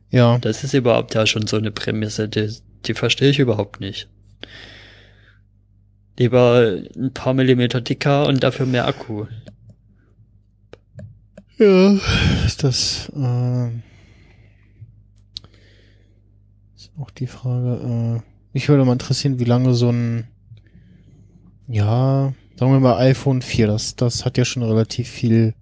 [0.10, 2.52] Ja, Das ist überhaupt ja schon so eine Prämisse, die,
[2.86, 4.08] die verstehe ich überhaupt nicht.
[6.18, 9.26] Lieber ein paar Millimeter dicker und dafür mehr Akku.
[11.58, 11.98] ja,
[12.46, 13.68] ist das äh,
[16.76, 18.22] ist auch die Frage.
[18.22, 20.28] Äh, mich würde mal interessieren, wie lange so ein
[21.68, 25.56] ja, sagen wir mal iPhone 4, das das hat ja schon relativ viel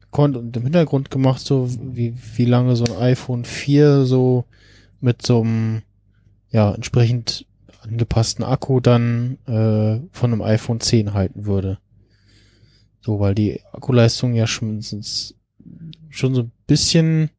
[0.00, 4.46] gekonnt und im Hintergrund gemacht, so wie wie lange so ein iPhone 4 so
[5.00, 5.82] mit so einem
[6.50, 7.46] ja entsprechend
[7.82, 11.78] angepassten Akku dann äh, von einem iPhone 10 halten würde.
[13.00, 17.30] So, weil die Akkuleistung ja schon, schon so ein bisschen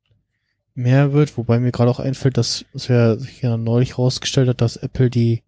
[0.76, 4.62] mehr wird, wobei mir gerade auch einfällt, dass es ja sich ja neulich rausgestellt hat,
[4.62, 5.44] dass Apple die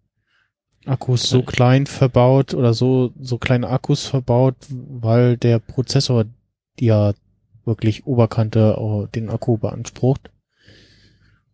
[0.86, 6.26] Akkus so klein verbaut oder so, so kleine Akkus verbaut, weil der Prozessor
[6.78, 7.12] ja
[7.64, 10.30] wirklich Oberkante auch den Akku beansprucht.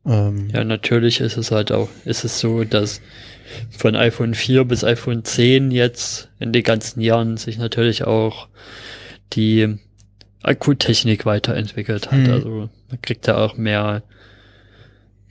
[0.06, 3.00] Ähm, Ja, natürlich ist es halt auch, ist es so, dass
[3.70, 8.48] von iPhone 4 bis iPhone 10 jetzt in den ganzen Jahren sich natürlich auch
[9.32, 9.78] die
[10.42, 12.18] Akkutechnik weiterentwickelt hat.
[12.18, 12.30] Mhm.
[12.30, 14.02] Also man kriegt da auch mehr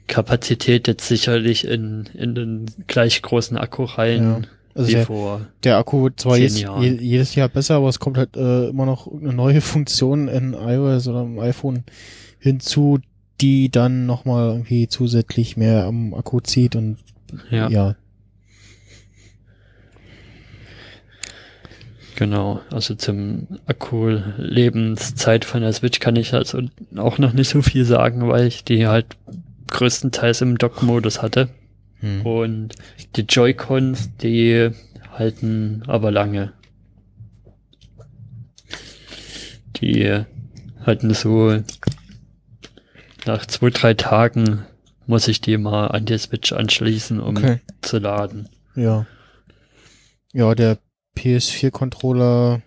[0.08, 5.42] Kapazität jetzt sicherlich in, in den gleich großen Akku rein also wie der, vor.
[5.64, 9.12] der Akku wird zwar jedes, jedes Jahr besser, aber es kommt halt äh, immer noch
[9.12, 11.84] eine neue Funktion in iOS oder im iPhone
[12.40, 13.00] hinzu,
[13.42, 16.98] die dann nochmal irgendwie zusätzlich mehr am Akku zieht und
[17.50, 17.96] Ja, ja.
[22.16, 22.62] genau.
[22.70, 26.62] Also zum Akku-Lebenszeit von der Switch kann ich also
[26.96, 29.08] auch noch nicht so viel sagen, weil ich die halt
[29.72, 31.50] größtenteils im Dock-Modus hatte.
[32.00, 32.26] Hm.
[32.26, 32.76] Und
[33.16, 34.70] die Joy-Cons, die
[35.12, 36.54] halten aber lange.
[39.78, 40.24] Die
[40.86, 41.60] halten so
[43.26, 44.66] nach zwei, drei Tagen
[45.08, 47.60] muss ich die mal an die Switch anschließen, um Okay.
[47.82, 48.50] zu laden.
[48.76, 49.06] Ja.
[50.34, 50.78] Ja, der
[51.18, 52.62] PS4-Controller,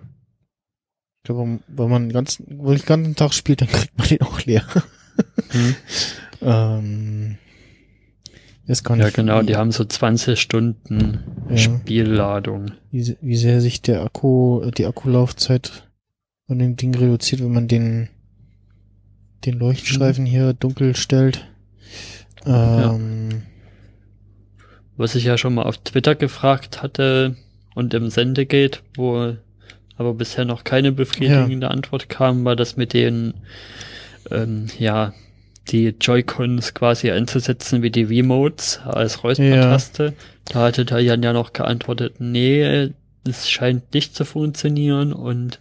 [0.00, 4.22] ich glaube, wenn man den ganzen, wenn den ganzen Tag spielt, dann kriegt man den
[4.22, 4.64] auch leer.
[5.50, 5.74] Hm?
[6.40, 7.36] ähm,
[8.66, 11.58] jetzt kann Ja, ich, genau, die haben so 20 Stunden Ja.
[11.58, 12.72] Spielladung.
[12.90, 15.86] wie, wie sehr sich der Akku, die Akkulaufzeit
[16.46, 18.08] von dem Ding reduziert, wenn man den,
[19.44, 21.46] den Leuchtstreifen hier dunkel stellt.
[22.46, 23.42] Ähm,
[24.96, 27.36] Was ich ja schon mal auf Twitter gefragt hatte
[27.74, 29.36] und im Sendegate, wo
[29.96, 33.34] aber bisher noch keine befriedigende Antwort kam, war das mit den,
[34.30, 35.12] ähm, ja,
[35.68, 40.14] die Joy-Cons quasi einzusetzen wie die V-Modes als Räuspertaste.
[40.46, 42.90] Da hatte der Jan ja noch geantwortet, nee,
[43.24, 45.60] es scheint nicht zu funktionieren und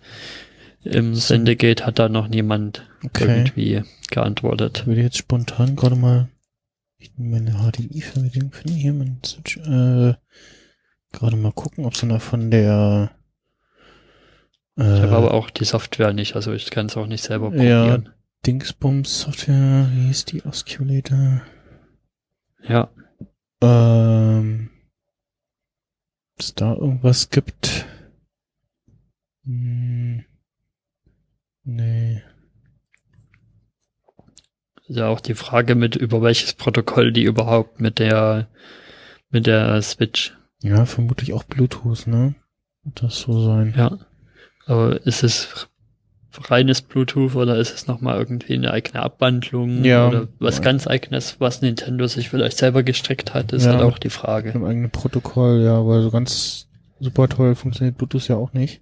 [0.83, 1.15] im.
[1.15, 3.37] Sendegate hat da noch niemand okay.
[3.37, 4.79] irgendwie geantwortet.
[4.79, 6.29] Ich würde jetzt spontan gerade mal
[7.01, 10.13] ich nehme meine HDMI-Verbindung finden hier mein Switch, äh,
[11.11, 13.09] gerade mal gucken, ob es noch von der
[14.77, 17.47] äh, Ich habe aber auch die Software nicht, also ich kann es auch nicht selber
[17.55, 17.85] Ja.
[17.85, 18.09] probieren.
[18.45, 21.41] Dingsbums Software, wie ist die Osculator?
[22.67, 22.91] Ja.
[23.61, 24.69] Ähm,
[26.35, 27.85] ob es da irgendwas gibt?
[29.43, 30.00] Hm,
[31.63, 32.21] nee.
[34.87, 38.47] Ja, auch die Frage mit, über welches Protokoll die überhaupt mit der,
[39.29, 40.35] mit der Switch.
[40.61, 42.35] Ja, vermutlich auch Bluetooth, ne?
[42.83, 43.73] Wird das so sein?
[43.77, 43.97] Ja.
[44.65, 45.67] Aber ist es
[46.33, 50.07] reines Bluetooth oder ist es nochmal irgendwie eine eigene Abwandlung Ja.
[50.07, 53.73] oder was ganz eigenes, was Nintendo sich vielleicht selber gestrickt hat, ist Ja.
[53.73, 54.51] halt auch die Mit Frage.
[54.51, 56.67] einem eigenen Protokoll, ja, weil so ganz
[56.99, 58.81] super toll funktioniert Bluetooth ja auch nicht.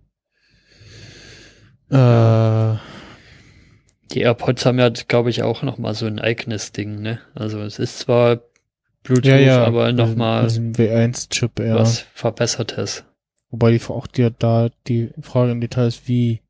[1.90, 2.78] Äh,
[4.12, 7.20] Die AirPods haben ja, glaube ich, auch nochmal so ein eigenes Ding, ne?
[7.36, 8.42] Also es ist zwar
[9.04, 9.64] Bluetooth, ja, ja.
[9.66, 11.76] aber nochmal diesem W1-Chip, ja.
[11.76, 13.06] was Verbessertes.
[13.50, 16.42] Wobei die auch die, da die Frage im Detail ist, wie,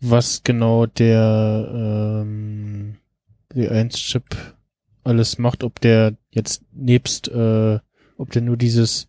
[0.00, 2.96] was genau der ähm,
[3.52, 4.24] W1-Chip
[5.02, 7.78] alles macht, ob der jetzt nebst, äh,
[8.16, 9.08] ob der nur dieses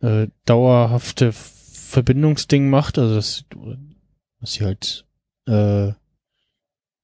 [0.00, 3.44] äh, dauerhafte Verbindungsding macht, also das,
[4.44, 5.06] dass sie halt
[5.46, 5.92] äh,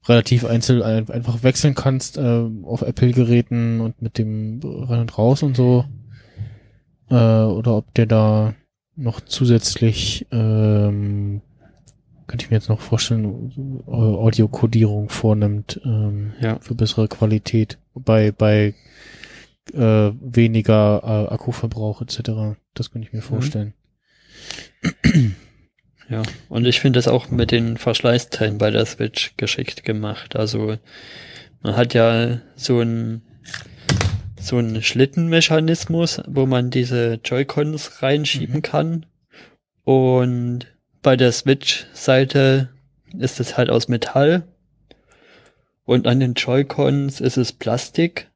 [0.07, 5.43] relativ einzeln ein- einfach wechseln kannst äh, auf Apple-Geräten und mit dem rein und raus
[5.43, 5.87] und so.
[7.09, 8.55] Äh, oder ob der da
[8.95, 11.41] noch zusätzlich, ähm,
[12.27, 16.59] könnte ich mir jetzt noch vorstellen, äh, Audiokodierung vornimmt ähm, Ja.
[16.61, 18.75] für bessere Qualität bei bei
[19.73, 22.59] äh, weniger äh, Akkuverbrauch etc.
[22.75, 23.73] Das könnte ich mir vorstellen.
[26.11, 30.35] Ja, und ich finde es auch mit den Verschleißteilen bei der Switch geschickt gemacht.
[30.35, 30.77] Also
[31.63, 33.23] man hat ja so ein
[34.41, 38.63] so einen Schlittenmechanismus, wo man diese Joy-Cons reinschieben Mhm.
[38.63, 39.07] kann.
[39.85, 40.67] Und
[41.03, 42.71] bei der Switch-Seite
[43.19, 44.45] ist es halt aus Metall.
[45.85, 48.31] Und an den Joy-Cons ist es Plastik.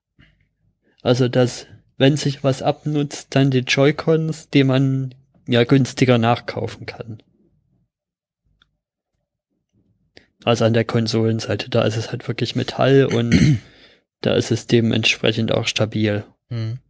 [1.02, 5.14] Also dass, wenn sich was abnutzt, dann die Joy-Cons, die man
[5.48, 7.22] ja günstiger nachkaufen kann.
[10.44, 13.34] Also an der Konsolenseite, da ist es halt wirklich Metall und
[14.20, 16.24] da ist es dementsprechend auch stabil.
[16.50, 16.80] Mhm.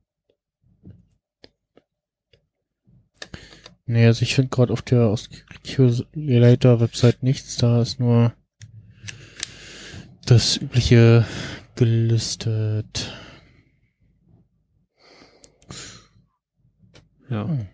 [3.87, 8.33] Nee, also ich finde gerade auf der Oscillator-Website nichts, da ist nur
[10.25, 11.27] das übliche
[11.77, 13.13] gelistet.
[17.29, 17.47] Ja.
[17.47, 17.69] Hm.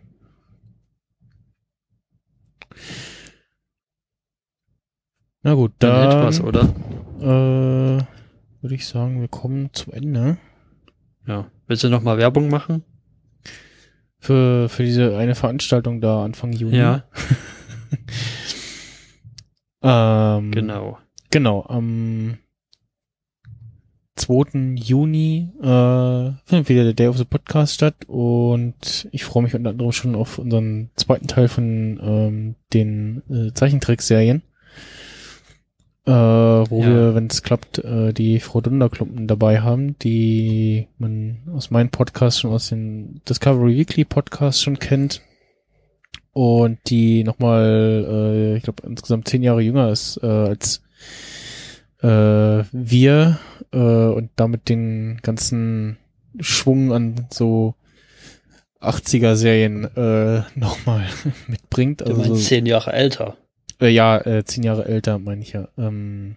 [5.43, 6.63] Na gut, Dann dann etwas, oder?
[7.21, 8.03] äh,
[8.63, 10.37] würde ich sagen, wir kommen zum Ende.
[11.27, 11.51] Ja.
[11.67, 12.83] Willst du noch mal Werbung machen?
[14.19, 16.77] Für, für diese eine Veranstaltung da Anfang Juni.
[16.77, 17.05] Ja,
[19.83, 20.99] Ähm, genau.
[21.31, 22.37] Genau, am
[24.17, 24.75] 2.
[24.77, 29.71] Juni äh, findet wieder der Day of the Podcast statt und ich freue mich unter
[29.71, 34.43] anderem schon auf unseren zweiten Teil von ähm, den äh, Zeichentrickserien.
[36.07, 36.87] Äh, wo Ja.
[36.87, 42.41] wir, wenn es klappt, äh, die Frau Dunderklumpen dabei haben, die man aus meinem Podcast
[42.41, 45.21] schon aus den Discovery Weekly Podcast schon kennt
[46.33, 50.83] und die nochmal, äh, ich glaube, insgesamt zehn Jahre jünger ist äh, als
[52.03, 53.39] äh, wir
[53.73, 55.99] äh, und damit den ganzen
[56.39, 57.75] Schwung an so
[58.81, 61.05] 80er Serien äh, nochmal
[61.47, 62.01] mitbringt.
[62.01, 63.37] Du Also meinst so- zehn Jahre älter.
[63.81, 65.69] Äh, ja, äh, zehn Jahre älter, meine ich ja.
[65.77, 66.37] Ähm,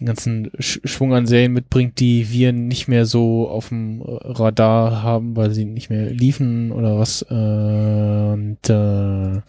[0.00, 5.02] den ganzen Sch Schwung an Serien mitbringt, die wir nicht mehr so auf dem Radar
[5.02, 7.22] haben, weil sie nicht mehr liefen oder was.
[7.22, 9.40] Äh, und äh,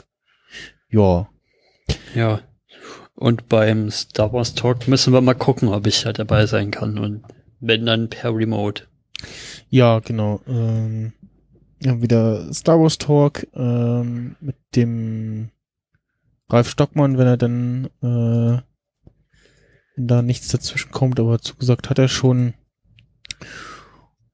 [0.90, 1.30] ja,
[2.14, 2.42] Ja.
[3.16, 6.98] Und beim Star Wars Talk müssen wir mal gucken, ob ich da dabei sein kann.
[6.98, 7.24] Und
[7.60, 8.84] wenn dann per Remote.
[9.70, 10.42] ja, genau.
[10.48, 11.14] Ähm,
[11.80, 15.50] wir haben wieder Star Wars Talk ähm, mit dem
[16.50, 18.62] Ralf Stockmann, wenn er dann äh,
[19.98, 22.54] da nichts dazwischen kommt, aber zugesagt hat er schon.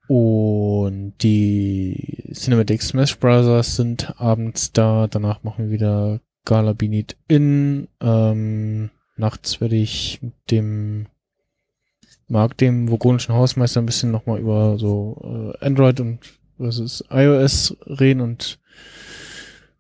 [0.08, 5.08] Und die Cinematic Smash Brothers sind abends da.
[5.08, 7.88] Danach machen wir wieder Gala Beneath In.
[8.02, 11.08] Ähm, nachts werde ich mit dem
[12.28, 16.20] Marc, dem vogonischen Hausmeister, ein bisschen nochmal über so äh, Android und
[16.58, 18.60] versus iOS reden und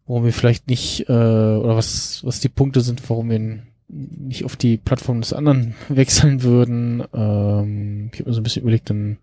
[0.09, 4.55] warum wir vielleicht nicht, äh, oder was, was die Punkte sind, warum wir nicht auf
[4.55, 7.03] die Plattform des anderen wechseln würden.
[7.13, 9.19] Ähm, ich habe mir so ein bisschen überlegt, dann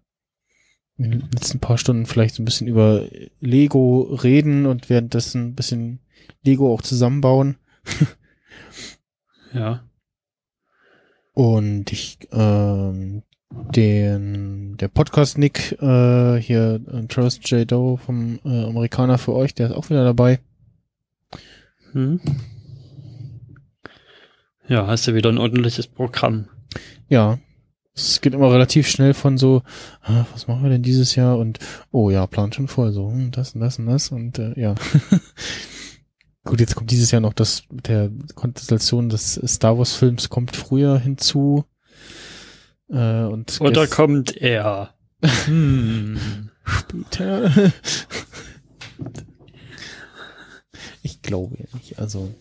[0.96, 3.04] in den letzten paar Stunden vielleicht so ein bisschen über
[3.40, 5.98] Lego reden und währenddessen ein bisschen
[6.44, 7.56] Lego auch zusammenbauen.
[9.52, 9.88] Ja.
[11.32, 13.22] Und ich, ähm,
[13.74, 17.70] den, der Podcast Nick, äh, hier, äh, Trust J.
[17.70, 20.40] Doe vom äh, Amerikaner für euch, der ist auch wieder dabei.
[21.96, 22.20] Hm?
[24.68, 26.50] Ja, hast du wieder ein ordentliches Programm.
[27.08, 27.38] Ja.
[27.94, 29.62] Es geht immer relativ schnell von so,
[30.02, 31.38] ah, was machen wir denn dieses Jahr?
[31.38, 31.58] Und,
[31.92, 34.74] oh ja, Plan schon voll, so, hm, das und das und das und, äh, ja.
[36.44, 40.54] Gut, jetzt kommt dieses Jahr noch das mit der Konstellation des Star Wars Films kommt
[40.54, 41.64] früher hinzu.
[42.90, 44.92] Äh, und Oder kommt er?
[45.46, 46.50] Hm.
[46.62, 47.50] später.
[51.26, 51.98] glaube ja nicht.
[51.98, 52.32] Also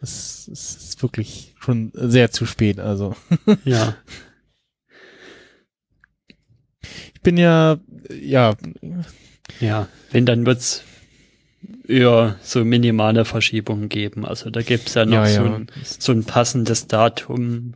[0.00, 2.78] es, es ist wirklich schon sehr zu spät.
[2.80, 3.14] Also
[3.64, 3.96] Ja.
[7.14, 7.78] ich bin ja
[8.20, 8.54] ja
[9.60, 9.88] Ja.
[10.10, 10.82] Wenn, dann wird's
[11.86, 14.24] eher so minimale Verschiebungen geben.
[14.24, 15.54] Also da gibt's ja noch Ja, so, ja.
[15.54, 17.74] Ein, so ein passendes Datum.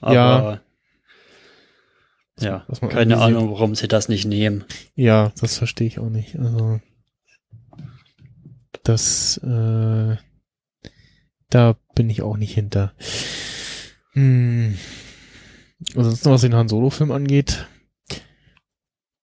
[0.00, 0.62] Aber
[2.40, 2.64] Ja.
[2.68, 3.18] ja, keine.
[3.18, 4.64] Ahnung, warum sie das nicht nehmen.
[4.94, 6.38] ja, das verstehe ich auch nicht.
[6.38, 6.80] Also
[8.84, 10.16] das äh,
[11.50, 12.92] da bin ich auch nicht hinter.
[14.12, 14.76] Hm.
[15.96, 17.66] Ansonsten, was den Han Solo Film angeht,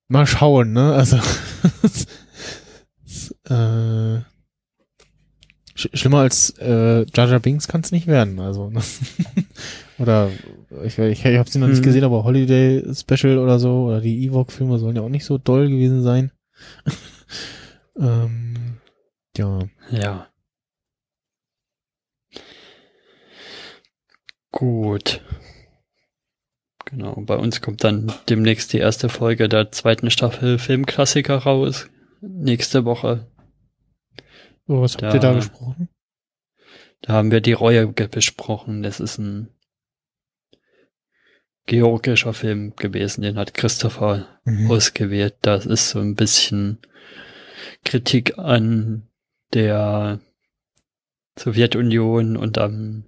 [0.07, 0.93] mal schauen, ne?
[0.93, 1.17] Also
[3.49, 4.21] äh,
[5.75, 8.39] sch schlimmer als äh, Jar Binks kann es nicht werden.
[8.39, 8.81] Also ne?
[9.99, 10.29] oder
[10.83, 11.83] ich, ich, ich habe sie noch nicht Mhm.
[11.83, 15.37] gesehen, aber Holiday Special oder so oder die Ewok Filme sollen ja auch nicht so
[15.37, 16.31] doll gewesen sein.
[17.99, 18.77] ähm,
[19.37, 19.59] ja,
[19.91, 20.27] Ja.
[24.51, 25.21] Gut.
[26.85, 31.89] Genau, bei uns kommt dann demnächst die erste Folge der zweiten Staffel Filmklassiker raus.
[32.21, 33.27] Nächste Woche.
[34.65, 35.89] so, was habt Da- ihr da gesprochen?
[37.01, 38.81] Da haben wir die Reue besprochen.
[38.83, 39.49] Das ist ein
[41.67, 44.71] georgischer Film gewesen, den hat Christopher Mhm.
[44.71, 45.35] ausgewählt.
[45.41, 46.79] Das ist so ein bisschen
[47.85, 49.07] Kritik an
[49.53, 50.19] der
[51.37, 53.03] Sowjetunion und am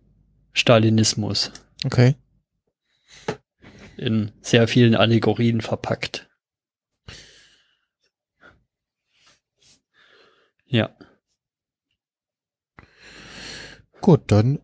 [0.53, 1.51] Stalinismus
[1.85, 2.15] Okay.
[3.97, 6.29] in sehr vielen Allegorien verpackt.
[10.67, 10.95] Ja,
[14.01, 14.59] Gut, dann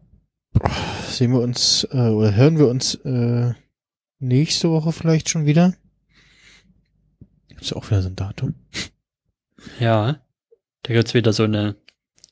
[1.10, 3.54] sehen wir uns äh, oder hören wir uns äh,
[4.20, 5.74] nächste Woche vielleicht schon wieder.
[7.60, 8.56] Ist auch wieder so ein Datum.
[9.80, 10.22] ja.
[10.86, 11.76] Da gibt's wieder so eine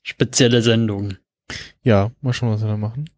[0.04, 1.16] spezielle Sendung.
[1.82, 3.10] Ja, mal schauen, was wir da machen.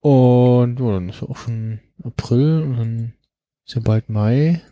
[0.00, 3.12] Und ja, dann ist ja auch schon April und dann
[3.66, 4.62] ist ja bald Mai.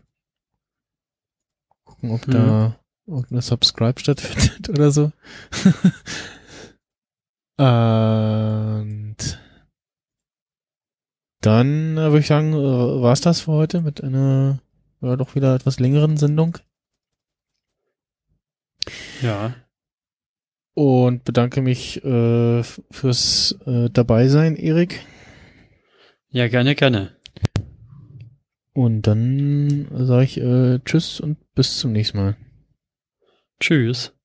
[1.85, 2.33] Gucken, ob Mhm.
[2.33, 5.13] da irgendeine Subscribe stattfindet oder so.
[7.59, 9.17] Und
[11.43, 14.61] dann äh, würde ich sagen, äh, war's das für heute mit einer
[15.03, 16.57] ja, doch wieder etwas längeren Sendung.
[19.23, 19.55] Ja.
[20.75, 25.01] und bedanke mich äh, fürs äh, Dabeisein, Erik.
[26.29, 27.17] Ja, gerne, gerne.
[28.75, 32.37] Und dann sage ich äh, Tschüss und bis zum nächsten Mal.
[33.59, 34.16] Tschüss.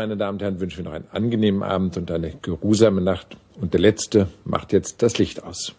[0.00, 3.36] Meine Damen und Herren, wünschen wir noch einen angenehmen Abend und eine geruhsame Nacht.
[3.60, 5.74] Und der Letzte macht jetzt das Licht aus.